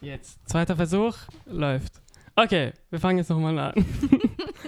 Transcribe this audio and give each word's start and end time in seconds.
Jetzt. 0.00 0.38
Zweiter 0.48 0.76
Versuch. 0.76 1.16
Läuft. 1.46 1.92
Okay, 2.34 2.72
wir 2.88 2.98
fangen 2.98 3.18
jetzt 3.18 3.28
nochmal 3.28 3.58
an. 3.58 3.74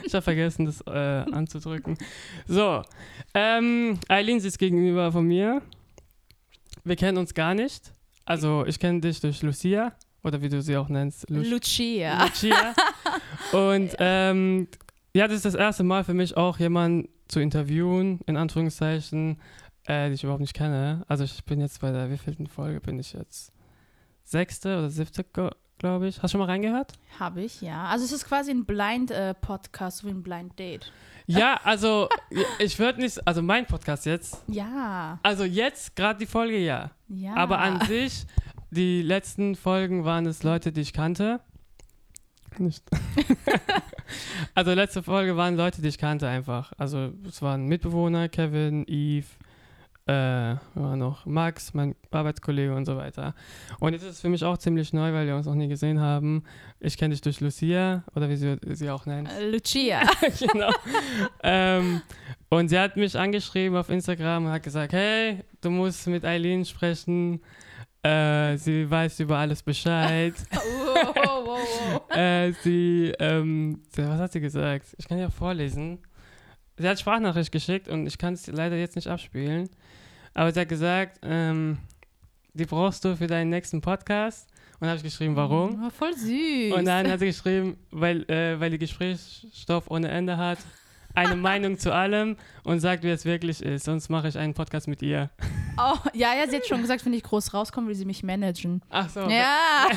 ich 0.04 0.12
habe 0.12 0.22
vergessen, 0.22 0.66
das 0.66 0.82
äh, 0.82 0.90
anzudrücken. 1.32 1.96
So. 2.46 2.82
Ähm, 3.32 3.98
Eileen 4.08 4.40
sitzt 4.40 4.58
gegenüber 4.58 5.10
von 5.10 5.26
mir. 5.26 5.62
Wir 6.84 6.96
kennen 6.96 7.16
uns 7.16 7.32
gar 7.32 7.54
nicht. 7.54 7.92
Also, 8.26 8.66
ich 8.66 8.78
kenne 8.78 9.00
dich 9.00 9.20
durch 9.20 9.42
Lucia. 9.42 9.94
Oder 10.22 10.42
wie 10.42 10.50
du 10.50 10.60
sie 10.60 10.76
auch 10.76 10.88
nennst. 10.88 11.28
Lu 11.30 11.42
Lucia. 11.42 12.24
Lucia. 12.24 12.74
Und 13.52 13.96
ähm, 13.98 14.68
ja, 15.14 15.26
das 15.26 15.36
ist 15.36 15.44
das 15.46 15.54
erste 15.54 15.82
Mal 15.82 16.04
für 16.04 16.14
mich 16.14 16.36
auch, 16.36 16.58
jemanden 16.58 17.08
zu 17.26 17.40
interviewen, 17.40 18.20
in 18.26 18.36
Anführungszeichen, 18.36 19.40
äh, 19.86 20.08
die 20.08 20.14
ich 20.14 20.24
überhaupt 20.24 20.42
nicht 20.42 20.54
kenne. 20.54 21.04
Also 21.08 21.24
ich 21.24 21.42
bin 21.44 21.60
jetzt 21.60 21.80
bei 21.80 21.90
der 21.90 22.10
wievielten 22.10 22.46
Folge 22.46 22.80
bin 22.80 22.98
ich 22.98 23.14
jetzt? 23.14 23.52
Sechste 24.32 24.78
oder 24.78 24.88
siebte, 24.88 25.24
glaube 25.78 26.08
ich. 26.08 26.16
Hast 26.16 26.24
du 26.24 26.28
schon 26.28 26.40
mal 26.40 26.46
reingehört? 26.46 26.94
Habe 27.20 27.42
ich, 27.42 27.60
ja. 27.60 27.84
Also 27.84 28.06
es 28.06 28.12
ist 28.12 28.24
quasi 28.24 28.50
ein 28.50 28.64
Blind-Podcast, 28.64 30.02
äh, 30.02 30.06
wie 30.06 30.10
ein 30.10 30.22
Blind-Date. 30.22 30.90
Ja, 31.26 31.60
also 31.62 32.08
ich 32.58 32.78
würde 32.78 33.02
nicht, 33.02 33.26
also 33.28 33.42
mein 33.42 33.66
Podcast 33.66 34.06
jetzt. 34.06 34.42
Ja. 34.48 35.18
Also 35.22 35.44
jetzt 35.44 35.94
gerade 35.96 36.18
die 36.18 36.26
Folge 36.26 36.56
ja. 36.58 36.92
Ja. 37.08 37.34
Aber 37.36 37.58
an 37.58 37.82
sich, 37.86 38.24
die 38.70 39.02
letzten 39.02 39.54
Folgen 39.54 40.06
waren 40.06 40.24
es 40.24 40.42
Leute, 40.42 40.72
die 40.72 40.80
ich 40.80 40.94
kannte. 40.94 41.40
Nicht. 42.56 42.84
also 44.54 44.72
letzte 44.72 45.02
Folge 45.02 45.36
waren 45.36 45.58
Leute, 45.58 45.82
die 45.82 45.88
ich 45.88 45.98
kannte 45.98 46.26
einfach. 46.26 46.72
Also 46.78 47.12
es 47.28 47.42
waren 47.42 47.66
Mitbewohner, 47.66 48.30
Kevin, 48.30 48.86
Eve, 48.88 49.26
äh, 50.12 50.56
war 50.74 50.96
noch 50.96 51.26
Max, 51.26 51.74
mein 51.74 51.94
Arbeitskollege 52.10 52.74
und 52.74 52.84
so 52.84 52.96
weiter. 52.96 53.34
Und 53.80 53.94
jetzt 53.94 54.02
ist 54.02 54.10
es 54.10 54.20
für 54.20 54.28
mich 54.28 54.44
auch 54.44 54.58
ziemlich 54.58 54.92
neu, 54.92 55.12
weil 55.12 55.26
wir 55.26 55.36
uns 55.36 55.46
noch 55.46 55.54
nie 55.54 55.68
gesehen 55.68 56.00
haben. 56.00 56.44
Ich 56.80 56.96
kenne 56.98 57.14
dich 57.14 57.20
durch 57.20 57.40
Lucia 57.40 58.04
oder 58.14 58.28
wie 58.28 58.36
sie 58.36 58.56
sie 58.70 58.90
auch 58.90 59.06
nennt. 59.06 59.30
Äh, 59.30 59.50
Lucia. 59.50 60.02
genau. 60.38 60.70
ähm, 61.42 62.02
und 62.50 62.68
sie 62.68 62.78
hat 62.78 62.96
mich 62.96 63.18
angeschrieben 63.18 63.76
auf 63.76 63.88
Instagram 63.88 64.46
und 64.46 64.52
hat 64.52 64.62
gesagt, 64.62 64.92
hey, 64.92 65.42
du 65.60 65.70
musst 65.70 66.06
mit 66.06 66.24
Eileen 66.24 66.64
sprechen. 66.64 67.40
Äh, 68.02 68.56
sie 68.56 68.90
weiß 68.90 69.20
über 69.20 69.38
alles 69.38 69.62
Bescheid. 69.62 70.34
wow, 70.50 71.14
wow, 71.14 71.46
wow. 71.46 72.10
äh, 72.16 72.52
sie, 72.62 73.14
ähm, 73.18 73.82
sie, 73.94 74.06
was 74.06 74.18
hat 74.18 74.32
sie 74.32 74.40
gesagt? 74.40 74.94
Ich 74.98 75.08
kann 75.08 75.18
ja 75.18 75.30
vorlesen. 75.30 76.00
Sie 76.78 76.88
hat 76.88 76.98
Sprachnachricht 76.98 77.52
geschickt 77.52 77.88
und 77.88 78.06
ich 78.06 78.18
kann 78.18 78.34
es 78.34 78.46
leider 78.48 78.76
jetzt 78.76 78.96
nicht 78.96 79.06
abspielen. 79.06 79.68
Aber 80.34 80.52
sie 80.52 80.60
hat 80.60 80.68
gesagt, 80.68 81.18
ähm, 81.22 81.78
die 82.54 82.64
brauchst 82.64 83.04
du 83.04 83.16
für 83.16 83.26
deinen 83.26 83.50
nächsten 83.50 83.80
Podcast. 83.80 84.48
Und 84.80 84.88
habe 84.88 84.96
ich 84.96 85.04
geschrieben, 85.04 85.36
warum? 85.36 85.84
Oh, 85.86 85.90
voll 85.90 86.12
süß. 86.12 86.72
Und 86.74 86.86
dann 86.86 87.08
hat 87.08 87.20
sie 87.20 87.26
geschrieben, 87.26 87.76
weil, 87.92 88.28
äh, 88.28 88.58
weil 88.58 88.70
die 88.70 88.78
Gesprächsstoff 88.78 89.88
ohne 89.88 90.08
Ende 90.08 90.36
hat, 90.36 90.58
eine 91.14 91.36
Meinung 91.36 91.78
zu 91.78 91.92
allem 91.92 92.36
und 92.64 92.80
sagt, 92.80 93.04
wie 93.04 93.10
es 93.10 93.24
wirklich 93.24 93.62
ist. 93.62 93.84
Sonst 93.84 94.08
mache 94.08 94.26
ich 94.28 94.36
einen 94.36 94.54
Podcast 94.54 94.88
mit 94.88 95.00
ihr. 95.02 95.30
Oh, 95.78 95.96
ja, 96.14 96.34
ja, 96.34 96.48
sie 96.48 96.56
hat 96.56 96.66
schon 96.66 96.80
gesagt, 96.80 97.06
wenn 97.06 97.12
ich 97.12 97.22
groß 97.22 97.54
rauskomme, 97.54 97.88
will 97.88 97.94
sie 97.94 98.04
mich 98.04 98.24
managen. 98.24 98.82
Ach 98.90 99.08
so. 99.08 99.20
Ja. 99.28 99.86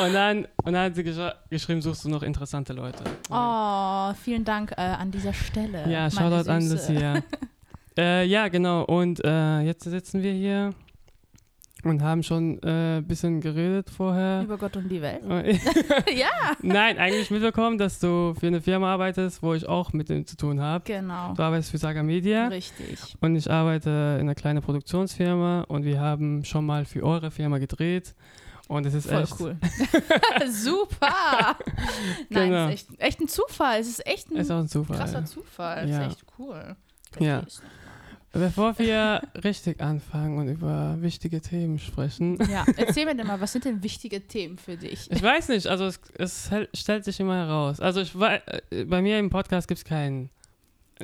Und 0.00 0.14
dann, 0.14 0.46
und 0.64 0.72
dann 0.72 0.84
hat 0.84 0.94
sie 0.94 1.02
gesch 1.02 1.18
geschrieben, 1.50 1.82
suchst 1.82 2.04
du 2.04 2.08
noch 2.08 2.22
interessante 2.22 2.72
Leute. 2.72 3.02
Oh, 3.30 4.12
vielen 4.22 4.44
Dank 4.44 4.70
äh, 4.72 4.80
an 4.80 5.10
dieser 5.10 5.32
Stelle. 5.32 5.90
Ja, 5.90 6.08
Shoutout 6.08 6.48
an. 6.48 6.68
Lucia. 6.68 7.22
äh, 7.98 8.24
ja, 8.26 8.48
genau. 8.48 8.84
Und 8.84 9.24
äh, 9.24 9.60
jetzt 9.60 9.84
sitzen 9.84 10.22
wir 10.22 10.32
hier 10.32 10.70
und 11.82 12.02
haben 12.02 12.22
schon 12.22 12.58
ein 12.62 12.98
äh, 12.98 13.02
bisschen 13.02 13.40
geredet 13.40 13.88
vorher. 13.88 14.42
Über 14.42 14.58
Gott 14.58 14.76
und 14.76 14.88
die 14.88 15.00
Welt. 15.00 15.22
ja. 15.24 15.42
ja, 16.14 16.28
Nein, 16.60 16.98
eigentlich 16.98 17.30
mitbekommen, 17.30 17.78
dass 17.78 17.98
du 17.98 18.34
für 18.38 18.48
eine 18.48 18.60
Firma 18.60 18.92
arbeitest, 18.92 19.42
wo 19.42 19.54
ich 19.54 19.66
auch 19.66 19.92
mit 19.94 20.08
dem 20.10 20.26
zu 20.26 20.36
tun 20.36 20.60
habe. 20.60 20.84
genau. 20.84 21.32
Du 21.34 21.42
arbeitest 21.42 21.70
für 21.70 21.78
Saga 21.78 22.02
Media 22.02 22.48
Richtig. 22.48 22.98
und 23.22 23.34
ich 23.34 23.50
arbeite 23.50 23.88
in 24.20 24.26
einer 24.26 24.34
kleinen 24.34 24.60
Produktionsfirma 24.62 25.62
und 25.68 25.84
wir 25.84 26.00
haben 26.00 26.44
schon 26.44 26.66
mal 26.66 26.84
für 26.84 27.02
eure 27.02 27.30
Firma 27.30 27.56
gedreht. 27.58 28.14
Und 28.68 28.86
es 28.86 28.94
ist 28.94 29.08
Voll 29.08 29.22
echt, 29.22 29.40
cool. 29.40 29.56
Super. 30.48 31.56
Nein, 32.28 32.50
Genau. 32.50 32.66
ist 32.68 32.72
echt, 32.72 32.88
echt 33.00 33.20
ein 33.20 33.26
Zufall. 33.26 33.80
Es 33.80 33.88
ist 33.88 34.06
echt 34.06 34.30
ein 34.30 34.36
ist 34.36 34.50
auch 34.50 34.58
ein 34.58 34.68
Zufall. 34.68 34.96
krasser 34.96 35.24
Zufall. 35.24 35.88
Ja. 35.88 36.02
ist 36.06 36.12
echt 36.12 36.24
cool. 36.38 36.76
Ja. 37.18 37.42
Bevor 38.32 38.78
wir 38.78 39.22
richtig 39.42 39.80
anfangen 39.80 40.38
und 40.38 40.48
über 40.48 40.96
wichtige 41.00 41.40
Themen 41.40 41.80
sprechen? 41.80 42.38
Ja, 42.48 42.64
erzähl 42.76 43.04
mir 43.04 43.16
denn 43.16 43.26
mal, 43.26 43.40
was 43.40 43.52
sind 43.52 43.64
denn 43.64 43.82
wichtige 43.82 44.20
Themen 44.26 44.56
für 44.56 44.76
dich? 44.76 45.10
Ich 45.10 45.22
weiß 45.22 45.48
nicht, 45.48 45.66
also 45.66 45.86
es, 45.86 46.00
es 46.14 46.50
stellt 46.74 47.04
sich 47.04 47.18
immer 47.18 47.34
heraus. 47.34 47.80
Also 47.80 48.00
ich 48.00 48.14
äh, 48.14 48.84
bei 48.84 49.02
mir 49.02 49.18
im 49.18 49.30
Podcast 49.30 49.66
gibt 49.66 49.78
es 49.78 49.84
kein 49.84 50.30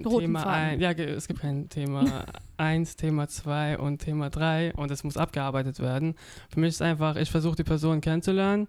Roten 0.05 0.27
Thema 0.27 0.41
Faden. 0.41 0.55
ein, 0.55 0.81
ja, 0.81 0.91
es 0.93 1.27
gibt 1.27 1.41
kein 1.41 1.69
Thema 1.69 2.27
1, 2.59 2.97
Thema 2.97 3.29
2 3.29 3.79
und 3.79 3.99
Thema 3.99 4.31
3 4.31 4.75
und 4.75 4.91
es 4.91 5.03
muss 5.03 5.17
abgearbeitet 5.17 5.81
werden. 5.81 6.15
Für 6.51 6.61
mich 6.61 6.71
ist 6.71 6.83
einfach, 6.83 7.17
ich 7.17 7.31
versuche 7.31 7.57
die 7.57 7.65
Person 7.65 8.01
kennenzulernen, 8.01 8.69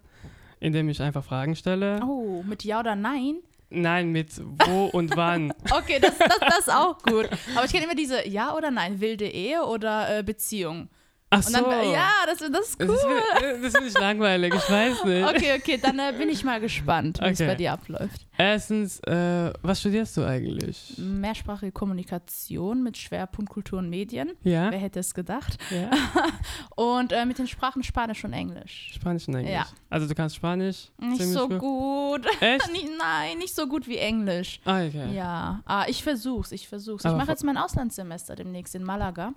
indem 0.59 0.89
ich 0.89 1.01
einfach 1.01 1.23
Fragen 1.23 1.55
stelle. 1.55 1.99
Oh, 2.03 2.43
mit 2.43 2.63
Ja 2.63 2.79
oder 2.79 2.95
Nein? 2.95 3.35
Nein, 3.69 4.11
mit 4.11 4.29
wo 4.65 4.85
und 4.85 5.15
wann. 5.17 5.51
Okay, 5.71 5.99
das, 5.99 6.17
das, 6.17 6.39
das 6.39 6.59
ist 6.59 6.71
auch 6.73 6.97
gut. 7.03 7.29
Aber 7.55 7.65
ich 7.65 7.71
kenne 7.71 7.83
immer 7.85 7.95
diese 7.95 8.27
Ja 8.27 8.55
oder 8.55 8.71
Nein, 8.71 8.99
wilde 9.01 9.27
Ehe 9.27 9.63
oder 9.65 10.19
äh, 10.19 10.23
Beziehung. 10.23 10.89
Ach 11.29 11.43
so. 11.43 11.51
dann, 11.51 11.91
ja, 11.91 12.09
das, 12.25 12.37
das 12.39 12.49
ist 12.69 12.79
Das 12.81 12.87
cool. 12.89 12.95
ist, 12.95 13.05
mir- 13.05 13.61
das 13.61 13.73
finde 13.73 13.87
ich 13.89 13.93
langweilig, 13.99 14.53
ich 14.55 14.69
weiß 14.69 15.03
nicht. 15.03 15.27
Okay, 15.27 15.57
okay, 15.57 15.77
dann 15.81 15.99
äh, 15.99 16.13
bin 16.17 16.29
ich 16.29 16.45
mal 16.45 16.61
gespannt, 16.61 17.19
wie 17.21 17.25
es 17.27 17.41
Okay. 17.41 17.47
bei 17.49 17.55
dir 17.55 17.73
abläuft. 17.73 18.26
Erstens, 18.37 18.99
äh, 18.99 19.51
was 19.63 19.79
studierst 19.79 20.15
du 20.17 20.23
eigentlich? 20.25 20.93
Mehrsprachige 20.97 21.71
Kommunikation 21.71 22.83
mit 22.83 22.95
Schwerpunkt 22.97 23.49
Kultur 23.51 23.79
und 23.79 23.89
Medien. 23.89 24.31
Ja? 24.43 24.69
Wer 24.71 24.77
hätte 24.79 24.99
es 24.99 25.13
gedacht? 25.13 25.57
ja? 25.71 25.89
Und 26.75 27.11
äh, 27.11 27.25
mit 27.25 27.39
den 27.39 27.47
Sprachen 27.47 27.81
Spanisch 27.83 28.23
und 28.23 28.33
Englisch. 28.33 28.91
Spanisch 28.93 29.27
und 29.27 29.35
Englisch. 29.35 29.53
Ja. 29.53 29.65
Also 29.89 30.07
du 30.07 30.13
kannst 30.13 30.35
Spanisch? 30.35 30.89
Nicht 30.99 31.23
so 31.23 31.47
gut. 31.49 32.25
Echt? 32.39 32.71
Nie- 32.71 32.89
Nein, 32.99 33.39
nicht 33.39 33.55
so 33.55 33.67
gut 33.67 33.87
wie 33.87 33.97
Englisch. 33.97 34.59
Ah, 34.65 34.85
okay. 34.85 35.15
Ja, 35.15 35.61
ah, 35.65 35.85
ich 35.87 36.03
versuch's, 36.03 36.51
ich 36.51 36.67
versuch's. 36.67 37.03
Ich 37.03 37.07
Aber 37.09 37.17
mache 37.17 37.27
vo- 37.29 37.31
jetzt 37.31 37.43
mein 37.43 37.57
Auslandssemester 37.57 38.35
demnächst 38.35 38.75
in 38.75 38.83
Malaga. 38.83 39.33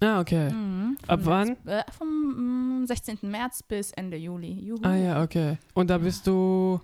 Ah, 0.00 0.20
okay. 0.20 0.50
Mhm, 0.52 0.98
Ab 1.06 1.20
wann? 1.24 1.56
März- 1.64 1.86
Äh, 1.88 1.92
vom 1.96 2.80
mm, 2.82 2.86
16. 2.86 3.18
März 3.22 3.62
bis 3.62 3.92
Ende 3.92 4.16
Juli. 4.16 4.52
Juhu. 4.52 4.80
Ah 4.82 4.94
ja, 4.96 5.22
okay. 5.22 5.58
Und 5.74 5.88
da 5.90 5.98
bist 5.98 6.26
du, 6.26 6.80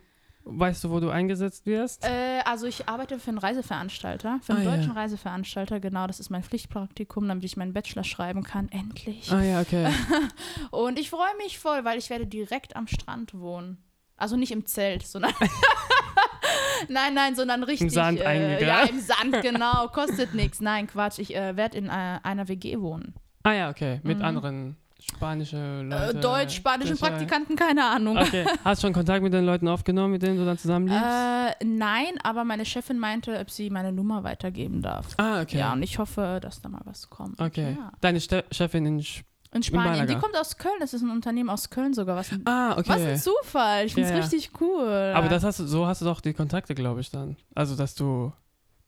weißt 0.51 0.85
du, 0.85 0.91
wo 0.91 1.01
du 1.01 1.11
eingesetzt 1.11 1.67
wirst? 1.67 2.05
Äh, 2.05 2.41
also 2.45 2.67
ich 2.67 2.89
arbeite 2.89 3.19
für 3.19 3.29
einen 3.31 3.39
Reiseveranstalter, 3.39 4.41
für 4.43 4.55
einen 4.55 4.67
Ah, 4.67 4.71
ja. 4.71 4.77
deutschen 4.77 4.93
Reiseveranstalter, 4.93 5.81
genau, 5.81 6.07
das 6.07 6.21
ist 6.21 6.31
mein 6.31 6.43
Pflichtpraktikum, 6.43 7.29
damit 7.29 7.45
ich 7.45 7.57
meinen 7.57 7.73
Bachelor 7.73 8.05
schreiben 8.05 8.43
kann, 8.43 8.69
endlich. 8.71 9.31
Ah 9.33 9.43
ja, 9.43 9.61
okay. 9.61 9.89
Und 10.71 10.99
ich 10.99 11.11
freue 11.11 11.37
mich 11.39 11.59
voll, 11.59 11.85
weil 11.85 11.99
ich 11.99 12.11
werde 12.11 12.27
direkt 12.27 12.77
am 12.77 12.87
Strand 12.87 13.35
wohnen. 13.39 13.79
Also 14.17 14.37
nicht 14.37 14.51
im 14.53 14.67
Zelt, 14.67 15.07
sondern 15.07 15.33
Nein, 16.89 17.13
nein, 17.15 17.35
sondern 17.35 17.63
richtig 17.65 17.93
Sand 17.93 18.21
äh. 18.21 18.65
Ja, 18.65 18.83
im 18.85 19.01
Sand, 19.01 19.43
genau, 19.43 19.89
kostet 19.93 20.35
nichts. 20.35 20.61
Nein, 20.61 20.87
Quatsch, 20.87 21.19
ich 21.19 21.35
äh, 21.35 21.57
werde 21.57 21.77
in 21.77 21.87
äh, 21.87 22.19
einer 22.23 22.49
WG 22.49 22.81
wohnen. 22.81 23.15
Ah 23.43 23.53
ja, 23.53 23.71
okay. 23.71 24.01
Mit 24.05 24.19
Mhm. 24.19 24.25
anderen 24.25 24.77
spanischen 25.01 25.89
Leuten. 25.91 26.19
Äh, 26.19 26.21
Deutsch, 26.21 26.57
spanischen 26.57 26.97
Sicher. 26.97 27.09
Praktikanten, 27.09 27.57
keine 27.57 27.85
Ahnung. 27.85 28.19
Okay. 28.19 28.45
Hast 28.65 28.83
du 28.83 28.87
schon 28.87 28.95
Kontakt 28.95 29.23
mit 29.23 29.33
den 29.33 29.45
Leuten 29.45 29.69
aufgenommen, 29.69 30.13
mit 30.13 30.23
denen 30.23 30.39
du 30.39 30.45
dann 30.45 30.59
zusammenlebst? 30.59 31.03
Äh, 31.05 31.65
nein, 31.65 32.19
aber 32.23 32.45
meine 32.45 32.65
Chefin 32.65 32.99
meinte, 32.99 33.39
ob 33.39 33.51
sie 33.51 33.71
meine 33.71 33.93
Nummer 33.93 34.25
weitergeben 34.25 34.83
darf. 34.83 35.07
ah, 35.19 35.41
okay. 35.43 35.59
Ja, 35.59 35.73
und 35.73 35.83
ich 35.83 35.99
hoffe, 35.99 36.39
dass 36.43 36.61
da 36.61 36.69
mal 36.69 36.83
was 36.85 37.09
kommt. 37.11 37.41
Okay. 37.41 37.77
Ja. 37.79 37.93
Deine 38.01 38.21
Ste 38.21 38.45
Chefin 38.51 38.87
in 38.87 38.99
Sp 39.01 39.25
In 39.55 39.63
Spanien. 39.63 39.93
Malaga. 39.93 40.15
Die 40.15 40.21
kommt 40.21 40.37
aus 40.37 40.59
Köln. 40.59 40.75
Das 40.81 40.93
ist 40.93 41.03
ein 41.03 41.11
Unternehmen 41.11 41.49
aus 41.49 41.71
Köln 41.71 41.95
sogar. 41.95 42.17
Was 42.17 42.31
ein, 42.33 42.43
Ah, 42.47 42.73
okay. 42.77 42.89
was 42.89 43.01
ein 43.03 43.17
Zufall. 43.19 43.87
Ich 43.87 43.95
finde 43.95 44.09
es 44.11 44.15
ja. 44.15 44.21
richtig 44.21 44.51
cool. 44.61 45.13
Aber 45.15 45.29
das 45.29 45.43
hast 45.45 45.61
du, 45.61 45.67
so 45.67 45.87
hast 45.87 46.03
du 46.03 46.05
doch 46.05 46.21
die 46.21 46.35
Kontakte, 46.35 46.75
glaube 46.75 47.01
ich, 47.01 47.11
dann. 47.11 47.37
Also, 47.55 47.75
dass 47.77 47.95
du 47.95 48.33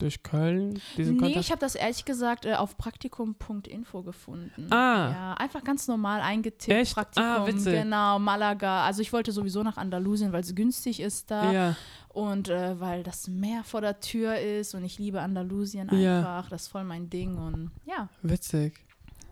durch 0.00 0.22
Köln 0.22 0.80
diesen 0.96 1.16
Nee, 1.18 1.38
ich 1.38 1.50
habe 1.50 1.60
das 1.60 1.74
ehrlich 1.74 2.04
gesagt 2.04 2.44
äh, 2.46 2.54
auf 2.54 2.76
praktikum.info 2.76 4.02
gefunden. 4.02 4.66
Ah. 4.72 5.10
Ja, 5.10 5.34
einfach 5.34 5.62
ganz 5.64 5.86
normal 5.88 6.20
eingetippt. 6.20 6.76
Echt? 6.76 6.94
Praktikum, 6.94 7.28
Ah, 7.28 7.46
witzig. 7.46 7.72
genau, 7.72 8.18
Malaga. 8.18 8.84
Also 8.84 9.02
ich 9.02 9.12
wollte 9.12 9.32
sowieso 9.32 9.62
nach 9.62 9.76
Andalusien, 9.76 10.32
weil 10.32 10.40
es 10.42 10.54
günstig 10.54 11.00
ist 11.00 11.30
da. 11.30 11.52
ja. 11.52 11.76
Und 12.08 12.48
äh, 12.48 12.80
weil 12.80 13.04
das 13.04 13.28
Meer 13.28 13.62
vor 13.62 13.80
der 13.82 14.00
Tür 14.00 14.36
ist 14.36 14.74
und 14.74 14.82
ich 14.84 14.98
liebe 14.98 15.20
Andalusien 15.20 15.88
Ja. 15.92 16.18
einfach. 16.18 16.50
Das 16.50 16.62
ist 16.62 16.68
voll 16.68 16.82
mein 16.82 17.08
Ding. 17.08 17.36
Und 17.36 17.70
ja. 17.86 18.08
Witzig. 18.22 18.80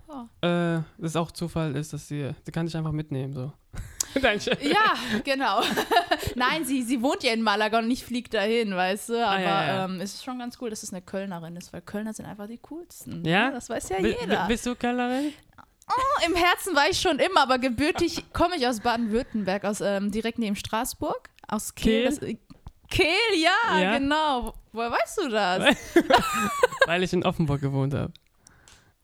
Ja. 0.08 0.76
Äh, 0.78 0.82
das 0.98 1.16
auch 1.16 1.30
Zufall 1.30 1.76
ist, 1.76 1.92
dass 1.92 2.08
sie, 2.08 2.30
die 2.46 2.50
kann 2.52 2.66
ich 2.66 2.76
einfach 2.76 2.92
mitnehmen, 2.92 3.32
so. 3.34 3.52
Ja, 4.62 4.94
genau. 5.22 5.60
Nein, 6.34 6.64
sie, 6.64 6.82
sie 6.82 7.02
wohnt 7.02 7.22
ja 7.22 7.32
in 7.32 7.42
Malaga 7.42 7.78
und 7.78 7.90
ich 7.90 8.04
fliege 8.04 8.30
dahin, 8.30 8.74
weißt 8.74 9.10
du. 9.10 9.24
Aber 9.26 9.36
Ah, 9.36 9.40
ja, 9.40 9.66
ja. 9.66 9.84
Ähm, 9.84 10.00
es 10.00 10.14
ist 10.14 10.24
schon 10.24 10.38
ganz 10.38 10.56
cool, 10.60 10.70
dass 10.70 10.82
es 10.82 10.92
eine 10.92 11.02
Kölnerin 11.02 11.54
ist, 11.56 11.72
weil 11.74 11.82
Kölner 11.82 12.12
sind 12.14 12.24
einfach 12.26 12.46
die 12.48 12.58
coolsten. 12.58 13.24
Ja? 13.26 13.50
Das 13.50 13.68
weiß 13.68 13.90
ja 13.90 14.00
jeder. 14.00 14.44
bi- 14.46 14.48
Bist 14.48 14.64
du 14.66 14.74
Kellnerin? 14.74 15.32
Oh, 15.90 16.26
Im 16.26 16.34
Herzen 16.34 16.74
war 16.74 16.88
ich 16.90 16.98
schon 17.00 17.18
immer, 17.18 17.42
aber 17.42 17.58
gebürtig 17.58 18.24
komme 18.32 18.56
ich 18.56 18.66
aus 18.66 18.80
Baden-Württemberg, 18.80 19.64
aus 19.64 19.80
ähm, 19.82 20.10
direkt 20.10 20.38
neben 20.38 20.56
Straßburg, 20.56 21.28
aus 21.46 21.74
Kehl. 21.74 22.02
Kehl? 22.02 22.04
Das, 22.10 22.18
äh, 22.20 22.36
Kehl, 22.90 23.40
ja, 23.42 23.78
Ja. 23.78 23.98
genau. 23.98 24.54
Woher 24.72 24.90
weißt 24.90 25.18
du 25.18 25.28
das? 25.28 25.76
Weil 26.86 27.02
ich 27.02 27.12
in 27.12 27.24
Offenburg 27.24 27.60
gewohnt 27.60 27.92
habe. 27.94 28.12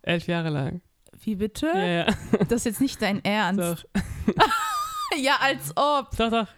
Elf 0.02 0.26
Jahre 0.26 0.48
lang. 0.48 0.80
Wie 1.24 1.34
bitte? 1.36 1.66
Ja, 1.74 1.86
ja. 1.86 2.06
Das 2.48 2.52
ist 2.60 2.64
jetzt 2.66 2.80
nicht 2.80 3.00
dein 3.02 3.24
Ernst. 3.24 3.86
Doch. 3.94 4.04
Ja, 5.16 5.36
als 5.40 5.70
ob. 5.76 6.10
Doch, 6.16 6.28
doch. 6.30 6.48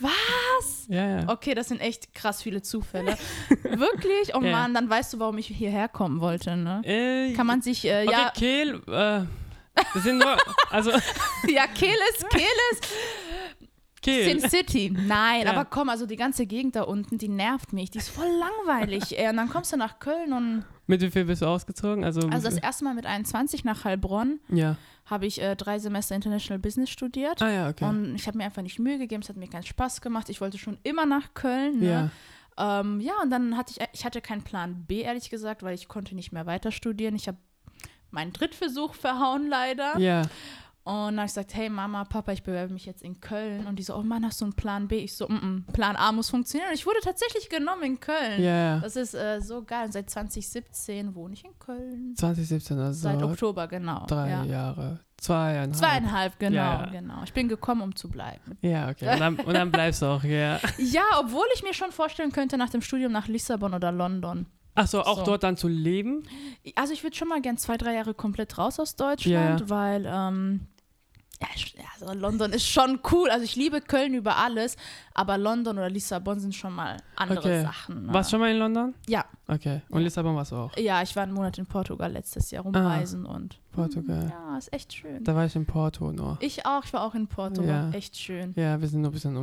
Was? 0.00 0.86
Ja, 0.88 1.20
ja. 1.20 1.28
Okay, 1.28 1.54
das 1.54 1.68
sind 1.68 1.80
echt 1.80 2.14
krass 2.14 2.42
viele 2.42 2.62
Zufälle. 2.62 3.16
Wirklich? 3.62 4.34
Oh 4.34 4.40
Ja. 4.40 4.52
Mann, 4.52 4.74
dann 4.74 4.88
weißt 4.88 5.14
du, 5.14 5.18
warum 5.18 5.38
ich 5.38 5.46
hierher 5.48 5.88
kommen 5.88 6.20
wollte, 6.20 6.56
ne? 6.56 6.80
Äh, 6.84 7.32
Kann 7.34 7.46
man 7.46 7.60
sich, 7.62 7.84
äh, 7.84 8.04
okay, 8.06 8.12
ja, 8.12 8.30
Kehl, 8.30 8.74
äh, 8.86 9.24
wir 9.94 10.02
sind 10.02 10.18
nur, 10.18 10.36
also, 10.70 10.90
ja, 11.48 11.66
Kehles, 11.66 12.24
Kehles, 12.30 12.80
Kehl. 12.80 13.33
Sin 14.04 14.40
City. 14.40 14.90
Nein, 14.90 15.44
Ja. 15.44 15.52
aber 15.52 15.64
komm, 15.64 15.88
also 15.88 16.06
die 16.06 16.16
ganze 16.16 16.46
Gegend 16.46 16.76
da 16.76 16.82
unten, 16.82 17.18
die 17.18 17.28
nervt 17.28 17.72
mich. 17.72 17.90
Die 17.90 17.98
ist 17.98 18.10
voll 18.10 18.26
langweilig. 18.26 19.18
ey. 19.18 19.28
Und 19.28 19.36
dann 19.36 19.48
kommst 19.48 19.72
du 19.72 19.76
nach 19.76 19.98
Köln 19.98 20.32
und, 20.32 20.64
Mit 20.86 21.00
wie 21.00 21.10
viel 21.10 21.24
bist 21.24 21.42
du 21.42 21.46
ausgezogen? 21.46 22.04
Also, 22.04 22.28
also 22.28 22.48
das 22.48 22.58
erste 22.58 22.84
Mal 22.84 22.94
mit 22.94 23.06
21 23.06 23.64
nach 23.64 23.84
Heilbronn 23.84 24.40
ja. 24.48 24.76
habe 25.06 25.26
ich 25.26 25.40
äh, 25.40 25.56
drei 25.56 25.78
Semester 25.78 26.14
International 26.14 26.58
Business 26.58 26.90
studiert. 26.90 27.40
Ah, 27.42 27.50
ja, 27.50 27.68
okay. 27.68 27.84
Und 27.84 28.14
ich 28.14 28.26
habe 28.26 28.38
mir 28.38 28.44
einfach 28.44 28.62
nicht 28.62 28.78
Mühe 28.78 28.98
gegeben, 28.98 29.22
es 29.22 29.28
hat 29.28 29.36
mir 29.36 29.48
keinen 29.48 29.64
Spaß 29.64 30.00
gemacht. 30.00 30.28
Ich 30.28 30.40
wollte 30.40 30.58
schon 30.58 30.78
immer 30.82 31.06
nach 31.06 31.34
Köln. 31.34 31.80
Ne? 31.80 31.86
ja. 31.88 32.10
Ähm, 32.56 33.00
ja, 33.00 33.14
und 33.22 33.30
dann 33.30 33.56
hatte 33.56 33.72
ich, 33.76 33.86
ich 33.92 34.04
hatte 34.04 34.20
keinen 34.20 34.42
Plan 34.42 34.84
B, 34.86 35.00
ehrlich 35.00 35.28
gesagt, 35.28 35.62
weil 35.62 35.74
ich 35.74 35.88
konnte 35.88 36.14
nicht 36.14 36.32
mehr 36.32 36.46
weiter 36.46 36.70
studieren. 36.70 37.16
Ich 37.16 37.26
habe 37.26 37.38
meinen 38.10 38.32
Drittversuch 38.32 38.94
verhauen 38.94 39.48
leider. 39.48 39.98
Ja. 39.98 40.22
Und 40.86 40.92
dann 40.92 41.16
habe 41.16 41.26
ich 41.26 41.30
gesagt, 41.32 41.54
hey 41.54 41.70
Mama, 41.70 42.04
Papa, 42.04 42.32
ich 42.32 42.42
bewerbe 42.42 42.70
mich 42.72 42.84
jetzt 42.84 43.02
in 43.02 43.18
Köln. 43.18 43.66
Und 43.66 43.78
die 43.78 43.82
so, 43.82 43.94
oh 43.96 44.02
Mann, 44.02 44.22
hast 44.24 44.42
du 44.42 44.44
einen 44.44 44.52
Plan 44.52 44.86
B? 44.86 44.98
Ich 44.98 45.16
so, 45.16 45.26
mm, 45.26 45.32
-mm, 45.32 45.72
Plan 45.72 45.96
A 45.96 46.12
muss 46.12 46.28
funktionieren. 46.28 46.68
Und 46.68 46.74
ich 46.74 46.84
wurde 46.84 46.98
tatsächlich 47.02 47.48
genommen 47.48 47.82
in 47.84 48.00
Köln. 48.00 48.42
Ja. 48.42 48.80
Das 48.80 48.94
ist 48.94 49.14
äh, 49.14 49.40
so 49.40 49.62
geil. 49.64 49.86
Und 49.86 49.92
seit 49.92 50.10
2017 50.10 51.14
wohne 51.14 51.32
ich 51.34 51.44
in 51.44 51.58
Köln. 51.58 52.14
2017, 52.16 52.78
also 52.78 53.00
Seit 53.00 53.22
Oktober, 53.22 53.66
genau. 53.66 54.04
drei 54.06 54.28
ja. 54.28 54.44
Jahre. 54.44 55.00
Zweieinhalb. 55.16 55.74
Zweieinhalb, 55.74 56.38
genau, 56.38 56.56
Ja. 56.56 56.86
genau. 56.92 57.22
Ich 57.24 57.32
bin 57.32 57.48
gekommen, 57.48 57.80
um 57.80 57.96
zu 57.96 58.10
bleiben. 58.10 58.58
Ja, 58.60 58.90
okay. 58.90 59.10
Und 59.10 59.20
dann, 59.20 59.36
und 59.36 59.54
dann 59.54 59.70
bleibst 59.70 60.02
du 60.02 60.06
auch, 60.06 60.22
ja. 60.22 60.60
Ja, 60.78 61.04
obwohl 61.18 61.46
ich 61.54 61.62
mir 61.62 61.72
schon 61.72 61.92
vorstellen 61.92 62.30
könnte, 62.30 62.58
nach 62.58 62.68
dem 62.68 62.82
Studium 62.82 63.10
nach 63.10 63.26
Lissabon 63.26 63.72
oder 63.72 63.90
London. 63.90 64.44
Ach 64.74 64.86
so, 64.86 65.00
auch 65.02 65.20
So. 65.20 65.24
dort 65.24 65.44
dann 65.44 65.56
zu 65.56 65.68
leben? 65.68 66.24
Also 66.74 66.92
ich 66.92 67.02
würde 67.04 67.16
schon 67.16 67.28
mal 67.28 67.40
gern 67.40 67.56
zwei, 67.56 67.76
drei 67.78 67.94
Jahre 67.94 68.12
komplett 68.12 68.58
raus 68.58 68.78
aus 68.80 68.96
Deutschland, 68.96 69.60
Ja, 69.60 69.68
weil 69.70 70.04
ähm, 70.06 70.66
ja, 71.40 71.84
also 72.00 72.12
London 72.18 72.52
ist 72.52 72.66
schon 72.68 73.00
cool. 73.12 73.28
Also 73.30 73.44
ich 73.44 73.56
liebe 73.56 73.80
Köln 73.80 74.14
über 74.14 74.36
alles, 74.36 74.76
aber 75.14 75.36
London 75.38 75.76
oder 75.78 75.90
Lissabon 75.90 76.38
sind 76.40 76.54
schon 76.54 76.72
mal 76.72 76.96
andere 77.16 77.38
Okay. 77.40 77.62
Sachen. 77.62 78.06
Ne? 78.06 78.12
Warst 78.14 78.30
du 78.30 78.34
schon 78.34 78.40
mal 78.40 78.50
in 78.50 78.58
London? 78.58 78.94
Ja. 79.08 79.24
Okay. 79.48 79.82
Und 79.88 80.00
Ja. 80.00 80.04
Lissabon 80.04 80.36
warst 80.36 80.52
du 80.52 80.56
auch? 80.56 80.76
Ja, 80.76 81.02
ich 81.02 81.14
war 81.16 81.24
einen 81.24 81.32
Monat 81.34 81.58
in 81.58 81.66
Portugal 81.66 82.10
letztes 82.12 82.50
Jahr 82.50 82.62
rumreisen 82.64 83.26
und 83.26 83.58
Portugal. 83.72 84.30
ja, 84.30 84.56
ist 84.58 84.72
echt 84.72 84.92
schön. 84.92 85.22
Da 85.24 85.34
war 85.34 85.44
ich 85.44 85.54
in 85.56 85.66
Porto 85.66 86.12
nur. 86.12 86.38
Ich 86.40 86.64
auch, 86.66 86.84
ich 86.84 86.92
war 86.92 87.02
auch 87.02 87.14
in 87.14 87.26
Portugal, 87.26 87.90
Ja. 87.92 87.98
echt 87.98 88.16
schön. 88.16 88.52
Ja, 88.56 88.80
wir 88.80 88.88
sind 88.88 89.00
nur 89.02 89.10
ein 89.10 89.14
bisschen 89.14 89.36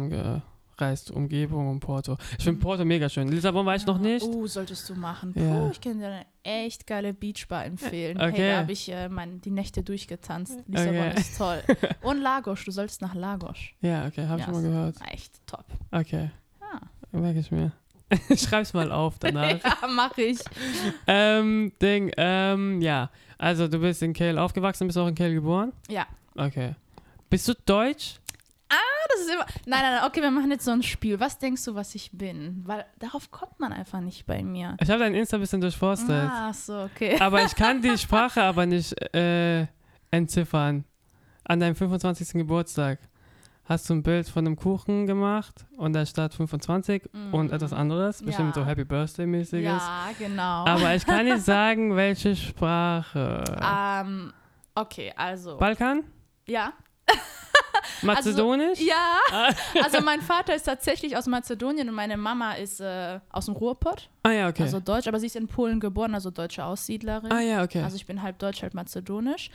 umgereist, 0.82 1.12
Umgebung 1.12 1.70
um 1.70 1.80
Porto. 1.80 2.18
Ich 2.38 2.44
finde 2.44 2.60
Porto 2.60 2.84
mega 2.86 3.08
schön. 3.10 3.28
Lissabon 3.30 3.66
war 3.66 3.76
ich 3.76 3.86
noch 3.86 4.00
nicht. 4.00 4.26
Oh, 4.26 4.48
solltest 4.48 4.90
du 4.90 4.96
machen. 4.96 5.34
Puh, 5.34 5.40
Ja. 5.40 5.70
ich 5.72 5.80
kann 5.80 6.00
dir 6.00 6.08
eine 6.08 6.26
echt 6.44 6.88
geile 6.88 7.14
Beachbar 7.14 7.66
empfehlen. 7.66 8.18
Okay. 8.18 8.32
Hey, 8.42 8.52
da 8.52 8.58
habe 8.60 8.72
ich 8.72 8.92
äh, 8.92 9.08
mein, 9.10 9.42
die 9.42 9.52
Nächte 9.52 9.84
durchgetanzt. 9.84 10.58
Lissabon 10.68 10.98
Okay. 11.00 11.20
ist 11.20 11.38
toll. 11.38 11.62
Und 12.02 12.22
Lagos, 12.22 12.64
du 12.66 12.72
sollst 12.72 13.02
nach 13.02 13.14
Lagos. 13.14 13.58
Ja, 13.82 14.08
okay, 14.08 14.26
habe 14.26 14.40
ich 14.42 14.48
Ja, 14.48 14.54
schon 14.54 14.62
mal 14.64 14.70
gehört. 14.70 14.96
Echt 15.12 15.46
top. 15.48 15.66
Okay, 15.92 16.32
Ja, 16.60 17.20
merke 17.20 17.40
ich 17.40 17.52
mir. 17.52 17.72
Ich 18.30 18.42
schreib's 18.42 18.74
mal 18.74 18.92
auf 18.92 19.20
danach. 19.20 19.52
ja 19.64 19.88
mache 19.88 20.22
ich. 20.24 20.40
ähm, 21.08 21.72
Ding, 21.82 22.12
ähm, 22.18 22.82
ja. 22.82 23.10
Also 23.38 23.68
du 23.70 23.80
bist 23.80 24.02
in 24.04 24.12
Kiel 24.14 24.38
aufgewachsen, 24.38 24.88
bist 24.88 24.98
auch 24.98 25.08
in 25.08 25.16
Kiel 25.16 25.34
geboren? 25.34 25.72
Ja. 25.90 26.06
Okay. 26.36 26.76
Bist 27.30 27.48
du 27.48 27.54
deutsch? 27.66 28.16
Das 29.10 29.22
ist 29.22 29.30
immer, 29.34 29.46
nein, 29.66 29.82
nein, 29.82 29.94
nein, 29.96 30.04
okay, 30.08 30.22
wir 30.22 30.32
machen 30.32 30.52
jetzt 30.52 30.64
so 30.66 30.72
ein 30.72 30.84
Spiel. 30.84 31.20
Was 31.20 31.38
denkst 31.38 31.66
du, 31.66 31.76
was 31.76 31.94
ich 31.96 32.12
bin? 32.14 32.62
Weil 32.66 32.86
darauf 33.00 33.30
kommt 33.30 33.60
man 33.60 33.74
einfach 33.74 34.00
nicht 34.00 34.26
bei 34.26 34.42
mir. 34.44 34.78
Ich 34.80 34.90
habe 34.90 35.00
dein 35.00 35.14
Insta 35.16 35.38
ein 35.38 35.42
bisschen 35.42 35.60
durchforstet. 35.60 36.30
Ah, 36.32 36.54
so, 36.54 36.84
okay. 36.84 37.18
Aber 37.20 37.44
ich 37.44 37.56
kann 37.56 37.82
die 37.82 37.98
Sprache 37.98 38.42
aber 38.42 38.66
nicht 38.66 38.94
äh, 39.14 39.68
entziffern. 40.12 40.86
An 41.44 41.60
deinem 41.60 41.76
25. 41.76 42.30
Geburtstag 42.34 43.00
hast 43.66 43.90
du 43.90 43.96
ein 43.96 44.04
Bild 44.04 44.28
von 44.30 44.46
einem 44.46 44.56
Kuchen 44.56 45.08
gemacht 45.08 45.66
und 45.78 45.94
da 45.94 46.06
steht 46.06 46.34
25 46.34 47.04
und 47.32 47.52
etwas 47.52 47.74
anderes, 47.74 48.22
bestimmt 48.24 48.56
Ja. 48.56 48.62
so 48.64 48.66
Happy 48.66 48.84
Birthday 48.86 49.26
mäßiges. 49.26 49.64
Ja, 49.66 50.10
genau. 50.18 50.66
Aber 50.66 50.96
ich 50.96 51.06
kann 51.06 51.26
nicht 51.26 51.42
sagen, 51.44 51.96
welche 51.96 52.36
Sprache. 52.36 53.44
ähm, 53.62 54.34
okay, 54.76 55.12
also. 55.16 55.58
Balkan? 55.58 56.04
Ja. 56.48 56.74
Mazedonisch? 58.02 58.80
Ja. 58.80 58.96
Ah. 59.32 59.50
Also 59.84 60.02
mein 60.02 60.22
Vater 60.22 60.56
ist 60.56 60.64
tatsächlich 60.64 61.16
aus 61.18 61.28
Mazedonien 61.28 61.88
und 61.90 61.96
meine 61.96 62.18
Mama 62.18 62.54
ist 62.54 62.80
äh, 62.82 63.20
aus 63.30 63.46
dem 63.46 63.56
Ruhrpott, 63.56 64.10
Ah 64.24 64.32
ja, 64.32 64.48
okay. 64.50 64.64
also 64.64 64.80
deutsch, 64.80 65.08
aber 65.08 65.20
sie 65.20 65.28
ist 65.28 65.36
in 65.36 65.48
Polen 65.48 65.80
geboren, 65.80 66.14
also 66.14 66.30
deutsche 66.32 66.64
Aussiedlerin. 66.64 67.32
ah 67.32 67.40
ja, 67.42 67.64
okay. 67.64 67.82
Also 67.84 67.96
ich 67.96 68.06
bin 68.06 68.22
halb 68.22 68.38
deutsch, 68.40 68.62
halb 68.62 68.74
mazedonisch. 68.74 69.50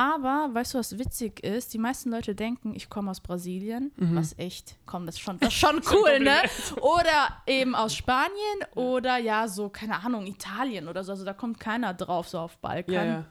Aber 0.00 0.50
weißt 0.52 0.74
du, 0.74 0.78
was 0.78 0.96
witzig 0.96 1.42
ist? 1.42 1.74
Die 1.74 1.78
meisten 1.78 2.10
Leute 2.12 2.32
denken, 2.36 2.72
ich 2.72 2.88
komme 2.88 3.10
aus 3.10 3.18
Brasilien, 3.20 3.90
Mhm. 3.96 4.14
was 4.16 4.38
echt, 4.38 4.76
komm, 4.86 5.06
das 5.06 5.16
ist 5.16 5.20
schon, 5.22 5.40
das 5.40 5.48
ist 5.48 5.58
schon 5.58 5.80
cool, 5.92 6.20
ne? 6.20 6.36
Oder 6.80 7.42
eben 7.48 7.74
aus 7.74 7.96
Spanien 7.96 8.30
oder 8.76 9.18
ja, 9.18 9.48
so, 9.48 9.68
keine 9.70 9.96
Ahnung, 10.04 10.26
Italien 10.26 10.86
oder 10.86 11.02
so. 11.02 11.10
Also 11.12 11.24
da 11.24 11.32
kommt 11.32 11.58
keiner 11.58 11.94
drauf, 11.94 12.28
so 12.28 12.38
auf 12.38 12.56
Balkan. 12.58 12.94
ja, 12.94 13.04
ja. 13.04 13.24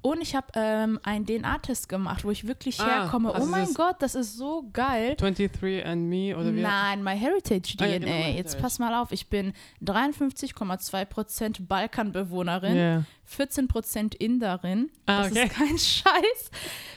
Und 0.00 0.20
ich 0.22 0.36
habe 0.36 0.46
ähm, 0.54 1.00
einen 1.02 1.26
DNA-Test 1.26 1.88
gemacht, 1.88 2.24
wo 2.24 2.30
ich 2.30 2.46
wirklich 2.46 2.78
Ah, 2.80 3.02
herkomme. 3.02 3.34
also 3.34 3.46
oh 3.46 3.50
mein 3.50 3.72
Gott, 3.74 3.96
das 4.00 4.14
ist 4.14 4.36
so 4.36 4.68
geil. 4.72 5.16
23 5.16 5.84
and 5.84 6.08
Me 6.08 6.36
oder 6.36 6.54
wie? 6.54 6.60
Nein, 6.62 7.02
My 7.02 7.16
Heritage 7.18 7.74
Ah, 7.78 7.84
DNA. 7.84 7.86
ja, 7.92 7.98
genau, 7.98 8.10
My 8.12 8.18
Jetzt 8.30 8.36
Heritage. 8.54 8.62
pass 8.62 8.78
mal 8.78 8.94
auf, 9.02 9.10
ich 9.12 9.28
bin 9.28 9.52
53,2% 9.84 11.66
Balkanbewohnerin. 11.66 12.76
Ja. 12.76 13.02
14% 13.28 14.14
Inderin. 14.16 14.90
Ah, 15.06 15.22
das 15.24 15.32
okay. 15.32 15.44
ist 15.46 15.52
kein 15.54 15.68
Scheiß. 15.78 16.50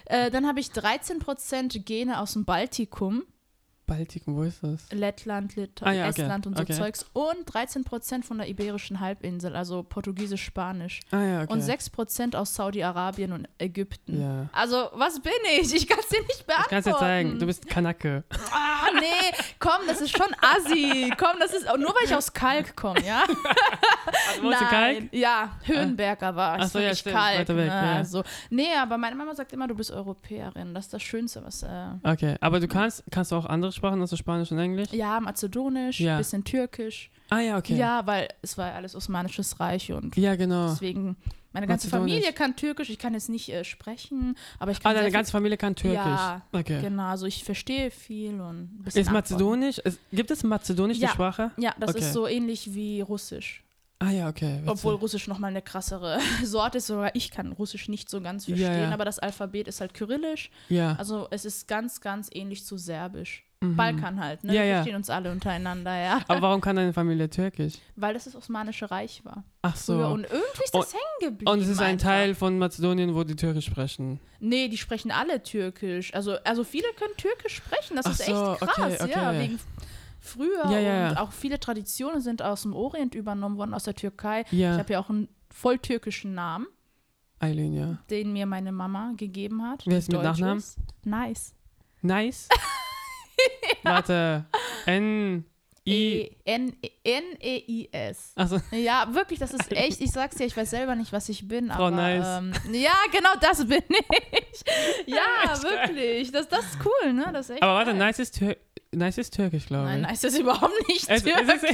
Äh, 0.05 0.31
dann 0.31 0.47
habe 0.47 0.59
ich 0.59 0.67
13% 0.67 1.79
Gene 1.83 2.19
aus 2.21 2.33
dem 2.33 2.45
Baltikum. 2.45 3.23
Baltikum, 3.87 4.35
wo 4.37 4.43
ist 4.43 4.63
das? 4.63 4.89
Lettland, 4.91 5.55
Lit 5.55 5.81
Ah, 5.83 5.91
ja, 5.91 6.07
okay. 6.07 6.21
Estland 6.21 6.47
und 6.47 6.55
so 6.57 6.63
Okay. 6.63 6.73
Zeugs. 6.73 7.05
Und 7.13 7.45
13% 7.51 8.23
von 8.23 8.37
der 8.37 8.47
Iberischen 8.47 8.99
Halbinsel, 9.01 9.55
also 9.55 9.83
Portugiesisch, 9.83 10.43
Spanisch. 10.45 11.01
Ah 11.11 11.21
ja, 11.21 11.41
okay. 11.43 11.51
Und 11.53 11.61
6% 11.61 12.35
aus 12.35 12.55
Saudi-Arabien 12.55 13.33
und 13.33 13.49
Ägypten. 13.57 14.21
Ja. 14.21 14.49
Also, 14.53 14.89
was 14.93 15.19
bin 15.21 15.31
ich? 15.59 15.73
Ich 15.75 15.87
kann 15.87 15.99
es 15.99 16.07
dir 16.07 16.21
nicht 16.21 16.45
beantworten. 16.47 16.63
Ich 16.63 16.69
kann 16.69 16.79
es 16.79 16.85
dir 16.85 16.97
zeigen, 16.97 17.39
du 17.39 17.45
bist 17.45 17.67
Kanake. 17.67 18.23
Ah, 18.51 18.87
nee, 18.99 19.35
komm, 19.59 19.87
das 19.87 19.99
ist 20.01 20.11
schon 20.15 20.33
assi. 20.41 21.11
Komm, 21.17 21.39
das 21.39 21.53
ist 21.53 21.65
nur 21.77 21.89
weil 21.89 22.05
ich 22.05 22.15
aus 22.15 22.31
Kalk 22.31 22.75
komme, 22.75 23.05
ja? 23.05 23.23
Also, 23.23 24.43
wohnst 24.43 24.59
du 24.61 24.63
in 24.65 24.69
Kalk? 24.69 25.13
Ja, 25.13 25.51
Höhenberger 25.63 26.35
war 26.35 26.57
ich. 26.57 26.63
Ach 26.63 26.69
so, 26.69 26.79
ja, 26.79 26.95
stimmt, 26.95 27.15
Kalk. 27.15 27.39
weiter 27.39 27.55
weg, 27.55 27.67
ne? 27.67 27.75
ja. 27.75 27.93
also, 27.97 28.23
nee, 28.49 28.73
aber 28.79 28.97
meine 28.97 29.15
Mama 29.15 29.35
sagt 29.35 29.51
immer, 29.53 29.67
du 29.67 29.75
bist 29.75 29.91
Europäerin. 29.91 30.73
Das 30.73 30.85
ist 30.85 30.93
das 30.93 31.01
Schönste, 31.03 31.43
was. 31.43 31.63
Äh, 31.63 31.67
Okay, 32.03 32.35
aber 32.41 32.59
du 32.59 32.67
kannst, 32.67 33.03
kannst 33.11 33.31
du 33.31 33.35
auch 33.35 33.45
andere 33.45 33.70
Sprachen, 33.71 34.01
also 34.01 34.15
Spanisch 34.15 34.51
und 34.51 34.59
Englisch? 34.59 34.91
ja, 34.91 35.19
Mazedonisch, 35.19 35.99
Ja. 35.99 36.17
bisschen 36.17 36.43
Türkisch. 36.43 37.09
Ah 37.29 37.39
ja, 37.39 37.57
okay. 37.57 37.75
Ja, 37.77 38.05
weil 38.05 38.27
es 38.41 38.57
war 38.57 38.67
ja 38.69 38.75
alles 38.75 38.95
Osmanisches 38.95 39.59
Reich 39.59 39.91
und 39.91 40.15
Ja, 40.17 40.35
genau. 40.35 40.69
deswegen. 40.69 41.15
Meine 41.53 41.67
ganze. 41.67 41.89
Familie 41.89 42.31
kann 42.31 42.55
Türkisch. 42.55 42.89
Ich 42.89 42.97
kann 42.97 43.13
jetzt 43.13 43.27
nicht 43.27 43.49
äh, 43.49 43.65
sprechen, 43.65 44.37
aber 44.57 44.71
ich 44.71 44.79
kann. 44.79 44.91
Ah, 44.93 44.99
deine 44.99 45.11
ganze 45.11 45.31
Familie 45.33 45.57
kann 45.57 45.75
Türkisch. 45.75 45.97
Ja, 45.99 46.41
okay. 46.53 46.79
Genau, 46.81 47.03
also 47.09 47.25
ich 47.25 47.43
verstehe 47.43 47.91
viel 47.91 48.39
und 48.39 48.79
ein 48.79 48.81
bisschen 48.83 49.01
Ist. 49.01 49.11
Mazedonisch, 49.11 49.77
ist, 49.79 49.99
gibt 50.13 50.31
es 50.31 50.43
Mazedonisch 50.43 50.97
Ja. 50.97 51.07
die 51.09 51.13
Sprache? 51.13 51.51
Ja, 51.57 51.73
das 51.77 51.89
Okay. 51.89 51.99
ist 51.99 52.13
so 52.13 52.25
ähnlich 52.25 52.73
wie 52.73 53.01
Russisch. 53.01 53.63
Ah 53.99 54.11
ja, 54.11 54.29
okay. 54.29 54.59
witzig. 54.59 54.69
Obwohl 54.69 54.95
Russisch 54.95 55.27
nochmal 55.27 55.51
eine 55.51 55.61
krassere 55.61 56.19
Sorte 56.43 56.77
ist. 56.79 56.87
Sogar 56.87 57.13
ich 57.15 57.31
kann 57.31 57.51
Russisch 57.51 57.89
nicht 57.89 58.09
so 58.09 58.21
ganz 58.21 58.45
verstehen, 58.45 58.71
Ja, 58.71 58.83
ja. 58.83 58.91
aber 58.93 59.03
das 59.05 59.19
Alphabet 59.19 59.67
ist 59.67 59.81
halt 59.81 59.93
kyrillisch. 59.93 60.49
Ja. 60.69 60.95
Also 60.97 61.27
es 61.31 61.43
ist 61.43 61.67
ganz, 61.67 61.99
ganz 61.99 62.29
ähnlich 62.33 62.65
zu 62.65 62.77
Serbisch. 62.77 63.43
Mhm. 63.63 63.75
Balkan 63.75 64.19
halt, 64.19 64.43
ne? 64.43 64.53
Ja, 64.55 64.61
Wir 64.61 64.67
ja. 64.67 64.75
verstehen 64.77 64.95
uns 64.95 65.09
alle 65.11 65.31
untereinander, 65.31 65.95
ja. 65.95 66.21
Aber 66.27 66.41
warum 66.41 66.61
kann 66.61 66.75
deine 66.75 66.93
Familie 66.93 67.29
Türkisch? 67.29 67.75
Weil 67.95 68.15
das 68.15 68.23
das 68.23 68.35
Osmanische 68.35 68.89
Reich 68.89 69.23
war. 69.23 69.43
Ach 69.61 69.75
so. 69.75 69.93
Früher. 69.93 70.09
Und 70.09 70.23
irgendwie 70.23 70.63
ist 70.63 70.73
das 70.73 70.93
hängen 70.93 71.31
geblieben. 71.31 71.51
Und 71.51 71.59
es 71.61 71.67
ist 71.67 71.79
ein 71.79 71.91
einfach. 71.93 72.07
Teil 72.07 72.33
von 72.33 72.57
Mazedonien, 72.57 73.13
wo 73.13 73.23
die 73.23 73.35
Türkisch 73.35 73.67
sprechen. 73.67 74.19
Nee, 74.39 74.67
die 74.67 74.77
sprechen 74.77 75.11
alle 75.11 75.43
Türkisch. 75.43 76.11
Also, 76.15 76.37
also 76.43 76.63
viele 76.63 76.87
können 76.97 77.13
Türkisch 77.17 77.55
sprechen. 77.57 77.97
Das 77.97 78.07
Ach 78.07 78.11
ist 78.13 78.25
so, 78.25 78.53
echt 78.53 78.61
krass, 78.61 78.93
okay, 78.99 79.03
okay. 79.03 79.11
ja. 79.11 79.39
Wegen 79.39 79.59
früher 80.19 80.65
Ja, 80.71 80.79
ja, 80.79 81.09
und 81.11 81.17
auch 81.17 81.31
viele 81.31 81.59
Traditionen 81.59 82.19
sind 82.19 82.41
aus 82.41 82.63
dem 82.63 82.73
Orient 82.73 83.13
übernommen 83.13 83.57
worden, 83.57 83.75
aus 83.75 83.83
der 83.83 83.93
Türkei. 83.95 84.41
Ich 84.49 84.57
Ja. 84.57 84.77
habe 84.79 84.91
ja 84.93 84.99
auch 84.99 85.09
einen 85.11 85.27
voll 85.51 85.77
türkischen 85.77 86.33
Namen. 86.33 86.65
Eileen, 87.37 87.73
ja. 87.73 87.97
den 88.09 88.33
mir 88.33 88.47
meine 88.47 88.71
Mama 88.71 89.13
gegeben 89.17 89.61
hat. 89.63 89.85
Heißt 89.85 90.11
die 90.11 90.15
mit 90.15 90.23
Nachnamen? 90.23 90.57
ist. 90.57 90.77
Nice. 91.05 91.53
Nice. 92.01 92.49
Warte. 93.83 94.45
N. 94.85 95.45
I. 95.83 95.93
E- 95.93 96.31
N- 96.45 96.75
N-E-I-S. 97.03 98.33
Achso. 98.35 98.59
Ja, 98.71 99.07
wirklich, 99.13 99.39
das 99.39 99.51
ist 99.51 99.71
echt, 99.71 99.99
ich 99.99 100.11
sag's 100.11 100.35
dir, 100.35 100.45
ich 100.45 100.55
weiß 100.55 100.69
selber 100.69 100.93
nicht, 100.95 101.11
was 101.11 101.27
ich 101.27 101.47
bin, 101.47 101.71
Frau 101.71 101.87
aber 101.87 101.95
Nice. 101.95 102.27
ähm, 102.37 102.53
ja, 102.71 102.93
genau 103.11 103.31
das 103.41 103.65
bin 103.67 103.81
ich. 103.89 104.61
Ja, 105.07 105.45
geil. 105.45 105.63
wirklich, 105.63 106.31
das, 106.31 106.47
das 106.47 106.65
ist 106.65 106.77
cool, 106.85 107.13
ne? 107.13 107.29
Das 107.33 107.45
ist 107.49 107.55
echt 107.55 107.63
Aber 107.63 107.73
warte, 107.73 107.91
geil. 107.91 107.99
nice 107.99 108.19
ist, 108.19 108.39
nice 108.93 109.17
ist 109.19 109.33
türkisch, 109.33 109.65
glaube 109.67 109.85
ich. 109.85 109.91
Nein, 109.91 110.01
nice 110.01 110.23
ist 110.23 110.37
überhaupt 110.39 110.73
nicht 110.87 111.09
Es- 111.09 111.23
es 111.23 111.23
türkisch. 111.23 111.69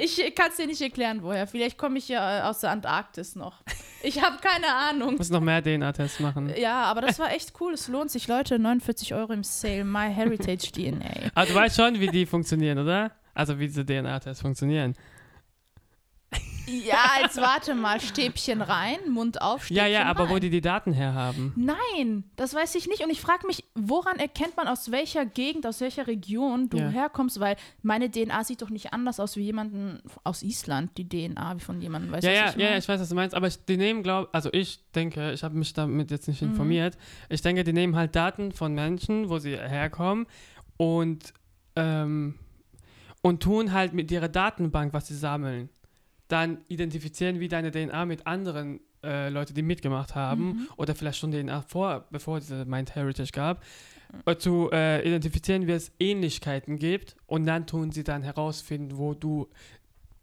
Ich 0.00 0.34
kann 0.34 0.48
es 0.50 0.56
dir 0.56 0.66
nicht 0.66 0.80
erklären, 0.80 1.22
woher. 1.22 1.46
Vielleicht 1.46 1.78
komme 1.78 1.98
ich 1.98 2.08
ja 2.08 2.38
äh, 2.38 2.42
aus 2.42 2.60
der 2.60 2.70
Antarktis 2.70 3.36
noch. 3.36 3.62
Ich 4.02 4.22
habe 4.22 4.36
keine 4.40 4.72
Ahnung. 4.74 5.16
Muss 5.16 5.30
noch 5.30 5.40
mehr 5.40 5.62
DNA-Tests 5.62 6.20
machen. 6.20 6.52
Ja, 6.56 6.84
aber 6.84 7.00
das 7.00 7.18
war 7.18 7.32
echt 7.32 7.52
cool. 7.60 7.74
Es 7.74 7.88
lohnt 7.88 8.10
sich, 8.10 8.28
Leute. 8.28 8.58
49 8.58 9.14
Euro 9.14 9.32
im 9.32 9.44
Sale. 9.44 9.84
My 9.84 10.12
Heritage 10.12 10.70
DNA. 10.72 11.30
Aber 11.34 11.46
du 11.46 11.54
weißt 11.54 11.76
schon, 11.76 11.98
wie 12.00 12.08
die 12.08 12.26
funktionieren, 12.26 12.78
oder? 12.78 13.12
Also 13.34 13.58
wie 13.58 13.66
diese 13.66 13.84
DNA-Tests 13.84 14.42
funktionieren. 14.42 14.94
Ja, 16.66 17.20
jetzt 17.20 17.36
warte 17.36 17.74
mal. 17.74 18.00
Stäbchen 18.00 18.62
rein, 18.62 18.96
Mund 19.10 19.42
auf, 19.42 19.66
Stäbchen 19.66 19.76
Ja, 19.76 19.86
ja, 19.86 20.04
aber 20.06 20.24
rein. 20.24 20.30
wo 20.30 20.38
die 20.38 20.48
die 20.48 20.62
Daten 20.62 20.94
herhaben. 20.94 21.52
Nein, 21.56 22.24
das 22.36 22.54
weiß 22.54 22.74
ich 22.76 22.86
nicht. 22.88 23.02
Und 23.04 23.10
ich 23.10 23.20
frage 23.20 23.46
mich, 23.46 23.64
woran 23.74 24.18
erkennt 24.18 24.56
man, 24.56 24.66
aus 24.66 24.90
welcher 24.90 25.26
Gegend, 25.26 25.66
aus 25.66 25.82
welcher 25.82 26.06
Region 26.06 26.70
du 26.70 26.78
Ja. 26.78 26.88
herkommst? 26.88 27.38
Weil 27.38 27.56
meine 27.82 28.10
DNA 28.10 28.44
sieht 28.44 28.62
doch 28.62 28.70
nicht 28.70 28.94
anders 28.94 29.20
aus 29.20 29.36
wie 29.36 29.42
jemanden 29.42 30.00
aus 30.24 30.42
Island, 30.42 30.92
die 30.96 31.06
DNA 31.06 31.56
wie 31.56 31.60
von 31.60 31.82
jemandem. 31.82 32.12
Weißt 32.12 32.24
Ja, 32.24 32.32
ja, 32.32 32.48
ich 32.48 32.56
ja, 32.56 32.70
ja, 32.70 32.78
ich 32.78 32.88
weiß, 32.88 32.98
was 32.98 33.10
du 33.10 33.14
meinst, 33.14 33.34
aber 33.36 33.46
ich, 33.48 33.62
die 33.66 33.76
nehmen, 33.76 34.02
glaube 34.02 34.30
also 34.32 34.48
ich 34.50 34.80
denke, 34.94 35.32
ich 35.32 35.44
habe 35.44 35.54
mich 35.58 35.74
damit 35.74 36.10
jetzt 36.10 36.28
nicht 36.28 36.40
Mhm. 36.40 36.48
informiert. 36.48 36.96
Ich 37.28 37.42
denke, 37.42 37.62
die 37.64 37.74
nehmen 37.74 37.94
halt 37.94 38.16
Daten 38.16 38.52
von 38.52 38.72
Menschen, 38.72 39.28
wo 39.28 39.38
sie 39.38 39.54
herkommen 39.58 40.26
und, 40.78 41.34
ähm, 41.76 42.36
und 43.20 43.42
tun 43.42 43.72
halt 43.72 43.92
mit 43.92 44.10
ihrer 44.10 44.28
Datenbank, 44.28 44.94
was 44.94 45.08
sie 45.08 45.14
sammeln, 45.16 45.68
dann 46.28 46.58
identifizieren, 46.68 47.40
wie 47.40 47.48
deine 47.48 47.70
DNA 47.70 48.04
mit 48.06 48.26
anderen 48.26 48.80
äh, 49.02 49.28
Leute, 49.28 49.52
die 49.52 49.62
mitgemacht 49.62 50.14
haben 50.14 50.44
Mhm. 50.46 50.68
oder 50.76 50.94
vielleicht 50.94 51.18
schon 51.18 51.30
DNA 51.30 51.62
vor, 51.62 52.06
bevor 52.10 52.40
diese 52.40 52.64
Mind 52.64 52.94
Heritage 52.94 53.32
gab, 53.32 53.62
äh, 54.24 54.36
zu 54.36 54.70
äh, 54.72 55.06
identifizieren, 55.06 55.66
wie 55.66 55.72
es 55.72 55.92
Ähnlichkeiten 55.98 56.78
gibt 56.78 57.16
und 57.26 57.44
dann 57.46 57.66
tun 57.66 57.92
sie 57.92 58.04
dann 58.04 58.22
herausfinden, 58.22 58.96
wo 58.96 59.12
du 59.14 59.48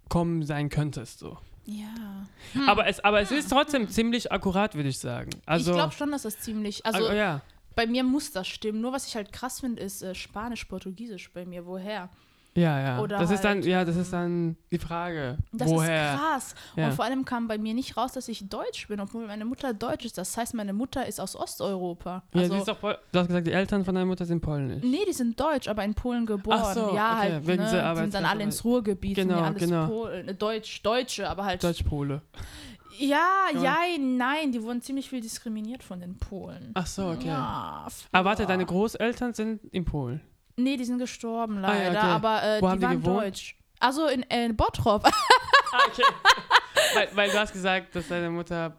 kommen 0.10 0.44
sein 0.44 0.70
könntest, 0.70 1.20
so. 1.20 1.38
Ja. 1.66 2.28
Aber 2.68 2.88
es, 2.88 3.00
aber 3.02 3.22
es 3.22 3.32
ist 3.32 3.50
trotzdem 3.50 3.88
ziemlich 3.88 4.32
akkurat, 4.32 4.76
würde 4.76 4.90
ich 4.90 4.98
sagen. 4.98 5.30
Also, 5.46 5.72
ich 5.72 5.78
glaube 5.78 5.94
schon, 5.94 6.12
dass 6.12 6.24
das 6.24 6.40
ziemlich. 6.40 6.86
Also 6.86 7.06
also 7.06 7.14
ja. 7.14 7.42
bei 7.76 7.86
mir 7.86 8.04
muss 8.04 8.32
das 8.32 8.48
stimmen. 8.48 8.82
Nur 8.82 8.94
was 8.94 9.08
ich 9.08 9.16
halt 9.16 9.32
krass 9.32 9.60
finde, 9.60 9.82
ist 9.82 10.02
äh, 10.02 10.16
Spanisch, 10.16 10.66
Portugiesisch 10.66 11.32
bei 11.32 11.46
mir. 11.46 11.66
Woher? 11.66 12.10
Ja, 12.54 12.80
ja. 12.82 13.00
Oder 13.00 13.20
das 13.20 13.32
ist 13.32 13.44
dann, 13.46 13.58
halt, 13.60 13.66
ja, 13.66 13.86
das 13.86 13.96
ist 13.96 14.12
dann 14.12 14.58
die 14.72 14.78
Frage. 14.78 15.38
Das 15.54 15.70
woher? 15.70 16.14
ist 16.14 16.20
krass. 16.20 16.56
Ja. 16.76 16.88
Und 16.88 16.94
vor 16.96 17.06
allem 17.06 17.24
kam 17.24 17.48
bei 17.48 17.58
mir 17.58 17.74
nicht 17.74 17.96
raus, 17.96 18.12
dass 18.12 18.28
ich 18.28 18.50
Deutsch 18.50 18.90
bin, 18.90 19.00
obwohl 19.00 19.26
meine 19.26 19.46
Mutter 19.46 19.74
Deutsch 19.74 20.04
ist. 20.04 20.18
Das 20.18 20.36
heißt, 20.36 20.54
meine 20.54 20.74
Mutter 20.74 21.06
ist 21.08 21.22
aus 21.22 21.36
Osteuropa. 21.36 22.24
Ja, 22.34 22.42
Also, 22.42 22.54
sie 22.54 22.60
ist 22.60 22.68
doch, 22.68 22.80
du 22.82 23.20
hast 23.20 23.28
gesagt, 23.28 23.48
die 23.48 23.54
Eltern 23.54 23.86
von 23.86 23.96
deiner 23.96 24.06
Mutter 24.06 24.26
sind 24.26 24.42
polnisch. 24.42 24.84
Nee, 24.84 25.06
die 25.08 25.14
sind 25.14 25.40
deutsch, 25.40 25.70
aber 25.70 25.86
in 25.86 25.94
Polen 25.94 26.26
geboren. 26.26 26.60
Ach 26.62 26.74
so, 26.74 26.94
ja, 26.94 27.20
okay, 27.20 27.32
halt, 27.32 27.48
wegen 27.48 27.64
ne, 27.64 27.92
die 27.96 28.00
sind 28.02 28.14
dann 28.14 28.26
alle 28.26 28.44
ins 28.44 28.64
Ruhrgebiet, 28.66 29.16
sind 29.16 29.30
Genau, 29.30 29.40
ja 29.40 29.46
alles 29.48 29.64
genau. 29.64 29.88
Polen, 29.88 30.28
äh, 30.28 30.36
Deutsch, 30.36 30.82
Deutsche, 30.82 31.30
aber 31.30 31.46
halt. 31.46 31.64
Deutsch-Pole. 31.64 32.22
Ja, 33.00 33.48
Ja. 33.54 33.62
ja, 33.62 33.76
nein, 33.98 34.52
die 34.52 34.62
wurden 34.62 34.82
ziemlich 34.82 35.10
viel 35.10 35.22
diskriminiert 35.22 35.84
von 35.84 36.02
den 36.02 36.18
Polen. 36.18 36.72
Ach 36.74 36.86
so, 36.86 37.08
okay. 37.08 37.28
Ja, 37.28 37.88
Aber 38.12 38.26
warte, 38.30 38.46
deine 38.46 38.66
Großeltern 38.66 39.34
sind 39.34 39.64
in 39.72 39.86
Polen. 39.86 40.22
Nee, 40.58 40.78
die 40.78 40.86
sind 40.86 40.98
gestorben 41.00 41.64
Ah, 41.64 41.74
ja, 41.76 41.84
leider, 41.88 42.00
okay. 42.00 42.08
aber 42.08 42.44
äh, 42.44 42.62
die 42.62 42.78
die 42.78 42.82
waren 42.84 43.02
gewohnt? 43.02 43.24
deutsch. 43.26 43.56
Also 43.80 44.08
in, 44.08 44.24
äh, 44.30 44.46
in 44.46 44.56
Bottrop. 44.56 45.04
Ah, 45.74 45.80
okay. 45.88 46.04
weil, 46.96 47.08
weil 47.16 47.30
du 47.32 47.40
hast 47.40 47.54
gesagt, 47.54 47.96
dass 47.96 48.10
deine 48.10 48.30
Mutter 48.30 48.76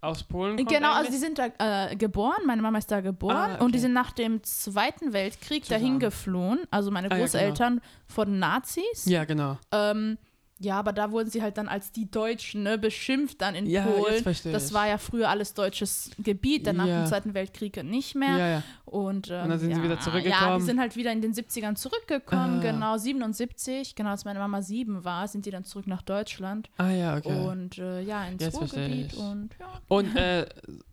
aus 0.00 0.22
Polen 0.24 0.56
kommt. 0.56 0.68
genau, 0.70 0.92
also 0.94 1.10
die 1.10 1.18
sind 1.18 1.38
da 1.38 1.90
äh, 1.90 1.94
geboren, 1.94 2.40
meine 2.46 2.62
Mama 2.62 2.78
ist 2.78 2.90
da 2.90 3.02
geboren 3.02 3.36
Ah, 3.36 3.54
okay. 3.56 3.62
und 3.64 3.74
die 3.74 3.78
sind 3.78 3.92
nach 3.92 4.12
dem 4.12 4.42
Zweiten 4.42 5.12
Weltkrieg 5.12 5.64
Zusammen. 5.66 5.80
dahin 5.82 5.98
geflohen, 6.00 6.60
also 6.70 6.90
meine 6.90 7.08
Ah, 7.10 7.14
ja, 7.16 7.20
Großeltern 7.20 7.82
von 8.06 8.38
Nazis. 8.38 9.04
Ja, 9.04 9.24
genau. 9.26 9.58
Ähm, 9.72 10.16
ja, 10.62 10.78
aber 10.78 10.92
da 10.92 11.10
wurden 11.10 11.28
sie 11.30 11.42
halt 11.42 11.58
dann 11.58 11.68
als 11.68 11.92
die 11.92 12.10
Deutschen 12.10 12.62
ne, 12.62 12.78
beschimpft 12.78 13.40
dann 13.42 13.54
in 13.54 13.66
Ja, 13.66 13.82
Polen. 13.84 14.24
Das 14.52 14.72
war 14.72 14.86
ja 14.88 14.98
früher 14.98 15.28
alles 15.28 15.54
deutsches 15.54 16.10
Gebiet, 16.18 16.66
dann 16.66 16.76
nach 16.76 16.86
Ja. 16.86 17.02
dem 17.02 17.06
Zweiten 17.08 17.34
Weltkrieg 17.34 17.82
nicht 17.84 18.14
mehr. 18.14 18.36
Ja, 18.38 18.48
ja. 18.48 18.62
Und, 18.84 19.30
ähm, 19.30 19.44
Und 19.44 19.48
dann 19.50 19.58
sind 19.58 19.70
ja, 19.70 19.76
sie 19.76 19.82
wieder 19.82 19.94
Ja, 19.94 20.00
zurückgekommen. 20.00 20.58
die 20.58 20.64
sind 20.64 20.78
halt 20.80 20.96
wieder 20.96 21.12
in 21.12 21.20
den 21.22 21.32
70ern 21.34 21.76
zurückgekommen, 21.76 22.58
Ah. 22.58 22.62
genau, 22.62 22.96
77, 22.98 23.94
genau 23.94 24.10
als 24.10 24.24
meine 24.24 24.38
Mama 24.38 24.62
sieben 24.62 25.04
war, 25.04 25.26
sind 25.28 25.46
die 25.46 25.50
dann 25.50 25.64
zurück 25.64 25.86
nach 25.86 26.02
Deutschland. 26.02 26.68
Ah, 26.76 26.90
ja, 26.90 27.16
okay. 27.16 27.46
Und 27.46 27.78
äh, 27.78 28.02
ja, 28.02 28.24
ins 28.26 28.42
Jetzt 28.42 28.54
Ruhrgebiet 28.54 29.14
und 29.14 29.50
ja. 29.58 29.66
Und, 29.88 30.14
äh, 30.16 30.46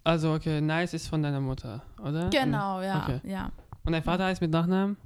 also, 0.04 0.34
okay, 0.34 0.62
Nice 0.62 0.94
ist 0.94 1.08
von 1.08 1.22
deiner 1.22 1.42
Mutter, 1.42 1.84
oder? 2.02 2.30
Genau, 2.30 2.82
ja, 2.82 3.04
Okay. 3.04 3.20
ja. 3.24 3.52
Und 3.84 3.94
dein 3.94 4.04
Vater 4.04 4.26
heißt 4.26 4.42
mit 4.42 4.52
Nachnamen? 4.52 4.98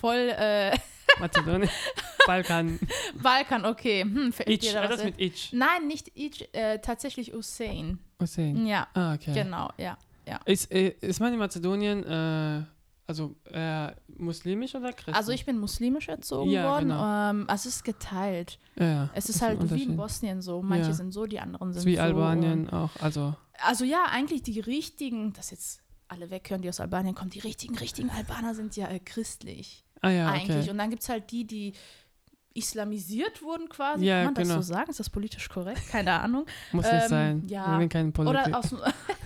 Voll 0.00 0.32
äh, 0.36 0.76
Mazedonien? 1.20 1.68
Balkan. 2.26 2.78
Balkan, 3.22 3.64
okay. 3.64 4.02
Hm, 4.02 4.32
Ich, 4.46 4.72
da 4.72 4.88
das 4.88 5.04
mit? 5.04 5.14
Ich. 5.18 5.52
Nein, 5.52 5.86
nicht 5.86 6.10
ich, 6.14 6.52
äh, 6.54 6.78
tatsächlich 6.78 7.32
Hussein. 7.32 7.98
Hussein. 8.20 8.66
Ja, 8.66 8.86
Ah, 8.94 9.14
okay. 9.14 9.32
genau, 9.34 9.70
ja. 9.78 9.96
Ist, 10.44 10.70
äh, 10.72 10.94
ist 11.00 11.20
man 11.20 11.32
in 11.32 11.38
Mazedonien, 11.38 12.04
äh, 12.04 12.62
also 13.06 13.34
äh, 13.50 13.90
muslimisch 14.16 14.74
oder 14.74 14.92
christlich? 14.92 15.16
Also 15.16 15.32
ich 15.32 15.44
bin 15.44 15.58
muslimisch 15.58 16.08
erzogen 16.08 16.50
Ja, 16.50 16.70
worden. 16.70 16.88
genau. 16.90 17.30
Ähm, 17.30 17.44
also 17.48 17.68
es 17.68 17.76
ist 17.76 17.84
geteilt. 17.84 18.58
ja, 18.76 18.84
ja. 18.86 19.10
Es 19.14 19.28
ist 19.28 19.42
halt 19.42 19.58
wie 19.74 19.82
in. 19.82 19.96
Bosnien 19.96 20.40
so. 20.40 20.62
Manche 20.62 20.88
Ja. 20.90 20.92
sind 20.94 21.12
so, 21.12 21.26
die 21.26 21.40
anderen 21.40 21.72
sind 21.72 21.80
ist 21.80 21.86
wie 21.86 21.96
so. 21.96 22.02
Albanien 22.02 22.70
auch, 22.70 22.90
also. 23.00 23.34
Also 23.64 23.84
ja, 23.84 24.04
eigentlich 24.10 24.42
die 24.42 24.60
richtigen, 24.60 25.32
das 25.34 25.50
jetzt 25.50 25.82
alle 26.08 26.30
weghören, 26.30 26.62
die 26.62 26.68
aus 26.68 26.80
Albanien 26.80 27.14
kommen, 27.14 27.30
die 27.30 27.40
richtigen, 27.40 27.76
richtigen 27.76 28.10
Albaner 28.10 28.54
sind 28.54 28.76
ja 28.76 28.86
äh, 28.88 29.00
christlich. 29.00 29.84
Ah 30.00 30.10
ja, 30.10 30.28
eigentlich. 30.30 30.58
okay. 30.62 30.70
Und 30.70 30.78
dann 30.78 30.90
gibt 30.90 31.02
es 31.02 31.08
halt 31.08 31.30
die, 31.30 31.44
die 31.46 31.72
islamisiert 32.54 33.42
wurden 33.42 33.68
quasi. 33.68 34.04
Ja, 34.04 34.16
Kann 34.16 34.24
man 34.26 34.34
das 34.34 34.48
genau. 34.48 34.60
so 34.60 34.62
sagen? 34.62 34.90
Ist 34.90 35.00
das 35.00 35.10
politisch 35.10 35.48
korrekt? 35.48 35.88
Keine 35.90 36.12
Ahnung. 36.12 36.46
Muss 36.72 36.84
nicht 36.84 37.02
ähm, 37.02 37.08
sein. 37.08 37.42
ja. 37.48 37.72
Wir 37.72 37.78
sind 37.80 37.92
keine 37.92 38.10
Politik. 38.10 38.46
Oder 38.46 38.58
aus 38.58 38.74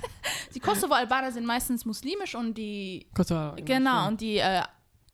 die 0.55 0.61
Kosovo-Albaner 0.61 1.33
sind 1.33 1.47
meistens 1.47 1.85
muslimisch 1.85 2.35
und 2.35 2.57
die 2.57 3.07
Kosovo, 3.15 3.55
genau 3.57 4.09
und 4.09 4.21
die 4.21 4.39
äh, 4.39 4.63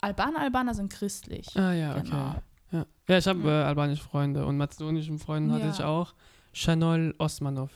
Albaner-Albaner 0.00 0.74
sind 0.74 0.92
christlich. 0.92 1.56
Ah 1.56 1.72
ja, 1.72 1.92
okay. 1.92 2.02
Genau. 2.04 2.34
Ja, 2.72 2.86
ja 3.08 3.18
ich 3.18 3.26
habe 3.26 3.48
äh, 3.48 3.62
albanische 3.64 4.02
Freunde 4.02 4.44
und 4.44 4.56
mazedonischen 4.56 5.18
Freunden 5.18 5.52
hatte 5.52 5.68
ich 5.68 5.82
auch. 5.82 6.14
Shanol 6.52 7.14
Osmanov 7.18 7.70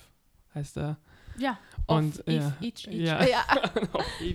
heißt 0.55 0.77
er. 0.79 0.99
Ja. 1.39 1.59
Und, 1.87 2.19
if, 2.27 2.87
ja. 2.89 3.23
Ja. 3.23 3.25
ja. 3.27 3.47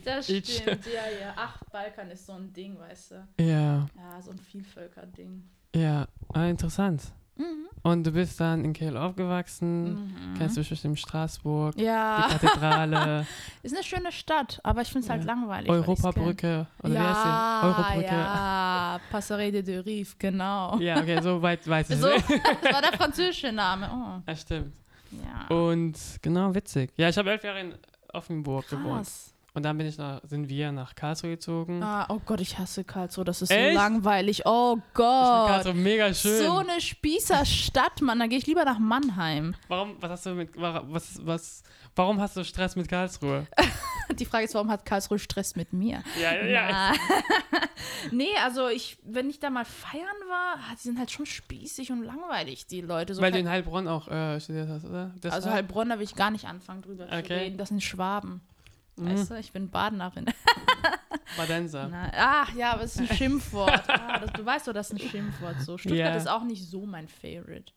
Das 0.06 0.26
stimmt, 0.26 0.86
ja, 0.86 1.20
ja. 1.20 1.34
Ach, 1.36 1.58
Balkan 1.72 2.10
ist 2.12 2.26
so 2.26 2.34
ein 2.34 2.54
Ding, 2.54 2.78
weißt 2.78 3.12
du. 3.12 3.28
Ja, 3.44 3.88
Ja, 3.96 4.22
so 4.22 4.32
ein 4.32 4.40
Vielvölker-Ding. 4.40 5.44
Ja. 5.76 6.08
Ah, 6.34 6.46
interessant. 6.48 7.04
Mhm. 7.36 7.46
Und 7.84 8.04
du 8.06 8.12
bist 8.12 8.40
dann 8.40 8.64
in 8.64 8.74
Kiel 8.74 8.96
aufgewachsen. 8.96 10.06
Mhm. 10.06 10.34
Kennst 10.38 10.56
du 10.56 10.64
bestimmt 10.64 11.00
Straßburg, 11.00 11.76
die 11.76 11.84
Ja, 11.84 12.28
Kathedrale, 12.30 13.26
ist 13.64 13.74
eine 13.76 13.84
schöne 13.84 14.12
Stadt, 14.12 14.60
aber 14.64 14.82
ich 14.84 14.88
finde 14.90 15.06
es 15.06 15.10
halt 15.10 15.22
Ja. 15.24 15.28
langweilig. 15.34 15.70
Europabrücke. 15.70 16.68
Oder 16.84 16.90
wie 16.92 16.96
Ja, 16.96 17.10
heißt 17.10 17.24
sie? 17.24 17.68
Eurobrücke. 18.00 18.16
ja, 18.16 19.00
Passerelle 19.12 19.64
de 19.64 19.80
Rive, 19.80 20.14
genau. 20.20 20.78
Ja, 20.80 21.00
okay, 21.00 21.22
so 21.22 21.42
weit 21.42 21.68
weiß 21.68 21.90
ich 21.90 21.98
So, 22.00 22.08
nicht. 22.08 22.30
das 22.64 22.74
war 22.74 22.82
der 22.82 22.94
französische 22.94 23.52
Name. 23.52 23.90
Oh, 23.92 24.22
Ja, 24.30 24.36
stimmt. 24.36 24.74
ja. 25.12 25.54
Und 25.56 25.96
genau, 26.22 26.54
witzig. 26.56 26.92
Ja, 26.98 27.10
ich 27.10 27.18
habe 27.18 27.32
elf 27.32 27.44
Jahre 27.44 27.60
in 27.62 27.74
Offenburg 28.14 28.70
gewohnt. 28.70 29.10
Und 29.54 29.64
dann 29.64 29.78
bin 29.78 29.86
ich 29.86 29.98
nach, 29.98 30.22
sind 30.24 30.48
wir 30.48 30.72
nach 30.72 30.96
Karlsruhe 30.96 31.32
gezogen. 31.32 31.84
Ah, 31.84 32.06
oh 32.08 32.22
Gott, 32.26 32.40
ich 32.40 32.58
hasse 32.58 32.86
Karlsruhe. 32.86 33.26
Das 33.26 33.42
ist 33.42 33.52
Echt? 33.52 33.74
so 33.74 33.76
langweilig. 33.76 34.44
Oh 34.46 34.78
Ich 34.78 34.94
Gott. 34.94 35.26
finde 35.26 35.48
Karlsruhe 35.48 35.74
mega 35.74 36.14
schön. 36.14 36.46
So 36.46 36.58
eine 36.60 36.80
Spießerstadt, 36.80 38.02
Mann. 38.02 38.20
Da 38.20 38.28
gehe 38.28 38.38
ich 38.38 38.48
lieber 38.48 38.64
nach 38.64 38.80
Mannheim. 38.80 39.56
Warum, 39.68 39.98
was 40.00 40.10
hast 40.12 40.26
du 40.28 40.36
mit, 40.36 40.56
wa- 40.56 40.84
was, 40.88 41.20
was, 41.26 41.64
warum 41.98 42.22
hast 42.22 42.38
du 42.38 42.46
Stress 42.46 42.78
mit 42.78 42.88
Karlsruhe? 42.88 43.46
Die 44.20 44.26
Frage 44.26 44.46
ist, 44.46 44.54
warum 44.56 44.70
hat 44.72 44.86
Karlsruhe 44.86 45.20
Stress 45.20 45.56
mit 45.58 45.74
mir? 45.74 46.02
Ja, 46.22 46.34
ja, 46.46 46.70
Na. 46.72 46.94
nee, 48.12 48.32
also 48.44 48.68
ich, 48.70 48.98
wenn 49.04 49.30
ich 49.30 49.40
da 49.40 49.50
mal 49.50 49.66
feiern 49.66 50.06
war, 50.30 50.56
ah, 50.60 50.74
die 50.74 50.82
sind 50.84 50.98
halt 51.00 51.12
schon 51.12 51.26
spießig 51.26 51.92
und 51.92 52.04
langweilig, 52.04 52.68
die 52.68 52.82
Leute. 52.82 53.14
So 53.16 53.22
Weil 53.22 53.32
du 53.32 53.38
kein- 53.38 53.46
in 53.48 53.52
Heilbronn 53.52 53.88
auch 53.88 54.08
äh, 54.08 54.40
studiert 54.40 54.70
hast, 54.70 54.86
oder? 54.86 55.12
Deshalb? 55.18 55.34
also 55.34 55.50
Heilbronn, 55.52 55.90
da 55.90 55.98
will 55.98 56.04
ich 56.06 56.16
gar 56.16 56.32
nicht 56.32 56.46
anfangen 56.46 56.82
drüber 56.82 57.08
zu 57.08 57.16
Okay. 57.18 57.34
reden. 57.34 57.58
Das 57.58 57.70
sind 57.70 57.82
Schwaben. 57.84 58.42
Mhm. 58.96 59.10
Weißt 59.12 59.32
du, 59.32 59.36
ich 59.36 59.52
bin 59.52 59.70
Badenerin. 59.70 60.26
Badenser. 61.38 61.88
Na, 61.90 62.12
ach 62.16 62.54
ja, 62.56 62.74
aber 62.74 62.84
es 62.84 62.96
ist 62.96 63.10
ein 63.10 63.16
Schimpfwort. 63.18 63.84
Ah, 63.90 64.20
das, 64.20 64.34
du 64.34 64.46
weißt 64.46 64.68
doch, 64.68 64.74
das 64.74 64.92
ist 64.92 65.02
ein 65.02 65.10
Schimpfwort. 65.10 65.62
So. 65.62 65.78
Stuttgart 65.78 66.00
Ja. 66.00 66.16
ist 66.16 66.28
auch 66.28 66.44
nicht 66.44 66.64
so 66.68 66.86
mein 66.86 67.08
Favorite. 67.08 67.72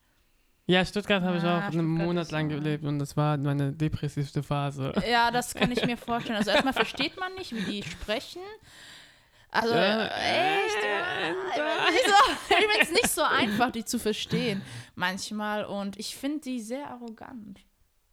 Ja, 0.66 0.84
Stuttgart 0.84 1.22
habe 1.22 1.36
ich 1.36 1.44
Ah, 1.44 1.58
auch 1.58 1.62
einen 1.64 1.72
Stuttgart 1.72 2.06
Monat 2.06 2.24
ist 2.26 2.32
lang 2.32 2.48
gelebt 2.48 2.84
und 2.84 2.98
das 2.98 3.16
war 3.16 3.36
meine 3.36 3.72
depressivste 3.72 4.42
Phase. 4.42 4.92
Ja, 5.08 5.30
das 5.30 5.54
kann 5.54 5.70
ich 5.70 5.84
mir 5.84 5.96
vorstellen. 5.96 6.36
Also 6.38 6.50
erstmal 6.50 6.72
versteht 6.72 7.18
man 7.20 7.34
nicht, 7.34 7.54
wie 7.54 7.60
die 7.60 7.82
sprechen. 7.82 8.42
Also 9.50 9.72
Ja, 9.74 10.06
echt. 10.06 10.74
äh, 10.84 11.30
Ich 11.30 12.02
finde 12.48 12.64
ich 12.64 12.72
find's 12.76 12.92
nicht 12.92 13.08
so 13.10 13.22
einfach, 13.22 13.70
die 13.70 13.84
zu 13.84 13.98
verstehen 14.00 14.62
manchmal. 14.96 15.64
Und 15.64 15.96
ich 15.98 16.16
finde 16.16 16.40
die 16.40 16.60
sehr 16.60 16.90
arrogant. 16.90 17.60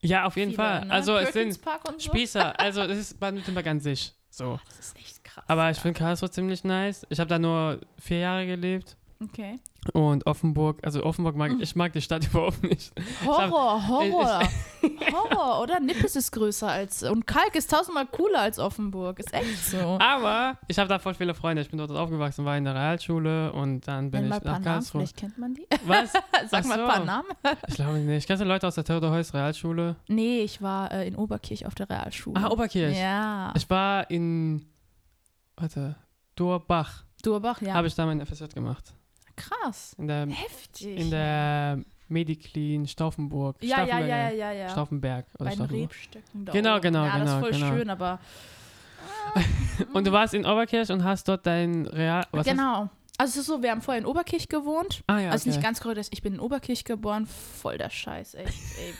Ja, 0.03 0.25
auf 0.25 0.35
jeden 0.35 0.51
Viele, 0.51 0.63
Fall. 0.63 0.85
ne? 0.85 0.91
Also 0.91 1.17
es 1.17 1.31
Perkins 1.31 1.55
sind 1.55 1.63
Park 1.65 1.87
und 1.87 2.01
so. 2.01 2.09
Spießer. 2.09 2.59
Also 2.59 2.87
das 2.87 2.97
ist 2.97 3.19
Baden-Württemberg 3.19 3.67
an 3.67 3.79
sich. 3.79 4.13
So. 4.29 4.59
Das 4.65 4.79
ist 4.79 4.97
echt 4.97 5.23
krass. 5.23 5.43
Aber 5.47 5.69
ich 5.69 5.77
ja. 5.77 5.83
finde 5.83 5.99
Karlsruhe 5.99 6.31
ziemlich 6.31 6.63
nice. 6.63 7.05
Ich 7.09 7.19
habe 7.19 7.29
da 7.29 7.37
nur 7.37 7.79
vier 7.99 8.19
Jahre 8.19 8.47
gelebt. 8.47 8.97
Okay. 9.21 9.59
Und 9.93 10.25
Offenburg, 10.27 10.79
also 10.83 11.03
Offenburg 11.03 11.35
mag 11.35 11.53
ich 11.59 11.75
mag 11.75 11.91
die 11.93 12.01
Stadt 12.01 12.25
überhaupt 12.31 12.63
nicht. 12.63 12.91
Horror, 13.25 13.87
Horror. 13.87 14.41
Horror, 15.11 15.61
oder? 15.61 15.79
Nippes 15.79 16.15
ist 16.15 16.31
größer 16.31 16.69
als. 16.69 17.03
Und 17.03 17.25
Kalk 17.25 17.55
ist 17.55 17.71
tausendmal 17.71 18.05
cooler 18.07 18.41
als 18.41 18.59
Offenburg. 18.59 19.19
Ist 19.19 19.33
echt 19.33 19.65
so. 19.65 19.97
Aber 19.99 20.57
ich 20.67 20.77
habe 20.77 20.87
da 20.87 20.99
voll 20.99 21.15
viele 21.15 21.33
Freunde. 21.33 21.61
Ich 21.61 21.69
bin 21.69 21.79
dort 21.79 21.91
aufgewachsen, 21.91 22.45
war 22.45 22.57
in 22.57 22.63
der 22.65 22.75
Realschule 22.75 23.51
und 23.53 23.87
dann 23.87 24.11
bin 24.11 24.27
Nenn 24.29 24.37
ich 24.37 24.43
nach 24.43 24.53
Namen, 24.53 24.63
Karlsruhe. 24.65 25.01
vielleicht 25.01 25.17
kennt 25.17 25.37
man 25.37 25.53
die. 25.55 25.67
Was? 25.85 26.13
Sag 26.49 26.65
mal 26.65 26.79
ein 26.79 26.87
paar 26.87 27.05
Namen. 27.05 27.29
Ich 27.67 27.75
glaube 27.75 27.97
nicht. 27.99 28.27
Kennst 28.27 28.41
du 28.41 28.47
Leute 28.47 28.67
aus 28.67 28.75
der 28.75 28.83
Theodor 28.83 29.11
Heuss 29.11 29.33
Realschule? 29.33 29.95
Nee, 30.07 30.41
ich 30.41 30.61
war 30.61 30.91
äh, 30.91 31.07
in 31.07 31.15
Oberkirch 31.15 31.65
auf 31.65 31.73
der 31.75 31.89
Realschule. 31.89 32.39
Ah, 32.39 32.49
Oberkirch. 32.49 32.97
Ja. 32.97 33.53
Ich 33.55 33.69
war 33.69 34.09
in, 34.11 34.65
warte, 35.57 35.95
Durbach. 36.35 37.03
Durbach, 37.23 37.61
ja. 37.61 37.73
Habe 37.73 37.87
ich 37.87 37.95
da 37.95 38.05
mein 38.05 38.25
FSJ 38.25 38.45
gemacht. 38.53 38.93
Krass. 39.35 39.95
In 39.97 40.07
der, 40.07 40.27
Heftig. 40.27 40.97
in 40.97 41.11
der 41.11 41.79
Mediclean 42.07 42.87
Stauffenburg. 42.87 43.57
ja, 43.61 43.85
ja, 43.85 43.99
ja, 43.99 44.29
ja, 44.29 44.51
ja. 44.51 44.69
Stauffenberg 44.69 45.25
oder 45.39 45.49
Bei 45.49 45.55
den. 45.55 45.65
Rebstöcken 45.65 46.45
da 46.45 46.51
Genau, 46.51 46.79
genau, 46.79 47.05
Ja, 47.05 47.19
das 47.19 47.21
ist 47.21 47.25
genau, 47.25 47.39
voll 47.39 47.51
genau. 47.51 47.67
schön, 47.69 47.89
aber 47.89 48.19
Und 49.93 50.07
du 50.07 50.11
warst 50.11 50.33
in 50.33 50.45
Oberkirch 50.45 50.91
und 50.91 51.03
hast 51.03 51.27
dort 51.27 51.45
dein 51.45 51.85
Real... 51.87 52.25
Genau. 52.43 52.89
Also 53.17 53.31
es 53.31 53.37
ist 53.37 53.45
so, 53.45 53.61
wir 53.61 53.71
haben 53.71 53.81
vorher 53.81 54.01
in 54.01 54.07
Oberkirch 54.07 54.49
gewohnt. 54.49 55.03
ah 55.07 55.19
ja, 55.19 55.29
Also 55.29 55.49
nicht 55.49 55.61
ganz 55.61 55.79
korrekt, 55.79 56.09
ich 56.11 56.21
bin 56.21 56.35
in 56.35 56.39
Oberkirch 56.39 56.85
geboren. 56.85 57.27
Voll 57.27 57.77
der 57.77 57.89
Scheiß, 57.89 58.35
echt. 58.35 58.47
Ey. 58.79 58.93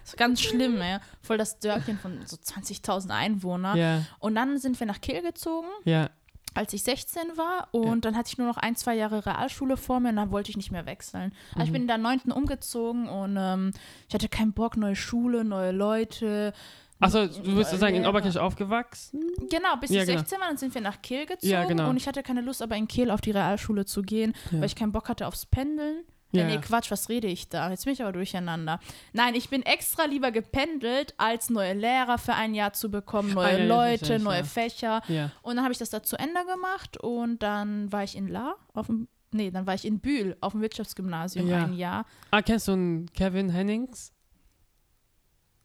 Das 0.00 0.12
ist 0.12 0.16
ganz 0.18 0.40
schlimm, 0.40 0.80
ey. 0.80 0.98
Voll 1.20 1.36
das 1.36 1.58
Dörfchen 1.58 1.98
von 1.98 2.24
so 2.26 2.36
20.000 2.36 3.10
Einwohnern. 3.10 3.76
Ja, 3.76 4.02
Und 4.18 4.36
dann 4.36 4.58
sind 4.58 4.78
wir 4.78 4.86
nach 4.86 5.00
Kehl 5.00 5.20
gezogen, 5.20 5.66
ja. 5.84 6.10
Als 6.56 6.72
ich 6.72 6.82
16 6.82 7.22
war. 7.36 7.68
Und 7.72 8.04
dann 8.04 8.16
hatte 8.16 8.28
ich 8.32 8.38
nur 8.38 8.46
noch 8.46 8.56
ein, 8.56 8.76
zwei 8.76 8.94
Jahre 8.94 9.26
Realschule 9.26 9.76
vor 9.76 10.00
mir 10.00 10.08
und 10.10 10.16
dann 10.16 10.30
wollte 10.30 10.50
ich 10.50 10.56
nicht 10.56 10.72
mehr 10.72 10.86
wechseln. 10.86 11.32
Also 11.54 11.64
ich 11.64 11.68
Mhm. 11.70 11.72
bin 11.72 11.82
in 11.82 11.88
der 11.88 11.98
9. 11.98 12.32
umgezogen 12.32 13.08
und 13.08 13.36
ähm, 13.38 13.72
ich 14.08 14.14
hatte 14.14 14.28
keinen 14.28 14.52
Bock, 14.52 14.76
neue 14.76 14.96
Schule, 14.96 15.44
neue 15.44 15.72
Leute. 15.72 16.52
Achso, 16.98 17.26
du 17.26 17.54
bist 17.56 17.70
sozusagen 17.70 17.94
in. 17.96 18.06
Oberkirch 18.06 18.38
aufgewachsen? 18.38 19.20
Genau, 19.50 19.76
bis 19.80 19.90
Ja, 19.90 20.00
ich 20.00 20.06
genau. 20.06 20.18
16 20.20 20.40
war, 20.40 20.48
dann 20.48 20.56
sind 20.56 20.74
wir 20.74 20.80
nach 20.80 21.02
Kehl 21.02 21.26
gezogen 21.26 21.52
Ja, 21.52 21.64
genau. 21.64 21.90
und 21.90 21.98
ich 21.98 22.06
hatte 22.08 22.22
keine 22.22 22.40
Lust, 22.40 22.62
aber 22.62 22.74
in 22.76 22.88
Kehl 22.88 23.10
auf 23.10 23.20
die 23.20 23.32
Realschule 23.32 23.84
zu 23.84 24.00
gehen, 24.00 24.32
Ja. 24.50 24.60
weil 24.60 24.64
ich 24.66 24.74
keinen 24.76 24.92
Bock 24.92 25.08
hatte 25.10 25.26
aufs 25.26 25.44
Pendeln. 25.44 26.04
Ja. 26.32 26.42
Ja. 26.42 26.46
Nee, 26.48 26.58
Quatsch, 26.58 26.90
was 26.90 27.08
rede 27.08 27.28
ich 27.28 27.48
da? 27.48 27.70
Jetzt 27.70 27.84
bin 27.84 27.94
ich 27.94 28.02
aber 28.02 28.12
durcheinander. 28.12 28.80
Nein, 29.12 29.34
ich 29.34 29.48
bin 29.48 29.62
extra 29.62 30.04
lieber 30.04 30.32
gependelt, 30.32 31.14
als 31.18 31.50
neue 31.50 31.72
Lehrer 31.72 32.18
für 32.18 32.34
ein 32.34 32.54
Jahr 32.54 32.72
zu 32.72 32.90
bekommen, 32.90 33.32
neue 33.32 33.46
Ah, 33.46 33.52
ja, 33.52 33.58
ja, 33.58 33.64
Leute, 33.66 34.14
ich, 34.16 34.22
neue 34.22 34.38
ja. 34.38 34.44
Fächer. 34.44 35.02
Ja. 35.08 35.30
Und 35.42 35.56
dann 35.56 35.64
habe 35.64 35.72
ich 35.72 35.78
das 35.78 35.90
da 35.90 36.02
zu 36.02 36.18
Ende 36.18 36.40
gemacht 36.44 36.96
und 36.98 37.42
dann 37.42 37.90
war 37.92 38.02
ich 38.04 38.16
in 38.16 38.28
La 38.28 38.56
auf 38.74 38.86
dem, 38.88 39.08
nee, 39.32 39.50
dann 39.50 39.66
war 39.66 39.74
ich 39.74 39.84
in 39.84 40.00
Bühl 40.00 40.36
auf 40.40 40.52
dem 40.52 40.60
Wirtschaftsgymnasium 40.62 41.46
Ja. 41.48 41.64
ein 41.64 41.72
Jahr. 41.74 42.04
Ah, 42.32 42.42
kennst 42.42 42.68
du 42.68 42.72
einen 42.72 43.06
Kevin 43.12 43.48
Hennings? 43.48 44.12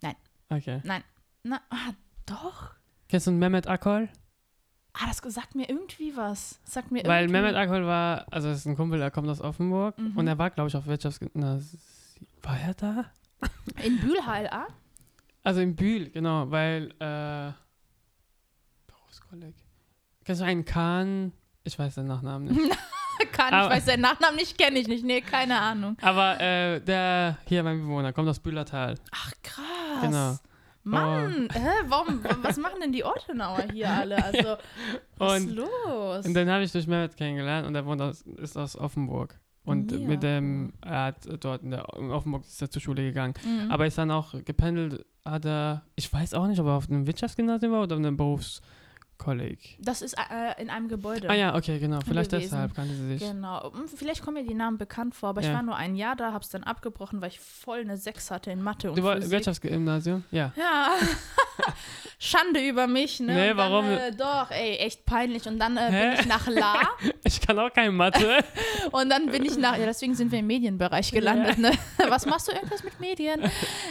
Nein. 0.01 0.15
Okay. 0.49 0.81
Na, 1.43 1.59
ah, 1.69 1.93
doch. 2.27 2.75
Kennst 3.09 3.25
du 3.27 3.31
einen 3.31 3.39
Mehmet 3.39 3.67
Akol? 3.67 4.09
Ah, 4.93 5.07
das 5.07 5.19
sagt 5.33 5.55
mir 5.55 5.69
irgendwie 5.69 6.15
was. 6.15 6.59
Sagt 6.65 6.91
mir 6.91 7.03
Weil 7.05 7.23
irgendwie 7.25 7.41
Mehmet 7.41 7.55
Akol 7.55 7.85
war, 7.85 8.25
also 8.29 8.49
das 8.49 8.57
ist 8.59 8.65
ein 8.65 8.75
Kumpel, 8.75 8.99
der 8.99 9.09
kommt 9.11 9.29
aus 9.29 9.39
Offenburg 9.41 9.97
Mhm. 9.97 10.17
und 10.17 10.27
er 10.27 10.37
war, 10.37 10.49
glaube 10.49 10.67
ich, 10.69 10.75
auf 10.75 10.85
Wirtschaftsgymnasium. 10.85 11.79
War 12.43 12.59
er 12.59 12.73
da? 12.73 13.05
in 13.83 13.99
Bühl 13.99 14.17
HLA. 14.25 14.67
Also 15.43 15.61
in 15.61 15.75
Bühl, 15.75 16.09
genau, 16.09 16.51
weil, 16.51 16.91
äh, 16.99 17.51
Berufskolleg. 18.87 19.55
Kennst 20.25 20.41
du 20.41 20.45
einen 20.45 20.65
Kahn? 20.65 21.31
Ich 21.63 21.77
weiß 21.79 21.95
den 21.95 22.07
Nachnamen 22.07 22.47
nicht. 22.53 22.77
Kann, 23.31 23.53
Aber- 23.53 23.67
ich 23.71 23.77
weiß 23.77 23.85
seinen 23.85 24.01
Nachnamen 24.01 24.35
nicht, 24.35 24.57
kenne 24.57 24.79
ich 24.79 24.87
nicht. 24.87 25.03
Nee, 25.05 25.21
keine 25.21 25.59
Ahnung. 25.59 25.95
Aber 26.01 26.39
äh, 26.39 26.79
der, 26.81 27.37
hier 27.45 27.63
mein 27.63 27.79
Bewohner, 27.81 28.13
kommt 28.13 28.27
aus 28.29 28.39
Bühlertal. 28.39 28.95
Ach, 29.11 29.31
krass. 29.43 30.01
Genau. 30.01 30.37
Mann, 30.83 31.47
hä, 31.53 31.69
warum, 31.87 32.23
was 32.41 32.57
machen 32.57 32.79
denn 32.81 32.91
die 32.91 33.03
Ortenauer 33.03 33.63
hier 33.71 33.89
alle? 33.89 34.23
Also, 34.23 34.55
was 35.17 35.39
ist 35.39 35.47
Und, 35.49 35.55
los? 35.55 36.25
und 36.25 36.33
dann 36.33 36.49
habe 36.49 36.63
ich 36.63 36.71
durch 36.71 36.87
Mehmet 36.87 37.15
kennengelernt 37.15 37.67
und 37.67 37.75
er 37.75 37.85
wohnt 37.85 38.01
aus, 38.01 38.21
ist 38.21 38.57
aus 38.57 38.75
Offenburg. 38.75 39.39
Und 39.63 39.91
Ja. 39.91 40.07
mit 40.07 40.23
dem, 40.23 40.73
er 40.81 41.03
hat 41.05 41.17
dort 41.43 41.61
in, 41.61 41.69
der, 41.69 41.85
in 41.99 42.09
Offenburg 42.09 42.43
ist 42.43 42.59
er 42.61 42.71
zur 42.71 42.81
Schule 42.81 43.03
gegangen. 43.03 43.35
Mhm. 43.45 43.69
Aber 43.71 43.85
ist 43.85 43.97
dann 43.97 44.09
auch 44.09 44.33
gependelt, 44.43 45.05
hat 45.23 45.45
er, 45.45 45.83
ich 45.95 46.11
weiß 46.11 46.33
auch 46.33 46.47
nicht, 46.47 46.59
ob 46.59 46.65
er 46.65 46.73
auf 46.73 46.89
einem 46.89 47.05
Wirtschaftsgymnasium 47.05 47.71
war 47.71 47.83
oder 47.83 47.95
auf 47.95 47.99
einem 47.99 48.17
Berufskolleg. 49.25 49.77
das 49.79 50.01
ist 50.01 50.13
äh, 50.17 50.61
in 50.61 50.69
einem 50.69 50.87
Gebäude. 50.87 51.29
Ah 51.29 51.33
ja, 51.35 51.55
okay, 51.55 51.79
genau. 51.79 51.99
Vielleicht 52.05 52.31
Gewesen. 52.31 52.49
deshalb 52.51 52.75
kannte 52.75 52.93
sie 52.95 53.07
sich. 53.17 53.19
Genau. 53.21 53.71
Hm, 53.73 53.87
Vielleicht 53.87 54.23
kommen 54.23 54.41
mir 54.41 54.47
die 54.47 54.53
Namen 54.55 54.77
bekannt 54.77 55.15
vor, 55.15 55.29
aber 55.29 55.41
ich 55.41 55.47
Ja. 55.47 55.53
war 55.53 55.63
nur 55.63 55.75
ein 55.75 55.95
Jahr 55.95 56.15
da, 56.15 56.33
hab's 56.33 56.49
dann 56.49 56.63
abgebrochen, 56.63 57.21
weil 57.21 57.29
ich 57.29 57.39
voll 57.39 57.79
eine 57.81 57.97
6 57.97 58.31
hatte 58.31 58.51
in 58.51 58.61
Mathe 58.63 58.89
und 58.89 58.97
Du 58.97 59.03
warst. 59.03 59.29
Wirtschaftsgymnasium? 59.29 60.23
Ja. 60.31 60.51
Ja. 60.55 60.89
Schande 62.19 62.59
über 62.67 62.85
mich, 62.87 63.19
ne? 63.19 63.33
Nee, 63.33 63.51
und 63.51 63.57
warum? 63.57 63.85
Dann, 63.85 63.97
äh, 63.97 64.11
doch, 64.15 64.51
ey, 64.51 64.75
echt 64.77 65.05
peinlich. 65.05 65.47
Und 65.47 65.57
dann 65.59 65.75
äh, 65.77 65.89
bin 65.89 66.19
ich 66.19 66.25
nach 66.27 66.47
La 66.47 66.75
Ich 67.23 67.41
kann 67.41 67.57
auch 67.59 67.71
keine 67.73 67.91
Mathe. 67.91 68.43
und 68.91 69.09
dann 69.09 69.25
bin 69.27 69.43
ich 69.45 69.57
nach, 69.57 69.77
ja, 69.77 69.85
deswegen 69.85 70.13
sind 70.15 70.31
wir 70.31 70.39
im 70.39 70.47
Medienbereich 70.47 71.11
gelandet, 71.11 71.57
ne? 71.57 71.71
Was 72.09 72.25
machst 72.25 72.47
du 72.47 72.51
irgendwas 72.51 72.83
mit 72.83 72.99
Medien? 72.99 73.41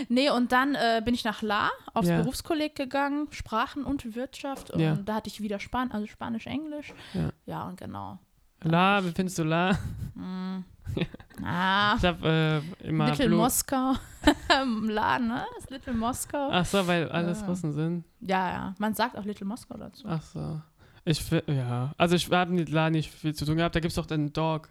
Nee, 0.09 0.31
und 0.31 0.53
dann 0.53 0.75
äh, 0.75 1.03
bin 1.05 1.15
ich 1.15 1.25
nach 1.25 1.43
La 1.43 1.71
aufs 1.93 2.09
Ja. 2.09 2.19
Berufskolleg 2.21 2.77
gegangen, 2.77 3.27
Sprachen 3.33 3.85
und 3.85 4.15
Wirtschaft. 4.15 4.71
Und 4.71 5.05
da 5.07 5.20
hatte 5.21 5.29
ich 5.29 5.41
wieder 5.41 5.61
Span 5.61 5.91
also 5.93 6.07
Spanisch, 6.07 6.47
Englisch. 6.47 6.93
Ja. 7.15 7.31
Ja, 7.47 7.69
und 7.69 7.79
genau. 7.79 8.19
La, 8.63 9.05
wie 9.05 9.11
findest 9.11 9.39
du 9.39 9.45
La? 9.45 9.79
Hm. 10.15 10.65
Ah, 11.43 11.95
Ich 11.97 12.05
habe 12.05 12.63
äh, 12.83 12.87
immer 12.89 13.11
Little 13.11 13.29
Blue- 13.29 13.39
Moskau. 13.39 13.95
La, 14.89 15.19
ne? 15.19 15.45
Das 15.57 15.71
Little 15.71 15.95
Moskau. 15.95 16.49
Ach 16.53 16.65
so, 16.67 16.87
weil 16.87 17.09
alles 17.11 17.43
Ah. 17.43 17.47
Russen 17.47 17.73
sind. 17.73 18.05
Ja, 18.21 18.51
ja. 18.51 18.75
Man 18.79 18.93
sagt 18.95 19.17
auch 19.17 19.25
Little 19.25 19.47
Moskau 19.47 19.77
dazu. 19.79 20.07
Ach 20.07 20.21
so. 20.23 20.61
Ich, 21.07 21.31
ja. 21.47 21.93
Also 21.97 22.17
ich 22.17 22.31
habe 22.31 22.51
mit 22.53 22.69
La 22.69 22.91
nicht 22.91 23.11
viel 23.11 23.35
zu 23.35 23.47
tun 23.47 23.57
gehabt. 23.57 23.75
Da 23.75 23.81
gibt 23.81 23.91
es 23.91 23.95
doch 23.97 24.05
den 24.07 24.33
Dog. 24.35 24.69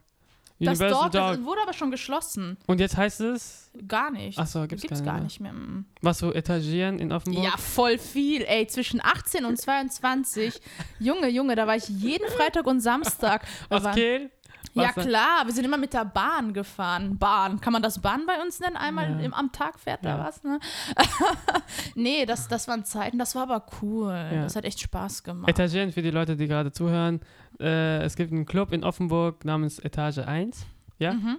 Das 0.59 0.79
Universal 0.79 1.09
Dorf 1.09 1.37
das 1.37 1.43
wurde 1.45 1.61
aber 1.61 1.73
schon 1.73 1.89
geschlossen. 1.91 2.57
Und 2.67 2.79
jetzt 2.79 2.97
heißt 2.97 3.21
es, 3.21 3.71
Gar 3.87 4.11
nicht. 4.11 4.37
ach 4.37 4.47
so, 4.47 4.61
gibt's, 4.67 4.81
Gibt's 4.81 5.03
gar 5.03 5.19
nicht 5.21 5.39
mehr. 5.39 5.53
Was 6.01 6.19
so 6.19 6.33
etagieren 6.33 6.99
in 6.99 7.11
Offenburg? 7.13 7.43
Ja, 7.45 7.51
voll 7.57 7.97
viel. 7.97 8.41
Ey, 8.43 8.67
zwischen 8.67 8.99
18 9.01 9.45
und 9.45 9.57
22. 9.57 10.59
Junge, 10.99 11.29
Junge, 11.29 11.55
da 11.55 11.65
war 11.65 11.75
ich 11.75 11.87
jeden 11.87 12.27
Freitag 12.29 12.67
und 12.67 12.81
Samstag. 12.81 13.45
Waren- 13.69 13.95
Kehl? 13.95 14.31
Ja, 14.73 14.91
klar, 14.91 15.43
wir 15.45 15.53
sind 15.53 15.65
immer 15.65 15.77
mit 15.77 15.93
der 15.93 16.05
Bahn 16.05 16.53
gefahren. 16.53 17.17
Bahn. 17.17 17.59
Kann 17.61 17.73
man 17.73 17.81
das 17.81 17.99
Bahn 17.99 18.25
bei 18.25 18.41
uns 18.41 18.59
nennen? 18.59 18.75
Einmal 18.77 19.09
Ja. 19.11 19.19
im, 19.19 19.33
am 19.33 19.51
Tag 19.51 19.79
fährt 19.79 20.03
da 20.05 20.17
Ja. 20.17 20.23
was, 20.25 20.43
ne? 20.43 20.59
nee, 21.95 22.25
das, 22.25 22.47
das 22.47 22.67
waren 22.67 22.85
Zeiten, 22.85 23.17
das 23.19 23.35
war 23.35 23.43
aber 23.43 23.65
cool. 23.81 24.11
Ja. 24.13 24.43
Das 24.43 24.55
hat 24.55 24.65
echt 24.65 24.79
Spaß 24.79 25.23
gemacht. 25.23 25.49
Etagieren 25.49 25.91
für 25.91 26.01
die 26.01 26.11
Leute, 26.11 26.35
die 26.35 26.47
gerade 26.47 26.71
zuhören. 26.71 27.19
Äh, 27.59 28.03
es 28.03 28.15
gibt 28.15 28.31
einen 28.31 28.45
Club 28.45 28.71
in 28.71 28.83
Offenburg 28.83 29.45
namens 29.45 29.79
Etage 29.79 30.19
1. 30.19 30.65
Ja? 30.97 31.13
Mhm, 31.13 31.37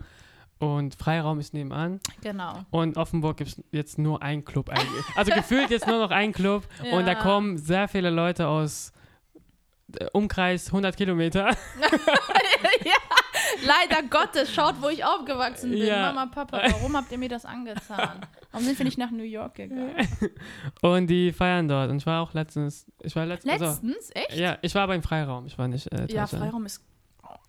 Und 0.59 0.95
Freiraum 0.95 1.39
ist 1.41 1.55
nebenan. 1.55 2.01
genau. 2.23 2.65
Und 2.71 2.97
Offenburg 2.97 3.39
gibt 3.39 3.51
es 3.51 3.63
jetzt 3.73 3.99
nur 3.99 4.23
einen 4.23 4.45
Club 4.45 4.69
eigentlich. 4.71 5.05
Also 5.17 5.33
gefühlt 5.33 5.71
jetzt 5.71 5.87
nur 5.87 5.99
noch 5.99 6.11
ein 6.11 6.33
Club. 6.33 6.67
Und 6.93 7.07
da 7.07 7.15
kommen 7.15 7.59
sehr 7.59 7.89
viele 7.89 8.11
Leute 8.11 8.49
aus 8.49 8.93
Umkreis 10.13 10.67
100 10.69 10.97
Kilometer. 10.97 11.49
ja, 12.85 12.95
leider 13.65 14.07
Gottes, 14.09 14.53
schaut, 14.53 14.81
wo 14.81 14.89
ich 14.89 15.05
aufgewachsen 15.05 15.71
bin. 15.71 15.85
Ja. 15.85 16.13
Mama, 16.13 16.27
Papa, 16.27 16.63
warum 16.71 16.97
habt 16.97 17.11
ihr 17.13 17.19
mir 17.19 17.29
das 17.29 17.45
angetan? 17.45 18.21
Warum 18.51 18.67
sind 18.67 18.79
wir 18.79 18.85
nicht 18.85 18.99
nach 18.99 19.11
New 19.11 19.23
York 19.23 19.55
gegangen? 19.55 19.95
Und 20.83 21.07
die 21.09 21.33
feiern 21.33 21.69
dort. 21.69 21.91
Und 21.91 21.99
ich 21.99 22.07
war 22.07 22.23
auch 22.23 22.35
letztens. 22.35 22.87
Ich 23.03 23.15
war 23.17 23.27
letztens. 23.27 23.53
Also, 23.53 23.67
Letztens, 23.67 24.11
echt? 24.15 24.35
ja, 24.37 24.59
ich 24.63 24.75
war 24.75 24.83
aber 24.83 24.95
im 24.95 25.03
Freiraum. 25.03 25.47
Ich 25.47 25.57
war 25.59 25.69
nicht. 25.69 25.87
Äh, 25.93 26.07
Ja, 26.09 26.25
Etage 26.25 26.35
1. 26.35 26.43
Freiraum 26.43 26.67
ist 26.67 26.85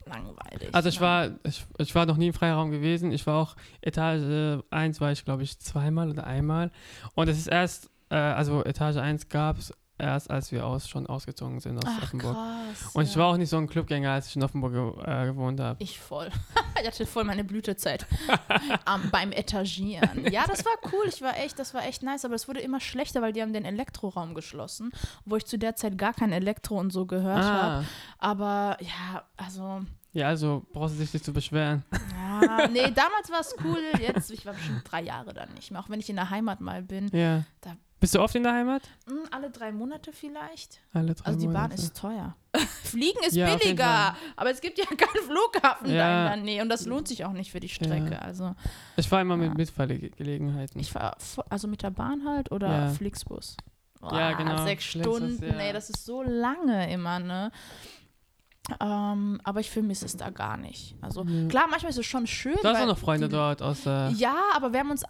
langweilig. 0.05 0.69
Also 0.73 0.89
ich 0.89 0.99
ne? 0.99 1.05
war, 1.05 1.29
ich, 1.43 1.65
ich 1.77 1.95
war 1.95 2.05
noch 2.05 2.17
nie 2.17 2.27
im 2.27 2.33
Freiraum 2.33 2.71
gewesen. 2.71 3.11
Ich 3.11 3.25
war 3.27 3.41
auch 3.41 3.55
Etage 3.81 4.63
1 4.69 5.01
war 5.01 5.11
ich, 5.11 5.25
glaube 5.25 5.43
ich, 5.43 5.59
zweimal 5.59 6.09
oder 6.09 6.25
einmal. 6.25 6.71
Und 7.15 7.27
es 7.29 7.37
ist 7.37 7.47
erst, 7.47 7.89
äh, 8.09 8.15
also 8.15 8.63
Etage 8.63 8.97
1 8.97 9.29
gab 9.29 9.57
es 9.57 9.73
erst, 10.01 10.29
als 10.29 10.51
wir 10.51 10.65
aus, 10.65 10.89
schon 10.89 11.07
ausgezogen 11.07 11.59
sind 11.59 11.77
aus 11.77 11.83
Ach, 11.87 12.03
Offenburg. 12.03 12.33
krass. 12.35 12.89
Und 12.93 13.03
ich 13.03 13.13
ja. 13.13 13.19
war 13.21 13.27
auch 13.27 13.37
nicht 13.37 13.49
so 13.49 13.57
ein 13.57 13.67
Clubgänger, 13.67 14.11
als 14.11 14.27
ich 14.27 14.35
in 14.35 14.43
Offenburg 14.43 14.73
ge 14.73 15.05
äh, 15.05 15.25
gewohnt 15.27 15.59
habe. 15.59 15.81
Ich 15.81 15.99
voll. 15.99 16.29
ich 16.81 16.87
hatte 16.87 17.05
voll 17.05 17.23
meine 17.23 17.43
Blütezeit 17.43 18.05
am, 18.85 19.09
beim 19.11 19.31
Etagieren. 19.31 20.25
Ja, 20.31 20.45
das 20.47 20.63
war 20.65 20.73
cool. 20.93 21.05
Ich 21.07 21.21
war 21.21 21.37
echt, 21.37 21.59
das 21.59 21.73
war 21.73 21.85
echt 21.85 22.03
nice, 22.03 22.25
aber 22.25 22.35
es 22.35 22.47
wurde 22.47 22.59
immer 22.61 22.79
schlechter, 22.79 23.21
weil 23.21 23.33
die 23.33 23.41
haben 23.41 23.53
den 23.53 23.65
Elektroraum 23.65 24.33
geschlossen, 24.33 24.91
wo 25.25 25.35
ich 25.35 25.45
zu 25.45 25.57
der 25.57 25.75
Zeit 25.75 25.97
gar 25.97 26.13
kein 26.13 26.31
Elektro 26.31 26.79
und 26.79 26.91
so 26.91 27.05
gehört 27.05 27.43
habe. 27.43 27.83
Ah, 27.83 27.85
Aber 28.17 28.77
ja, 28.81 29.23
also 29.37 29.81
ja, 30.13 30.27
also 30.27 30.65
brauchst 30.73 30.95
du 30.95 30.99
dich 30.99 31.13
nicht 31.13 31.23
zu 31.23 31.31
beschweren. 31.31 31.83
ja, 32.41 32.67
nee, 32.67 32.91
damals 32.91 33.31
war 33.31 33.39
es 33.39 33.55
cool. 33.63 33.79
Jetzt, 33.99 34.29
ich 34.31 34.45
war 34.45 34.53
bestimmt 34.53 34.81
drei 34.89 35.01
Jahre 35.03 35.33
dann 35.33 35.53
nicht 35.53 35.71
mehr, 35.71 35.79
auch 35.79 35.89
wenn 35.89 36.01
ich 36.01 36.09
in 36.09 36.17
der 36.17 36.29
Heimat 36.29 36.59
mal 36.59 36.81
bin. 36.83 37.07
Ja. 37.13 37.43
Da- 37.61 37.77
Bist 38.01 38.15
du 38.15 38.19
oft 38.19 38.35
in 38.35 38.43
der 38.43 38.51
Heimat? 38.53 38.81
Hm, 39.07 39.19
alle 39.31 39.49
drei 39.51 39.71
Monate 39.71 40.11
vielleicht. 40.11 40.79
Alle 40.91 41.13
drei 41.13 41.23
Also 41.25 41.39
die 41.39 41.45
Bahn 41.45 41.53
Monate. 41.69 41.75
ist 41.75 41.95
teuer. 41.95 42.35
Fliegen 42.83 43.19
ist 43.25 43.35
Ja, 43.35 43.55
billiger, 43.55 44.17
aber 44.35 44.49
es 44.51 44.59
gibt 44.59 44.77
ja 44.79 44.85
keinen 44.97 45.23
Flughafen 45.25 45.87
da 45.87 45.93
Ja. 45.93 46.33
in 46.33 46.39
der 46.39 46.43
Nähe 46.43 46.61
und 46.63 46.69
das 46.69 46.85
lohnt 46.87 47.07
sich 47.07 47.23
auch 47.25 47.31
nicht 47.31 47.51
für 47.51 47.59
die 47.61 47.69
Strecke. 47.69 48.11
Ja. 48.13 48.19
Also 48.19 48.55
Ich 48.97 49.09
war 49.11 49.21
immer 49.21 49.35
Ja. 49.35 49.41
mit 49.49 49.55
Mitfahrgelegenheiten. 49.55 50.81
ich 50.81 50.91
vo- 50.91 51.43
also 51.49 51.67
mit 51.67 51.83
der 51.83 51.91
Bahn 51.91 52.27
halt 52.27 52.51
oder 52.51 52.67
Ja. 52.67 52.89
Flixbus. 52.89 53.55
Ja, 54.01 54.33
genau, 54.33 54.65
Sechs 54.65 54.83
Flixbus, 54.85 55.17
Stunden, 55.17 55.45
ja. 55.45 55.55
nee, 55.57 55.71
das 55.71 55.91
ist 55.91 56.03
so 56.03 56.23
lange 56.23 56.91
immer, 56.91 57.19
ne? 57.19 57.51
Ähm, 58.79 59.39
aber 59.43 59.59
ich 59.59 59.69
vermisse 59.69 60.05
es 60.05 60.17
da 60.17 60.29
gar 60.31 60.57
nicht. 60.57 60.95
Also 61.01 61.23
Ja. 61.23 61.47
klar, 61.49 61.65
manchmal 61.69 61.91
ist 61.91 61.97
es 61.99 62.05
schon 62.07 62.25
schön. 62.25 62.55
Du 62.61 62.67
hast 62.67 62.81
auch 62.81 62.87
noch 62.87 62.97
Freunde 62.97 63.27
die, 63.27 63.33
dort 63.35 63.61
aus 63.61 63.83
der. 63.83 64.11
Ja, 64.15 64.35
aber 64.55 64.71
wir 64.73 64.79
haben 64.79 64.89
uns, 64.91 65.03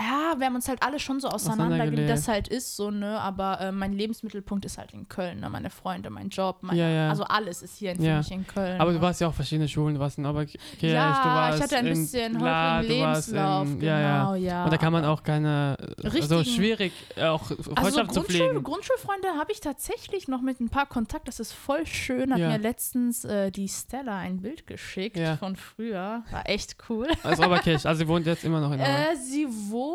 ja, 0.00 0.34
wir 0.38 0.46
haben 0.46 0.54
uns 0.54 0.68
halt 0.68 0.82
alle 0.82 0.98
schon 1.00 1.18
so 1.20 1.28
auseinandergelebt, 1.28 2.02
wie 2.02 2.06
das 2.06 2.28
halt 2.28 2.48
ist, 2.48 2.76
so, 2.76 2.90
ne? 2.90 3.18
Aber 3.20 3.60
äh, 3.60 3.72
mein 3.72 3.92
Lebensmittelpunkt 3.92 4.64
ist 4.64 4.78
halt 4.78 4.92
in 4.92 5.08
Köln, 5.08 5.40
ne? 5.40 5.50
Meine 5.50 5.70
Freunde, 5.70 6.08
mein 6.10 6.28
Job, 6.28 6.58
mein, 6.60 6.76
Ja, 6.76 6.88
ja. 6.88 7.08
also 7.10 7.24
alles 7.24 7.62
ist 7.62 7.76
hier 7.78 7.92
in, 7.92 8.02
Ja. 8.02 8.20
in 8.30 8.46
Köln. 8.46 8.80
Aber 8.80 8.92
du 8.92 8.98
ne? 8.98 9.02
warst 9.02 9.20
ja 9.20 9.28
auch 9.28 9.34
verschiedene 9.34 9.66
Schulen. 9.68 9.94
Du 9.94 10.00
warst 10.00 10.18
in 10.18 10.26
Oberkirch, 10.26 10.60
ja, 10.80 11.22
du 11.22 11.28
warst 11.28 11.58
ich 11.58 11.64
hatte 11.64 11.76
ein 11.78 11.86
in 11.86 11.92
bisschen 11.94 12.38
La, 12.38 12.76
häufigen 12.78 12.94
Lebenslauf, 12.94 13.66
in, 13.66 13.80
genau, 13.80 13.90
ja, 13.92 14.00
ja. 14.00 14.36
ja. 14.36 14.64
Und 14.64 14.72
da 14.72 14.76
kann 14.76 14.92
man 14.92 15.04
auch 15.04 15.22
keine, 15.22 15.76
also 16.04 16.36
Richtigen- 16.36 16.44
schwierig 16.44 16.92
äh, 17.16 17.24
auch 17.24 17.50
Also 17.50 17.62
Freundschaft 17.74 18.12
zu 18.14 18.20
Grundschul 18.20 18.24
pflegen. 18.24 18.62
Grundschulfreunde 18.62 19.28
habe 19.38 19.50
ich 19.52 19.60
tatsächlich 19.60 20.28
noch 20.28 20.42
mit 20.42 20.60
ein 20.60 20.68
paar 20.68 20.86
Kontakt. 20.86 21.26
Das 21.26 21.40
ist 21.40 21.52
voll 21.52 21.86
schön. 21.86 22.30
Hat 22.32 22.38
mir 22.38 22.58
letztens 22.58 23.24
äh, 23.24 23.50
die 23.50 23.68
Stella 23.68 24.16
ein 24.18 24.42
Bild 24.42 24.66
geschickt 24.66 25.18
von 25.40 25.56
früher. 25.56 26.22
War 26.30 26.48
echt 26.48 26.76
cool. 26.88 27.08
Aus 27.24 27.40
Oberkirch, 27.40 27.84
also 27.86 27.98
sie 27.98 28.06
wohnt 28.08 28.26
jetzt 28.26 28.44
immer 28.44 28.60
noch 28.60 28.70
in 28.72 28.80
Oberkirch. 28.80 29.12
Äh, 29.12 29.16
sie 29.16 29.46
wohnt 29.70 29.87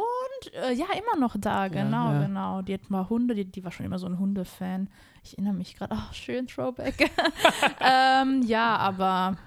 äh, 0.53 0.73
ja 0.73 0.85
immer 0.93 1.19
noch 1.19 1.35
da, 1.39 1.67
genau, 1.67 2.11
ja. 2.11 2.25
genau. 2.25 2.61
Die 2.61 2.73
hat 2.73 2.89
mal 2.89 3.09
Hunde, 3.09 3.35
die, 3.35 3.45
die 3.45 3.63
war 3.63 3.71
schon 3.71 3.85
immer 3.85 3.99
so 3.99 4.07
ein 4.07 4.19
Hundefan. 4.19 4.89
Ich 5.23 5.33
erinnere 5.33 5.53
mich 5.53 5.75
gerade, 5.75 5.93
ach, 5.95 6.13
schön, 6.13 6.47
Throwback. 6.47 7.11
ähm, 7.79 8.41
ja, 8.43 8.75
aber 8.77 9.37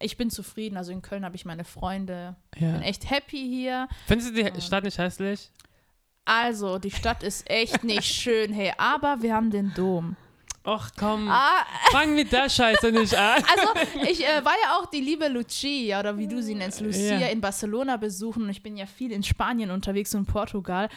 ich 0.00 0.16
bin 0.16 0.30
zufrieden. 0.30 0.76
Also 0.76 0.92
in 0.92 1.02
Köln 1.02 1.24
habe 1.24 1.36
ich 1.36 1.44
meine 1.44 1.64
Freunde. 1.64 2.36
ja. 2.56 2.72
Bin 2.72 2.82
echt 2.82 3.10
happy 3.10 3.48
hier. 3.48 3.88
Findest 4.06 4.36
du 4.36 4.42
die 4.42 4.60
Stadt 4.60 4.84
nicht 4.84 4.98
hässlich? 4.98 5.50
Also, 6.24 6.78
die 6.78 6.90
Stadt 6.90 7.22
ist 7.22 7.48
echt 7.48 7.84
nicht 7.84 8.04
schön, 8.04 8.52
hey, 8.52 8.74
aber 8.76 9.22
wir 9.22 9.34
haben 9.34 9.50
den 9.50 9.72
Dom. 9.72 10.14
Och 10.68 10.88
komm, 10.98 11.28
Ah, 11.30 11.64
fang 11.92 12.14
mit 12.14 12.30
der 12.30 12.48
Scheiße 12.50 12.92
nicht 12.92 13.14
an. 13.14 13.42
Also, 13.56 13.68
ich 14.10 14.22
äh, 14.26 14.44
war 14.44 14.52
ja 14.64 14.76
auch 14.78 14.86
die 14.86 15.00
liebe 15.00 15.28
Lucia, 15.28 16.00
oder 16.00 16.18
wie 16.18 16.28
du 16.28 16.42
sie 16.42 16.54
nennst, 16.54 16.80
Lucia, 16.80 17.18
Ja. 17.18 17.26
in 17.28 17.40
Barcelona 17.40 17.96
besuchen. 17.96 18.42
Und 18.42 18.50
ich 18.50 18.62
bin 18.62 18.76
ja 18.76 18.84
viel 18.86 19.12
in 19.12 19.22
Spanien 19.22 19.70
unterwegs 19.70 20.14
und 20.14 20.26
Portugal. 20.26 20.88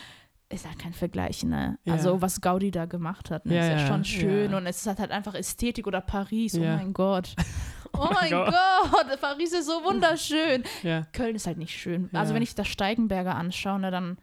Ist 0.50 0.68
halt 0.68 0.78
kein 0.80 0.92
Vergleich, 0.94 1.44
ne? 1.44 1.78
Ja. 1.86 1.94
Also, 1.94 2.22
was 2.22 2.42
Gaudi 2.42 2.72
da 2.72 2.84
gemacht 2.86 3.32
hat, 3.32 3.46
ne? 3.46 3.56
Ja, 3.56 3.74
ist 3.76 3.82
ja, 3.84 3.88
schon 3.88 4.04
schön. 4.04 4.54
Und 4.54 4.66
es 4.68 4.86
hat 4.86 5.00
halt 5.00 5.12
einfach 5.12 5.34
Ästhetik 5.36 5.88
oder 5.88 6.02
Paris. 6.02 6.56
Oh 6.56 6.60
mein 6.60 6.94
Gott. 6.94 7.34
Oh 7.94 8.06
mein 8.06 8.32
mein 8.32 8.32
Gott. 8.32 8.56
Gott, 8.90 9.20
Paris 9.22 9.52
ist 9.52 9.66
so 9.66 9.84
wunderschön. 9.84 10.64
Ja. 10.82 11.04
Köln 11.12 11.36
ist 11.36 11.46
halt 11.46 11.58
nicht 11.58 11.78
schön. 11.78 12.10
Also, 12.14 12.34
wenn 12.34 12.42
ich 12.42 12.56
das 12.56 12.68
Steigenberger 12.70 13.36
anschaue, 13.36 13.80
ne, 13.80 13.92
dann 13.92 14.18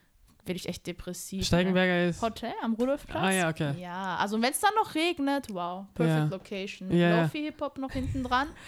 werde 0.48 0.56
ich 0.58 0.68
echt 0.68 0.86
depressiv. 0.86 1.38
Ne? 1.40 1.44
Steigenberger 1.44 2.08
ist. 2.08 2.20
Hotel 2.22 2.52
am 2.62 2.74
Rudolfplatz. 2.74 3.22
Ah 3.22 3.30
ja, 3.30 3.48
okay. 3.48 3.74
Ja, 3.80 4.16
also 4.16 4.40
wenn 4.40 4.50
es 4.50 4.60
dann 4.60 4.74
noch 4.82 4.94
regnet, 4.94 5.46
wow, 5.52 5.86
perfect 5.94 6.18
Ja. 6.18 6.24
location. 6.24 6.90
Ja. 6.90 7.22
Lofi 7.22 7.42
Hip 7.42 7.60
Hop 7.60 7.78
noch 7.78 7.92
hinten 7.92 8.22
dran. 8.24 8.48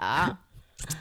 Ja. 0.00 0.38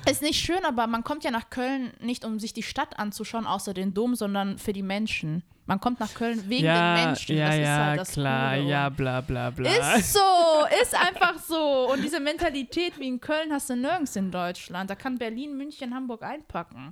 Ist 0.10 0.24
nicht 0.24 0.40
schön, 0.44 0.66
aber 0.66 0.88
man 0.88 1.04
kommt 1.04 1.24
ja 1.24 1.30
nach 1.30 1.52
Köln 1.52 1.94
nicht, 2.00 2.26
um 2.26 2.40
sich 2.40 2.52
die 2.52 2.64
Stadt 2.64 2.98
anzuschauen, 2.98 3.46
außer 3.46 3.76
den 3.76 3.94
Dom, 3.94 4.16
sondern 4.16 4.58
für 4.58 4.74
die 4.74 4.82
Menschen. 4.82 5.44
Man 5.68 5.80
kommt 5.80 6.00
nach 6.00 6.14
Köln 6.16 6.50
wegen 6.50 6.66
ja, 6.66 6.96
den 6.96 7.06
Menschen. 7.06 7.38
ja, 7.38 7.48
das 7.50 7.58
ja, 7.60 7.86
halt 7.86 8.00
das 8.00 8.12
klar, 8.14 8.56
Coole. 8.56 8.70
ja, 8.70 8.90
bla 8.90 9.22
bla 9.22 9.52
bla. 9.52 9.70
Ist 9.98 10.14
so, 10.14 10.20
ist 10.82 10.96
einfach 10.96 11.38
so. 11.40 11.92
Und 11.92 12.02
diese 12.04 12.20
Mentalität 12.20 12.98
wie 12.98 13.08
in 13.08 13.20
Köln 13.22 13.52
hast 13.54 13.70
du 13.70 13.76
nirgends 13.76 14.16
in 14.16 14.32
Deutschland. 14.32 14.90
Da 14.90 14.96
kann 14.96 15.20
Berlin, 15.20 15.56
München, 15.56 15.94
Hamburg 15.94 16.24
einpacken. 16.24 16.92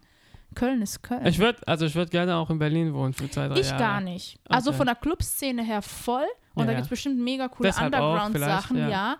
Köln 0.56 0.82
ist 0.82 1.04
Köln. 1.04 1.26
Ich 1.26 1.38
würde, 1.40 1.60
also 1.68 1.86
ich 1.86 1.94
würde 1.96 2.10
gerne 2.10 2.36
auch 2.38 2.50
in 2.50 2.58
Berlin 2.60 2.94
wohnen 2.94 3.14
für 3.14 3.30
zwei, 3.30 3.48
drei 3.48 3.60
Ich 3.60 3.68
Jahre. 3.70 3.80
gar 3.80 4.02
nicht. 4.02 4.40
Also 4.50 4.70
Okay. 4.72 4.78
von 4.78 4.86
der 4.88 4.96
Clubszene 4.96 5.64
her 5.64 5.82
voll. 5.82 6.26
Und 6.56 6.62
Ja, 6.62 6.66
da 6.68 6.72
ja. 6.72 6.78
gibt 6.78 6.86
es 6.86 6.90
bestimmt 6.90 7.20
mega 7.20 7.48
coole 7.50 7.70
Underground-Sachen, 7.80 8.78
ja. 8.78 8.90
ja. 8.90 9.18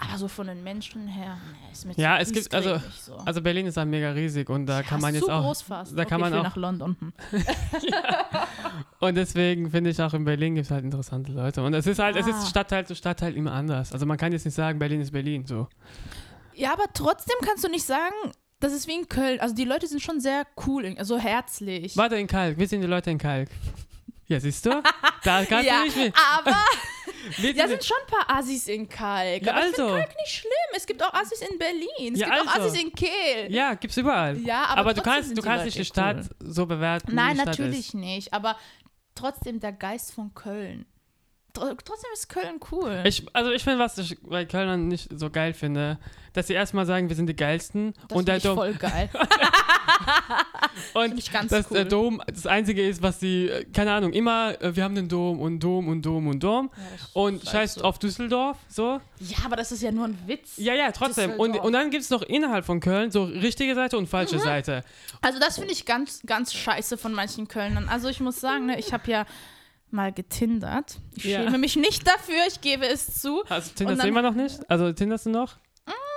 Aber 0.00 0.16
so 0.16 0.28
von 0.28 0.46
den 0.46 0.62
Menschen 0.62 1.08
her, 1.08 1.36
nee, 1.50 1.72
ist 1.72 1.84
mir 1.84 1.92
Ja, 1.96 2.16
zu 2.18 2.22
es 2.22 2.32
gibt, 2.32 2.54
also, 2.54 2.80
so. 3.00 3.16
also 3.16 3.42
Berlin 3.42 3.66
ist 3.66 3.76
halt 3.76 3.88
mega 3.88 4.12
riesig 4.12 4.48
und 4.48 4.66
da 4.66 4.76
Ja, 4.76 4.82
kann 4.84 5.00
man 5.00 5.12
jetzt 5.12 5.28
auch, 5.28 5.42
groß 5.42 5.62
fast. 5.62 5.92
da 5.98 6.02
okay, 6.02 6.08
kann 6.08 6.20
man 6.20 6.32
ich 6.32 6.38
auch- 6.38 6.44
nach 6.44 6.54
London. 6.56 6.96
Hm. 7.00 7.12
und 9.00 9.14
deswegen 9.16 9.70
finde 9.70 9.90
ich 9.90 10.00
auch 10.00 10.14
in 10.14 10.24
Berlin 10.24 10.54
gibt 10.54 10.66
es 10.66 10.70
halt 10.70 10.84
interessante 10.84 11.32
Leute 11.32 11.62
und 11.64 11.74
es 11.74 11.86
ist 11.86 11.98
halt, 11.98 12.14
es 12.16 12.26
Ah. 12.26 12.30
ist 12.30 12.48
Stadtteil 12.48 12.86
zu 12.86 12.94
Stadtteil 12.94 13.36
immer 13.36 13.52
anders. 13.52 13.92
Also 13.92 14.06
man 14.06 14.16
kann 14.16 14.32
jetzt 14.32 14.44
nicht 14.44 14.54
sagen, 14.54 14.78
Berlin 14.78 15.00
ist 15.00 15.10
Berlin, 15.12 15.44
so. 15.46 15.66
Ja, 16.54 16.72
aber 16.72 16.84
trotzdem 16.94 17.36
kannst 17.44 17.64
du 17.64 17.68
nicht 17.68 17.84
sagen, 17.84 18.14
das 18.60 18.72
ist 18.72 18.86
wie 18.88 18.94
in 18.94 19.08
Köln. 19.08 19.40
Also 19.40 19.54
die 19.54 19.64
Leute 19.64 19.86
sind 19.86 20.00
schon 20.02 20.20
sehr 20.20 20.46
cool, 20.66 20.94
also 20.98 21.18
herzlich. 21.18 21.96
Warte 21.96 22.16
in 22.16 22.26
Kalk, 22.26 22.58
wie 22.58 22.66
sind 22.66 22.80
die 22.80 22.86
Leute 22.86 23.10
in 23.10 23.18
Kalk? 23.18 23.48
Ja, 24.26 24.38
siehst 24.40 24.66
du? 24.66 24.82
Da 25.24 25.44
kannst 25.48 25.66
ja, 25.66 25.78
du 25.80 25.84
nicht 25.86 25.96
mehr. 25.96 26.12
aber 26.36 26.54
Wie 27.38 27.52
da 27.52 27.66
sind 27.68 27.84
schon 27.84 27.96
ein 28.06 28.26
paar 28.26 28.38
Assis 28.38 28.68
in 28.68 28.88
Kalk. 28.88 29.42
Ja, 29.42 29.52
aber 29.52 29.60
ich 29.60 29.66
also. 29.72 29.86
finde 29.88 30.00
Kalk 30.02 30.16
nicht 30.16 30.32
schlimm. 30.32 30.50
Es 30.76 30.86
gibt 30.86 31.02
auch 31.02 31.12
Assis 31.14 31.40
in 31.40 31.58
Berlin. 31.58 32.14
Es 32.14 32.20
Ja, 32.20 32.26
gibt 32.28 32.40
auch 32.48 32.54
also. 32.54 32.68
Assis 32.68 32.82
in 32.82 32.92
Kehl. 32.92 33.50
ja, 33.50 33.74
gibt's 33.74 33.96
überall. 33.96 34.36
Ja, 34.38 34.64
aber, 34.66 34.80
aber 34.80 34.94
du 34.94 35.02
kannst, 35.02 35.30
du 35.30 35.34
die 35.34 35.40
kannst 35.42 35.64
nicht 35.64 35.78
die 35.78 35.84
Stadt 35.84 36.18
cool. 36.42 36.50
so 36.52 36.66
bewerten. 36.66 37.14
Nein, 37.14 37.36
natürlich 37.38 37.88
Ist. 37.88 37.94
nicht. 37.94 38.32
Aber 38.34 38.56
trotzdem 39.14 39.60
der 39.60 39.72
Geist 39.72 40.12
von 40.12 40.32
Köln. 40.34 40.86
Tr- 41.58 41.76
Trotzdem 41.84 42.10
ist 42.14 42.28
Köln 42.28 42.60
cool. 42.72 43.02
Ich, 43.04 43.26
also 43.34 43.50
ich 43.50 43.62
finde, 43.64 43.78
was 43.78 43.98
ich 43.98 44.18
bei 44.22 44.44
Kölnern 44.44 44.88
nicht 44.88 45.08
so 45.14 45.30
geil 45.30 45.52
finde, 45.54 45.98
dass 46.32 46.46
sie 46.46 46.54
erstmal 46.54 46.86
sagen, 46.86 47.08
wir 47.08 47.16
sind 47.16 47.26
die 47.26 47.36
geilsten 47.36 47.94
das 48.08 48.16
und 48.18 48.28
der 48.28 48.36
ich 48.36 48.42
Dom 48.44 48.56
voll 48.56 48.74
geil. 48.74 49.08
und 50.94 51.18
ich 51.18 51.32
ganz 51.32 51.50
dass 51.50 51.70
cool. 51.70 51.78
der 51.78 51.84
Dom 51.86 52.22
das 52.26 52.46
einzige 52.46 52.86
ist, 52.86 53.02
was 53.02 53.20
sie 53.20 53.48
äh, 53.48 53.64
keine 53.64 53.92
Ahnung 53.92 54.12
immer 54.12 54.60
äh, 54.62 54.74
wir 54.76 54.84
haben 54.84 54.94
den 54.94 55.08
Dom 55.08 55.40
und 55.40 55.60
Dom 55.60 55.88
und 55.88 56.02
Dom 56.02 56.28
und 56.28 56.40
Dom 56.40 56.70
Ja, 56.76 57.20
und 57.22 57.42
ist 57.42 57.50
scheißt 57.50 57.78
so. 57.78 57.84
auf 57.84 57.98
Düsseldorf 57.98 58.56
so 58.68 59.00
Ja, 59.20 59.38
aber 59.44 59.56
das 59.56 59.72
ist 59.72 59.82
ja 59.82 59.90
nur 59.90 60.04
ein 60.06 60.18
Witz. 60.26 60.52
ja 60.56 60.74
ja 60.74 60.92
trotzdem 60.92 61.32
und, 61.32 61.56
und 61.58 61.72
dann 61.72 61.90
gibt 61.90 62.04
es 62.04 62.10
noch 62.10 62.22
innerhalb 62.22 62.64
von 62.64 62.80
Köln 62.80 63.10
so 63.10 63.24
richtige 63.24 63.74
Seite 63.74 63.98
und 63.98 64.06
falsche 64.08 64.36
Mhm. 64.36 64.40
Seite 64.40 64.84
Also 65.22 65.38
das 65.40 65.56
finde 65.58 65.72
ich 65.72 65.84
ganz, 65.86 66.20
ganz 66.26 66.52
scheiße 66.52 66.96
von 66.98 67.12
manchen 67.12 67.48
Kölnern. 67.48 67.88
Also 67.88 68.08
ich 68.08 68.20
muss 68.20 68.40
sagen, 68.40 68.66
ne, 68.66 68.78
ich 68.78 68.92
habe 68.92 69.10
ja 69.10 69.26
mal 69.90 70.12
getindert. 70.12 70.98
Ich 71.16 71.24
Ja. 71.24 71.42
schäme 71.42 71.58
mich 71.58 71.76
nicht 71.76 72.06
dafür, 72.06 72.46
ich 72.48 72.60
gebe 72.60 72.86
es 72.86 73.20
zu. 73.20 73.42
also 73.48 73.70
tinderst 73.74 74.02
du 74.02 74.08
immer 74.08 74.22
noch 74.22 74.34
nicht 74.34 74.60
also 74.70 74.92
tinderst 74.92 75.26
du 75.26 75.30
noch 75.30 75.56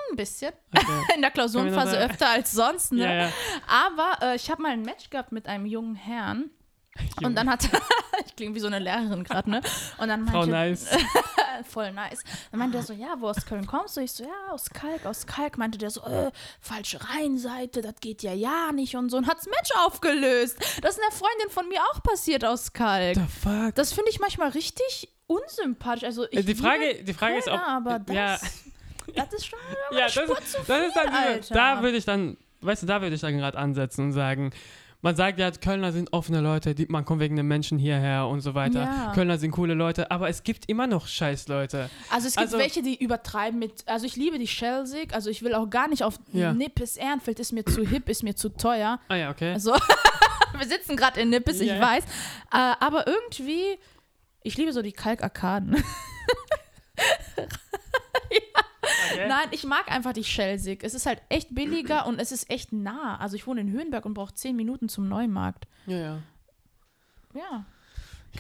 Ein 0.10 0.16
bisschen. 0.18 0.52
okay. 0.76 0.86
In 1.16 1.22
der 1.22 1.32
Klausurenphase 1.32 1.98
öfter 2.00 2.30
als 2.30 2.52
sonst, 2.52 2.92
ne? 2.92 3.04
ja 3.04 3.14
ja 3.14 3.32
Aber 3.68 4.18
äh, 4.26 4.36
ich 4.36 4.50
habe 4.52 4.62
mal 4.62 4.72
ein 4.72 4.82
Match 4.82 5.10
gehabt 5.10 5.32
mit 5.32 5.48
einem 5.48 5.66
jungen 5.66 5.96
Herrn. 5.96 6.50
Und 7.24 7.36
dann 7.36 7.50
hat 7.50 7.64
ich 8.26 8.36
klinge 8.36 8.54
wie 8.56 8.60
so 8.60 8.68
eine 8.68 8.80
Lehrerin 8.80 9.24
gerade, 9.24 9.50
ne? 9.50 9.62
Und 9.98 10.10
dann 10.10 10.22
meinte 10.24 10.32
Frau 10.40 10.46
nice 10.46 10.88
voll 11.70 11.92
nice. 11.94 12.24
Dann 12.52 12.60
meinte 12.60 12.78
der 12.78 12.84
so, 12.86 12.94
ja, 12.94 13.16
wo 13.20 13.28
aus 13.30 13.46
Köln 13.46 13.66
kommst 13.66 13.96
du? 13.96 14.02
Ich 14.02 14.12
so, 14.12 14.24
ja, 14.24 14.52
aus 14.52 14.70
Kalk, 14.70 15.06
aus 15.06 15.26
Kalk. 15.26 15.58
Meinte 15.58 15.78
der 15.78 15.90
so, 15.90 16.02
äh, 16.02 16.32
falsche 16.60 17.00
Rheinseite, 17.02 17.82
das 17.82 17.96
geht 18.02 18.24
ja 18.24 18.34
ja 18.34 18.72
nicht 18.74 18.96
und 18.96 19.10
so. 19.10 19.18
Und 19.18 19.28
hat's 19.28 19.46
Match 19.46 19.70
aufgelöst. 19.86 20.58
Das 20.82 20.96
ist 20.98 21.02
einer 21.02 21.12
Freundin 21.12 21.50
von 21.50 21.68
mir 21.70 21.80
auch 21.94 22.04
passiert 22.04 22.44
aus 22.44 22.74
Kalk. 22.74 23.16
the 23.16 23.22
fuck 23.42 23.76
Das 23.76 23.94
finde 23.94 24.10
ich 24.10 24.20
manchmal 24.20 24.50
richtig 24.50 25.10
unsympathisch. 25.28 26.04
Also 26.04 26.26
ich 26.30 26.40
Äh, 26.40 26.44
die 26.44 26.56
Frage 26.56 27.04
die 27.04 27.14
Frage 27.14 27.38
ist 27.38 27.48
ob 27.48 27.60
Kölner, 27.60 27.68
aber 27.78 28.00
das, 28.00 28.16
ja 28.16 28.38
das 29.26 29.34
ist 29.34 29.46
schon 29.48 29.60
ja, 29.98 30.06
das, 30.08 30.16
ist- 30.18 30.30
das 30.68 30.88
ist 30.88 30.96
dann, 30.96 31.08
viel, 31.10 31.28
Alter. 31.28 31.54
da 31.54 31.82
würde 31.84 31.98
ich 31.98 32.06
dann, 32.06 32.38
weißt 32.62 32.84
du, 32.84 32.88
da 32.88 33.02
würde 33.02 33.16
ich 33.16 33.22
dann 33.22 33.38
gerade 33.38 33.58
ansetzen 33.58 34.06
und 34.06 34.12
sagen, 34.14 34.52
man 35.02 35.16
sagt 35.16 35.40
ja, 35.40 35.50
Kölner 35.52 35.92
sind 35.92 36.14
offene 36.14 36.42
Leute, 36.42 36.76
die, 36.76 36.86
man 36.88 37.06
kommt 37.06 37.22
wegen 37.22 37.36
den 37.36 37.48
Menschen 37.48 37.78
hierher 37.80 38.28
und 38.28 38.42
so 38.42 38.54
weiter. 38.54 38.82
Ja. 38.84 39.12
Kölner 39.14 39.38
sind 39.38 39.52
coole 39.52 39.74
Leute, 39.74 40.12
aber 40.12 40.30
es 40.30 40.44
gibt 40.44 40.70
immer 40.70 40.86
noch 40.88 41.08
scheiß 41.08 41.48
Leute. 41.48 41.90
Also 42.10 42.28
es 42.28 42.36
gibt 42.36 42.46
Also- 42.48 42.58
welche, 42.60 42.82
die 42.84 42.96
übertreiben 43.04 43.58
mit, 43.60 43.88
also 43.88 44.06
ich 44.06 44.16
liebe 44.16 44.38
die 44.40 44.48
Schelsig, 44.48 45.14
also 45.14 45.30
ich 45.30 45.42
will 45.44 45.56
auch 45.56 45.70
gar 45.70 45.88
nicht 45.88 46.04
auf 46.04 46.20
Ja. 46.34 46.54
Nippes, 46.54 46.98
Ehrenfeld 46.98 47.40
ist 47.40 47.52
mir 47.52 47.66
zu 47.66 47.86
hip, 47.86 48.08
ist 48.10 48.24
mir 48.24 48.36
zu 48.36 48.50
teuer. 48.50 49.00
Ah 49.08 49.16
ja, 49.16 49.30
okay. 49.32 49.54
Also 49.54 49.74
wir 50.58 50.68
sitzen 50.68 50.96
gerade 50.96 51.20
in 51.22 51.30
Nippes, 51.30 51.60
Ja. 51.62 51.76
ich 51.76 51.82
weiß. 51.82 52.04
Äh, 52.54 52.74
aber 52.80 53.08
irgendwie 53.08 53.78
Ich 54.44 54.58
liebe 54.58 54.74
so 54.74 54.82
die 54.82 54.92
Kalkarkaden. 54.92 55.84
Okay. 58.82 59.28
Nein, 59.28 59.48
ich 59.52 59.64
mag 59.64 59.92
einfach 59.92 60.14
die 60.14 60.24
Schelsig. 60.24 60.84
Es 60.84 60.94
ist 60.94 61.06
halt 61.06 61.22
echt 61.30 61.54
billiger 61.54 62.08
und 62.08 62.20
es 62.20 62.32
ist 62.32 62.50
echt 62.50 62.74
nah. 62.74 63.18
Also 63.18 63.36
ich 63.36 63.46
wohne 63.46 63.62
in 63.62 63.72
Höhenberg 63.72 64.06
und 64.06 64.14
brauche 64.14 64.34
zehn 64.34 64.56
Minuten 64.56 64.90
zum 64.90 65.08
Neumarkt. 65.08 65.68
Ja, 65.86 65.98
ja. 65.98 66.24
Ja. 67.34 67.66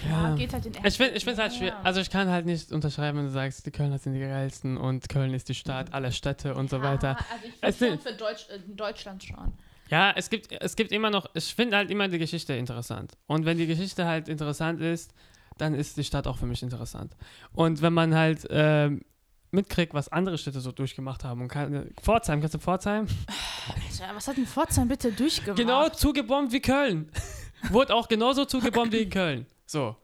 Ja. 0.07 0.35
geht 0.35 0.53
halt 0.53 0.65
in 0.65 0.73
Ich 0.85 0.95
finde 0.95 1.13
es 1.15 1.37
halt 1.37 1.53
schwer. 1.53 1.67
Ja. 1.67 1.81
Also 1.83 1.99
ich 1.99 2.09
kann 2.09 2.29
halt 2.29 2.45
nicht 2.45 2.71
unterschreiben, 2.71 3.17
wenn 3.17 3.25
du 3.25 3.31
sagst, 3.31 3.65
die 3.65 3.71
Kölner 3.71 3.97
sind 3.97 4.13
die 4.13 4.19
geilsten 4.19 4.77
und 4.77 5.09
Köln 5.09 5.33
ist 5.33 5.49
die 5.49 5.55
Stadt 5.55 5.93
aller 5.93 6.11
Städte 6.11 6.55
und 6.55 6.69
so 6.69 6.81
weiter. 6.81 7.17
Also 7.29 7.45
ich 7.45 7.53
Es 7.61 7.89
schon 7.89 7.99
für 7.99 8.13
Deutsch, 8.13 8.47
äh, 8.49 8.59
Deutschland 8.67 9.23
schon. 9.23 9.53
Ja, 9.89 10.13
es 10.15 10.29
gibt, 10.29 10.49
es 10.51 10.77
gibt 10.77 10.93
immer 10.93 11.09
noch, 11.09 11.29
ich 11.33 11.53
finde 11.53 11.75
halt 11.75 11.91
immer 11.91 12.07
die 12.07 12.19
Geschichte 12.19 12.53
interessant. 12.53 13.17
Und 13.27 13.45
wenn 13.45 13.57
die 13.57 13.67
Geschichte 13.67 14.05
halt 14.05 14.29
interessant 14.29 14.79
ist, 14.79 15.13
dann 15.57 15.73
ist 15.75 15.97
die 15.97 16.05
Stadt 16.05 16.27
auch 16.27 16.37
für 16.37 16.45
mich 16.45 16.63
interessant. 16.63 17.15
Und 17.51 17.81
wenn 17.81 17.93
man 17.93 18.15
halt 18.15 18.47
ähm, 18.49 19.01
mitkriegt, 19.51 19.93
was 19.93 20.09
andere 20.09 20.37
Städte 20.37 20.59
so 20.61 20.71
durchgemacht 20.71 21.23
haben 21.23 21.41
und 21.41 21.47
kann, 21.47 21.89
Pforzheim, 22.01 22.39
kennst 22.39 22.55
du 22.55 22.59
Pforzheim? 22.59 23.07
Alter, 23.67 24.15
was 24.15 24.27
hat 24.27 24.37
denn 24.37 24.47
Pforzheim 24.47 24.87
bitte 24.87 25.11
durchgemacht? 25.11 25.57
Genau 25.57 25.89
zugebombt 25.89 26.51
wie 26.53 26.61
Köln. 26.61 27.11
Wurde 27.69 27.93
auch 27.93 28.07
genauso 28.07 28.45
zugebombt 28.45 28.93
wie 28.93 29.01
in 29.03 29.09
Köln. 29.09 29.45
So. 29.65 29.95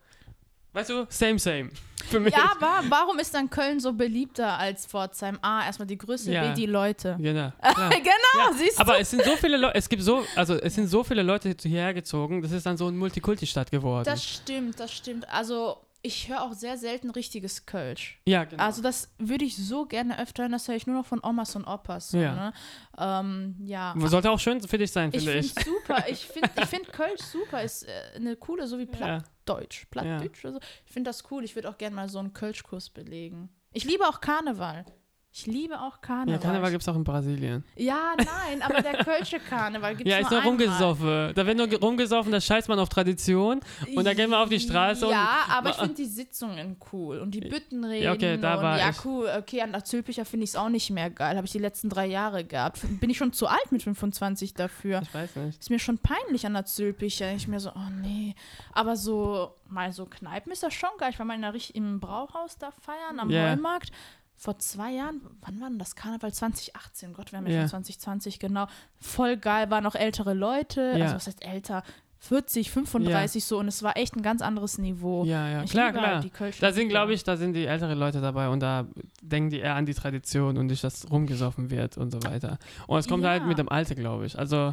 Weißt 0.74 0.92
du, 0.92 1.08
same, 1.10 1.40
same. 1.40 1.72
Für 2.06 2.20
mich. 2.20 2.34
Ja, 2.34 2.52
aber 2.60 2.84
warum 2.90 3.18
ist 3.20 3.34
dann 3.34 3.50
Köln 3.50 3.80
so 3.80 3.92
beliebter 3.94 4.58
als 4.60 4.86
Pforzheim? 4.86 5.40
A, 5.42 5.66
erstmal 5.66 5.88
die 5.88 5.98
Größe, 5.98 6.32
Ja. 6.32 6.50
B, 6.50 6.54
die 6.54 6.68
Leute. 6.68 7.18
Genau. 7.20 7.52
genau, 7.62 7.92
Ja, 8.38 8.54
siehst 8.56 8.78
du? 8.78 8.82
aber 8.82 9.00
es 9.00 9.10
sind 9.10 9.24
so 9.24 9.36
viele 9.38 9.58
Leute, 9.58 9.76
es 9.76 9.90
gibt 9.90 10.04
so, 10.04 10.24
also 10.36 10.54
es 10.54 10.76
sind 10.76 10.88
so 10.88 11.04
viele 11.04 11.24
Leute 11.24 11.56
hierher 11.64 11.94
gezogen, 11.96 12.42
das 12.44 12.52
ist 12.52 12.66
dann 12.66 12.78
so 12.78 12.88
ein 12.88 12.96
Multikulti-Stadt 12.98 13.72
geworden. 13.72 14.06
Das 14.06 14.24
stimmt, 14.24 14.80
das 14.80 14.94
stimmt. 14.94 15.28
Also 15.30 15.78
ich 16.02 16.30
höre 16.30 16.42
auch 16.44 16.54
sehr 16.54 16.78
selten 16.78 17.10
richtiges 17.10 17.66
Kölsch. 17.66 18.20
ja, 18.26 18.44
genau. 18.46 18.64
Also 18.64 18.82
das 18.82 19.10
würde 19.18 19.44
ich 19.46 19.58
so 19.58 19.86
gerne 19.86 20.20
öfter 20.20 20.44
hören, 20.44 20.52
das 20.52 20.68
höre 20.68 20.76
ich 20.76 20.88
nur 20.88 20.96
noch 20.98 21.06
von 21.06 21.22
Omas 21.24 21.56
und 21.56 21.66
Opas. 21.66 22.10
So, 22.12 22.18
Ja. 22.18 22.34
Ne? 22.36 22.54
Ähm, 22.98 23.56
ja. 23.66 23.94
Sollte 23.98 24.32
auch 24.32 24.40
schön 24.40 24.62
für 24.62 24.78
dich 24.78 24.92
sein, 24.92 25.10
Ich 25.14 25.24
finde 25.26 25.42
finde 25.44 25.48
ich. 25.60 25.66
super. 25.66 26.06
Ich 26.10 26.26
finde 26.28 26.50
ich 26.62 26.66
find 26.66 26.94
Kölsch 26.94 27.22
super. 27.22 27.62
Ist 27.64 27.84
äh, 27.84 27.92
eine 28.16 28.36
coole, 28.36 28.68
so 28.68 28.78
wie 28.78 28.84
Ja. 28.86 28.92
Plattdeutsch. 28.92 29.86
Plattdeutsch 29.90 30.46
oder 30.46 30.54
so. 30.54 30.60
Ich 30.86 30.92
finde 30.94 31.10
das 31.10 31.24
cool. 31.32 31.44
Ich 31.44 31.56
würde 31.56 31.70
auch 31.70 31.78
gerne 31.78 31.96
mal 31.96 32.08
so 32.10 32.20
einen 32.20 32.34
Kölschkurs 32.34 32.90
belegen. 32.90 33.50
Ich 33.74 33.84
liebe 33.84 34.04
auch 34.08 34.22
Karneval. 34.22 34.86
Ich 35.34 35.46
liebe 35.46 35.80
auch 35.80 36.02
Karneval. 36.02 36.34
Ja, 36.34 36.38
Karneval 36.40 36.72
gibt 36.72 36.82
es 36.82 36.90
auch 36.90 36.96
in 36.96 37.04
Brasilien. 37.04 37.64
Ja, 37.76 38.14
nein, 38.18 38.60
aber 38.64 38.82
der 38.82 39.04
Kölsche 39.04 39.40
Karneval 39.40 39.96
gibt 39.96 40.08
es 40.10 40.12
Ja, 40.12 40.20
ist 40.20 40.32
nur 40.32 40.40
nur 40.42 40.50
rumgesoffen. 40.50 41.32
Da 41.36 41.46
wird 41.46 41.58
nur 41.58 41.68
ge- 41.68 41.78
rumgesoffen, 41.80 42.32
da 42.32 42.42
scheißt 42.42 42.68
man 42.70 42.80
auf 42.80 42.90
Tradition. 42.90 43.60
Und 43.96 44.04
da 44.06 44.16
gehen 44.16 44.32
wir 44.32 44.40
auf 44.40 44.50
die 44.50 44.60
Straße 44.60 45.06
und- 45.06 45.12
Ja, 45.12 45.42
aber 45.50 45.70
ich 45.70 45.76
finde 45.76 45.94
die 45.94 46.06
Sitzungen 46.06 46.78
cool 46.92 47.20
und 47.20 47.32
die 47.36 47.42
Büttenreden. 47.42 48.04
Ja, 48.04 48.14
okay, 48.14 48.38
da 48.40 48.56
und 48.56 48.64
war 48.64 48.80
Ja, 48.80 48.90
ich. 48.90 49.06
cool. 49.06 49.30
Okay, 49.38 49.62
an 49.62 49.74
der 49.74 49.84
Zülpicher 49.84 50.26
finde 50.26 50.46
ich 50.46 50.52
es 50.52 50.56
auch 50.56 50.70
nicht 50.70 50.90
mehr 50.90 51.12
geil. 51.12 51.36
Habe 51.38 51.46
ich 51.46 51.52
die 51.52 51.60
letzten 51.60 51.90
drei 51.90 52.08
Jahre 52.08 52.44
gehabt. 52.44 52.80
Bin 53.00 53.10
ich 53.12 53.18
schon 53.18 53.32
zu 53.32 53.46
alt 53.46 53.72
mit 53.72 53.84
25 53.84 54.56
dafür? 54.56 55.02
Ich 55.04 55.14
weiß 55.14 55.36
nicht. 55.36 55.60
Ist 55.60 55.70
mir 55.70 55.78
schon 55.78 56.00
peinlich 56.00 56.48
an 56.48 56.54
der 56.54 56.66
Zülpicher. 56.66 57.32
Ich 57.34 57.48
mir 57.48 57.60
so, 57.60 57.70
oh 57.76 57.90
nee. 58.02 58.34
Aber 58.74 58.96
so, 58.96 59.54
mal 59.70 59.92
so 59.92 60.06
Kneipen 60.08 60.52
ist 60.52 60.64
das 60.64 60.74
schon 60.74 60.90
geil. 60.98 61.12
Ich 61.12 61.20
war 61.20 61.28
mal 61.28 61.36
in 61.36 61.42
der, 61.44 61.54
im 61.76 62.00
Brauhaus 62.00 62.58
da 62.58 62.72
feiern, 62.72 63.20
am 63.20 63.30
Ja. 63.30 63.54
Neumarkt. 63.56 63.92
Vor 64.40 64.60
zwei 64.60 64.92
Jahren, 64.92 65.20
wann 65.42 65.60
war 65.60 65.68
denn 65.70 65.80
das 65.80 65.96
Karneval? 65.96 66.32
2018, 66.32 67.14
Gott, 67.14 67.32
wir 67.32 67.40
haben 67.40 67.48
ja 67.48 67.54
Ja. 67.54 67.62
schon 67.62 67.84
2020, 67.84 68.38
genau. 68.40 68.68
Voll 69.02 69.36
geil, 69.36 69.70
waren 69.72 69.84
noch 69.84 69.96
ältere 69.96 70.34
Leute, 70.36 70.94
Ja. 70.96 71.06
also 71.06 71.16
was 71.16 71.26
heißt 71.28 71.44
älter? 71.44 71.82
40, 72.20 72.72
35 72.72 73.46
so 73.46 73.60
und 73.60 73.68
es 73.68 73.84
war 73.84 73.96
echt 73.98 74.16
ein 74.16 74.22
ganz 74.24 74.42
anderes 74.42 74.78
Niveau. 74.78 75.24
Ja, 75.26 75.48
ja, 75.50 75.64
Ich 75.64 75.72
klar, 75.72 75.92
klar. 75.92 76.24
halt 76.24 76.62
Da 76.62 76.72
sind, 76.72 76.90
glaube 76.90 77.14
ich, 77.14 77.24
da 77.24 77.38
sind 77.38 77.54
die 77.54 77.66
älteren 77.66 77.98
Leute 77.98 78.22
dabei 78.22 78.50
und 78.50 78.60
da 78.62 78.88
denken 79.22 79.50
die 79.52 79.60
eher 79.60 79.76
an 79.76 79.86
die 79.86 79.94
Tradition 79.94 80.58
und 80.58 80.68
nicht, 80.68 80.84
dass 80.84 81.10
rumgesoffen 81.12 81.70
wird 81.70 81.98
und 81.98 82.12
so 82.12 82.24
weiter. 82.24 82.58
Und 82.88 82.98
es 83.00 83.08
kommt 83.08 83.24
Ja. 83.24 83.30
halt 83.32 83.46
mit 83.46 83.58
dem 83.60 83.70
Alter, 83.70 83.96
glaube 83.96 84.26
ich. 84.26 84.38
Also 84.38 84.72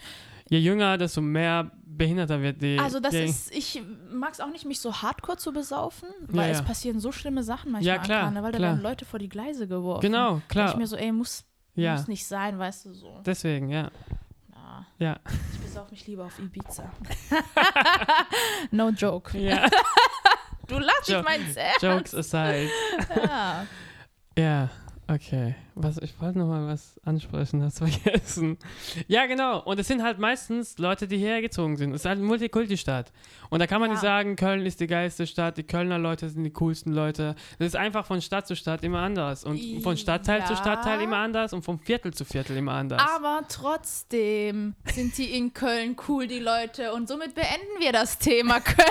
je 0.48 0.58
jünger, 0.58 0.96
desto 0.98 1.20
mehr 1.20 1.70
behinderter 1.84 2.40
wird 2.40 2.60
die. 2.62 2.78
Also 2.78 2.98
das 3.00 3.12
die, 3.12 3.18
ist, 3.24 3.54
ich 3.54 3.82
mag 4.12 4.32
es 4.32 4.40
auch 4.40 4.50
nicht, 4.50 4.64
mich 4.64 4.80
so 4.80 4.92
hardcore 5.02 5.36
zu 5.38 5.52
besaufen, 5.52 6.08
weil 6.28 6.46
Ja, 6.46 6.52
es 6.52 6.58
ja. 6.58 6.64
passieren 6.64 6.98
so 7.00 7.12
schlimme 7.12 7.42
Sachen 7.42 7.72
manchmal 7.72 7.96
Ja, 7.96 8.02
klar, 8.02 8.18
an 8.20 8.34
Karneval, 8.34 8.52
da 8.52 8.58
werden 8.58 8.80
Leute 8.82 9.04
vor 9.04 9.18
die 9.18 9.28
Gleise 9.28 9.68
geworfen. 9.68 10.00
Genau, 10.02 10.38
Ich 10.38 10.48
klar. 10.48 10.76
mir 10.76 10.86
so, 10.86 10.96
ey, 10.96 11.12
muss, 11.12 11.44
Ja, 11.74 11.92
muss 11.96 12.08
nicht 12.08 12.26
sein, 12.26 12.58
weißt 12.58 12.86
du 12.86 12.94
so. 12.94 13.20
deswegen, 13.24 13.68
ja. 13.68 13.90
Ja. 14.98 15.06
Ja. 15.06 15.20
Ich 15.52 15.60
besauf 15.60 15.90
mich 15.90 16.06
lieber 16.06 16.24
auf 16.24 16.38
Ibiza. 16.38 16.90
no 18.70 18.88
joke. 18.90 19.36
ja. 19.38 19.68
Du 20.66 20.78
lachst, 20.78 21.08
ich 21.08 21.14
Jo- 21.14 21.22
mein's 21.22 21.56
ernst. 21.56 21.82
Jokes 21.82 22.14
aside. 22.14 22.70
Ja. 23.16 23.66
Ja, 24.36 24.68
okay. 25.08 25.54
Was, 25.76 25.98
ich 25.98 26.20
wollte 26.20 26.38
noch 26.38 26.46
mal 26.46 26.66
was 26.68 27.00
ansprechen, 27.04 27.62
hast 27.62 27.78
vergessen. 27.84 28.58
Ja, 29.08 29.26
genau. 29.26 29.60
Und 29.62 29.80
es 29.80 29.88
sind 29.88 30.02
halt 30.04 30.18
meistens 30.20 30.78
Leute, 30.78 31.08
die 31.08 31.18
hierher 31.18 31.40
gezogen 31.42 31.76
sind. 31.76 31.90
Es 31.92 32.02
ist 32.02 32.04
halt 32.06 32.18
eine 32.18 32.26
Multikulti-Stadt. 32.28 33.10
Und 33.50 33.58
da 33.58 33.66
kann 33.66 33.80
man 33.80 33.90
Ja. 33.90 33.94
nicht 33.94 34.00
sagen, 34.02 34.36
Köln 34.36 34.64
ist 34.66 34.78
die 34.80 34.86
geilste 34.86 35.26
Stadt, 35.26 35.56
die 35.56 35.64
Kölner 35.64 35.98
Leute 35.98 36.28
sind 36.30 36.44
die 36.44 36.50
coolsten 36.52 36.92
Leute. 36.92 37.34
Das 37.58 37.66
ist 37.66 37.76
einfach 37.76 38.06
von 38.06 38.20
Stadt 38.22 38.46
zu 38.46 38.54
Stadt 38.54 38.84
immer 38.84 39.00
anders. 39.00 39.44
Und 39.44 39.60
von 39.82 39.96
Stadtteil 39.96 40.44
zu 40.46 40.52
Ja. 40.52 40.58
Stadtteil 40.60 41.00
immer 41.00 41.16
anders 41.18 41.52
und 41.52 41.62
vom 41.64 41.78
Viertel 41.80 42.14
zu 42.14 42.24
Viertel 42.24 42.56
immer 42.56 42.72
anders. 42.72 43.02
Aber 43.16 43.42
trotzdem 43.48 44.74
sind 44.92 45.18
die 45.18 45.36
in 45.36 45.52
Köln 45.54 45.96
cool, 46.08 46.26
die 46.28 46.38
Leute. 46.38 46.92
Und 46.92 47.08
somit 47.08 47.34
beenden 47.34 47.80
wir 47.80 47.90
das 47.92 48.18
Thema 48.18 48.60
Köln. 48.60 48.86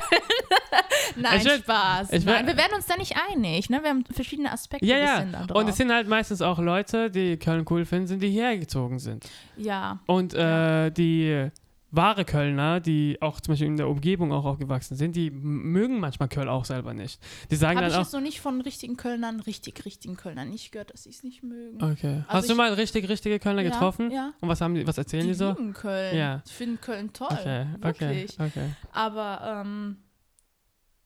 Nein, 1.15 1.39
Ich 1.39 1.47
würd- 1.47 1.59
Spaß. 1.59 2.11
ich 2.11 2.25
Nein, 2.25 2.43
würd- 2.45 2.47
wir 2.47 2.57
werden 2.57 2.73
uns 2.75 2.85
da 2.87 2.97
nicht 2.97 3.15
einig. 3.31 3.69
Ne? 3.69 3.79
Wir 3.83 3.89
haben 3.89 4.03
verschiedene 4.11 4.51
Aspekte. 4.51 4.85
ja, 4.85 4.97
ja. 4.97 5.45
Und 5.53 5.69
es 5.69 5.77
sind 5.77 5.91
halt 5.91 6.07
meistens 6.07 6.41
auch 6.41 6.59
Leute, 6.59 6.72
die 6.81 7.37
Köln 7.37 7.65
cool 7.69 7.85
finden, 7.85 8.07
sind, 8.07 8.21
die 8.23 8.29
hierher 8.29 8.57
gezogen 8.57 8.99
sind. 8.99 9.29
ja. 9.57 9.99
Und 10.07 10.33
äh, 10.33 10.89
die 10.91 11.49
wahre 11.95 12.25
Kölner, 12.25 12.79
die 12.79 13.17
auch 13.21 13.39
zum 13.39 13.51
Beispiel 13.51 13.67
in 13.67 13.77
der 13.77 13.87
Umgebung 13.87 14.31
auch 14.31 14.45
aufgewachsen 14.45 14.95
sind, 14.97 15.15
die 15.15 15.29
mögen 15.29 15.99
manchmal 15.99 16.27
Köln 16.27 16.49
auch 16.49 16.65
selber 16.65 16.95
nicht. 16.95 17.21
Die 17.51 17.55
sagen 17.55 17.77
ich 17.77 17.83
dann 17.85 17.93
auch, 17.93 17.99
jetzt 17.99 18.13
noch 18.13 18.19
nicht 18.21 18.41
von 18.41 18.61
richtigen 18.61 18.97
Kölnern, 18.97 19.39
richtig 19.41 19.85
richtigen 19.85 20.17
Kölnern 20.17 20.49
nicht 20.49 20.71
gehört, 20.71 20.91
dass 20.91 21.03
sie 21.03 21.11
es 21.11 21.21
nicht 21.23 21.43
mögen. 21.43 21.75
okay. 21.83 22.23
Also 22.27 22.29
Hast 22.29 22.49
du 22.49 22.53
ich- 22.53 22.57
mal 22.57 22.73
richtig, 22.73 23.07
richtige 23.09 23.37
Kölner 23.37 23.61
Ja, 23.61 23.69
getroffen? 23.69 24.09
Ja. 24.09 24.33
Und 24.41 24.49
was 24.49 24.59
haben 24.59 24.73
die, 24.73 24.87
was 24.87 24.97
erzählen 24.97 25.21
die, 25.23 25.29
Die 25.33 25.33
so? 25.35 25.49
lieben 25.49 25.73
Köln. 25.73 26.17
Ja. 26.17 26.41
Die 26.47 26.51
finden 26.53 26.81
Köln 26.81 27.13
toll. 27.13 27.27
Okay, 27.29 27.67
okay, 27.83 27.99
Wirklich. 27.99 28.39
okay. 28.39 28.69
Aber 28.91 29.61
ähm, 29.63 29.97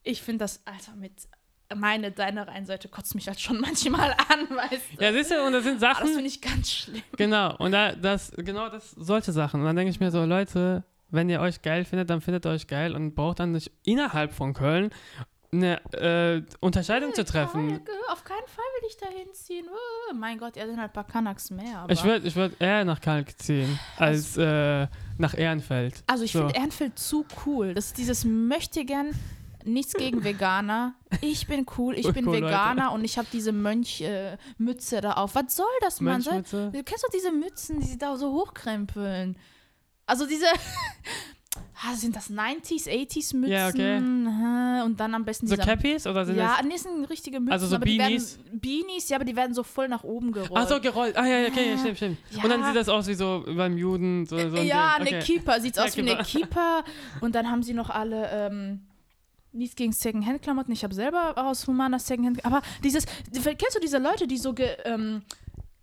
ich 0.04 0.22
finde 0.22 0.44
das, 0.44 0.62
Alter, 0.66 0.96
mit 0.96 1.12
meine, 1.76 2.10
deine 2.12 2.46
Rheinseite 2.46 2.88
kotzt 2.88 3.14
mich 3.14 3.26
halt 3.28 3.40
schon 3.40 3.60
manchmal 3.60 4.12
an, 4.12 4.48
weißt 4.56 4.82
du. 4.98 5.04
Ja, 5.04 5.12
siehst 5.12 5.30
du, 5.30 5.44
und 5.46 5.52
das 5.52 5.64
sind 5.64 5.76
Ah, 5.82 5.88
das 5.88 5.98
Sachen, 5.98 6.08
finde 6.08 6.26
ich 6.26 6.40
ganz 6.40 6.70
schlimm. 6.72 7.02
genau, 7.16 7.56
und 7.58 7.72
da, 7.72 7.92
das, 7.94 8.32
genau 8.36 8.68
das, 8.68 8.90
solche 8.92 9.32
Sachen. 9.32 9.60
Und 9.60 9.66
dann 9.66 9.76
denke 9.76 9.90
ich 9.90 10.00
mir 10.00 10.10
so, 10.10 10.24
Leute, 10.24 10.84
wenn 11.10 11.28
ihr 11.30 11.40
euch 11.40 11.62
geil 11.62 11.84
findet, 11.84 12.10
dann 12.10 12.20
findet 12.20 12.46
ihr 12.46 12.50
euch 12.50 12.66
geil 12.66 12.94
und 12.94 13.14
braucht 13.14 13.40
dann 13.40 13.52
nicht 13.52 13.70
innerhalb 13.84 14.32
von 14.32 14.52
Köln 14.54 14.90
eine 15.50 15.82
äh, 15.94 16.42
Unterscheidung 16.60 17.14
zu 17.14 17.24
treffen. 17.24 17.68
Kalk, 17.70 17.88
äh, 17.88 18.12
Auf 18.12 18.22
keinen 18.22 18.46
Fall 18.48 18.64
will 18.80 18.88
ich 18.90 18.96
da 18.98 19.06
hinziehen. 19.08 19.64
Äh, 19.64 20.14
Mein 20.14 20.36
Gott, 20.36 20.56
ja, 20.56 20.66
sind 20.66 20.76
halt 20.78 20.90
ein 20.90 20.92
paar 20.92 21.06
Kanaks 21.06 21.50
mehr. 21.50 21.78
Aber 21.78 21.90
Ich 21.92 22.04
würde 22.04 22.28
ich 22.28 22.36
würd 22.36 22.60
eher 22.60 22.84
nach 22.84 23.00
Kalk 23.00 23.38
ziehen, 23.40 23.78
als 23.96 24.36
äh, 24.36 24.86
nach 25.16 25.32
Ehrenfeld. 25.32 26.02
also 26.06 26.24
ich 26.24 26.32
so. 26.32 26.40
finde 26.40 26.54
Ehrenfeld 26.56 26.98
zu 26.98 27.24
cool. 27.46 27.72
Das 27.72 27.86
ist 27.86 27.96
dieses 27.96 28.26
möchte 28.26 28.84
gern 28.84 29.12
nichts 29.68 29.94
gegen 29.94 30.24
Veganer. 30.24 30.94
Ich 31.20 31.46
bin 31.46 31.66
cool, 31.76 31.94
ich 31.96 32.12
bin 32.12 32.26
Cool, 32.26 32.34
Leute. 32.34 32.46
Veganer 32.46 32.92
und 32.92 33.04
ich 33.04 33.18
habe 33.18 33.28
diese 33.32 33.52
Mönch-Mütze 33.52 35.00
da 35.00 35.12
auf. 35.14 35.34
Was 35.34 35.56
soll 35.56 35.66
das, 35.80 36.00
Mann? 36.00 36.20
Soll, 36.20 36.42
du 36.42 36.82
kennst 36.84 37.04
doch 37.04 37.10
diese 37.12 37.32
Mützen, 37.32 37.80
die 37.80 37.86
sie 37.86 37.98
da 37.98 38.16
so 38.16 38.32
hochkrempeln. 38.32 39.36
Also 40.06 40.26
diese, 40.26 40.46
ah, 41.84 41.94
sind 41.94 42.16
das 42.16 42.30
90s, 42.30 42.88
80s 42.88 43.36
Mützen? 43.36 43.52
Ja, 43.52 43.68
okay. 43.68 43.96
Und 44.84 44.96
dann 44.98 45.14
am 45.14 45.24
besten 45.24 45.46
So 45.46 45.56
Cappies 45.56 46.06
oder 46.06 46.24
sind 46.24 46.36
ja, 46.36 46.56
das? 46.56 46.66
nee, 46.66 46.76
sind 46.76 47.04
richtige 47.04 47.40
Mützen. 47.40 47.52
Also 47.52 47.66
so 47.66 47.76
aber 47.76 47.84
die 47.84 47.98
Beanies? 47.98 48.38
Werden, 48.38 48.60
Beanies, 48.60 49.08
ja, 49.08 49.16
aber 49.16 49.24
die 49.24 49.36
werden 49.36 49.54
so 49.54 49.62
voll 49.62 49.88
nach 49.88 50.04
oben 50.04 50.32
gerollt. 50.32 50.52
Ach 50.54 50.68
so, 50.68 50.80
gerollt. 50.80 51.16
Ah 51.16 51.26
ja, 51.26 51.46
okay, 51.46 51.70
ja, 51.70 51.78
stimmt, 51.78 51.96
stimmt. 51.96 52.18
Ja. 52.30 52.42
Und 52.42 52.50
dann 52.50 52.64
sieht 52.64 52.76
das 52.76 52.88
aus 52.88 53.06
wie 53.06 53.14
so 53.14 53.44
beim 53.46 53.76
Juden. 53.76 54.26
So, 54.26 54.38
so 54.38 54.56
ein 54.56 54.66
ja, 54.66 54.96
Ding. 54.98 55.08
eine 55.08 55.16
okay. 55.18 55.32
Keeper. 55.34 55.60
Sieht 55.60 55.76
Ja, 55.76 55.84
aus 55.84 55.96
wie 55.96 56.00
eine 56.02 56.16
Keeper. 56.22 56.24
Keeper. 56.24 56.84
Und 57.20 57.34
dann 57.34 57.50
haben 57.50 57.62
sie 57.62 57.74
noch 57.74 57.90
alle 57.90 58.28
ähm, 58.30 58.80
nichts 59.52 59.76
gegen 59.76 59.92
Secondhand-Klamotten. 59.92 60.72
Ich 60.72 60.84
habe 60.84 60.94
selber 60.94 61.36
aus 61.36 61.66
humaner 61.66 61.98
Secondhand. 61.98 62.44
Aber 62.44 62.62
dieses, 62.82 63.06
kennst 63.32 63.76
du 63.76 63.80
diese 63.80 63.98
Leute, 63.98 64.26
die 64.26 64.38
so, 64.38 64.52
ge, 64.52 64.76
ähm, 64.84 65.22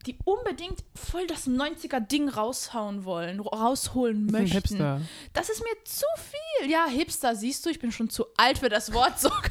die 0.05 0.17
unbedingt 0.23 0.83
voll 0.95 1.25
das 1.27 1.47
90er-Ding 1.47 2.29
raushauen 2.29 3.05
wollen, 3.05 3.39
rausholen 3.39 4.27
möchten? 4.27 4.51
Hipster. 4.51 5.01
Das 5.33 5.49
ist 5.49 5.61
mir 5.61 5.83
zu 5.83 6.05
viel. 6.15 6.69
Ja, 6.69 6.85
Hipster, 6.87 7.35
siehst 7.35 7.65
du, 7.65 7.69
ich 7.69 7.79
bin 7.79 7.91
schon 7.91 8.09
zu 8.09 8.25
alt 8.37 8.59
für 8.59 8.69
das 8.69 8.93
Wort 8.93 9.19
sogar. 9.19 9.41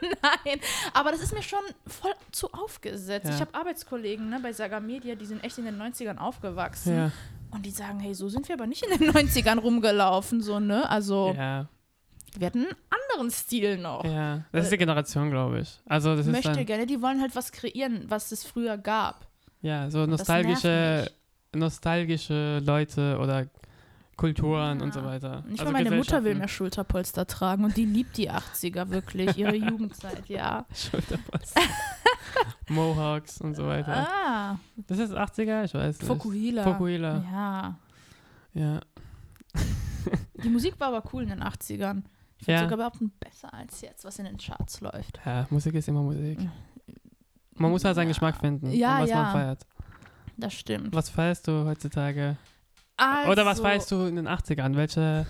Nein, 0.00 0.60
aber 0.92 1.10
das 1.10 1.20
ist 1.20 1.32
mir 1.32 1.42
schon 1.42 1.60
voll 1.86 2.12
zu 2.30 2.52
aufgesetzt. 2.52 3.26
Ja. 3.26 3.34
Ich 3.34 3.40
habe 3.40 3.54
Arbeitskollegen 3.54 4.28
ne, 4.28 4.38
bei 4.40 4.52
Saga 4.52 4.80
Media, 4.80 5.14
die 5.14 5.26
sind 5.26 5.42
echt 5.42 5.58
in 5.58 5.64
den 5.64 5.80
90ern 5.80 6.18
aufgewachsen. 6.18 6.96
Ja. 6.96 7.12
Und 7.50 7.66
die 7.66 7.70
sagen, 7.70 8.00
hey, 8.00 8.14
so 8.14 8.28
sind 8.28 8.48
wir 8.48 8.54
aber 8.56 8.66
nicht 8.66 8.84
in 8.84 8.98
den 8.98 9.10
90ern 9.12 9.58
rumgelaufen, 9.58 10.42
so, 10.42 10.58
ne? 10.58 10.88
Also, 10.90 11.34
ja. 11.36 11.68
wir 12.36 12.46
hatten 12.46 12.66
anderen 13.14 13.30
Stil 13.30 13.78
noch. 13.78 14.04
Ja, 14.04 14.42
das 14.52 14.64
ist 14.64 14.72
die 14.72 14.78
Generation, 14.78 15.30
glaube 15.30 15.60
ich. 15.60 15.80
Also 15.86 16.14
das 16.16 16.26
ist 16.26 16.32
Möchte 16.32 16.52
dann, 16.52 16.66
gerne, 16.66 16.86
die 16.86 17.00
wollen 17.00 17.20
halt 17.20 17.34
was 17.34 17.50
kreieren, 17.52 18.04
was 18.08 18.30
es 18.32 18.44
früher 18.44 18.76
gab. 18.78 19.26
ja, 19.62 19.90
so 19.90 20.04
nostalgische, 20.06 21.10
nostalgische 21.54 22.58
Leute 22.64 23.18
oder 23.18 23.46
Kulturen 24.16 24.80
und 24.80 24.94
Ja. 24.94 25.00
so 25.00 25.04
weiter. 25.06 25.42
Nicht 25.48 25.60
also 25.60 25.72
mal 25.72 25.82
meine 25.82 25.96
Mutter 25.96 26.22
will 26.22 26.34
mehr 26.36 26.46
Schulterpolster 26.46 27.26
tragen 27.26 27.64
und 27.64 27.76
die 27.76 27.84
liebt 27.84 28.16
die 28.16 28.30
80er 28.30 28.90
wirklich, 28.90 29.36
ihre 29.36 29.54
Jugendzeit, 29.70 30.28
ja. 30.28 30.64
Schulterpolster. 30.72 31.60
Mohawks 32.68 33.40
und 33.40 33.54
so 33.56 33.66
weiter. 33.66 34.06
Ah, 34.08 34.58
Das 34.86 34.98
ist 34.98 35.12
80er, 35.12 35.64
ich 35.64 35.74
weiß 35.74 35.98
nicht. 35.98 36.06
Fokuhila. 36.06 36.62
Fokuhila. 36.62 37.24
Ja. 37.32 37.78
Ja. 38.54 38.80
Die 40.42 40.48
Musik 40.48 40.78
war 40.78 40.88
aber 40.94 41.02
cool 41.12 41.22
in 41.24 41.30
den 41.30 41.42
80ern. 41.42 42.02
Ich 42.44 42.46
finde 42.46 42.60
Ja. 42.60 42.68
sogar 42.68 42.76
überhaupt 42.90 43.20
besser 43.20 43.54
als 43.54 43.80
jetzt, 43.80 44.04
was 44.04 44.18
in 44.18 44.26
den 44.26 44.36
Charts 44.36 44.82
läuft. 44.82 45.18
ja, 45.24 45.46
Musik 45.48 45.74
ist 45.76 45.88
immer 45.88 46.02
Musik. 46.02 46.38
Man 47.54 47.70
muss 47.70 47.84
halt 47.84 47.94
seinen 47.94 48.08
Ja. 48.08 48.12
Geschmack 48.12 48.36
finden, 48.36 48.70
Ja, 48.70 49.00
was 49.00 49.08
ja. 49.08 49.22
man 49.22 49.32
feiert. 49.32 49.66
Das 50.36 50.52
stimmt. 50.52 50.94
Was 50.94 51.08
feierst 51.08 51.48
du 51.48 51.64
heutzutage? 51.64 52.36
Also, 52.98 53.30
Oder 53.32 53.46
was 53.46 53.60
feierst 53.60 53.90
du 53.90 54.02
in 54.04 54.16
den 54.16 54.28
80ern? 54.28 54.76
Welche 54.76 55.26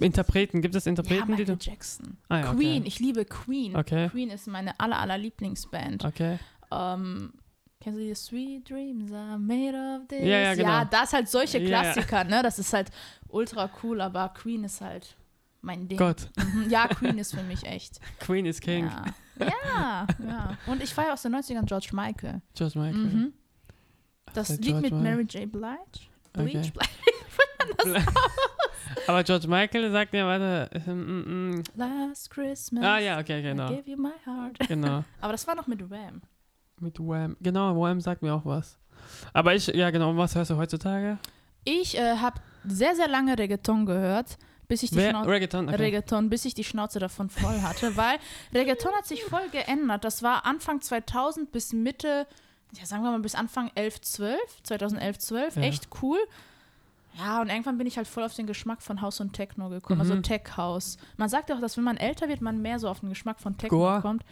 Interpreten? 0.00 0.62
Gibt 0.62 0.74
es 0.76 0.86
ja, 0.86 0.90
Interpreten, 0.90 1.26
die 1.26 1.42
Michael 1.42 1.56
du. 1.58 1.64
Jackson. 1.64 2.16
Ah, 2.28 2.38
ja, 2.38 2.46
okay. 2.48 2.56
Queen, 2.56 2.86
ich 2.86 2.98
liebe 3.00 3.24
Queen. 3.26 3.76
Okay. 3.76 4.08
Queen 4.08 4.30
ist 4.30 4.46
meine 4.46 4.78
aller, 4.80 4.98
aller 4.98 5.18
Lieblingsband. 5.18 6.04
Okay. 6.06 6.38
Ähm, 6.72 7.32
kennst 7.80 7.98
du 8.00 8.02
die 8.04 8.14
Sweet 8.14 8.70
Dreams 8.70 9.12
are 9.12 9.38
made 9.38 9.76
of 9.76 10.08
this? 10.08 10.20
Ja, 10.20 10.38
ja, 10.38 10.54
genau. 10.54 10.68
Ja, 10.68 10.84
das 10.86 11.12
halt 11.12 11.28
solche 11.28 11.58
Ja, 11.58 11.68
ja. 11.68 11.80
Klassiker, 11.92 12.24
ne? 12.24 12.42
Das 12.42 12.58
ist 12.58 12.72
halt 12.72 12.90
ultra 13.28 13.68
cool, 13.82 14.00
aber 14.00 14.30
Queen 14.30 14.64
ist 14.64 14.80
halt 14.80 15.16
mein 15.66 15.88
Ding. 15.88 15.98
Gott. 15.98 16.30
Mhm. 16.36 16.70
Ja, 16.70 16.88
Queen 16.88 17.18
ist 17.18 17.34
für 17.34 17.42
mich 17.42 17.64
echt. 17.64 18.00
Queen 18.20 18.46
is 18.46 18.60
King. 18.60 18.86
Ja. 19.38 19.46
ja, 19.46 20.06
ja. 20.26 20.58
Und 20.66 20.82
ich 20.82 20.94
feiere 20.94 21.12
aus 21.12 21.22
den 21.22 21.34
90ern 21.34 21.66
George 21.66 21.90
Michael. 21.92 22.40
George 22.54 22.78
Michael. 22.78 23.04
Mhm. 23.04 23.32
Das 24.32 24.48
Lied 24.48 24.62
George 24.62 24.80
mit 24.82 24.92
Michael. 24.94 25.10
Mary 25.10 25.22
J. 25.24 25.52
Blige. 25.52 25.76
Bleach, 26.32 26.72
Okay. 27.78 27.92
Blige. 27.92 28.04
Aber 29.06 29.22
George 29.24 29.48
Michael 29.48 29.90
sagt 29.90 30.12
mir, 30.12 30.24
warte. 30.24 30.68
mm, 30.86 31.54
mm. 31.58 31.62
Last 31.74 32.30
Christmas. 32.30 32.84
Ah, 32.84 32.98
ja, 32.98 33.18
okay, 33.18 33.40
I 33.40 33.42
genau. 33.42 33.68
gave 33.68 33.88
you 33.90 33.96
my 33.96 34.12
heart. 34.24 34.58
Genau. 34.68 35.04
Aber 35.20 35.32
das 35.32 35.46
war 35.46 35.54
noch 35.54 35.66
mit 35.66 35.90
Wham. 35.90 36.22
Mit 36.80 36.98
Wham. 36.98 37.36
Genau, 37.40 37.74
Wham 37.76 38.00
sagt 38.00 38.22
mir 38.22 38.34
auch 38.34 38.44
was. 38.44 38.78
Aber 39.32 39.54
ich, 39.54 39.66
ja, 39.68 39.90
genau. 39.90 40.16
Was 40.16 40.34
hörst 40.34 40.50
du 40.50 40.56
heutzutage? 40.56 41.18
Ich 41.64 41.96
äh, 41.98 42.16
habe 42.16 42.40
sehr, 42.64 42.94
sehr 42.94 43.08
lange 43.08 43.36
Reggaeton 43.38 43.86
gehört, 43.86 44.38
bis 44.68 44.82
ich 44.82 44.90
die 44.90 44.96
Wer? 44.96 45.10
Schnauze. 45.10 45.30
Reggaeton. 45.30 45.68
Okay. 45.68 45.76
Reggaeton, 45.76 46.28
bis 46.30 46.44
ich 46.44 46.54
die 46.54 46.64
Schnauze 46.64 46.98
davon 46.98 47.28
voll 47.30 47.60
hatte, 47.62 47.96
weil 47.96 48.18
Reggaeton 48.54 48.92
hat 48.94 49.06
sich 49.06 49.24
voll 49.24 49.48
geändert. 49.50 50.04
Das 50.04 50.22
war 50.22 50.44
Anfang 50.46 50.80
2000 50.80 51.52
bis 51.52 51.72
Mitte, 51.72 52.26
ja 52.72 52.84
sagen 52.86 53.02
wir 53.02 53.10
mal 53.10 53.20
bis 53.20 53.34
Anfang 53.34 53.70
11, 53.74 54.00
12, 54.02 54.38
2011, 54.64 55.18
12, 55.18 55.56
Ja. 55.56 55.62
echt 55.62 55.88
cool. 56.02 56.18
Ja, 57.18 57.40
und 57.40 57.48
irgendwann 57.48 57.78
bin 57.78 57.86
ich 57.86 57.96
halt 57.96 58.06
voll 58.06 58.24
auf 58.24 58.34
den 58.34 58.46
Geschmack 58.46 58.82
von 58.82 59.00
House 59.00 59.20
und 59.20 59.32
Techno 59.32 59.70
gekommen, 59.70 60.00
also 60.02 60.14
Mhm. 60.14 60.22
Tech 60.22 60.42
House. 60.58 60.98
Man 61.16 61.30
sagt 61.30 61.48
ja 61.48 61.56
auch, 61.56 61.60
dass 61.62 61.76
wenn 61.78 61.84
man 61.84 61.96
älter 61.96 62.28
wird, 62.28 62.42
man 62.42 62.60
mehr 62.60 62.78
so 62.78 62.88
auf 62.90 63.00
den 63.00 63.08
Geschmack 63.08 63.40
von 63.40 63.56
Techno 63.56 63.78
Goa? 63.78 64.00
kommt. 64.02 64.22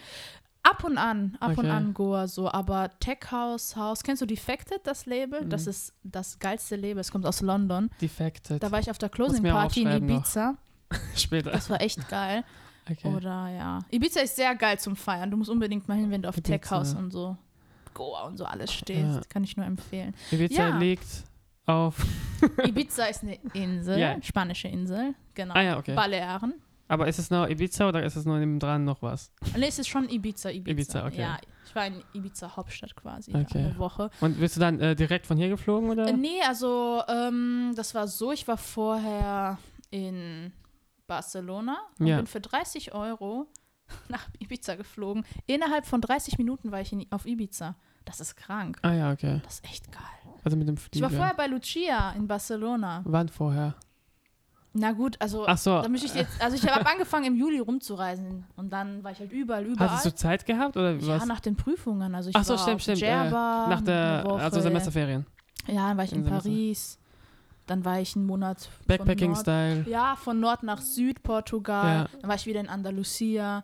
Ab 0.67 0.83
und 0.83 0.97
an, 0.99 1.37
ab 1.41 1.51
und 1.51 1.59
Okay. 1.59 1.71
an 1.71 1.93
Goa 1.95 2.27
so, 2.27 2.51
aber 2.51 2.91
Tech 2.99 3.19
House, 3.31 3.77
House, 3.77 4.03
kennst 4.03 4.23
du 4.23 4.27
Defected, 4.27 4.81
das 4.85 5.05
Label? 5.07 5.45
Das 5.45 5.65
Mhm. 5.65 5.71
ist 5.71 5.93
das 6.03 6.39
geilste 6.39 6.77
Label, 6.77 7.01
es 7.01 7.13
kommt 7.13 7.27
aus 7.27 7.41
London. 7.43 7.91
Defected. 8.01 8.63
Da 8.63 8.71
war 8.73 8.81
ich 8.81 8.91
auf 8.91 8.97
der 8.99 9.11
Closing 9.11 9.43
Party 9.45 9.83
in. 9.83 9.89
Ibiza. 9.91 10.57
Später. 11.15 11.51
Das 11.51 11.69
war 11.69 11.81
echt 11.83 12.09
geil. 12.09 12.45
Okay. 12.91 13.09
Oder 13.15 13.49
ja. 13.51 13.79
Ibiza 13.91 14.21
ist 14.21 14.37
sehr 14.37 14.55
geil 14.55 14.79
zum 14.79 14.97
Feiern. 14.97 15.31
Du 15.31 15.37
musst 15.37 15.51
unbedingt 15.51 15.87
mal 15.87 15.97
hin, 15.99 16.11
wenn 16.11 16.23
du 16.23 16.29
auf 16.31 16.37
Ibiza. 16.39 16.59
Tech 16.59 16.71
House 16.71 16.95
und 16.95 17.11
so 17.11 17.37
Goa 17.93 18.23
und 18.25 18.37
so 18.39 18.45
alles 18.47 18.73
stehst. 18.73 19.17
Ja. 19.17 19.21
Kann 19.29 19.45
ich 19.45 19.57
nur 19.57 19.67
empfehlen. 19.67 20.15
Ibiza 20.31 20.69
Ja. 20.71 20.79
liegt 20.79 21.07
auf. 21.67 22.05
Ibiza 22.65 23.05
ist 23.05 23.23
eine 23.23 23.37
Insel, 23.55 23.99
Ja. 24.01 24.17
spanische 24.23 24.69
Insel, 24.69 25.15
genau. 25.35 25.55
Ah 25.55 25.63
ja, 25.63 25.79
okay. 25.79 25.95
Balearen. 25.95 26.55
Aber 26.89 27.09
ist 27.09 27.19
es 27.19 27.31
noch 27.31 27.49
Ibiza 27.49 27.89
oder 27.89 28.03
ist 28.05 28.15
es 28.17 28.25
nur 28.27 28.39
nebendran 28.39 28.85
noch 28.85 29.01
was? 29.03 29.33
Nee, 29.57 29.67
es 29.69 29.79
ist 29.79 29.89
schon 29.89 30.09
Ibiza, 30.09 30.51
Ibiza. 30.51 30.71
Ibiza, 30.71 31.07
okay. 31.07 31.21
Ja, 31.23 31.39
ich 31.67 31.75
war 31.75 31.87
in 31.87 32.03
Ibiza 32.13 32.55
Hauptstadt 32.57 32.95
quasi 32.95 33.35
Okay. 33.35 33.59
eine 33.59 33.79
Woche. 33.79 34.11
Und 34.21 34.39
bist 34.39 34.57
du 34.57 34.61
dann 34.61 34.79
äh, 34.81 34.95
direkt 34.95 35.27
von 35.27 35.37
hier 35.39 35.49
geflogen 35.49 35.89
oder? 35.91 36.07
Äh, 36.09 36.13
nee, 36.13 36.41
also 36.47 37.03
ähm, 37.09 37.73
das 37.75 37.95
war 37.95 38.07
so, 38.07 38.33
ich 38.33 38.47
war 38.47 38.59
vorher 38.59 39.59
in 39.91 40.53
Barcelona 41.07 41.79
und 41.99 42.07
Ja. 42.07 42.17
bin 42.17 42.27
für 42.27 42.41
30 42.41 42.93
Euro 42.95 43.47
nach 44.09 44.27
Ibiza 44.39 44.75
geflogen. 44.75 45.25
Innerhalb 45.47 45.87
von 45.87 46.01
30 46.01 46.39
Minuten 46.39 46.71
war 46.73 46.81
ich 46.81 46.93
in, 46.93 47.07
auf 47.11 47.27
Ibiza. 47.27 47.77
Das 48.05 48.21
ist 48.21 48.37
krank. 48.37 48.79
Ah 48.83 48.93
ja, 48.93 49.13
okay. 49.13 49.41
Das 49.45 49.55
ist 49.55 49.65
echt 49.65 49.91
geil. 49.91 50.03
Also 50.45 50.57
mit 50.59 50.69
dem 50.69 50.75
Ich 50.75 50.81
Flieger. 50.83 51.05
war 51.05 51.11
vorher 51.11 51.35
bei 51.35 51.47
Lucia 51.47 52.13
in 52.13 52.27
Barcelona. 52.27 53.01
Wann 53.07 53.29
vorher? 53.31 53.75
Na 54.77 54.91
gut, 54.91 55.17
also 55.21 55.47
Ach 55.47 55.57
so. 55.57 55.81
da 55.83 55.89
möchte 55.89 56.07
ich 56.07 56.15
jetzt, 56.15 56.43
also 56.43 56.57
ich 56.57 56.69
habe 56.69 56.85
angefangen 56.91 57.27
im 57.27 57.37
Juli 57.37 57.61
rumzureisen 57.61 58.45
und 58.57 58.73
dann 58.73 59.05
war 59.05 59.13
ich 59.13 59.21
halt 59.21 59.31
überall, 59.31 59.65
überall. 59.65 59.89
Hattest 59.89 60.07
du 60.07 60.15
Zeit 60.15 60.45
gehabt 60.47 60.77
oder 60.77 60.95
ja, 60.97 61.07
was? 61.21 61.27
nach 61.27 61.39
den 61.39 61.55
Prüfungen. 61.55 62.13
Also 62.15 62.31
ich 62.31 62.37
Ach 62.37 62.43
so, 62.45 62.55
war 62.55 62.59
stimmt, 62.59 62.83
stimmt. 62.83 62.99
Äh, 62.99 63.07
Djerba 63.07 63.67
nach 63.69 63.81
der, 63.83 64.25
Woche. 64.25 64.43
also 64.43 64.61
Semesterferien. 64.61 65.27
Ja, 65.69 65.89
dann 65.89 65.97
war 65.97 66.05
ich 66.05 66.13
in, 66.13 66.25
in. 66.25 66.29
Paris. 66.29 66.99
Dann 67.67 67.85
war 67.85 68.01
ich 68.01 68.15
einen 68.17 68.27
Monat 68.27 68.61
von 68.63 68.71
Nord- 68.73 68.87
Backpacking-Style. 68.89 69.87
Ja, 69.89 70.17
von 70.17 70.39
Nord 70.41 70.65
nach 70.65 70.81
Süd 70.83 71.23
Portugal. 71.23 72.09
Ja. 72.13 72.19
Dann 72.21 72.29
war 72.29 72.37
ich 72.37 72.45
wieder 72.47 72.61
in 72.61 72.69
Andalusia. 72.69 73.63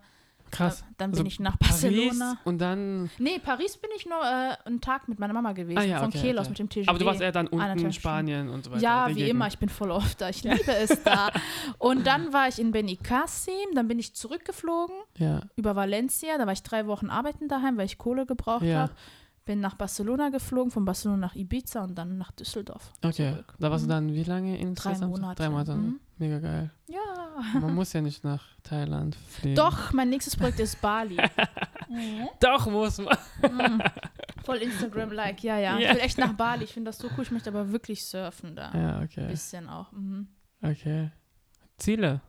Krass. 0.51 0.83
Dann 0.97 1.11
bin 1.11 1.19
Also 1.19 1.27
ich 1.27 1.39
nach 1.39 1.57
Paris 1.57 1.81
Barcelona. 1.81 2.37
und 2.43 2.59
dann. 2.59 3.09
Nee, 3.17 3.39
Paris 3.39 3.77
bin 3.77 3.89
ich 3.95 4.05
nur 4.05 4.19
äh, 4.21 4.55
einen 4.65 4.81
Tag 4.81 5.07
mit 5.07 5.17
meiner 5.17 5.33
Mama 5.33 5.53
gewesen. 5.53 5.77
Ah, 5.79 5.83
ja, 5.83 5.99
von 5.99 6.09
okay, 6.09 6.19
Kiel 6.21 6.29
okay. 6.31 6.39
aus 6.39 6.49
mit 6.49 6.59
dem 6.59 6.69
TGV. 6.69 6.89
Aber 6.89 6.99
du 6.99 7.05
warst 7.05 7.21
eher 7.21 7.31
dann 7.31 7.47
unten 7.47 7.79
in 7.79 7.93
Spanien 7.93 8.49
und 8.49 8.65
so 8.65 8.71
weiter. 8.71 8.81
Ja, 8.83 9.07
wie 9.09 9.13
Gegend. 9.15 9.29
immer, 9.31 9.47
ich 9.47 9.57
bin 9.57 9.69
voll 9.69 9.91
oft 9.91 10.19
da. 10.21 10.29
Ich 10.29 10.43
liebe 10.43 10.71
es 10.75 11.01
da. 11.03 11.29
Und 11.79 12.05
dann 12.05 12.33
war 12.33 12.47
ich 12.47 12.59
in 12.59 12.71
Benicassim, 12.71 13.53
dann 13.75 13.87
bin 13.87 13.97
ich 13.99 14.13
zurückgeflogen 14.13 14.95
Ja. 15.17 15.41
über 15.55 15.75
Valencia. 15.75 16.37
Da 16.37 16.45
war 16.45 16.53
ich 16.53 16.63
drei 16.63 16.85
Wochen 16.87 17.09
arbeiten 17.09 17.47
daheim, 17.47 17.77
weil 17.77 17.85
ich 17.85 17.97
Kohle 17.97 18.25
gebraucht 18.25 18.63
Ja. 18.63 18.79
habe. 18.81 18.93
Bin 19.45 19.59
nach 19.59 19.73
Barcelona 19.75 20.29
geflogen, 20.29 20.69
von 20.71 20.85
Barcelona 20.85 21.17
nach 21.17 21.35
Ibiza 21.35 21.83
und 21.83 21.95
dann 21.97 22.17
nach 22.19 22.31
Düsseldorf. 22.31 22.91
Okay. 23.03 23.31
Zurück. 23.31 23.55
Da 23.59 23.71
warst 23.71 23.85
Mhm. 23.85 23.87
du 23.89 23.93
dann 23.95 24.13
wie 24.13 24.23
lange 24.23 24.57
insgesamt? 24.59 25.09
Monate. 25.11 25.41
Drei 25.41 25.49
Monate. 25.49 25.73
Mhm. 25.75 25.99
Mega 26.21 26.37
geil. 26.37 26.69
Ja. 26.87 27.59
Man 27.59 27.73
muss 27.73 27.93
ja 27.93 28.01
nicht 28.01 28.23
nach 28.23 28.43
Thailand 28.61 29.15
fliegen. 29.15 29.55
Doch, 29.55 29.91
mein 29.91 30.09
nächstes 30.09 30.35
Projekt 30.35 30.59
ist 30.59 30.79
Bali. 30.79 31.17
Mhm. 31.89 32.29
Doch 32.39 32.67
muss 32.67 32.99
man. 32.99 33.17
Mhm. 33.41 33.81
Voll 34.45 34.59
Instagram-like, 34.59 35.43
ja, 35.43 35.57
ja. 35.59 35.77
Ja. 35.77 35.89
Ich 35.89 35.95
will 35.95 36.01
echt 36.01 36.17
nach 36.17 36.31
Bali. 36.31 36.63
Ich 36.63 36.71
finde 36.71 36.87
das 36.87 36.97
so 36.99 37.09
cool. 37.17 37.23
Ich 37.23 37.31
möchte 37.31 37.49
aber 37.49 37.69
wirklich 37.73 38.05
surfen 38.05 38.55
da. 38.55 38.71
Ja, 38.73 38.97
Ein 38.99 39.03
okay. 39.03 39.27
bisschen 39.27 39.67
auch. 39.67 39.91
Mhm. 39.91 40.29
Okay. 40.61 41.11
Ziele. 41.75 42.21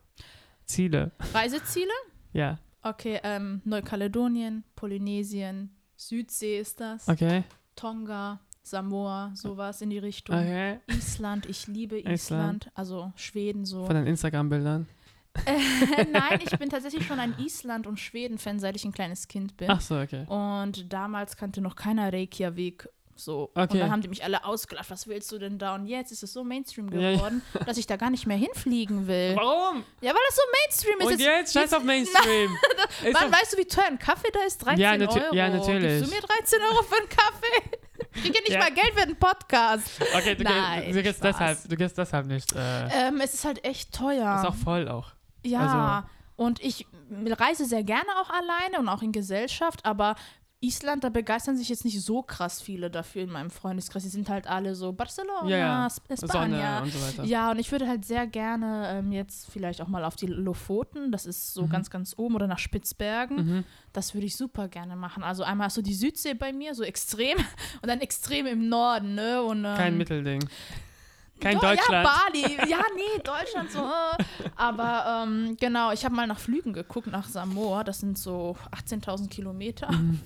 Ziele. 0.65 1.13
Reiseziele? 1.33 1.93
Ja. 2.33 2.57
Okay, 2.81 3.21
ähm, 3.23 3.61
Neukaledonien, 3.63 4.65
Polynesien, 4.75 5.73
Südsee 5.95 6.59
ist 6.59 6.81
das. 6.81 7.07
Okay. 7.07 7.45
Tonga, 7.77 8.41
Samoa, 8.63 9.31
sowas 9.35 9.81
in 9.81 9.89
die 9.89 9.99
Richtung. 9.99 10.35
Okay. 10.35 10.79
Island, 10.87 11.45
ich 11.45 11.67
liebe 11.67 11.99
Island. 11.99 12.21
Island. 12.21 12.71
Also 12.73 13.11
Schweden 13.15 13.65
so. 13.65 13.85
Von 13.85 13.95
den 13.95 14.07
Instagram-Bildern. 14.07 14.87
Äh, 15.45 16.05
Nein, 16.11 16.39
ich 16.43 16.57
bin 16.57 16.69
tatsächlich 16.69 17.05
schon 17.05 17.19
ein 17.19 17.35
Island- 17.39 17.87
und 17.87 17.99
Schweden-Fan, 17.99 18.59
seit 18.59 18.75
ich 18.75 18.85
ein 18.85 18.91
kleines 18.91 19.27
Kind 19.27 19.57
bin. 19.57 19.69
Ach 19.69 19.81
so, 19.81 19.99
okay. 19.99 20.25
Und 20.27 20.91
damals 20.93 21.35
kannte 21.35 21.61
noch 21.61 21.75
keiner 21.75 22.13
Reykjavik. 22.13 22.87
So. 23.15 23.51
Und 23.53 23.61
Okay. 23.63 23.79
dann 23.79 23.91
haben 23.91 24.01
die 24.01 24.07
mich 24.07 24.23
alle 24.23 24.43
ausgelacht, 24.43 24.89
was 24.89 25.07
willst 25.07 25.31
du 25.31 25.37
denn 25.37 25.57
da? 25.59 25.75
Und 25.75 25.85
jetzt 25.85 26.11
ist 26.11 26.23
es 26.23 26.33
so 26.33 26.43
Mainstream 26.43 26.91
Ja, 26.91 26.99
ja. 26.99 27.15
geworden, 27.17 27.41
dass 27.65 27.77
ich 27.77 27.85
da 27.85 27.95
gar 27.95 28.09
nicht 28.09 28.25
mehr 28.25 28.37
hinfliegen 28.37 29.07
will. 29.07 29.33
Warum? 29.35 29.83
Ja, 30.01 30.11
weil 30.11 30.21
das 30.27 30.35
so 30.35 30.41
Mainstream 30.61 30.99
ist. 30.99 31.13
Und 31.13 31.19
jetzt? 31.19 31.53
Scheiß 31.53 31.73
auf 31.73 31.83
Mainstream. 31.83 32.49
Ist 33.05 33.13
Mann, 33.13 33.31
weißt 33.31 33.53
du, 33.53 33.57
wie 33.57 33.65
teuer 33.65 33.85
ein 33.85 33.99
Kaffee 33.99 34.29
da 34.33 34.39
ist? 34.41 34.57
13 34.65 34.79
Ja, 34.79 34.91
Euro. 34.93 35.35
ja, 35.35 35.49
natürlich. 35.49 35.99
Gibst 36.01 36.11
du 36.11 36.15
mir 36.15 36.21
13 36.21 36.59
Euro 36.71 36.83
für 36.83 36.97
einen 36.97 37.09
Kaffee? 37.09 37.77
Ich 38.15 38.21
kriege 38.21 38.35
ja 38.35 38.41
nicht 38.41 38.51
Ja. 38.53 38.59
mal 38.59 38.71
Geld 38.71 38.93
für 38.93 39.01
einen 39.03 39.15
Podcast. 39.15 39.89
Okay, 40.15 40.35
du, 40.35 40.43
Nein, 40.43 40.83
gehst, 40.83 40.97
du, 40.97 41.03
gehst 41.03 41.23
deshalb, 41.23 41.69
du 41.69 41.75
gehst 41.75 41.97
deshalb 41.97 42.25
nicht. 42.27 42.51
Äh, 42.53 43.07
Ähm, 43.07 43.19
es 43.21 43.33
ist 43.33 43.43
halt 43.45 43.63
echt 43.65 43.91
teuer. 43.93 44.35
Ist 44.39 44.47
auch 44.47 44.55
voll 44.55 44.87
auch. 44.87 45.11
Ja, 45.43 46.05
Also- 46.37 46.43
und 46.43 46.61
ich 46.63 46.85
reise 47.09 47.65
sehr 47.65 47.83
gerne 47.83 48.07
auch 48.21 48.29
alleine 48.29 48.77
und 48.79 48.87
auch 48.89 49.01
in 49.01 49.11
Gesellschaft, 49.13 49.85
aber 49.85 50.15
Island, 50.63 51.03
da 51.03 51.09
begeistern 51.09 51.57
sich 51.57 51.69
jetzt 51.69 51.83
nicht 51.85 52.01
so 52.01 52.21
krass 52.23 52.61
viele 52.61 52.89
dafür 52.89 53.23
in 53.23 53.29
meinem 53.29 53.49
Freundeskreis. 53.49 54.03
Die 54.03 54.09
sind 54.09 54.29
halt 54.29 54.47
alle 54.47 54.75
so 54.75 54.93
Barcelona, 54.93 55.47
Ja, 55.49 55.57
ja. 55.57 55.85
Sp- 55.91 56.15
Sonne 56.15 56.31
Spanier. 56.55 56.79
und 56.83 56.91
so 56.93 57.01
weiter. 57.01 57.23
Ja, 57.25 57.51
und 57.51 57.59
ich 57.59 57.71
würde 57.71 57.87
halt 57.87 58.05
sehr 58.05 58.25
gerne 58.27 58.87
ähm, 58.99 59.11
jetzt 59.11 59.51
vielleicht 59.51 59.81
auch 59.81 59.87
mal 59.87 60.03
auf 60.05 60.15
die 60.15 60.27
Lofoten, 60.27 61.11
das 61.11 61.25
ist 61.25 61.53
so 61.53 61.67
ganz, 61.67 61.89
ganz 61.89 62.13
oben, 62.17 62.35
oder 62.35 62.47
nach 62.47 62.59
Spitzbergen. 62.59 63.35
Mhm. 63.37 63.63
Das 63.91 64.13
würde 64.13 64.25
ich 64.25 64.35
super 64.37 64.67
gerne 64.69 64.95
machen. 64.95 65.21
Also 65.23 65.43
einmal 65.43 65.65
hast 65.65 65.77
du 65.77 65.81
die 65.81 65.93
Südsee 65.93 66.33
bei 66.33 66.53
mir, 66.53 66.73
so 66.75 66.83
extrem, 66.83 67.37
und 67.81 67.87
dann 67.87 67.99
extrem 68.01 68.45
im 68.45 68.69
Norden, 68.69 69.15
ne? 69.15 69.43
Und, 69.43 69.65
ähm, 69.65 69.75
Kein 69.75 69.97
Mittelding. 69.97 70.47
Kein 71.39 71.55
Do- 71.55 71.61
Deutschland. 71.61 72.05
Ja, 72.07 72.19
Bali. 72.31 72.69
Ja, 72.71 72.79
nee, 72.95 73.21
Deutschland 73.21 73.69
so. 73.71 73.79
äh. 73.79 74.49
Aber 74.55 75.25
ähm, 75.27 75.57
genau, 75.59 75.91
ich 75.91 76.05
habe 76.05 76.15
mal 76.15 76.25
nach 76.27 76.39
Flügen 76.39 76.71
geguckt, 76.71 77.07
nach 77.07 77.27
Samoa. 77.27 77.83
Das 77.83 77.99
sind 77.99 78.17
so 78.17 78.55
18.000 78.71 79.27
Kilometer. 79.29 79.91
Mhm. 79.91 80.21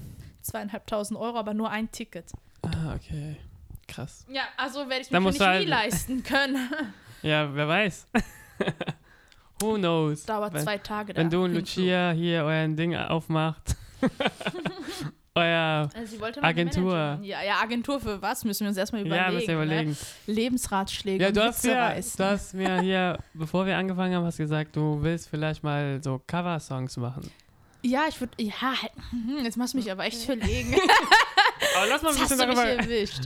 Zweieinhalbtausend 0.48 1.20
Euro, 1.20 1.38
aber 1.38 1.54
nur 1.54 1.70
ein 1.70 1.92
Ticket. 1.92 2.32
Ah, 2.64 2.96
okay. 2.96 3.38
Krass. 3.88 4.26
Ja, 4.30 4.44
also 4.58 4.80
werde 4.90 5.02
ich 5.02 5.12
mir 5.12 5.20
nicht 5.20 5.40
du 5.40 5.44
nie 5.44 5.50
halt- 5.50 5.68
leisten 5.68 6.24
können. 6.24 6.58
Ja, 7.24 7.50
wer 7.54 7.68
weiß. 7.68 8.08
Who 9.62 9.74
knows? 9.74 10.24
Dauert 10.26 10.54
wenn, 10.54 10.62
zwei 10.62 10.78
Tage. 10.78 11.16
Wenn 11.16 11.32
du 11.32 11.46
und. 11.46 11.54
Lucia 11.56 12.12
hier 12.12 12.44
euer 12.44 12.68
Ding 12.68 12.96
aufmacht. 12.96 13.76
euer. 15.36 15.90
Also 15.96 16.24
Agentur. 16.42 17.20
Ja, 17.24 17.42
ja, 17.42 17.56
Agentur 17.62 18.00
für 18.00 18.22
was? 18.22 18.44
Müssen 18.46 18.62
wir 18.66 18.70
uns 18.70 18.78
erstmal 18.78 19.02
überlegen. 19.02 19.26
ja, 19.26 19.32
müsst 19.32 19.48
ihr 19.48 19.56
überlegen. 19.56 19.90
Ne? 19.92 20.34
Lebensratschläge. 20.34 21.24
Ja, 21.24 21.32
du 21.32 21.44
hast, 21.44 21.66
reißen. 21.66 22.18
du 22.18 22.24
hast 22.24 22.54
mir 22.54 22.82
hier, 22.82 23.18
bevor 23.34 23.66
wir 23.66 23.76
angefangen 23.78 24.14
haben, 24.16 24.26
hast 24.26 24.38
gesagt, 24.38 24.76
du 24.76 25.02
willst 25.02 25.28
vielleicht 25.30 25.64
mal 25.64 26.00
so 26.04 26.22
Cover-Songs 26.28 26.98
machen. 26.98 27.32
Ja, 27.88 28.06
ich 28.10 28.20
würde. 28.20 28.34
Ja, 28.42 28.74
hm, 29.12 29.44
jetzt 29.44 29.58
machst 29.58 29.74
du 29.74 29.78
mich 29.78 29.92
aber 29.92 30.04
echt 30.06 30.24
verlegen. 30.24 30.76
Aber 31.76 31.88
lass 31.88 32.02
mal 32.02 32.14
ein 32.14 32.20
bisschen 32.20 32.38
darüber, 32.38 32.66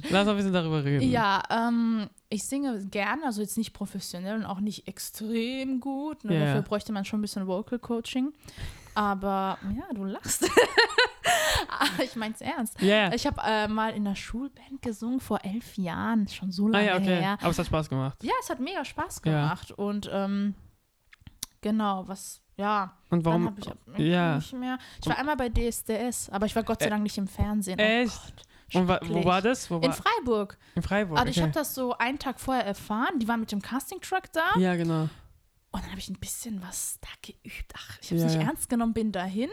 lass 0.09 0.26
mal 0.26 0.30
ein 0.32 0.38
bisschen 0.38 0.53
darüber 0.53 0.84
reden. 0.84 1.09
Ja, 1.09 1.41
ähm, 1.49 2.09
ich 2.30 2.45
singe 2.45 2.86
gerne, 2.88 3.26
also 3.26 3.41
jetzt 3.41 3.57
nicht 3.57 3.74
professionell 3.74 4.36
und 4.36 4.45
auch 4.45 4.59
nicht 4.59 4.88
extrem 4.88 5.80
gut. 5.80 6.24
Ne? 6.24 6.36
Ja. 6.36 6.45
Dafür 6.45 6.62
bräuchte 6.62 6.91
man 6.93 7.03
schon 7.05 7.20
ein 7.20 7.22
bisschen 7.22 7.47
Vocal 7.47 7.80
Coaching. 7.80 8.34
Aber 8.93 9.57
ja, 9.76 9.84
du 9.93 10.05
lachst. 10.05 10.49
Ich 12.03 12.16
mein's 12.16 12.41
ernst. 12.41 12.80
Ja, 12.82 12.95
ja. 13.09 13.14
Ich 13.14 13.26
habe 13.26 13.39
äh, 13.45 13.68
mal 13.68 13.93
in 13.93 14.03
der 14.05 14.16
Schulband 14.16 14.82
gesungen 14.82 15.20
vor 15.20 15.39
elf 15.43 15.78
Jahren, 15.78 16.28
schon 16.28 16.51
so 16.51 16.68
Ah 16.68 16.72
lange 16.72 16.88
ja, 16.88 16.95
okay. 16.95 17.22
her. 17.22 17.38
Aber 17.39 17.49
es 17.49 17.59
hat 17.59 17.68
Spaß 17.68 17.89
gemacht. 17.89 18.18
Ja, 18.24 18.34
es 18.41 18.49
hat 18.49 18.59
mega 18.59 18.84
Spaß 18.84 19.22
Ja. 19.26 19.32
gemacht. 19.32 19.72
Und 19.72 20.09
ähm, 20.12 20.55
genau, 21.62 22.07
was, 22.07 22.41
ja, 22.62 22.93
Und 23.09 23.26
dann 23.26 23.34
warum? 23.34 23.45
habe 23.47 23.59
ich 23.59 23.68
ab- 23.70 23.78
ja. 23.97 24.36
nicht 24.36 24.53
mehr. 24.53 24.78
Ich 25.01 25.07
war 25.09 25.18
einmal 25.18 25.36
bei 25.36 25.49
DSDS, 25.49 26.30
aber 26.30 26.45
ich 26.45 26.55
war 26.55 26.64
Gott 26.64 26.82
sei 26.82 26.89
Dank 26.89 27.03
nicht 27.03 27.18
im 27.18 27.28
Fernsehen. 27.28 27.80
Oh 27.80 27.84
Echt? 27.84 28.36
Gott, 28.72 28.82
Und 28.82 28.88
wa 28.88 28.99
wo 29.03 29.26
war 29.26 29.41
das? 29.41 29.70
Wo 29.70 29.76
In 29.78 29.84
war? 29.84 29.93
Freiburg. 29.93 30.57
In 30.76 30.82
Freiburg. 30.82 31.18
Also 31.18 31.30
ich 31.30 31.38
okay. 31.38 31.43
habe 31.43 31.53
das 31.53 31.74
so 31.76 31.97
einen 31.97 32.20
Tag 32.20 32.39
vorher 32.39 32.66
erfahren. 32.66 33.20
Die 33.20 33.28
waren 33.28 33.39
mit 33.39 33.51
dem 33.51 33.62
Casting-Truck 33.62 34.32
da. 34.32 34.59
Ja, 34.59 34.76
genau. 34.76 35.09
Und 35.74 35.84
dann 35.84 35.89
habe 35.89 35.99
ich 35.99 36.09
ein 36.09 36.20
bisschen 36.20 36.62
was 36.62 36.99
da 37.01 37.07
geübt. 37.22 37.74
Ach, 37.78 37.97
ich 38.01 38.12
habe 38.12 38.16
es 38.18 38.22
Ja, 38.22 38.28
nicht 38.28 38.41
ja. 38.41 38.47
ernst 38.47 38.70
genommen, 38.70 38.93
bin 38.93 39.12
dahin 39.12 39.49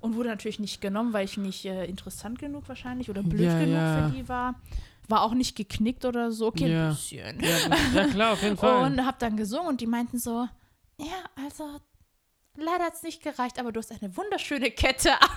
und 0.00 0.14
wurde 0.16 0.28
natürlich 0.28 0.58
nicht 0.60 0.80
genommen, 0.80 1.12
weil 1.12 1.24
ich 1.24 1.36
nicht 1.36 1.64
äh, 1.64 1.84
interessant 1.86 2.38
genug 2.38 2.68
wahrscheinlich 2.68 3.08
oder 3.10 3.22
blöd 3.22 3.40
Ja, 3.46 3.58
genug 3.58 4.12
für 4.12 4.16
die 4.18 4.28
war. 4.28 4.54
War 5.08 5.22
auch 5.22 5.34
nicht 5.34 5.56
geknickt 5.56 6.04
oder 6.04 6.30
so. 6.30 6.46
Okay, 6.48 6.72
ein 6.74 6.90
bisschen. 6.90 7.40
Ja, 7.40 7.76
ja, 8.02 8.08
klar, 8.08 8.32
auf 8.34 8.42
jeden 8.42 8.56
Fall. 8.56 8.84
Und 8.84 9.04
habe 9.04 9.16
dann 9.18 9.36
gesungen 9.36 9.66
und 9.68 9.80
die 9.80 9.86
meinten 9.88 10.18
so, 10.18 10.46
ja, 10.98 11.06
also 11.44 11.80
leider 12.56 12.84
hat 12.84 12.94
es 12.94 13.02
nicht 13.02 13.22
gereicht, 13.22 13.58
aber 13.58 13.72
du 13.72 13.78
hast 13.80 13.90
eine 13.92 14.16
wunderschöne 14.16 14.70
Kette 14.70 15.12
an. 15.12 15.28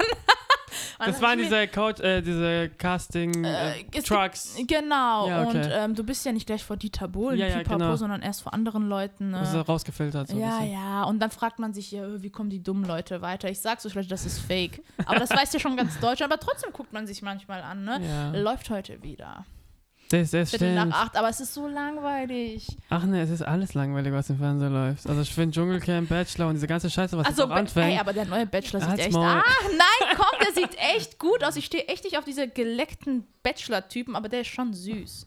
Das 0.97 1.21
waren 1.21 1.37
diese, 1.37 1.67
Coach, 1.67 1.99
äh, 2.01 2.21
diese 2.21 2.69
Casting 2.77 3.43
Äh, 3.43 3.81
äh, 3.81 4.01
Trucks. 4.01 4.55
Genau, 4.67 5.27
Ja, 5.27 5.43
okay. 5.47 5.57
und 5.57 5.69
ähm, 5.71 5.95
du 5.95 6.03
bist 6.03 6.25
ja 6.25 6.31
nicht 6.31 6.47
gleich 6.47 6.63
vor 6.63 6.77
Dieter 6.77 7.07
Bohlen, 7.07 7.37
Ja, 7.37 7.47
ja, 7.47 7.57
Pipapo, 7.57 7.77
genau. 7.77 7.95
sondern 7.95 8.21
erst 8.21 8.41
vor 8.41 8.53
anderen 8.53 8.87
Leuten. 8.87 9.31
Ne? 9.31 9.39
Das 9.39 9.53
ist 9.53 9.67
rausgefiltert. 9.67 10.29
So 10.29 10.37
ja, 10.37 10.63
ja, 10.63 11.03
und 11.03 11.19
dann 11.19 11.29
fragt 11.29 11.59
man 11.59 11.73
sich, 11.73 11.91
ja, 11.91 12.21
wie 12.23 12.29
kommen 12.31 12.49
die 12.49 12.63
dummen 12.63 12.85
Leute 12.85 13.21
weiter? 13.21 13.49
Ich 13.49 13.59
sag's 13.59 13.85
euch, 13.85 13.93
Leute, 13.93 14.07
das 14.07 14.25
ist 14.25 14.39
fake. 14.39 14.81
Aber 15.05 15.19
das 15.19 15.29
weiß 15.29 15.53
ja 15.53 15.59
schon 15.59 15.77
ganz 15.77 15.99
Deutschland, 15.99 16.31
aber 16.33 16.39
trotzdem 16.39 16.71
guckt 16.73 16.91
man 16.93 17.05
sich 17.05 17.21
manchmal 17.21 17.61
an, 17.61 17.83
ne? 17.83 18.31
Läuft 18.41 18.69
heute 18.69 19.03
wieder. 19.03 19.45
Das, 20.13 20.29
das 20.29 20.51
Viertel 20.51 20.75
nach 20.75 20.91
acht, 20.91 21.17
aber 21.17 21.29
es 21.29 21.39
ist 21.39 21.55
so 21.55 21.67
langweilig. 21.67 22.67
Ach 22.91 23.03
ne, 23.03 23.21
es 23.23 23.31
ist 23.31 23.41
alles 23.41 23.73
langweilig, 23.73 24.13
was 24.13 24.29
im 24.29 24.37
Fernsehen 24.37 24.71
läuft. 24.71 25.07
Also 25.07 25.21
ich 25.21 25.33
finde 25.33 25.55
Dschungelcamp, 25.55 26.07
Bachelor 26.07 26.49
und 26.49 26.53
diese 26.53 26.67
ganze 26.67 26.87
Scheiße, 26.87 27.17
was 27.17 27.25
Also, 27.25 27.41
jetzt 27.41 27.51
auch 27.51 27.55
ey, 27.55 27.59
anfängt. 27.61 27.99
aber 27.99 28.13
der 28.13 28.25
neue 28.25 28.45
Bachelor 28.45 28.81
sieht 28.81 28.99
echt. 28.99 29.11
Maul. 29.11 29.25
Ah, 29.25 29.43
nein, 29.71 30.15
komm, 30.15 30.39
der 30.39 30.53
sieht 30.53 30.77
echt 30.95 31.17
gut 31.17 31.43
aus. 31.43 31.55
Ich 31.55 31.65
stehe 31.65 31.87
echt 31.87 32.03
nicht 32.03 32.15
auf 32.19 32.25
diese 32.25 32.47
geleckten 32.47 33.25
Bachelor-Typen, 33.41 34.15
aber 34.15 34.29
der 34.29 34.41
ist 34.41 34.49
schon 34.49 34.71
süß. 34.73 35.25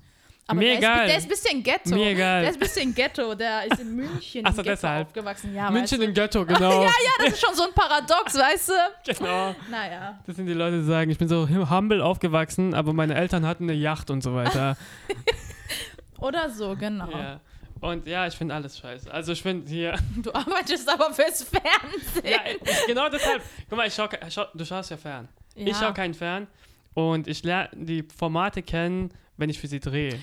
Aber 0.49 0.59
Mir 0.61 0.69
der, 0.69 0.79
egal. 0.79 0.99
Ist, 1.01 1.09
der 1.11 1.17
ist 1.19 1.25
ein 1.25 1.29
bisschen 1.29 1.63
Ghetto. 1.65 1.91
Mir 1.91 1.97
Der 2.05 2.11
egal. 2.13 2.45
ist 2.45 2.55
ein 2.55 2.61
bisschen 2.61 2.95
Ghetto. 2.95 3.35
Der 3.35 3.65
ist 3.67 3.81
in 3.81 3.97
München 3.97 4.43
Ach 4.45 4.53
so, 4.53 4.59
im 4.61 4.65
Ghetto 4.65 4.71
deshalb. 4.77 5.07
aufgewachsen. 5.09 5.55
Ja, 5.55 5.71
München 5.73 6.01
im 6.03 6.15
Ghetto, 6.15 6.47
genau. 6.47 6.79
du? 6.83 6.85
Ja, 6.85 6.91
das 7.19 7.29
ist 7.35 7.41
schon 7.45 7.55
so 7.55 7.65
ein 7.65 7.73
Paradox, 7.75 8.35
weißt 8.39 8.69
du? 8.69 8.73
genau. 9.19 9.57
Naja. 9.71 10.21
Das 10.25 10.37
sind 10.37 10.47
die 10.47 10.53
Leute, 10.53 10.79
die 10.79 10.85
sagen, 10.85 11.11
ich 11.11 11.19
bin 11.19 11.27
so 11.29 11.49
humble 11.49 12.01
aufgewachsen, 12.01 12.75
aber 12.75 12.93
meine 12.93 13.15
Eltern 13.17 13.45
hatten 13.45 13.65
eine 13.65 13.73
Yacht 13.75 14.09
und 14.11 14.23
so 14.23 14.35
weiter. 14.35 14.77
Oder 16.19 16.49
so, 16.51 16.77
genau. 16.77 17.11
ja. 17.11 17.41
Und 17.81 18.07
ja, 18.07 18.27
ich 18.27 18.35
finde 18.35 18.55
alles 18.55 18.79
scheiße. 18.79 19.13
Also 19.13 19.33
ich 19.33 19.43
finde 19.43 19.69
hier, 19.69 19.97
Du 20.17 20.33
arbeitest 20.33 20.89
aber 20.89 21.13
fürs 21.13 21.43
Fernsehen. 21.43 22.25
ja, 22.25 22.39
ich, 22.51 22.87
genau 22.87 23.09
deshalb, 23.11 23.43
guck 23.69 23.77
mal, 23.77 23.87
ich 23.87 23.95
schau, 23.95 24.09
ke- 24.09 24.19
schau, 24.31 24.45
du 24.55 24.65
schaust 24.65 24.91
ja 24.91 24.97
fern. 24.97 25.29
Ja. 25.55 25.67
Ich 25.67 25.77
schaue 25.77 25.93
keinen 25.93 26.15
Fern 26.15 26.47
und 26.95 27.29
ich 27.29 27.43
lerne 27.45 27.69
die 27.75 28.03
Formate 28.17 28.63
kennen, 28.63 29.11
wenn 29.37 29.51
ich 29.51 29.61
für 29.61 29.67
sie 29.69 29.79
drehe. 29.81 30.19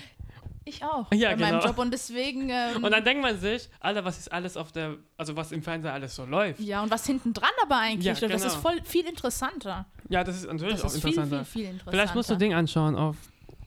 Ich 0.66 0.82
auch. 0.82 1.10
Ja, 1.12 1.30
bei 1.30 1.36
meinem 1.36 1.60
genau. 1.60 1.66
Job 1.66 1.78
und 1.78 1.90
deswegen. 1.92 2.48
Ähm, 2.54 2.82
Und 2.84 2.90
dann 2.90 3.04
denkt 3.04 3.22
man 3.22 3.38
sich, 3.38 3.68
Alter, 3.80 4.04
was 4.04 4.18
ist 4.18 4.32
alles 4.32 4.56
auf 4.56 4.72
der, 4.72 4.96
also 5.16 5.36
was 5.36 5.52
im 5.52 5.62
Fernsehen 5.62 5.92
alles 5.92 6.14
so 6.14 6.24
läuft. 6.24 6.60
ja, 6.60 6.82
und 6.82 6.90
was 6.90 7.06
hinten 7.06 7.32
dran 7.32 7.50
aber 7.62 7.78
eigentlich? 7.78 8.04
Ja, 8.04 8.12
läuft, 8.12 8.22
Das 8.34 8.42
genau. 8.42 8.54
ist 8.54 8.60
voll 8.60 8.80
viel 8.84 9.06
interessanter. 9.06 9.86
Ja, 10.08 10.24
das 10.24 10.36
ist 10.36 10.46
natürlich 10.46 10.74
Das 10.74 10.82
auch 10.84 10.86
ist 10.94 11.00
viel, 11.02 11.10
interessanter. 11.10 11.44
viel, 11.44 11.62
viel 11.62 11.70
interessanter. 11.70 11.90
Vielleicht 11.90 12.14
musst 12.14 12.30
du 12.30 12.36
Ding 12.36 12.54
anschauen 12.54 12.96
auf 12.96 13.16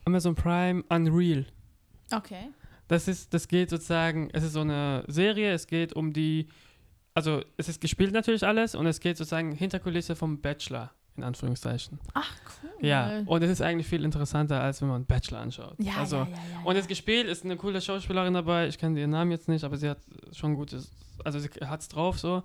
Amazon 0.06 0.36
Prime 0.36 0.84
Unreal. 0.90 1.46
Okay. 2.14 2.50
Das 2.88 3.08
ist, 3.08 3.34
das 3.34 3.48
geht 3.48 3.70
sozusagen, 3.70 4.30
es 4.32 4.44
ist 4.44 4.54
so 4.54 4.62
eine 4.62 5.04
Serie, 5.08 5.52
es 5.54 5.68
geht 5.68 5.94
um 5.94 6.14
die, 6.14 6.48
also 7.14 7.42
es 7.58 7.68
ist 7.68 7.82
gespielt 7.82 8.14
natürlich 8.14 8.46
alles 8.48 8.76
und 8.76 8.86
es 8.88 9.00
geht 9.02 9.18
sozusagen 9.18 9.52
Hinterkulisse 9.52 10.16
vom 10.16 10.40
Bachelor, 10.40 10.92
in 11.18 11.24
Anführungszeichen. 11.24 12.00
Ach, 12.14 12.32
cool. 12.64 12.70
Ja, 12.88 13.22
und 13.26 13.42
es 13.44 13.50
ist 13.52 13.62
eigentlich 13.62 13.88
viel 13.88 14.04
interessanter, 14.06 14.62
als 14.62 14.82
wenn 14.82 14.88
man 14.90 15.06
Bachelor 15.06 15.40
anschaut. 15.40 15.76
ja, 15.80 15.94
also, 15.98 16.18
ja, 16.18 16.24
ja, 16.26 16.36
ja, 16.54 16.60
Und 16.64 16.78
das 16.78 16.88
gespielt 16.88 17.28
ist 17.28 17.44
eine 17.44 17.58
coole 17.58 17.82
Schauspielerin 17.82 18.34
dabei, 18.34 18.68
ich 18.68 18.78
kenne 18.78 19.00
ihren 19.00 19.10
Namen 19.12 19.32
jetzt 19.32 19.48
nicht, 19.48 19.64
aber 19.64 19.78
sie 19.78 19.90
hat 19.90 19.98
schon 20.32 20.56
gutes, 20.56 20.92
also 21.24 21.40
sie 21.40 21.50
hat 21.66 21.82
es 21.82 21.88
drauf 21.90 22.20
so. 22.20 22.44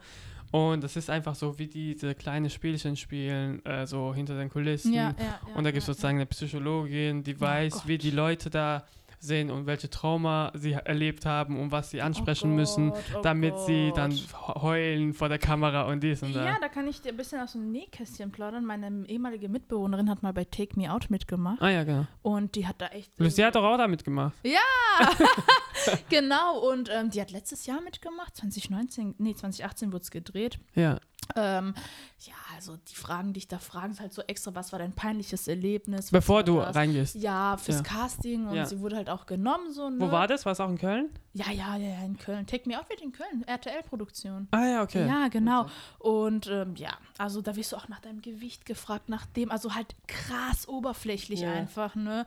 Und 0.51 0.85
es 0.85 0.97
ist 0.97 1.09
einfach 1.09 1.35
so, 1.35 1.59
wie 1.59 1.67
die 1.67 1.95
diese 1.95 2.15
kleine 2.15 2.51
Spielchen 2.51 2.95
spielen, 2.97 3.65
äh, 3.65 3.87
so 3.87 4.13
hinter 4.15 4.37
den 4.37 4.51
Kulissen. 4.51 4.93
ja, 4.93 5.15
ja, 5.19 5.25
ja, 5.25 5.41
Und 5.55 5.65
da 5.65 5.71
gibt 5.71 5.81
es 5.81 5.87
sozusagen 5.87 6.19
eine 6.19 6.27
Psychologin, 6.27 7.23
die 7.23 7.37
Oh 7.37 7.41
weiß, 7.41 7.87
wie 7.87 7.97
Gott. 7.97 8.03
die 8.05 8.11
Leute 8.11 8.51
da 8.51 8.85
sehen 9.23 9.51
und 9.51 9.67
welche 9.67 9.89
Trauma 9.89 10.51
sie 10.55 10.73
erlebt 10.73 11.25
haben 11.27 11.59
und 11.61 11.71
was 11.71 11.91
sie 11.91 12.03
ansprechen 12.03 12.53
Oh 12.53 12.57
müssen, 12.57 12.91
Gott, 12.91 13.03
oh 13.17 13.21
damit 13.23 13.59
sie 13.61 13.93
dann 13.95 14.11
Gott. 14.11 14.63
heulen 14.63 15.15
vor 15.15 15.29
der 15.29 15.39
Kamera 15.39 15.83
und 15.83 16.03
dies 16.03 16.23
und 16.23 16.33
Ja, 16.35 16.59
da. 16.61 16.69
kann 16.69 16.89
ich 16.89 17.01
dir 17.01 17.11
ein 17.11 17.17
bisschen 17.17 17.41
aus 17.41 17.53
dem 17.53 17.71
Nähkästchen 17.71 18.33
plaudern. 18.33 18.65
Meine 18.65 19.07
ehemalige 19.07 19.49
Mitbewohnerin 19.49 20.11
hat 20.11 20.23
mal 20.23 20.33
bei 20.33 20.45
Take 20.45 20.79
Me 20.79 20.93
Out 20.93 21.09
mitgemacht 21.11 21.63
Ah 21.63 21.71
ja, 21.71 21.85
genau. 21.85 22.07
und 22.23 22.55
die 22.57 22.67
hat 22.67 22.81
da 22.81 22.87
echt. 22.89 23.13
Lucia 23.19 23.47
hat 23.47 23.55
doch 23.55 23.65
auch 23.65 23.77
da 23.79 23.87
mitgemacht. 23.89 24.35
genau, 26.09 26.59
und 26.71 26.91
ähm, 26.93 27.11
die 27.11 27.21
hat 27.21 27.31
letztes 27.31 27.67
Jahr 27.67 27.81
mitgemacht, 27.81 28.37
2019, 28.37 29.15
nee, 29.19 29.35
2018 29.35 29.93
wurde 29.93 30.03
es 30.03 30.11
gedreht. 30.11 30.59
Ja. 30.75 30.99
Ähm, 31.37 31.75
ja, 32.21 32.35
also 32.55 32.77
die 32.77 32.95
Fragen, 32.95 33.33
die 33.33 33.39
ich 33.39 33.49
da 33.49 33.59
fragen, 33.59 33.93
ist 33.93 34.01
halt 34.01 34.13
so 34.13 34.23
extra, 34.23 34.55
was 34.55 34.73
war 34.73 34.79
dein 34.79 34.93
peinliches 34.93 35.49
Erlebnis? 35.49 36.11
Bevor 36.11 36.43
du 36.43 36.59
das? 36.59 36.75
reingehst. 36.77 37.15
Ja, 37.15 37.57
fürs 37.57 37.79
Ja. 37.79 37.83
Casting 37.83 38.47
und 38.49 38.57
Ja. 38.57 38.67
sie 38.67 38.81
wurde 38.81 38.97
halt 38.97 39.09
auch 39.09 39.27
genommen. 39.27 39.73
So, 39.73 39.89
ne? 39.89 39.99
Wo 40.01 40.11
war 40.13 40.27
das? 40.27 40.45
War 40.45 40.53
es 40.53 40.61
auch 40.61 40.69
in 40.69 40.79
Köln? 40.79 41.11
Ja, 41.33 41.51
ja, 41.51 41.77
ja, 41.77 41.89
ja, 41.89 42.05
in 42.05 42.19
Köln. 42.19 42.47
Take 42.47 42.69
Me 42.69 42.79
Out 42.79 42.89
wird 42.91 43.01
in 43.01 43.13
Köln, 43.13 43.43
RTL-Produktion. 43.47 44.49
Ah 44.51 44.67
ja, 44.67 44.83
okay. 44.83 45.07
Ja, 45.07 45.29
genau. 45.29 45.67
Und 45.99 46.47
ähm, 46.49 46.75
ja, 46.77 46.93
also 47.19 47.41
da 47.41 47.57
wirst 47.57 47.73
du 47.73 47.77
auch 47.77 47.89
nach 47.89 48.01
deinem 48.01 48.21
Gewicht 48.21 48.67
gefragt, 48.67 49.09
nach 49.09 49.25
dem, 49.27 49.51
also 49.51 49.75
halt 49.75 49.95
krass 50.07 50.69
oberflächlich 50.69 51.41
Ja. 51.41 51.53
einfach, 51.53 51.95
ne? 51.95 52.27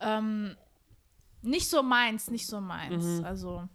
Ähm, 0.00 0.56
nicht 1.42 1.68
so 1.68 1.82
meins, 1.82 2.30
nicht 2.30 2.46
so 2.46 2.60
meins. 2.60 3.04
Mhm. 3.04 3.24
Also 3.24 3.68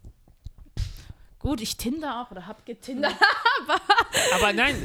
gut, 1.39 1.61
ich 1.61 1.77
tinder 1.77 2.21
auch 2.21 2.31
oder 2.31 2.45
hab 2.47 2.65
getindert. 2.65 3.13
Aber 4.35 4.53
nein, 4.53 4.75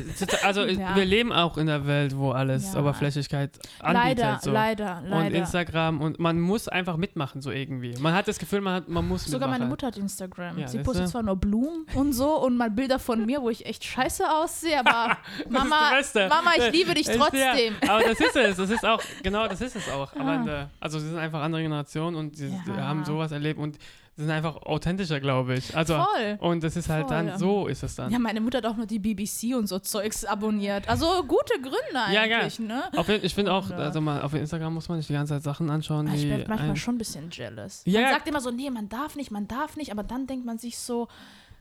also 0.42 0.64
Ja. 0.64 0.94
wir 0.96 1.04
leben 1.04 1.32
auch 1.32 1.56
in 1.58 1.66
der 1.66 1.86
Welt, 1.86 2.16
wo 2.16 2.30
alles 2.32 2.72
Ja. 2.74 2.80
Oberflächlichkeit 2.80 3.58
anbietet. 3.80 4.18
leider, 4.18 4.38
so. 4.42 4.50
leider, 4.52 4.98
Und 5.02 5.08
leider. 5.10 5.36
Instagram 5.36 6.00
und 6.00 6.18
man 6.18 6.40
muss 6.40 6.68
einfach 6.68 6.96
mitmachen, 6.96 7.40
so 7.42 7.50
irgendwie. 7.50 7.94
Man 7.98 8.14
hat 8.14 8.28
das 8.28 8.38
Gefühl, 8.38 8.60
man, 8.60 8.74
hat, 8.74 8.88
man 8.88 9.06
muss 9.06 9.24
Sogar 9.24 9.40
mitmachen. 9.48 9.60
meine 9.60 9.68
Mutter 9.70 9.86
hat 9.88 9.96
Instagram. 9.96 10.58
Ja, 10.58 10.68
Sie 10.68 10.78
postet 10.78 11.08
zwar 11.08 11.22
nur 11.22 11.36
Blumen 11.36 11.86
und 11.94 12.12
so 12.12 12.40
und 12.40 12.56
mal 12.56 12.70
Bilder 12.70 12.98
von 12.98 13.24
mir, 13.26 13.40
wo 13.42 13.50
ich 13.50 13.66
echt 13.66 13.84
scheiße 13.84 14.24
aussehe, 14.30 14.78
aber 14.80 15.16
Mama. 15.48 15.90
Mama, 16.28 16.50
ich 16.56 16.72
liebe 16.72 16.94
dich 16.94 17.06
trotzdem. 17.16 17.74
Ja, 17.84 17.94
aber 17.94 18.04
das 18.04 18.20
ist 18.20 18.36
es, 18.36 18.56
das 18.56 18.70
ist 18.70 18.84
auch, 18.84 19.02
genau 19.22 19.48
das 19.48 19.60
ist 19.60 19.76
es 19.76 19.88
auch. 19.90 20.14
Am 20.16 20.24
Ah. 20.34 20.68
Also 20.80 20.98
sie 20.98 21.08
sind 21.08 21.18
einfach 21.18 21.42
andere 21.42 21.62
Generationen 21.62 22.16
und 22.16 22.36
sie, 22.36 22.48
Ja. 22.48 22.62
sie 22.66 22.72
haben 22.72 23.04
sowas 23.04 23.30
erlebt 23.32 23.58
und 23.60 23.78
sind 24.16 24.30
einfach 24.30 24.56
authentischer, 24.62 25.18
glaube 25.20 25.54
ich. 25.54 25.76
Also, 25.76 25.94
Voll. 25.96 26.36
und 26.40 26.62
das 26.62 26.76
ist 26.76 26.88
halt 26.88 27.10
dann, 27.10 27.30
Voll. 27.30 27.38
so 27.38 27.66
ist 27.66 27.82
es 27.82 27.96
dann. 27.96 28.12
Ja, 28.12 28.18
meine 28.18 28.40
Mutter 28.40 28.58
hat 28.58 28.66
auch 28.66 28.76
nur 28.76 28.86
die 28.86 28.98
BBC 29.00 29.54
und 29.56 29.66
so 29.66 29.78
Zeugs 29.80 30.24
abonniert. 30.24 30.88
Also 30.88 31.06
gute 31.24 31.60
Gründe 31.60 31.76
Ja, 32.12 32.22
eigentlich, 32.22 32.58
ja. 32.60 32.64
ne? 32.64 32.82
Auf, 32.96 33.08
ich 33.08 33.34
finde 33.34 33.52
auch, 33.52 33.70
also 33.70 34.00
mal, 34.00 34.22
auf 34.22 34.32
Instagram 34.34 34.74
muss 34.74 34.88
man 34.88 34.98
nicht 34.98 35.08
die 35.08 35.14
ganze 35.14 35.34
Zeit 35.34 35.42
Sachen 35.42 35.68
anschauen, 35.70 36.06
Ich 36.14 36.22
die 36.22 36.30
werde 36.30 36.44
manchmal 36.48 36.70
ein- 36.70 36.76
schon 36.76 36.94
ein 36.94 36.98
bisschen 36.98 37.28
jealous. 37.30 37.82
Ja. 37.86 38.02
Man 38.02 38.10
sagt 38.10 38.28
immer 38.28 38.40
so, 38.40 38.50
nee, 38.50 38.70
man 38.70 38.88
darf 38.88 39.16
nicht, 39.16 39.30
man 39.32 39.48
darf 39.48 39.76
nicht, 39.76 39.90
aber 39.90 40.04
dann 40.04 40.26
denkt 40.26 40.46
man 40.46 40.58
sich 40.58 40.78
so, 40.78 41.08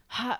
ha, 0.09 0.37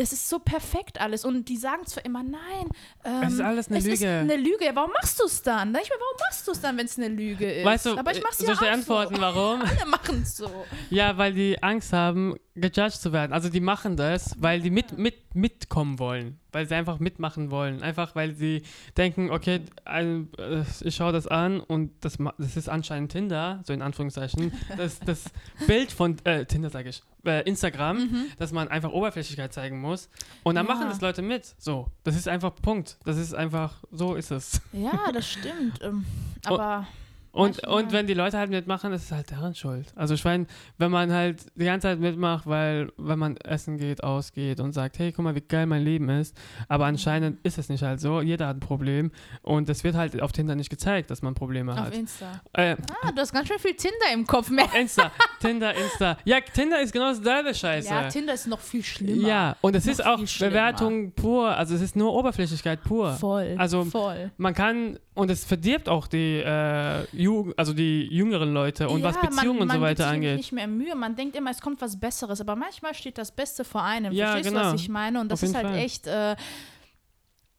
es 0.00 0.12
ist 0.12 0.28
so 0.28 0.38
perfekt 0.38 1.00
alles 1.00 1.24
und 1.24 1.48
die 1.48 1.56
sagen 1.56 1.86
zwar 1.86 2.04
immer, 2.04 2.22
nein, 2.22 2.68
ähm, 3.04 3.22
Es 3.22 3.34
ist 3.34 3.40
alles 3.40 3.68
eine 3.68 3.78
es 3.78 3.84
ist 3.86 4.00
Lüge. 4.00 4.10
eine 4.10 4.36
Lüge. 4.36 4.64
Ja, 4.64 4.74
warum 4.74 4.90
machst 4.92 5.20
du 5.20 5.24
es 5.26 5.42
dann? 5.42 5.72
Da 5.72 5.80
ich 5.80 5.88
mir, 5.90 5.96
warum 5.96 6.16
machst 6.28 6.48
du 6.48 6.52
es 6.52 6.60
dann, 6.60 6.78
wenn 6.78 6.86
es 6.86 6.96
eine 6.96 7.08
Lüge 7.08 7.50
ist? 7.50 7.64
Weißt 7.64 7.86
du, 7.86 7.98
aber 7.98 8.12
ich 8.12 8.22
mach's 8.22 8.38
soll 8.38 8.48
ja 8.48 8.54
auch 8.54 8.72
antworten, 8.72 9.16
so. 9.16 9.20
warum? 9.20 9.60
Alle 9.62 9.86
machen 9.86 10.22
es 10.22 10.36
so. 10.36 10.50
Ja, 10.88 11.16
weil 11.18 11.34
die 11.34 11.62
Angst 11.62 11.92
haben, 11.92 12.36
gejudged 12.54 13.00
zu 13.00 13.12
werden. 13.12 13.32
Also 13.32 13.48
die 13.48 13.60
machen 13.60 13.96
das, 13.96 14.34
weil 14.38 14.60
die 14.60 14.70
mit, 14.70 14.96
mit, 14.98 15.29
mitkommen 15.34 15.98
wollen. 15.98 16.38
Weil 16.52 16.66
sie 16.66 16.74
einfach 16.74 16.98
mitmachen 16.98 17.50
wollen. 17.50 17.82
Einfach 17.82 18.14
weil 18.16 18.34
sie 18.34 18.62
denken, 18.96 19.30
okay, 19.30 19.60
ein, 19.84 20.28
äh, 20.38 20.62
ich 20.82 20.96
schaue 20.96 21.12
das 21.12 21.26
an 21.26 21.60
und 21.60 21.92
das, 22.00 22.18
das 22.38 22.56
ist 22.56 22.68
anscheinend 22.68 23.12
Tinder, 23.12 23.60
so 23.64 23.72
in 23.72 23.82
Anführungszeichen. 23.82 24.52
Das, 24.76 24.98
das 25.00 25.24
Bild 25.66 25.92
von, 25.92 26.16
äh, 26.24 26.44
Tinder 26.46 26.70
sage 26.70 26.88
ich, 26.90 27.02
äh, 27.24 27.42
Instagram, 27.48 28.26
dass 28.38 28.50
man 28.52 28.68
einfach 28.68 28.90
Oberflächlichkeit 28.90 29.52
zeigen 29.52 29.80
muss. 29.80 30.08
Und 30.42 30.54
dann 30.54 30.66
Ja. 30.66 30.74
machen 30.74 30.88
das 30.88 31.00
Leute 31.00 31.22
mit. 31.22 31.54
So, 31.58 31.88
das 32.04 32.16
ist 32.16 32.28
einfach 32.28 32.54
Punkt. 32.56 32.98
Das 33.04 33.16
ist 33.16 33.34
einfach, 33.34 33.74
so 33.90 34.14
ist 34.14 34.30
es. 34.30 34.60
Ja, 34.72 35.12
das 35.12 35.28
stimmt. 35.30 35.80
Ähm, 35.82 36.04
aber 36.44 36.78
Und, 36.78 36.86
Manchmal- 37.32 37.74
und 37.74 37.92
wenn 37.92 38.06
die 38.06 38.14
Leute 38.14 38.38
halt 38.38 38.50
mitmachen, 38.50 38.92
ist 38.92 39.04
es 39.04 39.12
halt 39.12 39.30
deren 39.30 39.54
Schuld. 39.54 39.86
Also 39.96 40.14
ich 40.14 40.24
meine, 40.24 40.46
wenn 40.78 40.90
man 40.90 41.12
halt 41.12 41.44
die 41.54 41.64
ganze 41.64 41.88
Zeit 41.88 42.00
mitmacht, 42.00 42.46
weil 42.46 42.90
wenn 42.96 43.18
man 43.18 43.36
essen 43.38 43.78
geht, 43.78 44.02
ausgeht 44.02 44.58
und 44.60 44.72
sagt, 44.72 44.98
hey, 44.98 45.12
guck 45.12 45.24
mal, 45.24 45.34
wie 45.34 45.40
geil 45.40 45.66
mein 45.66 45.82
Leben 45.82 46.08
ist, 46.08 46.36
aber 46.68 46.86
anscheinend 46.86 47.38
ist 47.44 47.58
es 47.58 47.68
nicht 47.68 47.82
halt 47.82 48.00
so. 48.00 48.20
Jeder 48.20 48.48
hat 48.48 48.56
ein 48.56 48.60
Problem 48.60 49.10
und 49.42 49.68
das 49.68 49.84
wird 49.84 49.94
halt 49.94 50.20
auf 50.20 50.32
Tinder 50.32 50.54
nicht 50.54 50.70
gezeigt, 50.70 51.10
dass 51.10 51.22
man 51.22 51.34
Probleme 51.34 51.72
auf 51.72 51.78
hat. 51.78 51.94
Insta. 51.94 52.40
Äh, 52.52 52.76
Ah, 53.02 53.12
du 53.12 53.20
hast 53.20 53.32
ganz 53.32 53.48
schön 53.48 53.58
viel 53.58 53.74
Tinder 53.74 54.12
im 54.12 54.26
Kopf. 54.26 54.50
Mehr. 54.50 54.66
Insta, 54.78 55.12
Tinder, 55.40 55.74
Insta. 55.74 56.18
Ja, 56.24 56.38
Tinder 56.40 56.80
ist 56.80 56.92
genau 56.92 57.10
dasselbe 57.14 57.54
Scheiße. 57.54 57.88
Ja, 57.88 58.08
Tinder 58.08 58.34
ist 58.34 58.46
noch 58.48 58.60
viel 58.60 58.82
schlimmer. 58.82 59.26
Ja, 59.28 59.56
und 59.60 59.76
es 59.76 59.86
ist 59.86 60.04
auch. 60.04 60.18
Bewertung 60.40 61.12
pur, 61.12 61.56
also 61.56 61.74
es 61.74 61.80
ist 61.80 61.96
nur 61.96 62.12
Oberflächlichkeit 62.14 62.82
pur. 62.82 63.12
Voll. 63.12 63.54
Also- 63.58 63.84
voll. 63.84 64.30
Man 64.36 64.54
kann, 64.54 64.98
und 65.14 65.30
es 65.30 65.44
verdirbt 65.44 65.88
auch 65.88 66.06
die, 66.06 66.38
äh, 66.38 67.04
Ju 67.20 67.52
also 67.56 67.72
die 67.74 68.06
jüngeren 68.06 68.52
Leute 68.52 68.88
und 68.88 69.02
was 69.02 69.16
Ja, 69.16 69.22
Beziehungen 69.28 69.58
man, 69.58 69.62
und 69.68 69.74
so 69.74 69.78
man 69.80 69.82
weiter 69.82 70.06
angeht. 70.08 70.36
nicht 70.38 70.52
mehr 70.52 70.66
Mühe. 70.66 70.94
Man 70.94 71.16
denkt 71.16 71.36
immer, 71.36 71.50
es 71.50 71.60
kommt 71.60 71.80
was 71.80 71.98
Besseres, 72.00 72.40
aber 72.40 72.56
manchmal 72.56 72.94
steht 72.94 73.18
das 73.18 73.30
Beste 73.30 73.64
vor 73.64 73.82
einem. 73.82 74.12
Ja, 74.12 74.32
Verstehst 74.32 74.50
du, 74.50 74.58
genau. 74.58 74.72
was 74.72 74.80
ich 74.80 74.88
meine? 74.88 75.20
Und 75.20 75.30
das 75.30 75.42
ist 75.42 75.54
halt 75.54 75.66
Fall. 75.66 75.76
echt. 75.76 76.06
Äh, 76.06 76.36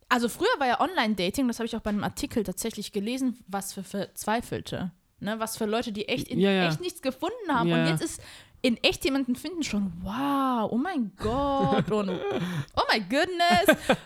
also 0.09 0.27
früher 0.27 0.47
war 0.59 0.67
ja 0.67 0.81
Online-Dating, 0.81 1.47
das 1.47 1.59
habe 1.59 1.67
ich 1.67 1.75
auch 1.75 1.81
bei 1.81 1.89
einem 1.91 2.03
Artikel 2.03 2.43
tatsächlich 2.43 2.91
gelesen, 2.91 3.37
was 3.47 3.71
für 3.73 3.83
Verzweifelte. 3.83 4.91
Ne? 5.19 5.39
Was 5.39 5.55
für 5.57 5.65
Leute, 5.65 5.91
die 5.93 6.07
echt 6.09 6.27
in 6.27 6.39
Ja, 6.39 6.51
ja. 6.51 6.67
echt 6.67 6.81
nichts 6.81 7.01
gefunden 7.01 7.35
haben. 7.49 7.69
Ja. 7.69 7.77
Und 7.83 7.87
jetzt 7.87 8.03
ist 8.03 8.21
in 8.61 8.77
echt 8.83 9.05
jemanden 9.05 9.35
finden 9.35 9.63
schon, 9.63 9.93
wow, 10.01 10.69
oh 10.71 10.77
mein 10.77 11.11
Gott 11.17 11.89
und 11.91 12.09
oh 12.09 12.81
my 12.91 12.99
goodness. 12.99 13.77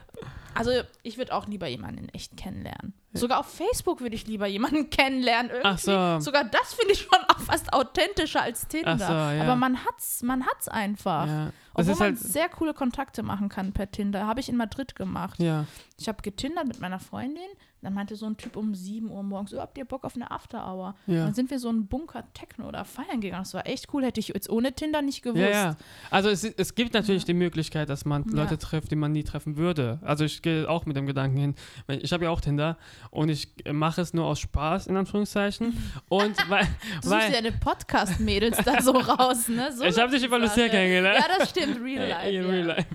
Also 0.57 0.71
ich 1.03 1.17
würde 1.17 1.33
auch 1.33 1.47
lieber 1.47 1.67
jemanden 1.67 2.05
in 2.05 2.09
echt 2.09 2.37
kennenlernen. 2.37 2.93
Sogar 3.17 3.39
auf 3.39 3.47
Facebook 3.47 4.01
würde 4.01 4.15
ich 4.15 4.27
lieber 4.27 4.45
jemanden 4.47 4.89
kennenlernen. 4.89 5.51
Irgendwie. 5.51 5.67
Ach 5.69 5.77
so. 5.77 6.19
Sogar 6.19 6.43
das 6.45 6.73
finde 6.73 6.93
ich 6.93 6.99
schon 7.01 7.19
fast 7.45 7.73
authentischer 7.73 8.41
als 8.41 8.67
Tinder. 8.67 8.97
So, 8.97 9.03
ja. 9.13 9.41
Aber 9.43 9.55
man 9.55 9.85
hat's, 9.85 10.21
man 10.21 10.45
hat's 10.45 10.67
einfach. 10.67 11.27
Ja. 11.27 11.45
Das 11.75 11.87
Obwohl 11.89 12.07
man 12.07 12.15
halt, 12.15 12.19
sehr 12.19 12.49
coole 12.49 12.73
Kontakte 12.73 13.23
machen 13.23 13.49
kann 13.49 13.73
per 13.73 13.91
Tinder. 13.91 14.25
Habe 14.27 14.39
ich 14.39 14.49
in 14.49 14.57
Madrid 14.57 14.95
gemacht. 14.95 15.39
ja. 15.39 15.65
Ich 15.97 16.09
habe 16.09 16.21
getindert 16.21 16.67
mit 16.67 16.81
meiner 16.81 16.99
Freundin. 16.99 17.47
Dann 17.85 17.93
meinte 17.93 18.15
so 18.15 18.25
ein 18.25 18.35
Typ 18.35 18.55
um 18.55 18.73
7 18.73 19.11
Uhr 19.11 19.21
morgens, 19.21 19.51
so, 19.51 19.61
habt 19.61 19.77
ihr 19.77 19.85
Bock 19.85 20.05
auf 20.05 20.15
eine 20.15 20.31
After-Hour? 20.31 20.95
Ja. 21.05 21.25
Dann 21.25 21.35
sind 21.35 21.51
wir 21.51 21.59
so 21.59 21.69
einen 21.69 21.85
Bunker 21.85 22.23
Techno 22.33 22.67
oder 22.67 22.83
feiern 22.83 23.21
gegangen. 23.21 23.43
Das 23.43 23.53
war 23.53 23.67
echt 23.67 23.93
cool. 23.93 24.03
Hätte 24.03 24.19
ich 24.19 24.29
jetzt 24.29 24.49
ohne 24.49 24.73
Tinder 24.73 25.03
nicht 25.03 25.21
gewusst. 25.21 25.43
Ja, 25.43 25.49
ja. 25.49 25.75
Also 26.09 26.29
es, 26.29 26.43
es 26.43 26.73
gibt 26.73 26.95
natürlich 26.95 27.25
die 27.25 27.35
Möglichkeit, 27.35 27.89
dass 27.89 28.03
man 28.03 28.25
Ja. 28.29 28.37
Leute 28.41 28.57
trifft, 28.57 28.89
die 28.89 28.95
man 28.95 29.11
nie 29.11 29.23
treffen 29.23 29.55
würde. 29.55 29.99
Also 30.01 30.25
ich 30.25 30.41
gehe 30.41 30.67
auch 30.67 30.87
mit 30.87 30.97
dem 30.97 31.05
Gedanken 31.05 31.37
hin. 31.37 31.55
Ich 31.87 32.11
habe 32.11 32.23
ja 32.23 32.31
auch 32.31 32.41
Tinder 32.41 32.75
und 33.11 33.29
ich 33.29 33.49
mache 33.71 34.01
es 34.01 34.15
nur 34.15 34.25
aus 34.25 34.39
Spaß, 34.39 34.87
in 34.87 34.97
Anführungszeichen. 34.97 35.77
Und 36.09 36.49
weil, 36.49 36.63
Du 37.01 37.09
suchst 37.09 37.11
weil 37.11 37.31
ja 37.33 37.37
eine 37.37 37.51
Podcast-Mädels 37.51 38.57
da 38.65 38.81
so 38.81 38.91
raus, 38.97 39.47
ne? 39.47 39.71
So 39.71 39.83
ich 39.83 39.99
habe 39.99 40.11
dich 40.11 40.23
über 40.23 40.39
Lucia 40.39 40.67
kennengelernt. 40.69 41.19
Ja, 41.19 41.37
das 41.37 41.51
stimmt. 41.51 41.79
Real 41.83 42.07
life. 42.07 42.29
In 42.29 42.43
ja. 42.43 42.49
real 42.49 42.65
life. 42.65 42.87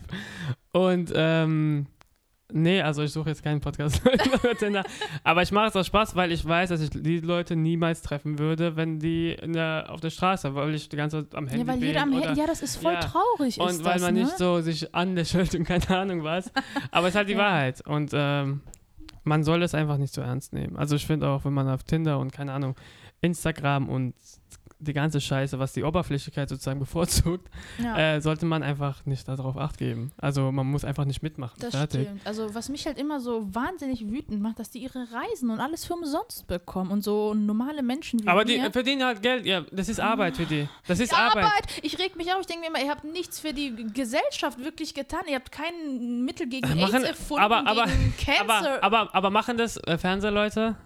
Und 0.72 1.12
ähm, 1.14 1.86
nee, 2.52 2.80
also 2.82 3.02
ich 3.02 3.12
suche 3.12 3.30
jetzt 3.30 3.42
keinen 3.42 3.60
Podcast. 3.60 4.02
Aber 5.24 5.42
ich 5.42 5.52
mache 5.52 5.68
es 5.68 5.76
aus 5.76 5.86
Spaß, 5.86 6.16
weil 6.16 6.32
ich 6.32 6.44
weiß, 6.44 6.68
dass 6.70 6.80
ich 6.80 6.90
die 6.90 7.20
Leute 7.20 7.56
niemals 7.56 8.02
treffen 8.02 8.38
würde, 8.38 8.76
wenn 8.76 8.98
die 8.98 9.36
der, 9.42 9.86
auf 9.88 10.00
der 10.00 10.10
Straße, 10.10 10.54
weil 10.54 10.74
ich 10.74 10.88
die 10.88 10.96
ganze 10.96 11.24
Zeit 11.24 11.34
am 11.34 11.46
Handy 11.48 11.62
Ja, 11.62 11.66
weil 11.72 11.78
bin. 11.78 11.88
jeder 11.88 12.02
am 12.02 12.12
Handy, 12.12 12.38
ja, 12.40 12.46
das 12.46 12.62
ist 12.62 12.76
voll 12.76 12.94
Ja. 12.94 13.00
traurig. 13.00 13.58
Und 13.58 13.70
ist 13.70 13.84
weil 13.84 13.94
das, 13.94 14.02
man 14.02 14.14
ne? 14.14 14.20
nicht 14.24 14.38
so 14.38 14.60
sich 14.60 14.94
anlächelt 14.94 15.54
und 15.54 15.64
keine 15.64 15.88
Ahnung 15.90 16.24
was. 16.24 16.50
Aber 16.90 17.06
es 17.08 17.14
ist 17.14 17.18
halt 17.18 17.28
die 17.28 17.32
Ja. 17.34 17.38
Wahrheit. 17.38 17.80
Und 17.86 18.10
ähm, 18.14 18.60
man 19.24 19.44
soll 19.44 19.62
es 19.62 19.74
einfach 19.74 19.98
nicht 19.98 20.14
so 20.14 20.20
ernst 20.20 20.52
nehmen. 20.52 20.76
Also 20.76 20.96
ich 20.96 21.06
finde 21.06 21.28
auch, 21.28 21.44
wenn 21.44 21.52
man 21.52 21.68
auf 21.68 21.82
Tinder 21.84 22.18
und 22.18 22.32
keine 22.32 22.52
Ahnung, 22.52 22.74
Instagram 23.20 23.88
und 23.88 24.14
die 24.80 24.92
ganze 24.92 25.20
Scheiße, 25.20 25.58
was 25.58 25.72
die 25.72 25.84
Oberflächlichkeit 25.84 26.48
sozusagen 26.48 26.78
bevorzugt, 26.86 27.48
Ja. 27.82 28.14
äh, 28.16 28.20
sollte 28.20 28.46
man 28.46 28.62
einfach 28.62 29.04
nicht 29.06 29.28
darauf 29.28 29.56
acht 29.56 29.78
geben. 29.78 30.12
Also 30.18 30.50
man 30.52 30.66
muss 30.66 30.84
einfach 30.84 31.04
nicht 31.04 31.22
mitmachen. 31.22 31.56
Das 31.60 31.74
Fertig. 31.74 32.02
stimmt. 32.06 32.26
Also 32.26 32.54
was 32.54 32.68
mich 32.68 32.86
halt 32.86 32.98
immer 32.98 33.20
so 33.20 33.54
wahnsinnig 33.54 34.08
wütend 34.10 34.40
macht, 34.40 34.58
dass 34.58 34.70
die 34.70 34.78
ihre 34.78 35.06
Reisen 35.12 35.50
und 35.50 35.60
alles 35.60 35.84
für 35.84 35.94
umsonst 35.94 36.46
bekommen 36.46 36.90
und 36.90 37.02
so 37.04 37.34
normale 37.34 37.82
Menschen 37.82 38.22
wie 38.22 38.28
Aber 38.28 38.44
die 38.44 38.58
mir. 38.58 38.70
verdienen 38.72 39.04
halt 39.04 39.22
Geld. 39.22 39.46
Ja, 39.46 39.62
das 39.70 39.88
ist 39.88 40.00
Arbeit 40.00 40.36
für 40.36 40.46
die. 40.46 40.68
Das 40.86 40.98
ist 41.00 41.12
Die 41.12 41.16
Arbeit. 41.16 41.44
Arbeit. 41.44 41.64
Ich 41.82 41.98
reg 41.98 42.16
mich 42.16 42.32
auf. 42.32 42.40
Ich 42.40 42.46
denke 42.46 42.62
mir 42.62 42.68
immer, 42.68 42.82
ihr 42.84 42.90
habt 42.90 43.04
nichts 43.04 43.38
für 43.40 43.52
die 43.52 43.74
Gesellschaft 43.92 44.58
wirklich 44.58 44.94
getan. 44.94 45.20
Ihr 45.28 45.36
habt 45.36 45.52
kein 45.52 46.24
Mittel 46.24 46.48
gegen 46.48 46.66
Äh, 46.66 46.72
AIDS 46.82 46.92
machen- 46.92 47.04
erfunden, 47.04 47.42
aber- 47.42 47.66
aber- 47.66 47.84
gegen 47.86 48.14
Cancer. 48.18 48.82
Aber, 48.82 48.84
aber, 49.02 49.14
aber 49.14 49.30
machen 49.30 49.56
das 49.56 49.76
äh, 49.76 49.98
Fernsehleute? 49.98 50.76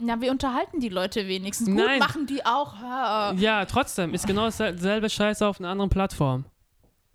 Ja, 0.00 0.20
wir 0.20 0.30
unterhalten 0.30 0.80
die 0.80 0.88
Leute 0.88 1.26
wenigstens. 1.26 1.68
Gut, 1.68 1.76
Nein. 1.76 1.98
machen 1.98 2.26
die 2.26 2.44
auch. 2.44 2.74
Ja, 2.80 3.32
Ja, 3.32 3.64
trotzdem. 3.64 4.14
Ist 4.14 4.26
genau 4.26 4.44
dasselbe 4.44 5.08
Scheiße 5.08 5.46
auf 5.46 5.60
einer 5.60 5.70
anderen 5.70 5.90
Plattform. 5.90 6.44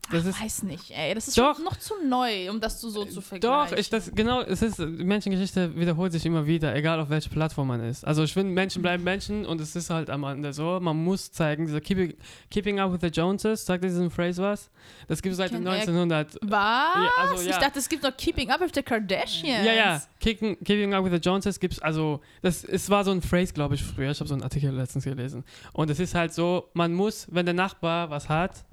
Das 0.10 0.26
ist 0.26 0.42
weiß 0.42 0.64
nicht, 0.64 0.92
ey. 0.92 1.14
Das 1.16 1.28
ist 1.30 1.38
Doch. 1.38 1.56
schon 1.56 1.64
noch 1.64 1.78
zu 1.78 1.94
neu, 2.06 2.50
um 2.50 2.60
das 2.60 2.82
so, 2.82 2.90
so 2.90 3.06
zu 3.06 3.16
Doch, 3.16 3.24
vergleichen. 3.24 3.78
ich, 3.78 3.90
das, 3.90 4.12
genau, 4.14 4.42
es 4.42 4.62
ist, 4.62 4.80
Menschengeschichte 4.80 5.76
wiederholt 5.78 6.12
sich 6.12 6.26
immer 6.26 6.46
wieder, 6.46 6.76
egal 6.76 7.00
auf 7.00 7.10
welcher 7.10 7.30
Plattform 7.30 7.68
man 7.70 7.82
ist. 7.82 8.04
Also 8.06 8.24
ich 8.24 8.34
finde, 8.34 8.52
Menschen 8.52 8.82
bleiben 8.82 9.04
Menschen 9.04 9.46
und 9.46 9.62
es 9.62 9.76
ist 9.76 9.90
halt 9.90 10.10
am 10.10 10.24
Ende 10.26 10.52
so, 10.54 10.80
man 10.82 10.98
muss 11.02 11.32
zeigen, 11.32 11.66
dieser 11.66 11.80
Keeping, 11.80 12.14
Keeping 12.50 12.80
Up 12.80 12.92
with 12.92 13.00
the 13.02 13.08
Joneses, 13.08 13.66
sagt 13.66 13.84
diesen 13.84 14.10
Phrase 14.10 14.42
was? 14.42 14.70
Das 15.08 15.22
gibt 15.22 15.32
es 15.34 15.38
seit 15.38 15.52
Kenn 15.52 15.66
er- 15.66 15.72
1900. 15.74 16.38
Was? 16.42 16.50
Ja, 16.52 17.10
also, 17.20 17.44
ja. 17.44 17.50
Ich 17.52 17.58
dachte, 17.58 17.80
es 17.80 17.88
gibt 17.88 18.04
noch 18.04 18.16
Keeping 18.18 18.50
Up 18.50 18.60
with 18.60 18.72
the 18.74 18.84
Kardashians. 18.84 19.66
Ja, 19.66 19.74
ja, 19.74 20.02
Keeping, 20.20 20.58
Keeping 20.64 20.94
Up 20.94 21.06
with 21.06 21.14
the 21.14 21.20
Joneses 21.20 21.58
gibt 21.60 21.76
es, 21.76 21.80
also, 21.82 22.20
das 22.42 22.64
es 22.66 22.90
war 22.90 23.06
so 23.06 23.12
ein 23.12 23.22
Phrase, 23.22 23.54
glaube 23.54 23.76
ich, 23.76 23.84
früher. 23.84 24.12
Ich 24.12 24.20
habe 24.20 24.28
so 24.28 24.34
einen 24.34 24.44
Artikel 24.44 24.72
letztens 24.76 25.06
gelesen. 25.06 25.46
Und 25.74 25.90
es 25.90 26.00
ist 26.02 26.16
halt 26.16 26.34
so, 26.34 26.70
man 26.74 26.94
muss, 26.94 27.28
wenn 27.32 27.46
der 27.46 27.54
Nachbar 27.56 28.10
was 28.10 28.28
hat, 28.28 28.66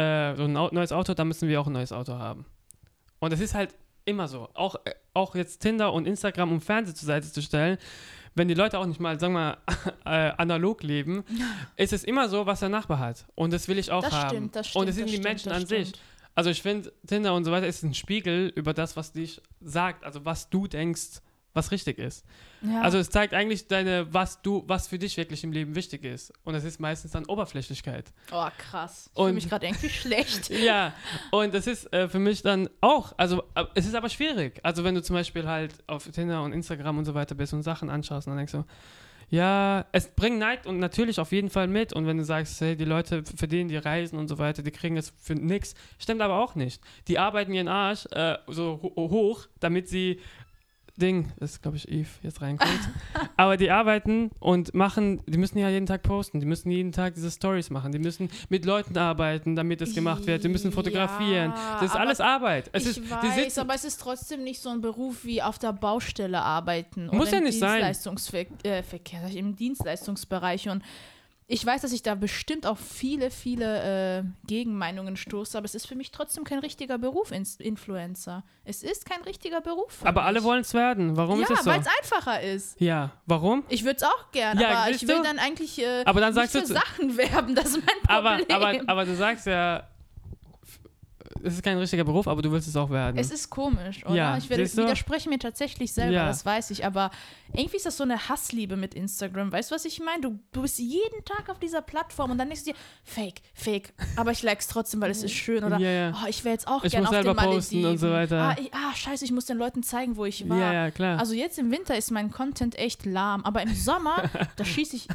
äh, 0.00 0.36
so 0.36 0.44
ein 0.44 0.52
neues 0.52 0.92
Auto, 0.92 1.14
dann 1.14 1.28
müssen 1.28 1.48
wir 1.48 1.60
auch 1.60 1.66
ein 1.66 1.72
neues 1.72 1.92
Auto 1.92 2.14
haben. 2.14 2.44
Und 3.18 3.32
es 3.32 3.40
ist 3.40 3.54
halt 3.54 3.74
immer 4.04 4.28
so. 4.28 4.48
Auch, 4.54 4.76
äh, 4.84 4.94
auch 5.14 5.34
jetzt 5.34 5.60
Tinder 5.60 5.92
und 5.92 6.06
Instagram, 6.06 6.52
um 6.52 6.60
Fernsehen 6.60 6.96
zur 6.96 7.06
Seite 7.06 7.30
zu 7.30 7.42
stellen, 7.42 7.78
wenn 8.34 8.48
die 8.48 8.54
Leute 8.54 8.78
auch 8.78 8.86
nicht 8.86 9.00
mal, 9.00 9.18
sagen 9.18 9.34
wir 9.34 9.58
mal, 9.66 9.92
äh, 10.04 10.32
analog 10.38 10.82
leben, 10.82 11.24
ist 11.76 11.92
es 11.92 12.04
immer 12.04 12.28
so, 12.28 12.46
was 12.46 12.60
der 12.60 12.68
Nachbar 12.68 12.98
hat. 12.98 13.26
Und 13.34 13.52
das 13.52 13.68
will 13.68 13.78
ich 13.78 13.90
auch 13.90 14.02
Das 14.02 14.12
haben. 14.12 14.28
stimmt, 14.28 14.56
das 14.56 14.68
stimmt. 14.68 14.82
und 14.82 14.88
es 14.88 14.94
sind 14.96 15.04
das 15.04 15.10
die 15.10 15.16
stimmt, 15.16 15.28
Menschen 15.28 15.48
das 15.50 15.58
an 15.62 15.66
sich. 15.66 15.92
Also 16.34 16.50
ich 16.50 16.62
finde, 16.62 16.92
Tinder 17.06 17.34
und 17.34 17.44
so 17.44 17.50
weiter 17.50 17.66
ist 17.66 17.82
ein 17.82 17.92
Spiegel 17.92 18.52
über 18.54 18.72
das, 18.72 18.96
was 18.96 19.12
dich 19.12 19.42
sagt, 19.60 20.04
also 20.04 20.24
was 20.24 20.48
du 20.48 20.68
denkst, 20.68 21.20
was 21.52 21.70
richtig 21.70 21.98
ist. 21.98 22.24
Ja. 22.62 22.82
Also 22.82 22.98
es 22.98 23.10
zeigt 23.10 23.34
eigentlich 23.34 23.66
deine, 23.66 24.12
was 24.12 24.42
du, 24.42 24.64
was 24.66 24.88
für 24.88 24.98
dich 24.98 25.16
wirklich 25.16 25.42
im 25.44 25.52
Leben 25.52 25.74
wichtig 25.74 26.04
ist. 26.04 26.32
Und 26.44 26.54
es 26.54 26.64
ist 26.64 26.80
meistens 26.80 27.12
dann 27.12 27.24
Oberflächlichkeit. 27.26 28.12
oh, 28.30 28.46
krass. 28.58 29.10
Ich 29.12 29.20
fühle 29.20 29.32
mich 29.32 29.48
gerade 29.48 29.66
irgendwie 29.66 29.88
schlecht. 29.88 30.50
Ja, 30.60 30.92
und 31.30 31.54
das 31.54 31.66
ist 31.66 31.90
äh, 31.92 32.08
für 32.08 32.18
mich 32.18 32.42
dann 32.42 32.68
auch, 32.80 33.14
also 33.16 33.42
äh, 33.54 33.64
es 33.74 33.86
ist 33.86 33.94
aber 33.94 34.08
schwierig. 34.08 34.60
Also 34.62 34.84
wenn 34.84 34.94
du 34.94 35.02
zum 35.02 35.14
Beispiel 35.14 35.46
halt 35.46 35.74
auf 35.86 36.06
Tinder 36.08 36.42
und 36.42 36.52
Instagram 36.52 36.98
und 36.98 37.04
so 37.06 37.14
weiter 37.14 37.34
bist 37.34 37.54
und 37.54 37.62
Sachen 37.62 37.88
anschaust 37.88 38.26
und 38.26 38.32
dann 38.32 38.38
denkst 38.38 38.52
du, 38.52 38.64
ja, 39.30 39.86
es 39.92 40.08
bringt 40.08 40.38
Neid 40.38 40.66
und 40.66 40.78
natürlich 40.80 41.20
auf 41.20 41.30
jeden 41.30 41.50
Fall 41.50 41.68
mit. 41.68 41.92
Und 41.92 42.06
wenn 42.06 42.18
du 42.18 42.24
sagst, 42.24 42.60
hey, 42.60 42.76
die 42.76 42.84
Leute 42.84 43.22
für 43.24 43.46
den, 43.46 43.68
die 43.68 43.76
reisen 43.76 44.18
und 44.18 44.26
so 44.28 44.38
weiter, 44.38 44.62
die 44.62 44.72
kriegen 44.72 44.96
es 44.96 45.12
für 45.18 45.34
nix, 45.34 45.74
stimmt 45.98 46.20
aber 46.20 46.40
auch 46.40 46.56
nicht. 46.56 46.82
Die 47.06 47.18
arbeiten 47.18 47.54
ihren 47.54 47.68
Arsch 47.68 48.06
äh, 48.10 48.38
so 48.48 48.80
ho 48.82 49.08
hoch, 49.08 49.46
damit 49.60 49.88
sie 49.88 50.20
Ding, 51.00 51.32
das 51.38 51.52
ist 51.52 51.62
glaube 51.62 51.76
ich 51.76 51.88
Eve, 51.88 52.08
jetzt 52.22 52.40
reinkommt. 52.40 52.88
Aber 53.36 53.56
die 53.56 53.70
arbeiten 53.70 54.30
und 54.38 54.74
machen, 54.74 55.22
die 55.26 55.38
müssen 55.38 55.58
ja 55.58 55.68
jeden 55.68 55.86
Tag 55.86 56.02
posten, 56.02 56.38
die 56.38 56.46
müssen 56.46 56.70
jeden 56.70 56.92
Tag 56.92 57.14
diese 57.14 57.30
Stories 57.30 57.70
machen, 57.70 57.90
die 57.90 57.98
müssen 57.98 58.30
mit 58.48 58.64
Leuten 58.64 58.96
arbeiten, 58.96 59.56
damit 59.56 59.80
das 59.80 59.94
gemacht 59.94 60.26
wird, 60.26 60.44
die 60.44 60.48
müssen 60.48 60.70
fotografieren. 60.72 61.50
Ja, 61.50 61.78
das 61.80 61.90
ist 61.90 61.96
alles 61.96 62.20
Arbeit. 62.20 62.70
Es 62.72 62.84
ich 62.84 62.98
ist, 62.98 63.10
weiß, 63.10 63.34
sitzen, 63.34 63.60
aber 63.60 63.74
es 63.74 63.84
ist 63.84 64.00
trotzdem 64.00 64.44
nicht 64.44 64.60
so 64.60 64.68
ein 64.70 64.80
Beruf 64.80 65.24
wie 65.24 65.42
auf 65.42 65.58
der 65.58 65.72
Baustelle 65.72 66.42
arbeiten. 66.42 67.06
Muss 67.06 67.28
oder 67.28 67.38
ja 67.38 67.40
nicht 67.40 67.58
sein. 67.58 67.82
Dienstleistungsverkehr, 67.82 68.78
äh, 68.78 68.82
Verkehr, 68.82 69.28
im 69.34 69.56
Dienstleistungsbereich. 69.56 70.68
Und 70.68 70.82
ich 71.52 71.66
weiß, 71.66 71.82
dass 71.82 71.90
ich 71.92 72.02
da 72.02 72.14
bestimmt 72.14 72.64
auf 72.64 72.78
viele, 72.78 73.30
viele 73.32 74.20
äh, 74.20 74.22
Gegenmeinungen 74.46 75.16
stoße, 75.16 75.58
aber 75.58 75.64
es 75.64 75.74
ist 75.74 75.86
für 75.86 75.96
mich 75.96 76.12
trotzdem 76.12 76.44
kein 76.44 76.60
richtiger 76.60 76.96
Beruf, 76.96 77.32
Ins 77.32 77.56
Influencer. 77.56 78.44
Es 78.64 78.84
ist 78.84 79.04
kein 79.04 79.20
richtiger 79.22 79.60
Beruf. 79.60 79.94
Für 79.94 80.06
aber 80.06 80.20
mich. 80.20 80.26
alle 80.28 80.42
wollen 80.44 80.60
es 80.60 80.74
werden. 80.74 81.16
Warum 81.16 81.40
Ja, 81.40 81.46
ist 81.46 81.50
es 81.50 81.64
so? 81.64 81.70
weil 81.70 81.80
es 81.80 81.86
einfacher 82.00 82.40
ist. 82.40 82.80
Ja, 82.80 83.10
warum? 83.26 83.64
Ich 83.68 83.82
würde 83.84 83.96
es 83.96 84.02
auch 84.04 84.30
gerne, 84.30 84.62
Ja, 84.62 84.68
aber 84.82 84.90
ich 84.90 85.02
will 85.08 85.16
du? 85.16 85.22
dann 85.24 85.40
eigentlich 85.40 85.80
äh, 85.80 86.04
Aber 86.04 86.20
dann 86.20 86.34
nicht 86.34 86.50
sagst 86.52 86.68
für 86.68 86.74
du- 86.74 86.80
Sachen 86.80 87.16
werben. 87.16 87.54
Das 87.56 87.66
ist 87.70 87.78
mein 87.84 87.96
Aber, 88.16 88.38
Problem. 88.38 88.56
aber, 88.56 88.80
aber 88.86 89.04
du 89.04 89.16
sagst 89.16 89.46
ja, 89.46 89.88
es 91.44 91.54
ist 91.54 91.62
kein 91.62 91.78
richtiger 91.78 92.04
Beruf, 92.04 92.26
aber 92.28 92.42
du 92.42 92.50
willst 92.52 92.68
es 92.68 92.76
auch 92.76 92.90
werden. 92.90 93.16
Es 93.18 93.30
ist 93.30 93.50
komisch, 93.50 94.04
oder? 94.06 94.14
Ja, 94.14 94.36
ich 94.36 94.48
werde, 94.50 94.64
widerspreche 94.64 95.28
mir 95.28 95.38
tatsächlich 95.38 95.92
selber, 95.92 96.12
Ja. 96.12 96.26
das 96.26 96.44
weiß 96.44 96.70
ich, 96.70 96.84
aber 96.84 97.10
irgendwie 97.52 97.76
ist 97.76 97.86
das 97.86 97.96
so 97.96 98.04
eine 98.04 98.28
Hassliebe 98.28 98.76
mit 98.76 98.94
Instagram. 98.94 99.50
Weißt 99.52 99.70
du, 99.70 99.74
was 99.74 99.84
ich 99.84 100.00
meine? 100.00 100.20
Du, 100.22 100.38
du 100.52 100.62
bist 100.62 100.78
jeden 100.78 101.24
Tag 101.24 101.48
auf 101.48 101.58
dieser 101.58 101.82
Plattform 101.82 102.30
und 102.30 102.38
dann 102.38 102.48
denkst 102.48 102.64
du 102.64 102.70
dir, 102.72 102.76
fake, 103.04 103.40
fake, 103.54 103.92
aber 104.16 104.30
ich 104.32 104.42
like 104.42 104.60
es 104.60 104.68
trotzdem, 104.68 105.00
weil 105.00 105.10
es 105.10 105.22
ist 105.22 105.32
schön. 105.32 105.64
Oder, 105.64 105.78
Ja, 105.78 105.90
ja. 105.90 106.12
oh, 106.22 106.26
ich 106.28 106.44
wäre 106.44 106.52
jetzt 106.54 106.68
auch 106.68 106.84
Ich 106.84 106.92
gerne 106.92 107.08
auf 107.08 107.14
den 107.14 107.22
selber 107.24 107.34
posten 107.42 107.76
Malediven. 107.82 107.90
und 107.90 107.98
so 107.98 108.10
weiter. 108.10 108.40
Ah, 108.40 108.56
ich, 108.60 108.72
ah, 108.74 108.94
scheiße, 108.94 109.24
ich 109.24 109.32
muss 109.32 109.46
den 109.46 109.58
Leuten 109.58 109.82
zeigen, 109.82 110.16
wo 110.16 110.24
ich 110.24 110.48
war. 110.48 110.58
ja, 110.58 110.72
ja, 110.72 110.90
klar. 110.90 111.18
Also 111.18 111.34
jetzt 111.34 111.58
im 111.58 111.70
Winter 111.70 111.96
ist 111.96 112.10
mein 112.10 112.30
Content 112.30 112.78
echt 112.78 113.04
lahm, 113.06 113.44
aber 113.44 113.62
im 113.62 113.74
Sommer, 113.74 114.22
da 114.56 114.64
schieße 114.64 114.96
ich 114.96 115.08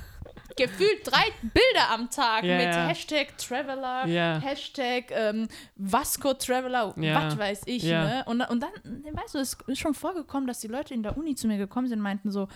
gefühlt 0.55 0.99
drei 1.05 1.23
Bilder 1.41 1.91
am 1.93 2.09
Tag 2.09 2.43
Ja, 2.43 2.57
mit 2.57 2.65
ja. 2.67 2.87
Hashtag 2.87 3.37
Traveler, 3.37 4.07
Ja. 4.07 4.39
Hashtag 4.39 5.11
ähm, 5.11 5.47
Vasco 5.75 6.33
Traveler, 6.33 6.93
was 6.95 7.37
weiß 7.37 7.61
ich. 7.65 7.83
Ne? 7.83 8.23
Und, 8.27 8.41
und 8.41 8.61
dann, 8.63 8.71
weißt 9.13 9.35
du, 9.35 9.39
es 9.39 9.57
ist 9.67 9.79
schon 9.79 9.93
vorgekommen, 9.93 10.47
dass 10.47 10.59
die 10.59 10.67
Leute 10.67 10.93
in 10.93 11.03
der 11.03 11.17
Uni 11.17 11.35
zu 11.35 11.47
mir 11.47 11.57
gekommen 11.57 11.87
sind 11.87 11.99
und 11.99 12.03
meinten 12.03 12.31
so, 12.31 12.47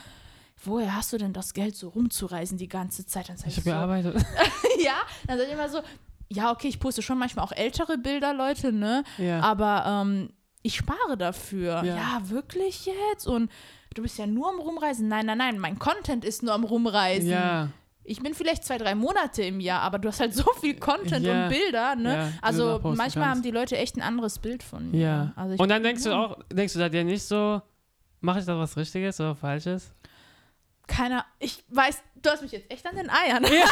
woher 0.64 0.96
hast 0.96 1.14
du 1.14 1.18
denn 1.18 1.34
das 1.34 1.54
Geld, 1.54 1.76
so 1.76 1.90
rumzureisen 1.90 2.58
die 2.58 2.68
ganze 2.68 3.06
Zeit? 3.06 3.30
Dann 3.30 3.38
sag 3.38 3.48
ich 3.48 3.58
ich 3.58 3.66
habe 3.68 3.70
so, 3.70 3.76
gearbeitet. 3.76 4.26
ja, 4.84 4.96
dann 5.28 5.38
sag 5.38 5.48
ich 5.48 5.54
immer 5.54 5.70
so, 5.70 5.82
ja, 6.30 6.52
okay, 6.52 6.68
ich 6.68 6.80
poste 6.80 7.02
schon 7.02 7.18
manchmal 7.18 7.44
auch 7.46 7.52
ältere 7.52 7.98
Bilder, 7.98 8.34
Leute, 8.34 8.72
ne? 8.72 9.04
Aber 9.42 9.84
ähm, 10.06 10.30
ich 10.62 10.76
spare 10.76 11.18
dafür. 11.18 11.84
Ja. 11.84 11.96
Ja. 11.96 12.22
wirklich 12.30 12.86
jetzt? 12.86 13.26
Und 13.28 13.50
du 13.96 14.02
bist 14.04 14.18
ja 14.18 14.28
nur 14.28 14.50
am 14.50 14.60
Rumreisen. 14.60 15.08
Nein, 15.08 15.26
nein, 15.26 15.38
nein, 15.38 15.58
mein 15.60 15.80
Content 15.80 16.24
ist 16.26 16.44
nur 16.44 16.54
am 16.54 16.64
Rumreisen. 16.64 17.30
ja. 17.30 17.70
Ich 18.10 18.22
bin 18.24 18.34
vielleicht 18.34 18.64
zwei, 18.66 18.78
drei 18.80 18.96
Monate 18.96 19.44
im 19.44 19.60
Jahr, 19.60 19.82
aber 19.82 20.00
du 20.00 20.08
hast 20.10 20.20
halt 20.20 20.34
so 20.42 20.44
viel 20.60 20.80
Content 20.80 21.26
Ja. 21.26 21.44
und 21.44 21.50
Bilder, 21.50 21.96
ne? 21.96 22.34
Du 22.42 22.44
also 22.48 22.80
manchmal 22.84 22.98
kannst. 23.10 23.18
haben 23.28 23.42
die 23.44 23.52
Leute 23.52 23.78
echt 23.78 23.96
ein 23.98 24.02
anderes 24.02 24.40
Bild 24.40 24.64
von 24.64 24.90
mir. 24.92 25.00
Ja. 25.00 25.34
Also 25.36 25.62
Und 25.62 25.70
dann 25.70 25.84
denkst 25.84 26.04
du 26.04 26.12
auch, 26.12 26.40
denkst 26.52 26.74
du 26.74 26.80
da 26.80 26.90
dir 26.90 27.04
nicht 27.04 27.24
so, 27.24 27.62
mache 28.22 28.40
ich 28.40 28.46
da 28.46 28.58
was 28.58 28.76
Richtiges 28.76 29.20
oder 29.20 29.36
Falsches? 29.36 29.92
Keiner, 30.88 31.24
ich 31.38 31.64
weiß, 31.70 32.02
du 32.22 32.30
hast 32.32 32.42
mich 32.42 32.52
jetzt 32.52 32.72
echt 32.72 32.86
an 32.88 32.96
den 32.96 33.10
Eiern. 33.12 33.44
Ja. 33.44 33.66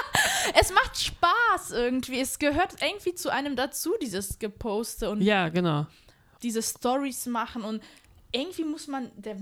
es 0.60 0.72
macht 0.72 0.98
Spaß 0.98 1.72
irgendwie. 1.72 2.20
Es 2.20 2.38
gehört 2.38 2.76
irgendwie 2.82 3.14
zu 3.14 3.30
einem 3.30 3.54
dazu, 3.54 3.92
dieses 4.00 4.38
Geposte 4.38 5.10
und 5.10 5.20
Ja, 5.20 5.50
genau. 5.50 5.86
diese 6.42 6.62
Stories 6.62 7.26
machen 7.26 7.62
und 7.62 7.82
irgendwie 8.34 8.64
muss 8.64 8.86
man 8.88 9.10
der 9.16 9.36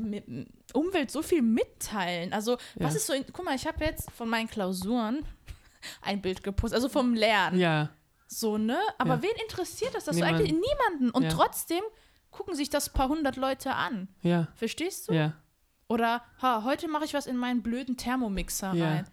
Umwelt 0.74 1.10
so 1.10 1.22
viel 1.22 1.42
mitteilen. 1.42 2.32
Also, 2.32 2.58
was 2.76 2.92
Ja. 2.94 2.96
ist 2.98 3.06
so, 3.06 3.12
in, 3.12 3.24
guck 3.32 3.44
mal, 3.44 3.54
ich 3.56 3.66
habe 3.66 3.84
jetzt 3.84 4.10
von 4.12 4.28
meinen 4.28 4.48
Klausuren 4.48 5.24
ein 6.02 6.20
Bild 6.22 6.42
gepostet, 6.42 6.76
also 6.76 6.88
vom 6.88 7.14
Lernen. 7.14 7.58
Ja, 7.58 7.90
So, 8.26 8.56
ne? 8.56 8.78
Aber 8.98 9.16
Ja. 9.16 9.22
wen 9.22 9.36
interessiert 9.42 9.94
das? 9.94 10.04
Das 10.04 10.16
so 10.16 10.24
Niemand. 10.24 10.40
eigentlich 10.40 10.52
niemanden. 10.58 11.10
Und 11.10 11.24
Ja. 11.24 11.28
trotzdem 11.30 11.82
gucken 12.30 12.54
sich 12.54 12.70
das 12.70 12.88
paar 12.90 13.08
hundert 13.08 13.36
Leute 13.36 13.74
an. 13.74 14.08
ja, 14.22 14.48
Verstehst 14.54 15.08
du? 15.08 15.12
ja. 15.12 15.34
Oder, 15.88 16.22
ha, 16.40 16.64
heute 16.64 16.88
mache 16.88 17.04
ich 17.04 17.12
was 17.12 17.26
in 17.26 17.36
meinen 17.36 17.62
blöden 17.62 17.98
Thermomixer 17.98 18.72
Ja. 18.72 18.86
rein. 18.88 19.10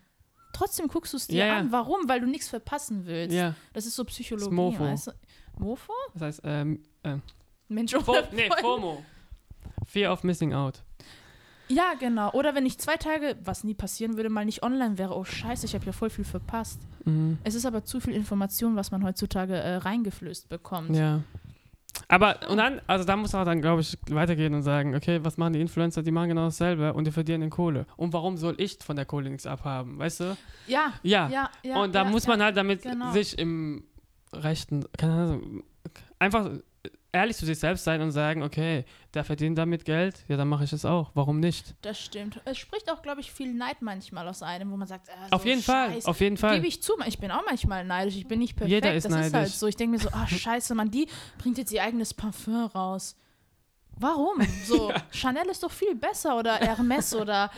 Trotzdem 0.53 0.87
guckst 0.87 1.11
du 1.11 1.17
es 1.17 1.27
dir 1.27 1.39
Ja, 1.39 1.45
ja. 1.47 1.57
an. 1.57 1.71
Warum? 1.73 2.07
Weil 2.07 2.21
du 2.21 2.27
nichts 2.27 2.47
verpassen 2.47 3.05
willst. 3.05 3.35
Ja, 3.35 3.55
Das 3.73 3.85
ist 3.85 3.95
so 3.97 4.05
Psychologie. 4.05 4.55
Mofo. 4.55 4.79
Weißt 4.85 5.07
du? 5.07 5.11
Mofo? 5.57 5.91
das 6.13 6.21
heißt, 6.21 6.41
ähm, 6.45 6.83
ähm, 7.03 7.21
Mensch, 7.67 7.91
Fo 7.93 8.11
ohne 8.13 8.27
nee. 8.31 8.49
FOMO. 8.61 9.03
Fear 9.89 10.13
of 10.13 10.23
Missing 10.23 10.53
Out. 10.53 10.83
Ja, 11.67 11.93
genau. 11.99 12.31
Oder 12.31 12.55
wenn 12.55 12.65
ich 12.65 12.79
zwei 12.79 12.95
Tage, 12.97 13.35
was 13.43 13.63
nie 13.63 13.75
passieren 13.75 14.17
würde, 14.17 14.29
mal 14.29 14.45
nicht 14.45 14.63
online 14.63 14.97
wäre. 14.97 15.15
Oh, 15.15 15.23
scheiße, 15.23 15.65
ich 15.65 15.75
habe 15.75 15.85
ja 15.85 15.91
voll 15.91 16.09
viel 16.09 16.25
verpasst. 16.25 16.79
Mhm. 17.05 17.37
Es 17.43 17.53
ist 17.53 17.65
aber 17.65 17.83
zu 17.83 17.99
viel 17.99 18.13
Information, 18.13 18.75
was 18.75 18.91
man 18.91 19.03
heutzutage 19.03 19.55
äh, 19.55 19.75
reingeflößt 19.75 20.49
bekommt. 20.49 20.95
Ja. 20.95 21.21
Aber, 22.07 22.39
und 22.49 22.57
dann, 22.57 22.81
also 22.87 23.03
da 23.05 23.15
muss 23.15 23.33
man 23.33 23.45
dann, 23.45 23.61
glaube 23.61 23.81
ich, 23.81 23.97
weitergehen 24.09 24.53
und 24.53 24.63
sagen, 24.63 24.95
okay, 24.95 25.19
was 25.23 25.37
machen 25.37 25.53
die 25.53 25.61
Influencer? 25.61 26.01
Die 26.01 26.11
machen 26.11 26.29
genau 26.29 26.45
dasselbe 26.45 26.93
und 26.93 27.05
die 27.05 27.11
verdienen 27.11 27.43
in 27.43 27.49
Kohle. 27.49 27.85
Und 27.97 28.13
warum 28.13 28.37
soll 28.37 28.55
ich 28.57 28.77
von 28.81 28.95
der 28.95 29.05
Kohle 29.05 29.29
nichts 29.29 29.45
abhaben, 29.45 29.99
weißt 29.99 30.21
du? 30.21 30.37
Ja, 30.67 30.93
Ja. 31.03 31.29
ja, 31.29 31.49
ja. 31.63 31.81
und 31.81 31.93
da 31.93 32.03
ja, 32.03 32.09
muss 32.09 32.25
man 32.25 32.41
halt 32.41 32.57
damit 32.57 32.83
genau. 32.83 33.11
sich 33.11 33.37
im 33.37 33.83
rechten, 34.33 34.85
keine 34.97 35.13
Ahnung, 35.13 35.63
einfach 36.19 36.49
ehrlich 37.11 37.37
zu 37.37 37.45
sich 37.45 37.57
selbst 37.59 37.83
sein 37.83 38.01
und 38.01 38.11
sagen, 38.11 38.43
okay, 38.43 38.85
der 39.13 39.23
verdient 39.23 39.57
damit 39.57 39.85
Geld, 39.85 40.23
ja, 40.27 40.37
dann 40.37 40.47
mache 40.47 40.63
ich 40.63 40.73
es 40.73 40.85
auch. 40.85 41.11
Warum 41.15 41.39
nicht? 41.39 41.75
Das 41.81 41.99
stimmt. 41.99 42.39
Es 42.45 42.57
spricht 42.57 42.91
auch, 42.91 43.01
glaube 43.01 43.21
ich, 43.21 43.31
viel 43.31 43.53
Neid 43.53 43.81
manchmal 43.81 44.27
aus 44.27 44.43
einem, 44.43 44.71
wo 44.71 44.77
man 44.77 44.87
sagt, 44.87 45.09
äh, 45.09 45.11
auf 45.31 45.41
so 45.41 45.47
jeden 45.47 45.61
Fall, 45.61 45.93
Scheiß. 45.93 46.05
auf 46.05 46.19
jeden 46.21 46.37
Fall. 46.37 46.55
Gebe 46.55 46.67
ich 46.67 46.83
zu, 46.83 46.93
ich 47.05 47.19
bin 47.19 47.31
auch 47.31 47.43
manchmal 47.45 47.83
neidisch, 47.83 48.15
ich 48.15 48.27
bin 48.27 48.39
nicht 48.39 48.55
perfekt. 48.55 48.71
Jeder 48.71 48.93
ist 48.93 49.05
das 49.05 49.13
ist 49.13 49.17
halt 49.19 49.33
neidisch. 49.33 49.53
so. 49.53 49.67
Ich 49.67 49.75
denke 49.75 49.97
mir 49.97 49.99
so, 49.99 50.09
ah, 50.11 50.27
scheiße, 50.27 50.75
Mann, 50.75 50.91
die 50.91 51.07
bringt 51.37 51.57
jetzt 51.57 51.71
ihr 51.71 51.83
eigenes 51.83 52.13
Parfum 52.13 52.65
raus. 52.65 53.15
Warum? 53.99 54.41
So, 54.65 54.91
Chanel 55.11 55.47
ist 55.49 55.61
doch 55.61 55.71
viel 55.71 55.93
besser 55.95 56.37
oder 56.37 56.55
Hermes 56.55 57.13
oder 57.13 57.51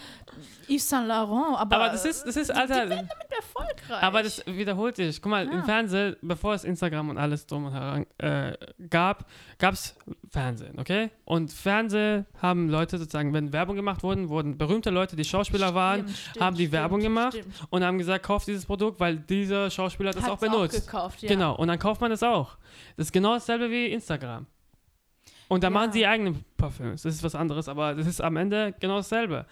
Yves 0.68 0.90
Saint 0.90 1.08
Laurent, 1.08 1.58
aber, 1.60 1.76
Aber 1.76 1.90
das 1.90 2.06
ist, 2.06 2.24
das 2.26 2.36
ist, 2.36 2.50
Alter, 2.50 2.88
damit 2.88 3.10
erfolgreich. 3.30 4.02
aber 4.04 4.24
das 4.24 4.44
wiederholt 4.48 4.96
sich. 4.96 5.22
Guck 5.22 5.30
mal, 5.30 5.46
im 5.46 5.52
Ja. 5.60 5.64
Fernsehen, 5.64 6.16
bevor 6.22 6.54
es 6.54 6.64
Instagram 6.64 7.10
und 7.10 7.18
alles 7.18 7.46
drum 7.46 7.66
und 7.66 7.74
heran 7.74 8.06
äh, 8.18 8.54
gab, 8.90 9.26
gab 9.60 9.74
es 9.74 9.96
Fernsehen, 10.30 10.80
okay? 10.80 11.12
Und 11.26 11.52
Fernsehen 11.52 12.26
haben 12.42 12.70
Leute 12.70 12.98
sozusagen, 12.98 13.34
wenn 13.34 13.52
Werbung 13.54 13.76
gemacht 13.76 14.02
wurden, 14.02 14.30
wurden 14.30 14.58
berühmte 14.58 14.90
Leute, 14.90 15.16
die 15.16 15.26
Schauspieler 15.26 15.76
waren, 15.76 16.02
Stimmt, 16.02 16.18
stimmt, 16.18 16.46
haben 16.46 16.56
die 16.56 16.64
stimmt, 16.64 16.74
Werbung 16.74 17.00
gemacht 17.02 17.34
stimmt. 17.34 17.54
und 17.70 17.84
haben 17.84 17.98
gesagt, 17.98 18.26
kauft 18.26 18.48
dieses 18.48 18.66
Produkt, 18.66 19.00
weil 19.00 19.18
dieser 19.18 19.70
Schauspieler 19.70 20.12
das 20.12 20.24
Hat's 20.24 20.32
auch 20.32 20.40
benutzt. 20.40 20.86
gekauft, 20.86 21.22
ja. 21.22 21.28
Genau, 21.30 21.56
und 21.56 21.68
dann 21.68 21.78
kauft 21.80 22.02
man 22.02 22.10
das 22.10 22.24
auch. 22.24 22.58
Das 22.98 23.08
ist 23.08 23.12
genau 23.12 23.34
dasselbe 23.34 23.70
wie 23.70 23.88
Instagram. 23.88 24.48
Und 25.52 25.64
da 25.64 25.68
Ja. 25.68 25.72
machen 25.72 25.92
sie 25.92 26.08
eigene 26.08 26.36
Parfüms. 26.56 27.02
Das 27.02 27.14
ist 27.14 27.24
was 27.24 27.36
anderes, 27.36 27.68
aber 27.68 27.94
das 27.94 28.08
ist 28.08 28.22
am 28.22 28.38
Ende 28.38 28.74
genau 28.80 28.96
dasselbe. 28.98 29.46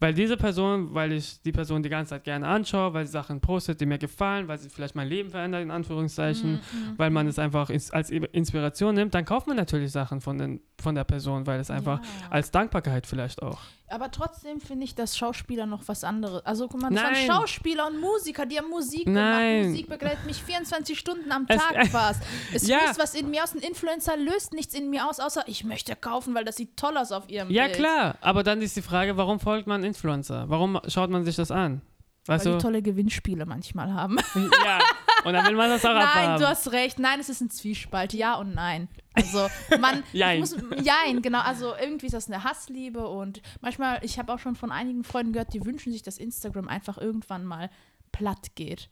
Weil 0.00 0.14
diese 0.14 0.36
Person, 0.38 0.92
weil 0.94 1.12
ich 1.12 1.40
die 1.42 1.52
Person 1.52 1.82
die 1.82 1.88
ganze 1.90 2.10
Zeit 2.10 2.24
gerne 2.24 2.48
anschaue, 2.48 2.94
weil 2.94 3.04
sie 3.06 3.12
Sachen 3.12 3.40
postet, 3.40 3.78
die 3.80 3.86
mir 3.86 3.98
gefallen, 3.98 4.48
weil 4.48 4.56
sie 4.58 4.70
vielleicht 4.70 4.94
mein 4.96 5.06
Leben 5.06 5.28
verändert, 5.30 5.62
in 5.62 5.70
Anführungszeichen, 5.70 6.52
Mhm, 6.54 6.60
weil 6.96 7.10
man 7.10 7.26
es 7.28 7.38
einfach 7.38 7.68
als 7.70 8.10
Inspiration 8.10 8.94
nimmt, 8.94 9.14
dann 9.14 9.24
kauft 9.26 9.46
man 9.46 9.56
natürlich 9.56 9.92
Sachen 9.92 10.20
von, 10.22 10.38
den, 10.38 10.60
von 10.80 10.94
der 10.94 11.04
Person, 11.04 11.46
weil 11.46 11.60
es 11.60 11.70
einfach 11.70 12.00
Ja. 12.02 12.08
als 12.30 12.50
Dankbarkeit 12.50 13.06
vielleicht 13.06 13.42
auch. 13.42 13.60
Aber 13.94 14.10
trotzdem 14.10 14.60
finde 14.60 14.84
ich, 14.84 14.96
dass 14.96 15.16
Schauspieler 15.16 15.66
noch 15.66 15.82
was 15.86 16.02
anderes. 16.02 16.44
Also 16.44 16.66
guck 16.66 16.82
mal, 16.82 16.90
das 16.90 17.00
Nein. 17.00 17.28
waren 17.28 17.36
Schauspieler 17.40 17.86
und 17.86 18.00
Musiker, 18.00 18.44
die 18.44 18.58
haben 18.58 18.68
Musik 18.68 19.06
Nein. 19.06 19.56
gemacht. 19.58 19.68
Musik 19.70 19.88
begleitet 19.88 20.26
mich 20.26 20.42
24 20.42 20.98
Stunden 20.98 21.30
am 21.30 21.46
Es- 21.48 21.58
Tag 21.62 21.86
fast. 21.90 22.22
Es 22.52 22.66
Ja. 22.66 22.78
löst 22.86 22.98
was 22.98 23.14
in 23.14 23.30
mir 23.30 23.44
aus. 23.44 23.54
Ein 23.54 23.60
Influencer 23.60 24.16
löst 24.16 24.52
nichts 24.52 24.74
in 24.74 24.90
mir 24.90 25.08
aus, 25.08 25.20
außer 25.20 25.44
ich 25.46 25.62
möchte 25.62 25.94
kaufen, 25.94 26.34
weil 26.34 26.44
das 26.44 26.56
sieht 26.56 26.76
toll 26.76 26.96
aus 26.96 27.12
auf 27.12 27.28
ihrem 27.30 27.50
Ja, 27.50 27.64
Bild. 27.66 27.76
klar, 27.76 28.16
aber 28.20 28.42
dann 28.42 28.60
ist 28.62 28.74
die 28.76 28.82
Frage, 28.82 29.16
warum 29.16 29.38
folgt 29.38 29.68
man 29.68 29.84
Influencer? 29.84 30.48
Warum 30.48 30.80
schaut 30.88 31.10
man 31.10 31.24
sich 31.24 31.36
das 31.36 31.52
an? 31.52 31.80
Weißt 32.26 32.46
Weil 32.46 32.52
du? 32.52 32.58
die 32.58 32.62
tolle 32.64 32.82
Gewinnspiele 32.82 33.46
manchmal 33.46 33.92
haben. 33.94 34.16
ja, 34.64 34.78
und 35.24 35.34
dann 35.34 35.46
will 35.46 35.54
man 35.56 35.68
das 35.70 35.84
auch 35.84 35.90
Nein, 35.94 36.02
abhaben. 36.02 36.40
du 36.40 36.48
hast 36.48 36.72
recht. 36.72 36.98
Nein, 36.98 37.20
es 37.20 37.28
ist 37.28 37.40
ein 37.42 37.50
Zwiespalt. 37.50 38.12
Ja 38.12 38.34
und 38.36 38.54
nein. 38.54 38.88
Also, 39.14 39.48
man. 39.80 40.02
Jein. 40.12 40.40
Muss, 40.40 40.56
jein, 40.82 41.22
genau. 41.22 41.40
Also, 41.40 41.74
irgendwie 41.80 42.06
ist 42.06 42.14
das 42.14 42.26
eine 42.28 42.42
Hassliebe 42.44 43.06
und 43.06 43.40
manchmal, 43.60 44.00
ich 44.04 44.18
habe 44.18 44.32
auch 44.32 44.38
schon 44.40 44.56
von 44.56 44.72
einigen 44.72 45.04
Freunden 45.04 45.32
gehört, 45.32 45.54
die 45.54 45.64
wünschen 45.64 45.92
sich, 45.92 46.02
dass 46.02 46.18
Instagram 46.18 46.68
einfach 46.68 46.98
irgendwann 46.98 47.44
mal 47.44 47.70
platt 48.12 48.56
geht. 48.56 48.88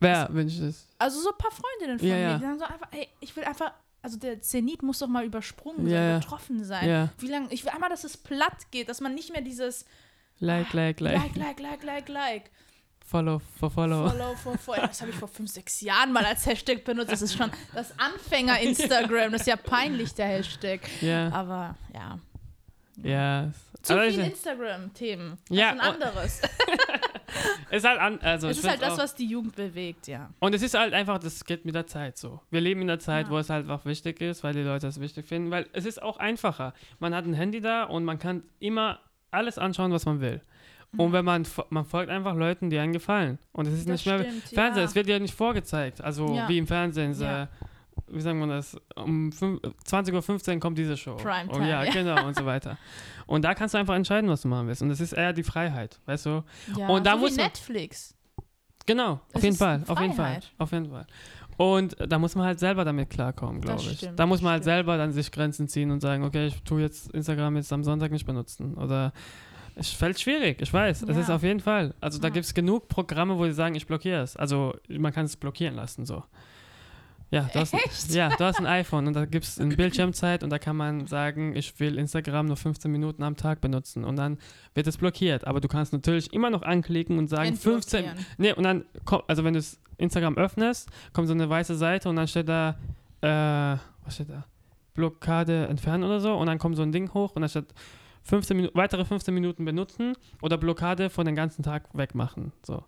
Wer 0.00 0.28
wünscht 0.32 0.58
es? 0.60 0.88
Also, 0.98 1.20
so 1.20 1.30
ein 1.30 1.38
paar 1.38 1.52
Freundinnen 1.52 1.98
von 2.00 2.08
Ja, 2.08 2.14
mir, 2.16 2.20
ja. 2.22 2.34
die 2.38 2.42
sagen 2.44 2.58
so 2.58 2.64
einfach, 2.64 2.88
ey, 2.92 3.08
ich 3.20 3.34
will 3.36 3.44
einfach. 3.44 3.72
Also 4.04 4.18
der 4.18 4.42
Zenit 4.42 4.82
muss 4.82 4.98
doch 4.98 5.06
mal 5.06 5.24
übersprungen 5.24 5.86
Ja, 5.86 6.18
getroffen 6.18 6.64
sein. 6.64 6.88
Ja. 6.88 7.08
Wie 7.18 7.28
lange? 7.28 7.46
Ich 7.52 7.64
will 7.64 7.70
einmal, 7.70 7.88
dass 7.88 8.02
es 8.02 8.16
platt 8.16 8.72
geht, 8.72 8.88
dass 8.88 9.00
man 9.00 9.14
nicht 9.14 9.32
mehr 9.32 9.42
dieses 9.42 9.84
Like, 10.40 10.72
like, 10.72 10.98
like. 10.98 11.14
like, 11.36 11.36
like, 11.36 11.60
like, 11.60 11.82
like, 11.84 12.08
like. 12.08 12.50
Follow, 13.12 13.40
for 13.60 13.70
follow. 13.70 14.08
Follow, 14.08 14.34
follow, 14.36 14.56
follow. 14.56 14.86
Das 14.86 15.02
habe 15.02 15.10
ich 15.10 15.16
vor 15.18 15.28
fünf, 15.28 15.50
sechs 15.50 15.82
Jahren 15.82 16.14
mal 16.14 16.24
als 16.24 16.46
Hashtag 16.46 16.82
benutzt. 16.82 17.12
Das 17.12 17.20
ist 17.20 17.36
schon 17.36 17.50
das 17.74 17.92
Anfänger-Instagram. 17.98 19.32
Das 19.32 19.42
ist 19.42 19.46
ja 19.48 19.56
peinlich, 19.56 20.14
der 20.14 20.28
Hashtag. 20.28 20.80
Ja. 21.02 21.28
Aber 21.30 21.76
ja. 21.92 22.18
Ja. 23.02 23.50
Zu 23.82 23.92
aber 23.92 24.04
viel 24.08 24.20
ich- 24.20 24.26
Instagram-Themen. 24.28 25.36
Das 25.46 25.58
Ja, 25.58 25.72
ist 25.72 25.72
ein 25.72 25.80
oh, 25.80 25.92
anderes. 25.92 26.40
ist 27.70 27.84
halt 27.86 28.00
an, 28.00 28.18
also 28.22 28.48
es 28.48 28.58
ist 28.60 28.66
halt 28.66 28.80
das, 28.80 28.96
was 28.96 29.14
die 29.14 29.26
Jugend 29.26 29.56
bewegt, 29.56 30.06
ja. 30.08 30.30
Und 30.38 30.54
es 30.54 30.62
ist 30.62 30.72
halt 30.72 30.94
einfach, 30.94 31.18
das 31.18 31.44
geht 31.44 31.66
mit 31.66 31.74
der 31.74 31.86
Zeit 31.86 32.16
so. 32.16 32.40
Wir 32.50 32.62
leben 32.62 32.80
in 32.80 32.86
der 32.86 32.98
Zeit, 32.98 33.26
Ja. 33.26 33.32
wo 33.32 33.36
es 33.36 33.50
halt 33.50 33.68
auch 33.68 33.84
wichtig 33.84 34.22
ist, 34.22 34.42
weil 34.42 34.54
die 34.54 34.62
Leute 34.62 34.86
es 34.86 34.98
wichtig 35.00 35.26
finden, 35.26 35.50
weil 35.50 35.66
es 35.74 35.84
ist 35.84 36.00
auch 36.00 36.16
einfacher. 36.16 36.72
Man 36.98 37.14
hat 37.14 37.26
ein 37.26 37.34
Handy 37.34 37.60
da 37.60 37.84
und 37.84 38.04
man 38.06 38.18
kann 38.18 38.42
immer 38.58 39.00
alles 39.30 39.58
anschauen, 39.58 39.92
was 39.92 40.06
man 40.06 40.22
will. 40.22 40.40
Und 40.96 41.12
wenn 41.12 41.24
man, 41.24 41.46
man 41.70 41.84
folgt 41.84 42.10
einfach 42.10 42.34
Leuten, 42.34 42.68
die 42.70 42.78
einem 42.78 42.92
gefallen. 42.92 43.38
Und 43.52 43.66
es 43.66 43.74
ist 43.74 43.88
Das 43.88 43.92
nicht 43.92 44.06
mehr 44.06 44.20
stimmt, 44.20 44.42
Fernseher, 44.44 44.82
ja. 44.82 44.88
es 44.88 44.94
wird 44.94 45.06
ja 45.06 45.18
nicht 45.18 45.34
vorgezeigt. 45.34 46.00
Also 46.02 46.34
Ja. 46.34 46.48
wie 46.48 46.58
im 46.58 46.66
Fernsehen. 46.66 47.14
So, 47.14 47.24
Ja. 47.24 47.48
Wie 48.08 48.20
sagen 48.20 48.40
wir 48.40 48.46
das? 48.46 48.76
Um 48.96 49.32
fünf- 49.32 49.60
20.15 49.86 50.54
Uhr 50.54 50.60
kommt 50.60 50.76
diese 50.76 50.96
Show. 50.96 51.14
Primetime, 51.16 51.52
und 51.52 51.66
ja, 51.66 51.82
ja. 51.84 51.92
genau 51.92 52.26
und 52.26 52.36
so 52.36 52.44
weiter. 52.44 52.76
Und 53.26 53.42
da 53.44 53.54
kannst 53.54 53.72
du 53.74 53.78
einfach 53.78 53.94
entscheiden, 53.94 54.28
was 54.28 54.42
du 54.42 54.48
machen 54.48 54.66
willst. 54.66 54.82
Und 54.82 54.88
das 54.90 55.00
ist 55.00 55.12
eher 55.12 55.32
die 55.32 55.42
Freiheit, 55.44 55.98
weißt 56.06 56.26
du? 56.26 56.44
ja. 56.76 56.88
Und 56.88 57.06
da 57.06 57.12
so 57.12 57.18
muss 57.18 57.36
man- 57.36 57.46
Netflix. 57.46 58.14
Genau, 58.84 59.20
Es 59.30 59.36
auf 59.36 59.42
jeden 59.42 59.52
ist 59.54 59.58
Fall, 59.58 59.84
auf 59.86 60.00
jeden 60.00 60.12
Fall, 60.14 60.26
Freiheit. 60.26 60.52
auf 60.58 60.72
jeden 60.72 60.90
Fall. 60.90 61.06
Und 61.56 61.96
da 62.06 62.18
muss 62.18 62.34
man 62.34 62.46
halt 62.46 62.58
selber 62.58 62.84
damit 62.84 63.08
klarkommen, 63.10 63.60
glaube 63.60 63.80
ich. 63.80 63.98
stimmt, 63.98 64.18
da 64.18 64.26
muss 64.26 64.42
man 64.42 64.52
halt 64.52 64.64
stimmt. 64.64 64.74
selber 64.74 64.96
dann 64.98 65.12
sich 65.12 65.30
Grenzen 65.30 65.68
ziehen 65.68 65.90
und 65.90 66.00
sagen, 66.00 66.24
okay, 66.24 66.46
ich 66.48 66.62
tue 66.64 66.80
jetzt 66.80 67.10
Instagram 67.12 67.56
jetzt 67.56 67.72
am 67.72 67.84
Sonntag 67.84 68.10
nicht 68.10 68.26
benutzen. 68.26 68.74
Oder 68.74 69.12
es 69.76 69.90
fällt 69.90 70.20
schwierig, 70.20 70.60
ich 70.60 70.72
weiß. 70.72 71.02
Es 71.02 71.08
Ja. 71.16 71.20
ist 71.22 71.30
auf 71.30 71.42
jeden 71.42 71.60
Fall. 71.60 71.94
Also 72.00 72.18
da 72.18 72.28
Ja. 72.28 72.34
gibt 72.34 72.46
es 72.46 72.54
genug 72.54 72.88
Programme, 72.88 73.38
wo 73.38 73.44
sie 73.46 73.52
sagen, 73.52 73.74
ich 73.74 73.86
blockiere 73.86 74.22
es. 74.22 74.36
Also 74.36 74.74
man 74.88 75.12
kann 75.12 75.24
es 75.26 75.36
blockieren 75.36 75.74
lassen 75.76 76.04
so. 76.06 76.22
Ja, 77.30 77.48
du 77.50 77.60
hast, 77.60 77.72
Echt? 77.72 78.10
ja, 78.14 78.28
du 78.28 78.44
hast 78.44 78.58
ein 78.58 78.66
iPhone 78.66 79.06
und 79.06 79.14
da 79.14 79.24
gibt 79.24 79.46
es 79.46 79.58
eine 79.58 79.74
Bildschirmzeit 79.74 80.42
und 80.44 80.50
da 80.50 80.58
kann 80.58 80.76
man 80.76 81.06
sagen, 81.06 81.56
ich 81.56 81.80
will 81.80 81.96
Instagram 81.96 82.44
nur 82.44 82.58
15 82.58 82.92
Minuten 82.92 83.22
am 83.22 83.36
Tag 83.36 83.62
benutzen 83.62 84.04
und 84.04 84.16
dann 84.16 84.36
wird 84.74 84.86
es 84.86 84.98
blockiert. 84.98 85.46
Aber 85.46 85.60
du 85.62 85.66
kannst 85.68 85.94
natürlich 85.94 86.30
immer 86.34 86.50
noch 86.50 86.60
anklicken 86.60 87.16
und 87.18 87.28
sagen, 87.28 87.56
15, 87.56 88.04
Entblockieren. 88.04 88.26
Nee, 88.36 88.52
und 88.52 88.64
dann 88.64 88.84
kommt, 89.06 89.24
also 89.28 89.44
wenn 89.44 89.54
du 89.54 89.62
Instagram 89.96 90.36
öffnest, 90.36 90.90
kommt 91.14 91.26
so 91.28 91.32
eine 91.32 91.48
weiße 91.48 91.74
Seite 91.74 92.10
und 92.10 92.16
dann 92.16 92.28
steht 92.28 92.50
da, 92.50 92.76
äh, 93.22 93.78
was 94.04 94.14
steht 94.16 94.28
da? 94.28 94.44
Blockade 94.92 95.68
entfernen 95.68 96.04
oder 96.04 96.20
so 96.20 96.34
und 96.34 96.48
dann 96.48 96.58
kommt 96.58 96.76
so 96.76 96.82
ein 96.82 96.92
Ding 96.92 97.14
hoch 97.14 97.32
und 97.34 97.40
dann 97.40 97.48
steht 97.48 97.72
15 98.24 98.56
Minuten, 98.56 98.76
weitere 98.76 99.04
15 99.04 99.32
Minuten 99.34 99.64
benutzen 99.64 100.14
oder 100.40 100.56
Blockade 100.58 101.10
von 101.10 101.26
den 101.26 101.34
ganzen 101.34 101.62
Tag 101.62 101.88
wegmachen. 101.92 102.52
So. 102.64 102.84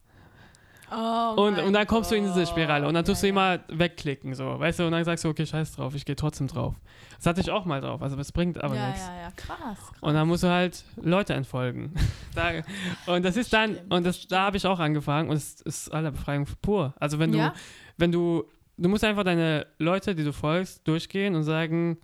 Oh 0.93 1.35
Und, 1.37 1.59
und 1.59 1.73
dann 1.73 1.87
kommst 1.87 2.11
du 2.11 2.15
in 2.15 2.25
diese. 2.25 2.47
Spirale 2.47 2.87
und 2.87 2.95
dann 2.95 3.05
tust 3.05 3.23
Ja, 3.23 3.27
du 3.27 3.31
immer 3.31 3.59
wegklicken, 3.69 4.35
so, 4.35 4.59
weißt 4.61 4.81
du, 4.81 4.85
und 4.87 4.93
dann 4.93 5.03
sagst 5.05 5.25
du, 5.25 5.29
okay, 5.29 5.47
scheiß 5.47 5.73
drauf, 5.73 5.95
ich 5.95 6.05
gehe 6.05 6.15
trotzdem 6.15 6.47
drauf. 6.47 6.75
Das 7.17 7.27
hatte 7.27 7.41
ich 7.41 7.51
auch 7.51 7.65
mal 7.65 7.81
drauf, 7.81 8.03
also 8.03 8.17
das 8.17 8.33
bringt 8.33 8.63
aber 8.63 8.77
ja, 8.77 8.89
nichts. 8.89 9.07
Ja, 9.07 9.23
ja, 9.23 9.31
krass. 9.35 9.57
krass. 9.59 9.93
Und 10.03 10.15
dann 10.15 10.29
musst 10.29 10.43
du 10.43 10.49
halt 10.49 10.85
Leute 11.03 11.35
entfolgen. 11.35 11.95
und 13.07 13.25
das 13.25 13.37
ist 13.37 13.53
dann, 13.53 13.75
Stimmt, 13.75 13.93
und 13.93 14.05
das, 14.05 14.29
da 14.29 14.43
habe 14.43 14.57
ich 14.57 14.67
auch 14.67 14.79
angefangen 14.79 15.31
und 15.31 15.37
es 15.37 15.61
ist 15.63 15.89
aller 15.93 16.11
Befreiung 16.11 16.47
pur. 16.61 16.95
Also 17.01 17.19
wenn 17.19 17.33
du, 17.33 17.39
Ja? 17.39 17.55
wenn 17.97 18.13
du, 18.13 18.45
du 18.77 18.89
musst 18.89 19.05
einfach 19.05 19.25
deine 19.25 19.67
Leute, 19.79 20.15
die 20.15 20.23
du 20.25 20.33
folgst, 20.33 20.87
durchgehen 20.87 21.35
und 21.35 21.45
sagen, 21.45 21.99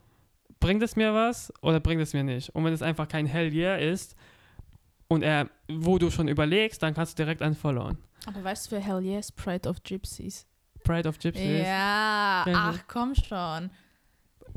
bringt 0.61 0.83
es 0.83 0.95
mir 0.97 1.13
was 1.15 1.53
oder 1.63 1.81
bringt 1.81 2.03
es 2.03 2.13
mir 2.13 2.23
nicht? 2.23 2.51
Und 2.51 2.65
wenn 2.65 2.73
es 2.73 2.83
einfach 2.83 3.09
kein 3.09 3.27
Hell 3.27 3.53
yeah 3.53 3.77
ist 3.77 4.15
und 5.09 5.23
er, 5.23 5.49
wo 5.69 5.99
du 5.99 6.11
schon 6.11 6.29
überlegst, 6.29 6.83
dann 6.83 6.95
kannst 6.95 7.19
du 7.19 7.23
direkt 7.25 7.43
unfollowen. 7.43 7.99
Aber 8.27 8.45
weißt 8.45 8.67
du, 8.67 8.71
wer 8.73 8.81
Hell 8.81 9.03
Yes 9.03 9.33
Pride 9.33 9.69
of 9.69 9.83
Gypsies? 9.83 10.47
Pride 10.85 11.09
of 11.09 11.19
Gypsies, 11.19 11.67
Ja, 11.67 12.45
ach 12.47 12.79
komm 12.87 13.15
schon. 13.15 13.71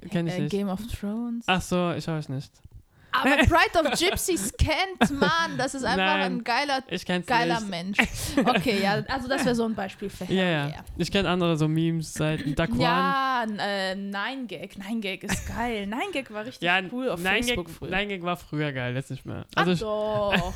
kenn 0.10 0.28
ich 0.28 0.34
Äh, 0.34 0.40
nicht. 0.42 0.52
Game 0.52 0.70
of 0.70 0.82
Thrones. 0.88 1.46
Ach 1.48 1.62
so, 1.62 1.92
ich 1.94 2.08
habe 2.08 2.20
es 2.20 2.30
nicht. 2.30 2.52
Aber 3.14 3.30
Pride 3.38 3.80
of 3.80 4.00
Gypsies 4.00 4.54
kennt 4.58 5.20
man. 5.20 5.58
Das 5.58 5.76
ist 5.76 5.84
einfach 5.84 5.98
Nein. 5.98 6.40
ein 6.40 6.44
geiler, 6.44 6.82
geiler 7.26 7.60
nicht. 7.60 7.70
Mensch. 7.70 7.98
Okay, 8.38 8.82
ja, 8.82 9.04
also 9.08 9.28
das 9.28 9.46
wäre 9.46 9.56
so 9.56 9.66
ein 9.66 9.76
Beispiel 9.76 10.10
für 10.10 10.26
Hell 10.26 10.36
Ja, 10.36 10.44
ja. 10.44 10.68
Yeah. 10.68 10.86
Ich 10.98 11.12
kenne 11.12 11.30
andere 11.30 11.56
so 11.58 11.68
Memes-Seiten. 11.68 12.56
Daquan. 12.56 12.80
Ja, 12.80 13.46
äh, 13.60 13.96
Nein 13.96 14.48
Gag. 14.48 14.78
Nein 14.78 15.00
Gag 15.02 15.24
ist 15.24 15.48
geil. 15.48 15.86
Nein 15.88 16.12
Gag 16.12 16.32
war 16.34 16.46
richtig 16.46 16.64
Ja, 16.64 16.82
cool 16.92 17.10
auf 17.10 17.22
Nein 17.22 17.44
Facebook 17.44 17.68
Gag, 17.68 17.76
früher. 17.76 17.90
Nein 17.92 18.10
Gag 18.10 18.24
war 18.24 18.38
früher 18.38 18.72
geil, 18.72 18.96
jetzt 18.96 19.12
nicht 19.12 19.26
mehr. 19.26 19.46
Ach 19.56 19.62
Also 19.62 19.72
ich, 19.72 19.80
doch. 19.80 20.54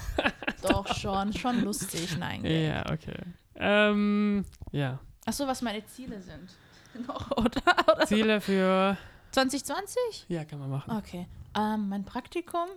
doch, 0.63 0.95
schon. 0.95 1.33
Schon 1.33 1.63
lustig, 1.63 2.17
Nein 2.17 2.41
Gag. 2.43 2.67
ja, 2.67 2.85
okay. 2.91 3.17
Ähm, 3.55 4.45
ja. 4.71 4.99
Achso, 5.25 5.45
was 5.47 5.61
meine 5.61 5.85
Ziele 5.85 6.21
sind. 6.21 6.49
Noch, 7.07 7.31
oder? 7.31 7.61
oder? 7.93 8.05
Ziele 8.05 8.41
für. 8.41 8.97
2020? 9.31 10.25
Ja, 10.29 10.45
kann 10.45 10.59
man 10.59 10.69
machen. 10.69 10.97
Okay. 10.97 11.27
Ähm, 11.57 11.89
mein 11.89 12.05
Praktikum 12.05 12.67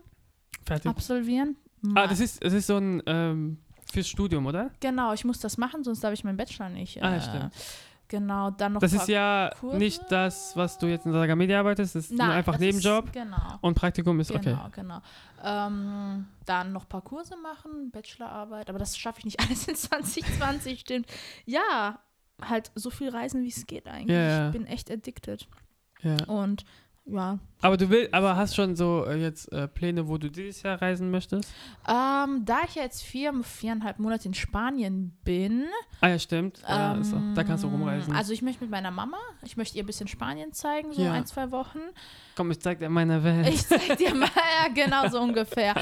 Fertig. 0.64 0.90
absolvieren. 0.90 1.56
Ah, 1.94 2.06
das 2.06 2.20
ist, 2.20 2.42
das 2.44 2.52
ist 2.52 2.66
so 2.66 2.76
ein 2.76 3.02
ähm, 3.06 3.58
fürs 3.92 4.08
Studium, 4.08 4.46
oder? 4.46 4.70
Genau, 4.80 5.12
ich 5.12 5.24
muss 5.24 5.40
das 5.40 5.56
machen, 5.58 5.82
sonst 5.84 6.02
darf 6.04 6.12
ich 6.12 6.24
meinen 6.24 6.36
Bachelor 6.36 6.68
nicht. 6.68 7.02
Ah, 7.02 7.16
äh, 7.16 7.20
stimmt. 7.20 7.52
Genau, 8.08 8.50
dann 8.50 8.72
noch 8.72 8.80
Das 8.80 8.92
paar 8.92 9.02
ist 9.02 9.08
ja 9.08 9.50
Kurse? 9.60 9.78
nicht 9.78 10.02
das, 10.10 10.56
was 10.56 10.78
du 10.78 10.88
jetzt 10.88 11.06
in 11.06 11.12
Saga 11.12 11.36
Media 11.36 11.60
arbeitest, 11.60 11.94
das 11.94 12.10
ist 12.10 12.12
Nein, 12.18 12.30
einfach 12.30 12.54
das 12.54 12.60
Nebenjob. 12.60 13.04
Ist, 13.06 13.12
genau. 13.12 13.58
Und 13.60 13.74
Praktikum 13.74 14.18
ist 14.18 14.32
okay. 14.32 14.50
Genau, 14.50 14.68
genau. 14.72 15.00
Ähm, 15.44 16.26
dann 16.44 16.72
noch 16.72 16.82
ein 16.86 16.88
paar 16.88 17.02
Kurse 17.02 17.36
machen, 17.36 17.92
Bachelorarbeit, 17.92 18.68
aber 18.68 18.80
das 18.80 18.98
schaffe 18.98 19.20
ich 19.20 19.26
nicht 19.26 19.40
alles 19.48 19.68
in 19.68 19.76
2020, 19.76 20.80
stimmt. 20.80 21.06
Ja, 21.46 22.00
halt 22.42 22.72
so 22.74 22.90
viel 22.90 23.10
reisen, 23.10 23.44
wie 23.44 23.48
es 23.48 23.64
geht 23.68 23.86
eigentlich. 23.86 24.16
Ja. 24.16 24.46
Ich 24.46 24.52
bin 24.52 24.66
echt 24.66 24.90
addicted. 24.90 25.46
Ja. 26.02 26.16
Und 26.26 26.64
ja. 27.06 27.38
Aber 27.62 27.76
du 27.76 27.90
willst, 27.90 28.14
aber 28.14 28.36
hast 28.36 28.54
schon 28.54 28.74
so 28.76 29.04
äh, 29.06 29.16
jetzt 29.20 29.52
äh, 29.52 29.68
Pläne, 29.68 30.08
wo 30.08 30.16
du 30.16 30.30
dieses 30.30 30.62
Jahr 30.62 30.80
reisen 30.80 31.10
möchtest? 31.10 31.52
Ähm, 31.86 32.44
da 32.44 32.58
ich 32.66 32.76
ja 32.76 32.82
jetzt 32.84 33.02
vier, 33.02 33.34
viereinhalb 33.42 33.98
Monate 33.98 34.28
in 34.28 34.34
Spanien 34.34 35.16
bin, 35.24 35.64
Ah 36.00 36.08
ja, 36.08 36.18
stimmt. 36.18 36.62
Ja, 36.66 36.94
ist 36.94 37.12
auch, 37.12 37.20
da 37.34 37.44
kannst 37.44 37.62
du 37.64 37.68
ähm, 37.68 37.74
rumreisen. 37.74 38.14
Also 38.14 38.32
ich 38.32 38.40
möchte 38.42 38.62
mit 38.62 38.70
meiner 38.70 38.90
Mama, 38.90 39.18
ich 39.42 39.56
möchte 39.56 39.76
ihr 39.76 39.84
ein 39.84 39.86
bisschen 39.86 40.08
Spanien 40.08 40.52
zeigen, 40.52 40.92
so 40.92 41.02
Ja. 41.02 41.12
ein, 41.12 41.26
zwei 41.26 41.50
Wochen. 41.50 41.80
Komm, 42.36 42.50
ich 42.50 42.60
zeig 42.60 42.78
dir 42.78 42.88
meine 42.88 43.22
Welt. 43.24 43.48
Ich 43.48 43.66
zeig 43.66 43.98
dir 43.98 44.14
mal, 44.14 44.28
ja, 44.64 44.72
genau 44.72 45.08
so 45.10 45.20
ungefähr. 45.20 45.74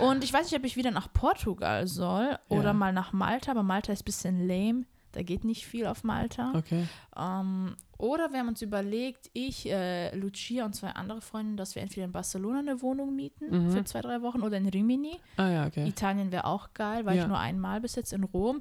Und 0.00 0.22
ich 0.22 0.32
weiß 0.32 0.50
nicht, 0.50 0.58
ob 0.60 0.64
ich 0.64 0.76
wieder 0.76 0.90
nach 0.92 1.12
Portugal 1.12 1.86
soll 1.88 2.38
oder 2.48 2.66
Ja. 2.66 2.72
mal 2.72 2.92
nach 2.92 3.12
Malta, 3.12 3.50
aber 3.50 3.62
Malta 3.64 3.92
ist 3.92 4.02
ein 4.02 4.04
bisschen 4.04 4.46
lame. 4.46 4.84
Da 5.12 5.22
geht 5.22 5.44
nicht 5.44 5.66
viel 5.66 5.86
auf 5.86 6.02
Malta. 6.04 6.52
Okay. 6.56 6.86
Ähm, 7.16 7.74
oder 7.98 8.32
wir 8.32 8.40
haben 8.40 8.48
uns 8.48 8.62
überlegt, 8.62 9.30
ich, 9.32 9.68
äh, 9.70 10.14
Lucia 10.16 10.64
und 10.64 10.74
zwei 10.74 10.90
andere 10.90 11.20
Freunde, 11.20 11.56
dass 11.56 11.74
wir 11.74 11.82
entweder 11.82 12.04
in 12.06 12.12
Barcelona 12.12 12.58
eine 12.60 12.82
Wohnung 12.82 13.14
mieten 13.14 13.66
Mhm. 13.66 13.70
für 13.70 13.84
zwei, 13.84 14.00
drei 14.00 14.22
Wochen 14.22 14.42
oder 14.42 14.56
in 14.56 14.68
Rimini. 14.68 15.18
Ah 15.36 15.48
ja, 15.48 15.66
okay. 15.66 15.86
Italien 15.88 16.30
wäre 16.32 16.44
auch 16.44 16.72
geil, 16.74 17.04
war 17.06 17.14
Ja. 17.14 17.22
ich 17.22 17.28
nur 17.28 17.38
einmal 17.38 17.80
bis 17.80 17.94
jetzt 17.94 18.12
in 18.12 18.24
Rom. 18.24 18.60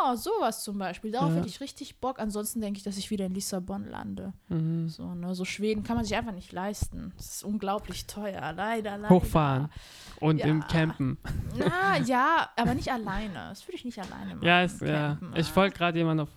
Ja, 0.00 0.16
sowas 0.16 0.64
zum 0.64 0.78
Beispiel. 0.78 1.10
Darauf 1.10 1.28
Ja. 1.30 1.36
hätte 1.36 1.48
ich 1.48 1.60
richtig 1.60 2.00
Bock. 2.00 2.18
Ansonsten 2.18 2.62
denke 2.62 2.78
ich, 2.78 2.84
dass 2.84 2.96
ich 2.96 3.10
wieder 3.10 3.26
in 3.26 3.34
Lissabon 3.34 3.84
lande. 3.84 4.32
Mhm. 4.48 4.88
So, 4.88 5.14
ne, 5.14 5.34
so 5.34 5.44
Schweden 5.44 5.82
kann 5.84 5.96
man 5.96 6.06
sich 6.06 6.16
einfach 6.16 6.32
nicht 6.32 6.52
leisten. 6.52 7.12
Das 7.18 7.26
ist 7.34 7.44
unglaublich 7.44 8.06
teuer. 8.06 8.54
Leider, 8.56 8.96
leider. 8.96 9.10
Hochfahren 9.14 9.68
und 10.20 10.38
Ja. 10.38 10.46
im 10.46 10.66
Campen. 10.68 11.18
Na, 11.58 11.98
ja, 11.98 12.48
aber 12.56 12.74
nicht 12.74 12.90
alleine. 12.90 13.34
Das 13.50 13.66
würde 13.68 13.76
ich 13.76 13.84
nicht 13.84 13.98
alleine 13.98 14.36
machen. 14.36 14.46
Ja, 14.46 14.62
ist, 14.62 14.80
ja. 14.80 15.18
Ich 15.34 15.48
ah. 15.48 15.52
folge 15.52 15.76
gerade 15.76 15.98
jemanden 15.98 16.22
auf 16.22 16.30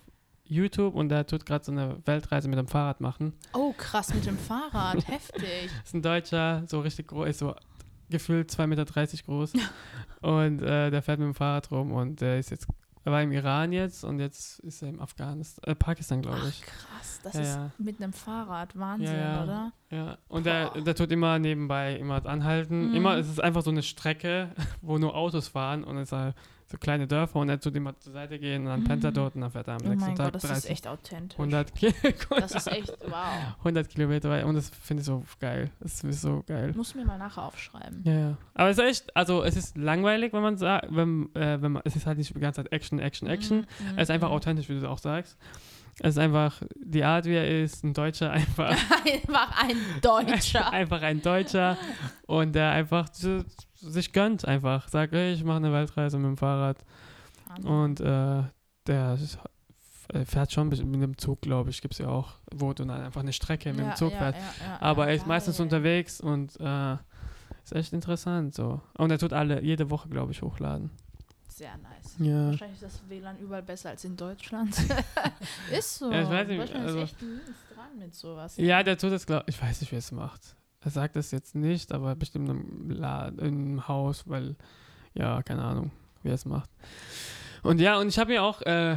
YouTube 0.48 0.94
und 0.94 1.08
der 1.08 1.26
tut 1.26 1.46
gerade 1.46 1.64
so 1.64 1.72
eine 1.72 1.96
Weltreise 2.04 2.48
mit 2.48 2.58
dem 2.58 2.68
Fahrrad 2.68 3.00
machen. 3.00 3.32
Oh, 3.52 3.72
krass, 3.76 4.12
mit 4.14 4.26
dem 4.26 4.38
Fahrrad. 4.38 5.06
Heftig. 5.06 5.70
ist 5.84 5.94
ein 5.94 6.02
Deutscher, 6.02 6.62
so 6.66 6.80
richtig 6.80 7.08
groß, 7.08 7.28
ist 7.28 7.38
so 7.38 7.54
gefühlt 8.10 8.50
2,30 8.50 8.66
Meter 8.66 8.84
groß. 9.24 9.52
und 10.22 10.62
äh, 10.62 10.90
der 10.90 11.02
fährt 11.02 11.18
mit 11.18 11.26
dem 11.26 11.34
Fahrrad 11.34 11.70
rum 11.70 11.92
und 11.92 12.20
der 12.20 12.38
ist 12.38 12.50
jetzt, 12.50 12.66
er 13.04 13.12
war 13.12 13.22
im 13.22 13.32
Iran 13.32 13.72
jetzt 13.72 14.04
und 14.04 14.18
jetzt 14.18 14.60
ist 14.60 14.82
er 14.82 14.88
im 14.88 15.00
Afghanistan, 15.00 15.70
äh, 15.70 15.74
Pakistan, 15.74 16.22
glaube 16.22 16.38
Ach, 16.42 16.48
ich. 16.48 16.62
krass. 16.62 17.20
Das 17.22 17.34
Ja, 17.34 17.40
ist 17.40 17.56
ja. 17.56 17.70
mit 17.78 18.00
einem 18.00 18.12
Fahrrad. 18.12 18.78
Wahnsinn, 18.78 19.14
Ja, 19.14 19.42
oder? 19.42 19.72
Ja, 19.90 20.18
und 20.28 20.46
der, 20.46 20.70
der 20.80 20.94
tut 20.94 21.10
immer 21.10 21.38
nebenbei 21.38 21.96
immer 21.96 22.24
anhalten. 22.26 22.90
Mhm. 22.90 22.94
Immer, 22.94 23.16
es 23.16 23.28
ist 23.28 23.40
einfach 23.42 23.62
so 23.62 23.70
eine 23.70 23.82
Strecke, 23.82 24.50
wo 24.82 24.98
nur 24.98 25.14
Autos 25.16 25.48
fahren 25.48 25.84
und 25.84 25.96
es 25.98 26.08
ist 26.08 26.12
halt 26.12 26.34
so 26.70 26.76
kleine 26.76 27.06
Dörfer 27.06 27.38
und 27.38 27.48
er 27.48 27.58
tut 27.58 27.74
immer 27.76 27.98
zur 27.98 28.12
Seite 28.12 28.38
gehen 28.38 28.62
und 28.62 28.66
dann 28.68 28.84
pennt 28.84 29.02
er 29.02 29.10
Mhm. 29.10 29.14
dort 29.14 29.34
und 29.36 29.40
dann 29.40 29.50
fährt 29.50 29.68
er 29.68 29.74
am 29.76 29.80
Oh 29.86 29.88
nächsten 29.88 30.14
Tag 30.14 30.26
Gott, 30.26 30.34
das 30.34 30.44
ist 30.44 30.50
30, 30.50 30.70
echt 30.70 30.86
authentisch. 30.86 31.38
100, 31.38 31.74
Ki- 31.74 31.94
Das 32.38 32.52
ist 32.54 32.66
echt, 32.66 32.92
wow. 33.06 33.56
100 33.60 33.88
Kilometer 33.88 34.28
weit 34.28 34.44
und 34.44 34.54
das 34.54 34.68
finde 34.70 35.00
ich 35.00 35.06
so 35.06 35.22
geil. 35.40 35.70
Das 35.80 36.04
ist 36.04 36.20
so 36.20 36.42
geil. 36.46 36.72
Muss 36.76 36.94
mir 36.94 37.04
mal 37.06 37.16
nachher 37.18 37.44
aufschreiben. 37.44 38.02
Ja, 38.04 38.12
ja. 38.12 38.36
Aber 38.54 38.68
es 38.68 38.76
ist 38.78 38.84
echt, 38.84 39.16
also 39.16 39.42
es 39.44 39.56
ist 39.56 39.76
langweilig, 39.78 40.32
wenn 40.34 40.42
man 40.42 40.58
sagt, 40.58 40.88
wenn, 40.90 41.34
äh, 41.34 41.60
wenn 41.62 41.72
man, 41.72 41.82
es 41.86 41.96
ist 41.96 42.04
halt 42.06 42.18
nicht 42.18 42.34
die 42.34 42.40
ganze 42.40 42.62
Zeit 42.62 42.70
Action, 42.72 42.98
Action, 42.98 43.28
Action. 43.28 43.58
Mhm, 43.60 43.96
Es 43.96 44.02
ist 44.04 44.10
einfach 44.10 44.28
mhm. 44.28 44.34
authentisch, 44.34 44.68
wie 44.68 44.78
du 44.78 44.88
auch 44.90 44.98
sagst. 44.98 45.38
Es 46.00 46.10
ist 46.10 46.18
einfach 46.18 46.62
die 46.76 47.02
Art, 47.02 47.24
wie 47.24 47.34
er 47.34 47.62
ist, 47.62 47.82
ein 47.82 47.92
Deutscher 47.94 48.30
einfach. 48.32 48.70
Einfach 48.70 49.62
ein 49.64 49.76
Deutscher. 50.00 50.70
einfach 50.72 51.02
ein 51.02 51.22
Deutscher 51.22 51.76
und 52.26 52.54
der 52.54 52.70
einfach 52.70 53.08
so, 53.12 53.42
sich 53.80 54.12
gönnt 54.12 54.44
einfach. 54.44 54.88
Sagt, 54.88 55.12
hey, 55.12 55.32
ich 55.32 55.44
mache 55.44 55.56
eine 55.58 55.72
Weltreise 55.72 56.18
mit 56.18 56.26
dem 56.26 56.36
Fahrrad. 56.36 56.78
Und 57.64 58.00
äh, 58.00 58.42
der 58.86 59.18
äh, 60.12 60.24
fährt 60.24 60.52
schon 60.52 60.68
mit 60.68 60.78
dem 60.80 61.18
Zug, 61.18 61.40
glaube 61.42 61.70
ich, 61.70 61.80
gibt 61.80 61.94
es 61.94 61.98
ja 61.98 62.08
auch, 62.08 62.34
wo 62.54 62.72
du 62.72 62.84
dann 62.84 63.02
einfach 63.02 63.20
eine 63.22 63.32
Strecke 63.32 63.72
mit 63.72 63.80
dem 63.80 63.96
Zug 63.96 64.12
fährst. 64.12 64.38
Aber 64.80 65.08
er 65.08 65.14
ist 65.14 65.26
meistens 65.26 65.60
unterwegs 65.60 66.20
und 66.20 66.58
äh, 66.60 66.96
Ist 67.64 67.74
echt 67.74 67.92
interessant 67.92 68.54
so. 68.54 68.80
Und 68.96 69.10
er 69.10 69.18
tut 69.18 69.34
alle, 69.34 69.62
jede 69.62 69.90
Woche, 69.90 70.08
glaube 70.08 70.32
ich, 70.32 70.40
hochladen. 70.40 70.90
Sehr 71.48 71.76
nice. 71.76 72.14
Ja. 72.18 72.46
Wahrscheinlich 72.46 72.80
ist 72.80 72.94
das 72.94 73.02
WLAN 73.10 73.36
überall 73.38 73.62
besser 73.62 73.90
als 73.90 74.04
in 74.04 74.16
Deutschland. 74.16 74.74
ist 75.72 75.98
so. 75.98 76.10
Ja, 76.10 76.22
ich 76.22 76.28
weiß 76.30 76.48
nicht, 76.48 76.60
Deutschland 76.60 76.86
also- 76.86 76.98
ist 77.00 77.04
echt 77.04 77.22
mies 77.22 77.40
dran 77.74 77.98
mit 77.98 78.14
sowas. 78.14 78.56
Ja, 78.56 78.82
der 78.82 78.96
tut 78.96 79.12
das, 79.12 79.26
glaube 79.26 79.44
ich. 79.48 79.60
weiß 79.60 79.82
nicht, 79.82 79.90
wie 79.90 79.96
er 79.96 79.98
es 79.98 80.12
macht. 80.12 80.56
Er 80.80 80.90
sagt 80.90 81.16
das 81.16 81.30
jetzt 81.30 81.54
nicht, 81.54 81.92
aber 81.92 82.14
bestimmt 82.14 82.48
im, 82.48 82.90
Laden, 82.90 83.38
im 83.38 83.88
Haus, 83.88 84.28
weil, 84.28 84.56
ja, 85.14 85.42
keine 85.42 85.64
Ahnung, 85.64 85.90
wie 86.22 86.28
er 86.28 86.34
es 86.34 86.44
macht. 86.44 86.70
Und 87.62 87.80
ja, 87.80 87.98
und 87.98 88.08
ich 88.08 88.18
habe 88.18 88.32
mir 88.32 88.42
auch, 88.42 88.62
äh, 88.62 88.96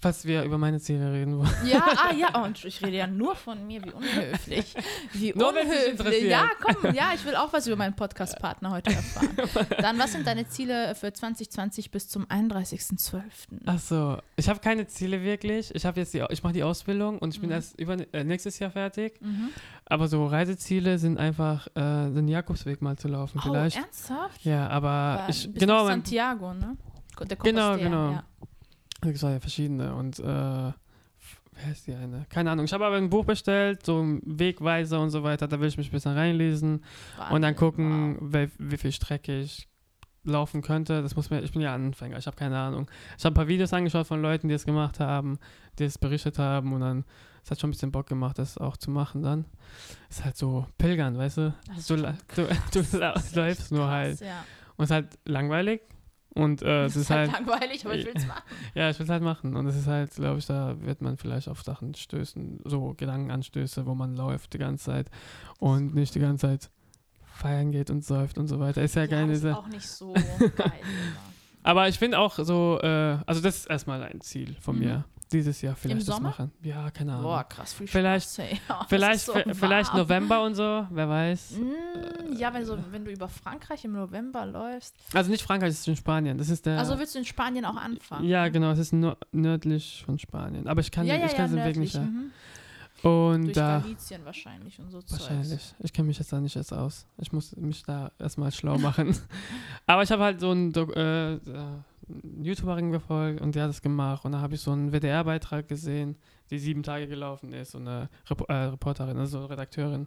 falls 0.00 0.24
wir 0.24 0.42
über 0.44 0.56
meine 0.58 0.80
Ziele 0.80 1.12
reden 1.12 1.38
wollen. 1.38 1.50
Ja, 1.66 1.84
ah 1.96 2.12
ja, 2.14 2.28
oh, 2.34 2.44
und 2.44 2.64
ich 2.64 2.82
rede 2.84 2.96
ja 2.96 3.06
nur 3.06 3.36
von 3.36 3.66
mir, 3.66 3.84
wie 3.84 3.90
unhöflich. 3.92 4.74
Wie 5.12 5.32
Nur, 5.36 5.50
unhöflich. 5.50 6.24
Ja, 6.24 6.48
komm, 6.60 6.94
ja, 6.94 7.12
ich 7.14 7.24
will 7.24 7.36
auch 7.36 7.52
was 7.52 7.66
über 7.66 7.76
meinen 7.76 7.94
Podcast-Partner 7.94 8.70
heute 8.70 8.90
erfahren. 8.94 9.28
Dann, 9.78 9.98
was 9.98 10.12
sind 10.12 10.26
deine 10.26 10.48
Ziele 10.48 10.94
für 10.94 11.12
2020 11.12 11.90
bis 11.90 12.08
zum 12.08 12.24
31.12.? 12.26 13.22
Ach 13.66 13.78
so, 13.78 14.18
ich 14.36 14.48
habe 14.48 14.60
keine 14.60 14.86
Ziele 14.86 15.22
wirklich. 15.22 15.74
Ich 15.74 15.84
habe 15.84 16.00
jetzt 16.00 16.14
die, 16.14 16.24
ich 16.30 16.42
mache 16.42 16.52
die 16.54 16.62
Ausbildung 16.62 17.18
und 17.18 17.34
ich 17.34 17.40
bin 17.40 17.50
Mhm. 17.50 17.54
erst 17.56 17.78
über, 17.78 17.96
äh, 18.14 18.24
nächstes 18.24 18.58
Jahr 18.58 18.70
fertig. 18.70 19.20
Mhm. 19.20 19.50
Aber 19.86 20.08
so 20.08 20.24
Reiseziele 20.26 20.98
sind 20.98 21.18
einfach, 21.18 21.66
äh, 21.74 21.80
den 22.10 22.28
Jakobsweg 22.28 22.80
mal 22.80 22.96
zu 22.96 23.08
laufen 23.08 23.38
Oh, 23.38 23.42
vielleicht. 23.48 23.76
ernsthaft? 23.76 24.44
Ja, 24.44 24.68
aber 24.68 24.88
War 24.88 25.28
ich, 25.28 25.52
genau, 25.54 25.86
Santiago, 25.86 26.54
ne? 26.54 26.76
Der 27.28 27.36
Genau, 27.36 27.76
genau. 27.76 28.12
Ja. 28.12 28.24
Es 29.02 29.22
war 29.22 29.32
ja 29.32 29.40
verschiedene 29.40 29.94
und 29.94 30.18
äh, 30.18 30.22
wer 30.22 30.74
ist 31.72 31.86
die 31.86 31.94
eine? 31.94 32.26
Keine 32.28 32.50
Ahnung. 32.50 32.64
Ich 32.64 32.72
habe 32.72 32.86
aber 32.86 32.96
ein 32.96 33.10
Buch 33.10 33.24
bestellt, 33.24 33.84
so 33.84 34.18
Wegweiser 34.22 35.00
und 35.00 35.10
so 35.10 35.22
weiter. 35.22 35.48
Da 35.48 35.60
will 35.60 35.68
ich 35.68 35.78
mich 35.78 35.88
ein 35.88 35.92
bisschen 35.92 36.16
reinlesen 36.16 36.84
und 37.30 37.42
dann 37.42 37.42
Wahnsinn, 37.42 37.56
gucken, 37.56 38.16
wow. 38.20 38.28
wie, 38.32 38.50
wie 38.58 38.76
viel 38.76 38.92
Strecke 38.92 39.40
ich 39.40 39.68
laufen 40.24 40.62
könnte. 40.62 41.02
Das 41.02 41.16
muss 41.16 41.30
mir, 41.30 41.42
ich 41.42 41.52
bin 41.52 41.62
ja 41.62 41.74
Anfänger, 41.74 42.18
ich 42.18 42.26
habe 42.26 42.36
keine 42.36 42.58
Ahnung. 42.58 42.90
Ich 43.16 43.24
habe 43.24 43.32
ein 43.32 43.34
paar 43.34 43.48
Videos 43.48 43.72
angeschaut 43.72 44.06
von 44.06 44.20
Leuten, 44.20 44.48
die 44.48 44.54
es 44.54 44.66
gemacht 44.66 45.00
haben, 45.00 45.38
die 45.78 45.84
es 45.84 45.98
berichtet 45.98 46.38
haben 46.38 46.72
und 46.72 46.80
dann 46.80 47.04
es 47.42 47.50
hat 47.50 47.58
schon 47.58 47.68
ein 47.68 47.72
bisschen 47.72 47.90
Bock 47.90 48.06
gemacht, 48.06 48.38
das 48.38 48.58
auch 48.58 48.76
zu 48.76 48.90
machen 48.90 49.22
dann. 49.22 49.46
Ist 50.10 50.24
halt 50.24 50.36
so 50.36 50.66
Pilgern, 50.76 51.16
weißt 51.16 51.38
du? 51.38 51.54
Du, 51.88 51.96
du, 51.96 52.16
du 52.72 52.98
läufst 53.34 53.72
nur 53.72 53.86
krass, 53.86 53.90
halt. 53.90 54.20
Ja. 54.20 54.44
Und 54.76 54.84
es 54.84 54.90
ist 54.90 54.94
halt 54.94 55.18
langweilig 55.24 55.80
und 56.34 56.62
äh, 56.62 56.82
Das 56.84 56.96
es 56.96 57.02
ist 57.02 57.10
halt 57.10 57.32
langweilig, 57.32 57.84
aber 57.84 57.94
ich 57.96 58.06
will 58.06 58.12
es 58.14 58.26
machen. 58.26 58.42
ja, 58.74 58.88
ich 58.90 58.98
will 58.98 59.04
es 59.04 59.10
halt 59.10 59.22
machen. 59.22 59.56
Und 59.56 59.66
es 59.66 59.76
ist 59.76 59.86
halt, 59.86 60.14
glaube 60.14 60.38
ich, 60.38 60.46
da 60.46 60.76
wird 60.80 61.00
man 61.02 61.16
vielleicht 61.16 61.48
auf 61.48 61.62
Sachen 61.62 61.94
stößen, 61.94 62.60
so 62.64 62.94
Gedankenanstöße, 62.96 63.84
wo 63.86 63.94
man 63.94 64.14
läuft 64.16 64.52
die 64.54 64.58
ganze 64.58 64.84
Zeit 64.86 65.10
und 65.58 65.94
nicht 65.94 66.14
die 66.14 66.20
ganze 66.20 66.46
Zeit 66.46 66.70
feiern 67.34 67.72
geht 67.72 67.90
und 67.90 68.04
säuft 68.04 68.38
und 68.38 68.48
so 68.48 68.60
weiter. 68.60 68.82
Ist 68.82 68.94
ja, 68.96 69.06
geil. 69.06 69.26
das 69.28 69.38
ist 69.38 69.46
auch 69.46 69.66
nicht 69.68 69.86
so 69.88 70.12
geil. 70.56 70.72
Aber 71.62 71.88
ich 71.88 71.98
finde 71.98 72.18
auch 72.18 72.36
so, 72.38 72.78
äh, 72.82 73.18
also 73.26 73.40
das 73.40 73.56
ist 73.56 73.66
erstmal 73.66 74.02
ein 74.02 74.20
Ziel 74.20 74.56
von 74.60 74.76
Mhm. 74.76 74.82
mir. 74.84 75.04
Dieses 75.32 75.62
Jahr 75.62 75.76
vielleicht 75.76 76.00
das 76.08 76.16
Sommer? 76.16 76.30
machen. 76.30 76.50
Ja, 76.62 76.90
keine 76.90 77.12
Ahnung. 77.12 77.24
Boah, 77.24 77.44
krass, 77.44 77.72
viel 77.74 77.86
Vielleicht- 77.86 78.30
Spaß. 78.32 78.48
Ja, 78.50 78.56
das 78.80 78.86
vielleicht, 78.88 79.20
so 79.26 79.32
vi- 79.34 79.54
vielleicht. 79.54 79.94
November 79.94 80.42
und 80.42 80.54
so, 80.56 80.86
wer 80.90 81.08
weiß. 81.08 81.52
Mm, 81.52 82.32
ja, 82.36 82.52
wenn, 82.52 82.64
so, 82.64 82.76
wenn 82.90 83.04
du 83.04 83.12
über 83.12 83.28
Frankreich 83.28 83.84
im 83.84 83.92
November 83.92 84.44
läufst. 84.46 84.96
Also 85.14 85.30
nicht 85.30 85.42
Frankreich, 85.42 85.70
es 85.70 85.80
ist 85.80 85.88
in 85.88 85.96
Spanien. 85.96 86.36
Das 86.36 86.48
ist 86.48 86.66
der. 86.66 86.78
Also 86.78 86.98
willst 86.98 87.14
du 87.14 87.20
in 87.20 87.24
Spanien 87.24 87.64
auch 87.64 87.76
anfangen? 87.76 88.24
ja, 88.28 88.48
genau, 88.48 88.70
es 88.72 88.78
ist 88.80 88.92
nör- 88.92 89.16
nördlich 89.32 90.02
von 90.04 90.18
Spanien. 90.18 90.66
Aber 90.66 90.80
ich 90.80 90.90
kann, 90.90 91.06
ja, 91.06 91.14
den- 91.14 91.20
ja, 91.20 91.26
ich 91.26 91.32
ja, 91.32 91.38
kann 91.38 91.54
den 91.54 91.64
Weg 91.64 91.76
nicht. 91.76 91.94
Ja. 91.94 92.00
Mhm. 92.00 92.30
Und 93.02 93.44
Durch 93.44 93.54
da. 93.54 93.78
Galizien 93.78 94.22
wahrscheinlich 94.26 94.78
und 94.78 94.90
so. 94.90 95.00
Wahrscheinlich. 95.08 95.74
Ich 95.78 95.90
kenne 95.92 96.08
mich 96.08 96.18
jetzt 96.18 96.32
da 96.34 96.40
nicht 96.40 96.54
erst 96.56 96.74
aus. 96.74 97.06
Ich 97.16 97.32
muss 97.32 97.56
mich 97.56 97.82
da 97.82 98.10
erstmal 98.18 98.52
schlau 98.52 98.76
machen. 98.76 99.16
Aber 99.86 100.02
ich 100.02 100.10
habe 100.12 100.22
halt 100.22 100.38
so 100.40 100.52
Dok- 100.52 100.94
äh, 100.94 101.34
äh, 101.36 101.38
YouTuberin 102.42 102.90
gefolgt 102.92 103.40
und 103.40 103.54
die 103.54 103.60
hat 103.60 103.70
es 103.70 103.82
gemacht. 103.82 104.24
Und 104.24 104.32
da 104.32 104.40
habe 104.40 104.54
ich 104.54 104.60
so 104.60 104.70
einen 104.72 104.92
WDR-Beitrag 104.92 105.68
gesehen, 105.68 106.16
die 106.50 106.58
sieben 106.58 106.82
Tage 106.82 107.06
gelaufen 107.06 107.52
ist. 107.52 107.74
Und 107.74 107.86
eine 107.88 108.08
Rep 108.28 108.48
äh, 108.48 108.52
Reporterin, 108.52 109.16
also 109.18 109.44
Redakteurin. 109.46 110.06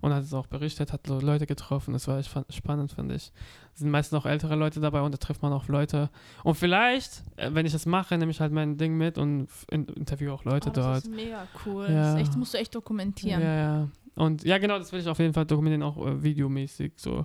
Und 0.00 0.12
hat 0.12 0.22
es 0.22 0.34
auch 0.34 0.46
berichtet, 0.46 0.92
hat 0.92 1.06
so 1.06 1.20
Leute 1.20 1.46
getroffen. 1.46 1.92
Das 1.94 2.06
war 2.08 2.18
echt 2.18 2.30
spannend, 2.50 2.92
finde 2.92 3.14
ich. 3.14 3.32
Es 3.74 3.80
sind 3.80 3.90
meistens 3.90 4.18
auch 4.18 4.26
ältere 4.26 4.54
Leute 4.56 4.80
dabei 4.80 5.00
und 5.02 5.12
da 5.12 5.18
trifft 5.18 5.42
man 5.42 5.52
auch 5.52 5.68
Leute. 5.68 6.10
Und 6.44 6.54
vielleicht, 6.56 7.22
äh, 7.36 7.50
wenn 7.54 7.64
ich 7.66 7.72
das 7.72 7.86
mache, 7.86 8.18
nehme 8.18 8.30
ich 8.30 8.40
halt 8.40 8.52
mein 8.52 8.76
Ding 8.76 8.96
mit 8.96 9.16
und 9.18 9.44
f- 9.44 9.66
in 9.70 9.84
interview 9.86 10.32
auch 10.32 10.44
Leute 10.44 10.68
Oh, 10.70 10.72
das 10.72 10.84
dort. 10.84 10.96
ist 10.98 11.10
mega 11.14 11.46
cool. 11.66 11.84
Ja. 11.84 11.90
Das, 12.02 12.14
ist 12.14 12.20
echt, 12.20 12.28
das 12.30 12.36
musst 12.36 12.54
du 12.54 12.58
echt 12.58 12.74
dokumentieren. 12.74 13.40
Ja, 13.42 13.54
ja. 13.56 13.88
Und 14.16 14.42
ja, 14.44 14.58
genau, 14.58 14.78
das 14.78 14.90
will 14.92 15.00
ich 15.00 15.06
auf 15.08 15.18
jeden 15.20 15.32
Fall 15.32 15.46
dokumentieren, 15.46 15.82
auch 15.84 16.04
äh, 16.04 16.22
videomäßig 16.22 16.92
so. 16.96 17.24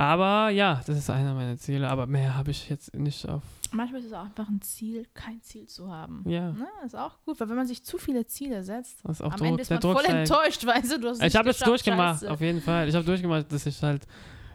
Aber 0.00 0.48
ja, 0.50 0.80
das 0.86 0.96
ist 0.96 1.10
einer 1.10 1.34
meiner 1.34 1.58
Ziele. 1.58 1.88
Aber 1.90 2.06
mehr 2.06 2.34
habe 2.34 2.50
ich 2.52 2.70
jetzt 2.70 2.94
nicht 2.94 3.28
auf. 3.28 3.42
Manchmal 3.72 4.00
ist 4.00 4.06
es 4.06 4.12
auch 4.14 4.24
einfach 4.24 4.48
ein 4.48 4.62
Ziel, 4.62 5.06
kein 5.12 5.42
Ziel 5.42 5.66
zu 5.66 5.92
haben. 5.92 6.24
Ja, 6.26 6.52
Ne, 6.52 6.66
ist 6.86 6.96
auch 6.96 7.18
gut, 7.24 7.38
weil 7.38 7.48
wenn 7.50 7.56
man 7.56 7.66
sich 7.66 7.84
zu 7.84 7.98
viele 7.98 8.26
Ziele 8.26 8.62
setzt, 8.64 9.04
am 9.04 9.14
Druck. 9.14 9.42
Ende 9.46 9.62
ist 9.62 9.70
man 9.70 9.80
voll 9.82 9.98
steigt. 10.02 10.30
enttäuscht, 10.30 10.66
weißt 10.66 10.92
du, 10.92 11.00
du 11.00 11.08
hast 11.10 11.18
es 11.20 11.26
Ich 11.26 11.36
habe 11.36 11.50
geschafft, 11.50 11.68
durchgemacht, 11.70 12.20
scheiße. 12.20 12.32
auf 12.32 12.40
jeden 12.40 12.62
Fall. 12.62 12.88
Ich 12.88 12.94
habe 12.94 13.04
durchgemacht, 13.04 13.52
dass 13.52 13.66
ich 13.66 13.80
halt 13.82 14.06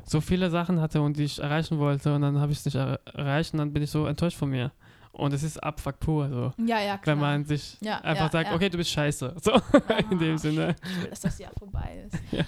so 0.04 0.20
viele 0.20 0.50
Sachen 0.50 0.82
hatte 0.82 1.00
und 1.02 1.16
die 1.18 1.24
ich 1.26 1.40
erreichen 1.40 1.78
wollte 1.78 2.14
und 2.16 2.24
dann 2.24 2.40
habe 2.40 2.52
ich 2.52 2.58
es 2.60 2.66
nicht 2.66 2.76
er 2.76 3.00
erreicht 3.14 3.54
und 3.54 3.60
dann 3.60 3.72
bin 3.72 3.84
ich 3.84 3.92
so 3.92 4.06
enttäuscht 4.08 4.38
von 4.38 4.50
mir. 4.50 4.72
Und 5.12 5.32
es 5.32 5.44
ist 5.44 5.64
Abfuck 5.64 6.00
pur, 6.02 6.28
so. 6.28 6.54
Ja, 6.66 6.82
ja, 6.82 6.98
klar. 6.98 7.16
Wenn 7.16 7.22
man 7.22 7.46
sich 7.46 7.78
Ja, 7.82 8.00
einfach 8.02 8.26
ja, 8.26 8.32
sagt, 8.32 8.50
ja. 8.50 8.56
okay, 8.56 8.70
du 8.70 8.78
bist 8.78 8.90
scheiße. 8.90 9.34
So, 9.42 9.52
in 10.12 10.20
dem 10.20 10.38
Sinne. 10.38 10.76
Ich 10.84 11.02
will, 11.04 11.10
dass 11.12 11.22
das 11.22 11.38
Jahr 11.40 11.52
vorbei 11.58 12.06
ist. 12.08 12.20
Ja. 12.32 12.40
Äh, 12.42 12.44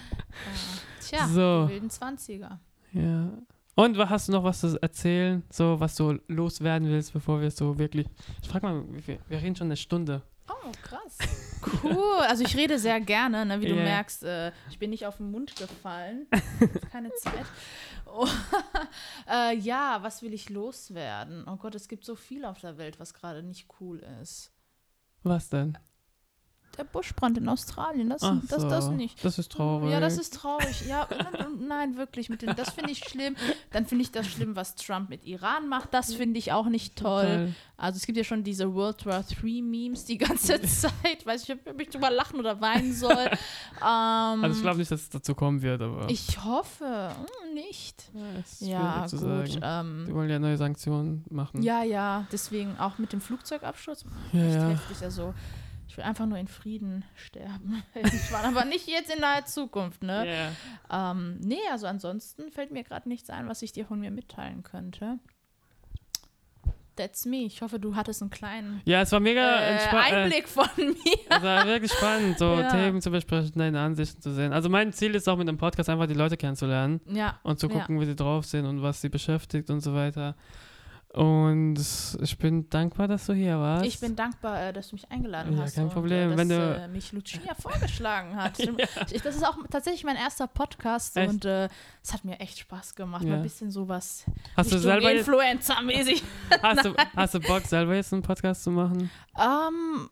Tja, 1.00 1.26
So. 1.28 1.66
die 1.66 1.72
wilden 1.72 1.88
20er. 1.88 2.58
Ja. 2.92 3.30
Und 3.74 3.96
hast 4.10 4.28
du 4.28 4.32
noch 4.32 4.42
was 4.42 4.60
zu 4.60 4.76
erzählen, 4.82 5.44
so 5.50 5.78
was 5.78 5.94
du 5.94 6.18
loswerden 6.26 6.88
willst, 6.88 7.12
bevor 7.12 7.40
wir 7.40 7.50
so 7.50 7.78
wirklich. 7.78 8.08
Ich 8.42 8.48
frag 8.48 8.62
mal, 8.64 8.84
wir 9.06 9.40
reden 9.40 9.54
schon 9.54 9.68
eine 9.68 9.76
Stunde. 9.76 10.22
Oh, 10.48 10.72
krass. 10.82 11.18
Cool. 11.82 12.20
Also 12.28 12.42
ich 12.44 12.56
rede 12.56 12.78
sehr 12.78 13.00
gerne, 13.00 13.44
ne? 13.46 13.60
wie 13.60 13.66
du 13.68 13.76
Ja. 13.76 13.82
merkst, 13.82 14.24
äh, 14.24 14.52
ich 14.70 14.78
bin 14.78 14.90
nicht 14.90 15.06
auf 15.06 15.18
den 15.18 15.30
Mund 15.30 15.54
gefallen. 15.56 16.26
Keine 16.90 17.12
Zeit. 17.14 17.44
Oh, 18.06 18.26
äh, 19.30 19.56
ja, 19.58 19.98
was 20.02 20.22
will 20.22 20.32
ich 20.32 20.48
loswerden? 20.50 21.44
Oh 21.46 21.56
Gott, 21.56 21.74
es 21.74 21.88
gibt 21.88 22.04
so 22.04 22.16
viel 22.16 22.44
auf 22.44 22.60
der 22.60 22.78
Welt, 22.78 22.98
was 22.98 23.14
gerade 23.14 23.42
nicht 23.42 23.68
cool 23.80 24.02
ist. 24.22 24.52
Was 25.22 25.50
denn? 25.50 25.76
Der 26.78 26.84
Buschbrand 26.84 27.36
in 27.38 27.48
Australien, 27.48 28.08
das, 28.08 28.22
Ach 28.22 28.36
das, 28.48 28.62
so, 28.62 28.70
das 28.70 28.88
nicht. 28.90 29.22
Das 29.24 29.38
ist 29.38 29.50
traurig. 29.52 29.90
Ja, 29.90 29.98
das 30.00 30.16
ist 30.16 30.32
traurig. 30.34 30.86
Ja, 30.86 31.08
nein, 31.10 31.46
nein, 31.66 31.96
wirklich. 31.96 32.30
Mit 32.30 32.40
den, 32.42 32.54
das 32.54 32.70
finde 32.70 32.92
ich 32.92 33.00
schlimm. 33.00 33.34
Dann 33.72 33.84
finde 33.84 34.02
ich 34.02 34.12
das 34.12 34.28
schlimm, 34.28 34.54
was 34.54 34.76
Trump 34.76 35.10
mit 35.10 35.24
Iran 35.26 35.68
macht. 35.68 35.92
Das 35.92 36.14
finde 36.14 36.38
ich 36.38 36.52
auch 36.52 36.66
nicht 36.66 36.94
toll. 36.96 37.22
Total. 37.22 37.54
Also 37.76 37.96
es 37.98 38.06
gibt 38.06 38.16
ja 38.18 38.24
schon 38.24 38.42
diese 38.44 38.72
World 38.74 39.04
War 39.06 39.24
III 39.42 39.62
Memes 39.62 40.04
die 40.04 40.18
ganze 40.18 40.60
Zeit. 40.62 41.24
Weiß 41.24 41.48
ich, 41.48 41.52
ob 41.66 41.80
ich 41.80 41.90
drüber 41.90 42.10
lachen 42.10 42.38
oder 42.40 42.60
weinen 42.60 42.92
soll. 42.94 43.12
ähm, 43.12 44.44
Also 44.44 44.56
ich 44.56 44.62
glaube 44.62 44.78
nicht, 44.78 44.90
dass 44.90 45.02
es 45.02 45.10
dazu 45.10 45.34
kommen 45.34 45.62
wird, 45.62 45.82
aber. 45.82 46.08
ich 46.08 46.44
hoffe 46.44 47.10
hm, 47.14 47.54
nicht. 47.54 48.04
ja, 48.60 48.68
Ja, 48.68 49.00
gut. 49.02 49.10
sagen. 49.20 49.44
Die 49.46 49.58
Ähm, 49.62 50.14
wollen 50.14 50.30
ja 50.30 50.38
neue 50.38 50.56
Sanktionen 50.56 51.24
machen. 51.30 51.62
ja, 51.62 51.82
ja, 51.82 52.26
deswegen 52.32 52.78
auch 52.78 52.98
mit 52.98 53.12
dem 53.12 53.20
Flugzeugabsturz. 53.20 54.04
ja. 54.32 54.44
Echt 54.44 54.54
ja. 54.54 54.68
heftig. 54.68 55.02
Also 55.02 55.34
will 55.98 56.04
einfach 56.04 56.24
nur 56.26 56.38
in 56.38 56.48
Frieden 56.48 57.04
sterben. 57.14 57.82
Irgendwann, 57.94 58.44
aber 58.56 58.64
nicht 58.64 58.88
jetzt 58.88 59.12
in 59.14 59.20
naher 59.20 59.44
Zukunft, 59.44 60.02
ne? 60.02 60.52
Ja. 60.90 61.10
Ähm, 61.12 61.38
nee, 61.40 61.58
also 61.70 61.86
ansonsten 61.86 62.50
fällt 62.50 62.70
mir 62.70 62.84
gerade 62.84 63.08
nichts 63.08 63.28
ein, 63.28 63.48
was 63.48 63.60
ich 63.60 63.72
dir 63.72 63.84
von 63.84 64.00
mir 64.00 64.10
mitteilen 64.10 64.62
könnte. 64.62 65.18
That's 66.96 67.26
me. 67.26 67.44
Ich 67.44 67.62
hoffe, 67.62 67.78
du 67.78 67.94
hattest 67.94 68.22
einen 68.22 68.30
kleinen 68.30 68.80
Ja, 68.84 69.02
es 69.02 69.12
war 69.12 69.20
mega 69.20 69.60
äh. 69.60 69.76
Äh, 69.76 69.88
Einblick 69.88 70.48
von 70.48 70.66
mir. 70.76 70.96
es 71.30 71.42
war 71.42 71.64
wirklich 71.64 71.92
spannend, 71.92 72.38
so 72.38 72.54
Ja. 72.58 72.68
Themen 72.70 73.00
zu 73.00 73.10
besprechen, 73.12 73.52
deine 73.54 73.80
Ansichten 73.80 74.20
zu 74.20 74.32
sehen. 74.32 74.52
Also 74.52 74.68
mein 74.68 74.92
Ziel 74.92 75.14
ist 75.14 75.28
auch 75.28 75.36
mit 75.36 75.46
dem 75.46 75.58
Podcast 75.58 75.88
einfach 75.90 76.06
die 76.08 76.14
Leute 76.14 76.36
kennenzulernen 76.36 77.00
Ja. 77.06 77.38
und 77.44 77.60
zu 77.60 77.68
Ja. 77.68 77.74
gucken, 77.78 78.00
wie 78.00 78.04
sie 78.06 78.16
drauf 78.16 78.46
sind 78.46 78.66
und 78.66 78.82
was 78.82 79.00
sie 79.00 79.08
beschäftigt 79.10 79.70
und 79.70 79.80
so 79.80 79.94
weiter. 79.94 80.34
Und 81.14 81.78
ich 82.20 82.36
bin 82.38 82.68
dankbar, 82.68 83.08
dass 83.08 83.24
du 83.26 83.32
hier 83.32 83.58
warst. 83.58 83.86
Ich 83.86 83.98
bin 83.98 84.14
dankbar, 84.14 84.60
äh, 84.62 84.72
dass 84.74 84.90
du 84.90 84.96
mich 84.96 85.10
eingeladen 85.10 85.56
Ja, 85.56 85.62
hast. 85.62 85.74
kein 85.74 85.84
und, 85.84 85.90
Problem. 85.94 86.28
Äh, 86.32 86.36
dass 86.36 86.38
Wenn 86.38 86.48
du- 86.50 86.76
äh, 86.82 86.88
mich 86.88 87.12
Lucia 87.12 87.54
vorgeschlagen 87.54 88.36
hat. 88.36 88.58
ich, 89.10 89.22
das 89.22 89.36
ist 89.36 89.42
auch 89.46 89.56
tatsächlich 89.70 90.04
mein 90.04 90.16
erster 90.16 90.46
Podcast 90.46 91.16
Echt? 91.16 91.30
und 91.30 91.44
äh, 91.46 91.68
es 92.02 92.12
hat 92.12 92.24
mir 92.26 92.38
echt 92.40 92.58
Spaß 92.58 92.94
gemacht. 92.94 93.22
Ja. 93.24 93.30
Mal 93.30 93.36
ein 93.36 93.42
bisschen 93.42 93.70
sowas 93.70 94.24
hast, 94.56 94.70
du 94.70 94.78
selber 94.78 95.10
Influencer-mäßig. 95.10 96.22
hast, 96.62 96.84
du, 96.84 96.94
hast 97.16 97.34
du 97.34 97.40
Bock, 97.40 97.62
selber 97.62 97.94
jetzt 97.94 98.12
einen 98.12 98.22
Podcast 98.22 98.64
zu 98.64 98.70
machen? 98.70 99.10
Ähm, 99.38 100.10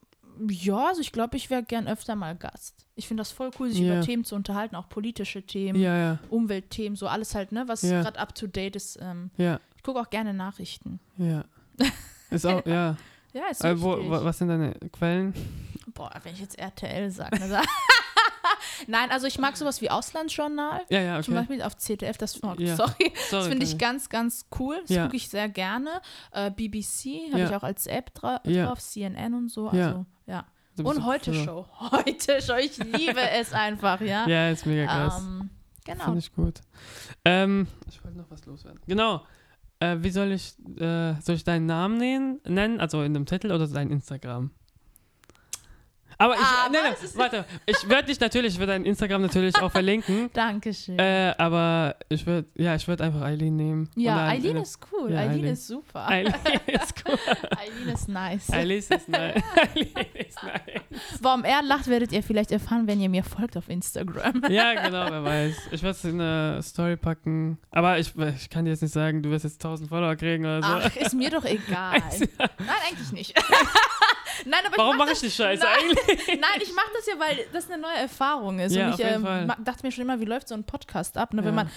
ja, 0.49 0.89
also 0.89 1.03
ich 1.03 1.13
glaube, 1.13 1.37
ich 1.37 1.51
wäre 1.51 1.63
gern 1.63 1.87
öfter 1.89 2.17
mal 2.17 2.35
Gast. 2.37 2.87
Ich 2.95 3.07
finde 3.07 3.21
das 3.21 3.33
voll 3.33 3.51
cool, 3.61 3.71
sich 3.71 3.81
Ja. 3.81 3.97
über 3.97 4.01
Themen 4.03 4.25
zu 4.25 4.35
unterhalten, 4.35 4.75
auch 4.77 4.89
politische 4.89 5.43
Themen, 5.43 5.79
Ja, 5.79 5.97
ja, 5.97 6.19
Umweltthemen, 6.31 6.97
so 6.97 7.07
alles 7.07 7.35
halt, 7.35 7.53
ne, 7.53 7.65
was 7.67 7.83
Ja. 7.83 8.01
gerade 8.03 8.19
up 8.19 8.35
to 8.35 8.47
date 8.47 8.77
ist. 8.77 8.99
Ähm, 9.03 9.31
ja, 9.37 9.61
gucke 9.87 10.01
auch 10.01 10.11
gerne 10.11 10.35
Nachrichten. 10.35 11.01
ja. 11.17 11.45
Ist 12.31 12.45
auch, 12.45 12.65
ja. 12.67 12.97
Ja, 13.33 13.43
ist 13.51 13.63
Äh, 13.65 13.81
wo, 13.81 13.97
was 14.25 14.39
sind 14.39 14.49
deine 14.49 14.73
Quellen? 14.93 15.33
Boah, 15.95 16.11
wenn 16.25 16.33
ich 16.35 16.41
jetzt 16.41 16.59
RTL 16.59 17.11
sage, 17.11 17.39
ne, 17.39 17.63
Nein, 18.89 19.11
also 19.11 19.27
ich 19.27 19.39
mag 19.39 19.57
sowas 19.57 19.81
wie 19.81 19.91
Auslandsjournal. 19.91 20.83
Ja, 20.89 21.01
ja, 21.01 21.23
Zum 21.23 21.35
okay. 21.35 21.43
Beispiel 21.43 21.63
auf 21.63 21.77
ZDF, 21.77 22.19
das, 22.19 22.43
oh, 22.43 22.55
Ja. 22.59 22.75
sorry, 22.77 23.13
das 23.31 23.47
finde 23.47 23.65
ich 23.65 23.79
ganz, 23.79 24.09
ganz 24.09 24.47
cool. 24.59 24.79
Das 24.83 24.91
Ja. 24.91 25.05
gucke 25.05 25.17
ich 25.17 25.29
sehr 25.29 25.49
gerne. 25.49 26.01
Äh, 26.33 26.51
BBC 26.51 27.29
habe 27.31 27.41
Ja. 27.43 27.49
ich 27.49 27.55
auch 27.55 27.63
als 27.63 27.87
App 27.87 28.13
dra 28.15 28.41
Ja. 28.45 28.67
drauf, 28.67 28.81
CNN 28.81 29.35
und 29.35 29.51
so. 29.51 29.69
Also, 29.69 30.05
ja. 30.27 30.45
Und 30.83 31.05
heute. 31.07 31.33
Show. 31.33 31.67
Heute 31.93 32.43
Show. 32.43 32.57
Ich 32.57 32.77
liebe 32.79 33.21
es 33.21 33.53
einfach, 33.53 34.01
ja. 34.01 34.27
Ja, 34.29 34.51
ist 34.51 34.67
mega 34.67 34.87
krass. 34.87 35.21
Ähm, 35.21 35.51
genau. 35.85 36.05
Finde 36.05 36.19
ich 36.19 36.35
gut. 36.35 36.61
Ähm, 37.25 37.67
ich 37.89 38.03
wollte 38.05 38.19
noch 38.19 38.31
was 38.31 38.45
loswerden. 38.45 38.81
Genau. 38.87 39.23
Äh, 39.79 39.99
wie 40.01 40.11
soll 40.11 40.33
ich, 40.33 40.57
äh, 40.81 41.15
soll 41.21 41.35
ich 41.35 41.45
deinen 41.45 41.67
Namen 41.67 41.99
nennen, 41.99 42.41
nennen? 42.47 42.81
Also 42.81 43.03
in 43.03 43.15
dem 43.15 43.27
Titel 43.27 43.53
oder 43.53 43.67
dein 43.69 43.91
Instagram? 43.91 44.51
Aber 46.19 46.35
ich, 46.35 46.41
Ah, 46.41 46.69
nein, 46.73 46.81
nein, 46.85 46.95
ist- 47.03 47.17
warte, 47.19 47.45
ich 47.67 47.89
werde 47.89 48.07
dich 48.09 48.19
natürlich, 48.21 48.55
ich 48.55 48.59
werde 48.59 48.73
dein 48.73 48.85
Instagram 48.85 49.23
natürlich 49.23 49.55
auch 49.61 49.71
verlinken. 49.71 50.31
Dankeschön. 50.35 50.99
Äh, 50.99 51.35
aber 51.37 51.97
ich 52.09 52.27
würde, 52.27 52.49
ja, 52.55 52.75
ich 52.75 52.89
würde 52.89 53.05
einfach 53.05 53.21
Eileen 53.23 53.57
nehmen. 53.57 53.91
Ja, 53.97 54.27
Eileen 54.29 54.57
äh, 54.57 54.63
ist 54.63 54.79
cool. 54.93 55.13
ja, 55.13 55.21
Eileen 55.21 55.45
ist 55.47 55.67
super. 55.67 56.07
Eileen 56.09 56.35
ist 56.67 56.95
cool. 57.07 57.19
Eileen 57.59 57.89
ist 57.95 58.09
nice. 58.09 58.51
Eileen 58.53 58.79
ist 58.79 58.91
nice. 59.09 59.43
Eileen 59.75 60.07
ist 60.15 60.43
nice. 60.43 60.83
Warum 61.21 61.45
er 61.45 61.63
lacht, 61.63 61.87
werdet 61.89 62.13
ihr 62.13 62.23
vielleicht 62.23 62.51
erfahren, 62.51 62.87
wenn 62.87 63.01
ihr 63.01 63.09
mir 63.11 63.23
folgt 63.25 63.57
auf 63.57 63.69
Instagram. 63.69 64.43
Ja, 64.49 64.73
genau, 64.75 65.11
wer 65.11 65.23
weiß. 65.25 65.57
Ich 65.73 65.83
werde 65.83 65.97
es 65.97 66.05
in 66.05 66.21
eine 66.21 66.63
Story 66.63 66.97
packen. 66.97 67.59
Aber 67.71 67.99
ich, 67.99 68.13
ich 68.17 68.49
kann 68.49 68.65
dir 68.65 68.71
jetzt 68.71 68.83
nicht 68.83 68.93
sagen, 68.95 69.23
du 69.23 69.31
wirst 69.31 69.45
jetzt 69.45 69.63
1000 69.63 69.89
Follower 69.89 70.17
kriegen 70.17 70.45
oder 70.47 70.63
so. 70.63 70.69
Ach, 70.89 70.97
ist 70.97 71.15
mir 71.15 71.29
doch 71.31 71.45
egal. 71.45 72.01
Nein, 72.39 72.49
eigentlich 72.89 73.13
nicht. 73.13 73.35
Nein, 74.45 74.61
aber 74.67 74.77
Warum 74.77 74.97
mache 74.99 75.13
ich 75.13 75.21
die 75.21 75.31
Scheiße 75.31 75.63
Nein. 75.65 75.73
eigentlich? 75.81 76.06
Nein, 76.29 76.61
ich 76.63 76.73
mache 76.75 76.89
das 76.95 77.07
ja, 77.07 77.15
weil 77.19 77.39
das 77.53 77.71
eine 77.71 77.81
neue 77.83 77.97
Erfahrung 77.97 78.59
ist. 78.59 78.75
Ja, 78.75 78.87
und 78.89 78.95
auf 78.95 79.01
ich 79.01 79.07
jeden 79.07 79.23
Fall. 79.23 79.47
ma- 79.47 79.57
dachte 79.63 79.85
mir 79.87 79.93
schon 79.93 80.03
immer, 80.05 80.21
wie 80.21 80.25
läuft 80.25 80.49
so 80.49 80.55
ein 80.55 80.65
Podcast 80.65 81.17
ab? 81.17 81.33
Ne? 81.35 81.43
Wenn 81.43 81.55
Ja. 81.57 81.65
man 81.65 81.71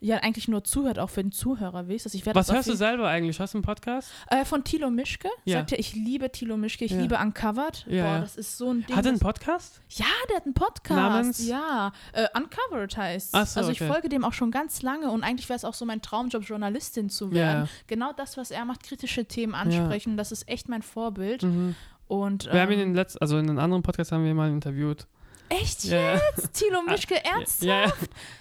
ja 0.00 0.18
eigentlich 0.18 0.46
nur 0.46 0.62
zuhört, 0.62 1.00
auch 1.00 1.10
für 1.10 1.24
den 1.24 1.32
Zuhörer, 1.32 1.88
weißt 1.88 2.04
du? 2.06 2.10
Ich 2.16 2.24
werde 2.24 2.38
Was 2.38 2.46
das 2.46 2.54
hörst 2.54 2.68
du 2.68 2.76
selber 2.76 3.08
eigentlich? 3.08 3.40
Hast 3.40 3.54
du 3.54 3.58
einen 3.58 3.64
Podcast? 3.64 4.12
Äh, 4.28 4.44
von 4.44 4.62
Thilo 4.62 4.90
Mischke. 4.90 5.28
Ja. 5.44 5.58
Sagt 5.58 5.72
er, 5.72 5.80
ich 5.80 5.92
liebe 5.94 6.30
Thilo 6.30 6.56
Mischke, 6.56 6.84
ich 6.84 6.92
Ja. 6.92 7.00
liebe 7.00 7.16
Uncovered. 7.18 7.84
Ja, 7.88 8.04
Boah, 8.14 8.20
das 8.20 8.36
ist 8.36 8.56
so 8.56 8.70
ein 8.70 8.86
Ding. 8.86 8.94
Hat 8.94 9.04
er 9.04 9.08
einen 9.08 9.18
das- 9.18 9.26
Podcast? 9.26 9.80
ja, 9.88 10.04
der 10.30 10.36
hat 10.36 10.44
einen 10.44 10.54
Podcast. 10.54 10.96
Namens? 11.00 11.48
Ja, 11.48 11.90
äh, 12.12 12.28
Uncovered 12.36 12.96
heißt 12.96 13.30
Ach 13.34 13.44
so, 13.44 13.58
Also 13.58 13.72
ich 13.72 13.80
okay. 13.82 13.90
folge 13.90 14.08
dem 14.08 14.24
auch 14.24 14.34
schon 14.34 14.52
ganz 14.52 14.82
lange 14.82 15.10
und 15.10 15.24
eigentlich 15.24 15.48
wäre 15.48 15.56
es 15.56 15.64
auch 15.64 15.74
so 15.74 15.84
mein 15.84 16.00
Traumjob, 16.00 16.44
Journalistin 16.44 17.10
zu 17.10 17.32
werden. 17.32 17.64
Ja. 17.64 17.68
Genau 17.88 18.12
das, 18.12 18.36
was 18.36 18.52
er 18.52 18.64
macht, 18.66 18.84
kritische 18.84 19.24
Themen 19.24 19.56
ansprechen, 19.56 20.16
das 20.16 20.30
ist 20.30 20.48
echt 20.48 20.68
mein 20.68 20.82
Vorbild. 20.82 21.42
Mhm. 21.42 21.74
Und, 22.08 22.50
Wir 22.52 22.62
haben 22.62 22.72
ihn 22.72 22.80
ähm, 22.80 22.88
in 22.88 22.94
letzt, 22.94 23.20
also 23.20 23.38
in 23.38 23.48
einem 23.48 23.58
anderen 23.58 23.82
Podcast 23.82 24.12
haben 24.12 24.24
wir 24.24 24.30
ihn 24.30 24.36
mal 24.36 24.50
interviewt. 24.50 25.06
echt 25.50 25.84
ja. 25.84 26.14
jetzt? 26.14 26.54
Thilo 26.54 26.82
Mischke, 26.88 27.22
ernsthaft? 27.22 27.62
Ja, 27.62 27.86
ja. 27.86 27.92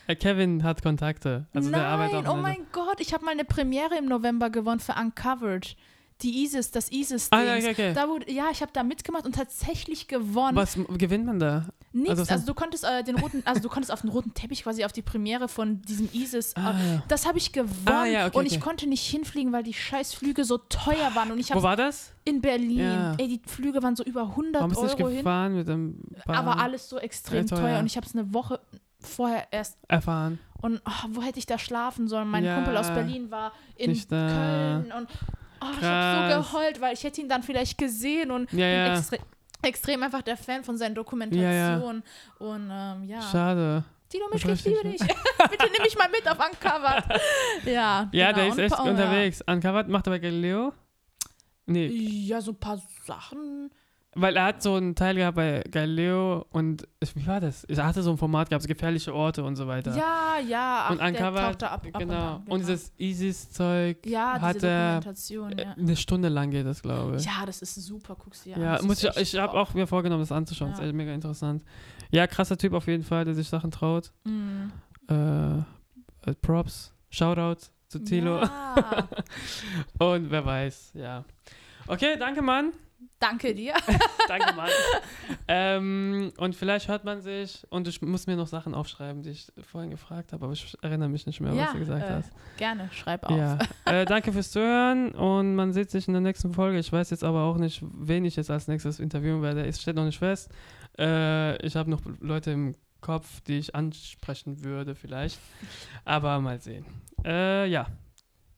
Äh, 0.07 0.15
Kevin 0.15 0.63
hat 0.63 0.81
Kontakte. 0.81 1.45
Also 1.53 1.69
Nein, 1.69 1.81
der 1.81 1.89
arbeitet 1.89 2.27
auch 2.27 2.33
oh 2.33 2.37
mein 2.37 2.65
Gott, 2.71 2.99
ich 2.99 3.13
habe 3.13 3.25
mal 3.25 3.31
eine 3.31 3.45
Premiere 3.45 3.97
im 3.97 4.05
November 4.05 4.49
gewonnen 4.49 4.79
für 4.79 4.93
Uncovered. 4.93 5.75
Die 6.23 6.43
ISIS, 6.43 6.71
das 6.71 6.91
ISIS-Ding. 6.91 7.39
Ah, 7.39 7.43
ja, 7.43 7.55
okay, 7.57 7.71
okay. 7.71 7.93
Da 7.93 8.07
wurde, 8.09 8.31
ja, 8.31 8.45
ich 8.51 8.61
habe 8.61 8.71
da 8.73 8.81
mitgemacht 8.83 9.25
und 9.25 9.35
tatsächlich 9.35 10.07
gewonnen. 10.07 10.55
Was 10.57 10.75
gewinnt 10.97 11.25
man 11.27 11.37
da? 11.39 11.65
Nichts. 11.93 12.09
also 12.19 12.21
Also, 12.31 12.41
so- 12.45 12.47
du 12.47 12.53
konntest 12.55 12.83
äh, 12.83 13.03
den 13.03 13.17
roten, 13.19 13.43
also 13.45 13.61
du 13.61 13.69
konntest 13.69 13.91
auf 13.91 14.01
den 14.01 14.09
roten 14.09 14.33
Teppich 14.33 14.63
quasi 14.63 14.83
auf 14.83 14.91
die 14.91 15.03
Premiere 15.03 15.47
von 15.47 15.81
diesem 15.83 16.09
ISIS. 16.13 16.55
Ah, 16.55 16.71
äh, 16.71 16.93
ja. 16.95 17.03
Das 17.07 17.27
habe 17.27 17.37
ich 17.37 17.51
gewonnen 17.53 17.73
Ah, 17.85 18.05
ja, 18.05 18.25
okay, 18.27 18.37
und 18.39 18.45
ich 18.47 18.59
konnte 18.59 18.87
nicht 18.87 19.05
hinfliegen, 19.07 19.53
weil 19.53 19.61
die 19.63 19.73
scheiß 19.75 20.13
Flüge 20.15 20.43
so 20.43 20.57
teuer 20.57 21.11
waren 21.13 21.31
und 21.31 21.39
ich 21.39 21.53
Wo 21.53 21.61
war 21.61 21.75
das? 21.75 22.11
in 22.25 22.41
Berlin. 22.41 22.79
Ja. 22.79 23.13
Ey, 23.17 23.27
die 23.27 23.41
Flüge 23.45 23.81
waren 23.83 23.95
so 23.95 24.03
über 24.03 24.23
100 24.23 24.61
Warum 24.61 24.73
du 24.73 24.83
nicht 24.83 24.99
Euro 24.99 25.09
hin, 25.09 25.17
gefahren 25.19 25.55
mit 25.55 25.67
dem 25.67 25.99
Bahn 26.25 26.35
aber 26.35 26.59
alles 26.59 26.89
so 26.89 26.97
extrem 26.97 27.45
teuer. 27.45 27.59
teuer 27.59 27.79
und 27.79 27.85
ich 27.85 27.95
habe 27.95 28.05
es 28.07 28.15
eine 28.15 28.33
Woche 28.33 28.59
vorher 28.99 29.47
erst 29.51 29.77
erfahren? 29.87 30.39
und 30.61 30.81
oh, 30.85 31.07
wo 31.11 31.21
hätte 31.21 31.37
ich 31.37 31.45
da 31.45 31.59
schlafen 31.59 32.07
sollen? 32.07 32.27
Mein 32.27 32.43
Ja. 32.43 32.55
Kumpel 32.55 32.75
aus 32.77 32.87
Berlin 32.87 33.29
war 33.29 33.51
in. 33.75 33.95
Köln 34.09 34.91
und 34.91 35.07
oh, 35.61 35.65
ich 35.79 35.83
habe 35.85 36.33
so 36.43 36.51
geheult, 36.51 36.81
weil 36.81 36.93
ich 36.93 37.03
hätte 37.03 37.21
ihn 37.21 37.29
dann 37.29 37.43
vielleicht 37.43 37.77
gesehen 37.77 38.31
und 38.31 38.51
Ja, 38.51 38.57
bin 38.57 38.69
ja. 38.69 38.95
extre 38.97 39.17
extrem 39.63 40.03
einfach 40.03 40.21
der 40.21 40.37
Fan 40.37 40.63
von 40.63 40.77
seinen 40.77 40.93
Dokumentationen 40.95 42.03
und 42.39 42.69
ähm, 42.71 43.03
ja. 43.05 43.21
Schade. 43.21 43.83
Tino 44.09 44.25
Das 44.31 44.45
Mischke, 44.45 44.69
ich 44.69 44.75
liebe 44.83 44.89
dich. 44.89 44.99
Bitte 45.49 45.65
nimm 45.71 45.83
mich 45.83 45.97
mal 45.97 46.09
mit 46.09 46.25
auf 46.29 46.37
Uncovered. 46.37 47.03
ja, 47.65 48.07
Ja, 48.11 48.31
genau. 48.31 48.37
der 48.37 48.47
ist 48.47 48.53
Und 48.53 48.59
echt 48.59 48.75
oh, 48.79 48.83
unterwegs. 48.89 49.41
Uncovered 49.47 49.87
macht 49.89 50.07
er 50.07 50.11
bei 50.11 50.19
Galileo? 50.19 50.73
Nee, 51.65 51.87
Ja. 51.87 52.35
ja, 52.37 52.41
so 52.41 52.51
ein 52.51 52.59
paar 52.59 52.81
Sachen. 53.05 53.69
Weil 54.19 54.35
er 54.35 54.45
hat 54.45 54.63
so 54.63 54.75
einen 54.75 54.95
Teil 54.95 55.15
gehabt 55.15 55.35
bei 55.35 55.63
Galileo 55.69 56.45
und 56.51 56.87
wie 57.13 57.27
war 57.27 57.39
das? 57.39 57.63
Er 57.65 57.85
hatte 57.85 58.01
so 58.01 58.11
ein 58.11 58.17
Format 58.17 58.49
gehabt, 58.49 58.63
so 58.63 58.67
gefährliche 58.67 59.13
Orte 59.13 59.43
und 59.43 59.55
so 59.55 59.67
weiter. 59.67 59.95
Ja, 59.95 60.37
ja. 60.45 60.89
Und 60.89 60.99
Uncovered, 60.99 61.63
ab, 61.63 61.85
ab 61.91 61.99
genau. 61.99 62.35
Und, 62.37 62.47
Und, 62.47 62.61
an, 62.61 62.67
dieses 62.67 62.91
ISIS-Zeug 62.97 64.05
ja, 64.05 64.41
hat 64.41 64.55
diese 64.55 64.67
er 64.67 64.95
Dokumentation, 64.95 65.51
äh, 65.51 65.63
ja. 65.63 65.73
eine 65.73 65.95
Stunde 65.95 66.29
lang 66.29 66.49
geht 66.51 66.65
das, 66.65 66.81
glaube 66.81 67.17
ich. 67.17 67.25
Ja, 67.25 67.45
das 67.45 67.61
ist 67.61 67.75
super, 67.75 68.15
guckst 68.15 68.45
du 68.45 68.49
dir 68.49 68.55
an. 68.55 68.61
Ja, 68.61 68.73
das 68.77 68.83
muss 68.83 69.03
ich, 69.03 69.15
ich 69.17 69.35
habe 69.39 69.53
auch 69.53 69.73
mir 69.73 69.87
vorgenommen, 69.87 70.21
das 70.23 70.31
anzuschauen. 70.31 70.71
Das 70.71 70.79
Ja. 70.79 70.85
ist 70.85 70.89
echt 70.89 70.97
mega 70.97 71.13
interessant. 71.13 71.63
Ja, 72.11 72.25
krasser 72.25 72.57
Typ 72.57 72.73
auf 72.73 72.87
jeden 72.87 73.03
Fall, 73.03 73.25
der 73.25 73.35
sich 73.35 73.47
Sachen 73.47 73.71
traut. 73.71 74.11
Mhm. 74.23 74.71
Äh, 75.09 75.57
äh, 75.57 76.33
Props, 76.41 76.93
Shoutout 77.09 77.67
zu 77.87 77.99
Tilo. 77.99 78.41
Ja. 78.41 79.07
Und 79.99 80.31
wer 80.31 80.45
weiß, 80.45 80.91
ja. 80.95 81.23
Okay, 81.87 82.17
danke, 82.19 82.41
Mann. 82.41 82.73
Danke 83.19 83.55
dir. 83.55 83.73
Danke, 84.27 84.53
Mann. 84.55 84.69
ähm, 85.47 86.31
und 86.37 86.55
vielleicht 86.55 86.87
hört 86.87 87.03
man 87.03 87.21
sich, 87.21 87.65
und 87.69 87.87
ich 87.87 88.01
muss 88.01 88.27
mir 88.27 88.35
noch 88.35 88.47
Sachen 88.47 88.75
aufschreiben, 88.75 89.23
die 89.23 89.31
ich 89.31 89.51
vorhin 89.61 89.89
gefragt 89.89 90.33
habe, 90.33 90.45
aber 90.45 90.53
ich 90.53 90.77
erinnere 90.81 91.09
mich 91.09 91.25
nicht 91.25 91.41
mehr, 91.41 91.53
Ja, 91.53 91.65
was 91.65 91.71
du 91.73 91.79
gesagt 91.79 92.09
äh, 92.09 92.13
hast. 92.13 92.31
Gerne, 92.57 92.89
schreib 92.91 93.23
auf. 93.25 93.37
Ja. 93.37 93.57
äh, 93.85 94.05
danke 94.05 94.31
fürs 94.31 94.51
Zuhören 94.51 95.11
und 95.11 95.55
man 95.55 95.73
sieht 95.73 95.89
sich 95.89 96.07
in 96.07 96.13
der 96.13 96.21
nächsten 96.21 96.53
Folge. 96.53 96.77
Ich 96.77 96.91
weiß 96.91 97.09
jetzt 97.09 97.23
aber 97.23 97.43
auch 97.43 97.57
nicht, 97.57 97.83
wen 97.83 98.23
ich 98.25 98.35
jetzt 98.35 98.51
als 98.51 98.67
nächstes 98.67 98.99
interviewen 98.99 99.41
werde. 99.41 99.65
Es 99.65 99.81
steht 99.81 99.95
noch 99.95 100.05
nicht 100.05 100.19
fest. 100.19 100.51
Äh, 100.99 101.57
ich 101.65 101.75
habe 101.75 101.89
noch 101.89 102.01
Leute 102.19 102.51
im 102.51 102.75
Kopf, 103.01 103.41
die 103.41 103.57
ich 103.57 103.73
ansprechen 103.75 104.63
würde, 104.63 104.95
vielleicht. 104.95 105.39
Aber 106.05 106.39
mal 106.39 106.59
sehen. 106.59 106.85
Äh, 107.25 107.67
ja. 107.67 107.87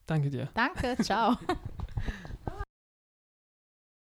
Danke 0.06 0.30
dir. 0.30 0.50
Danke, 0.54 1.02
ciao. 1.04 1.38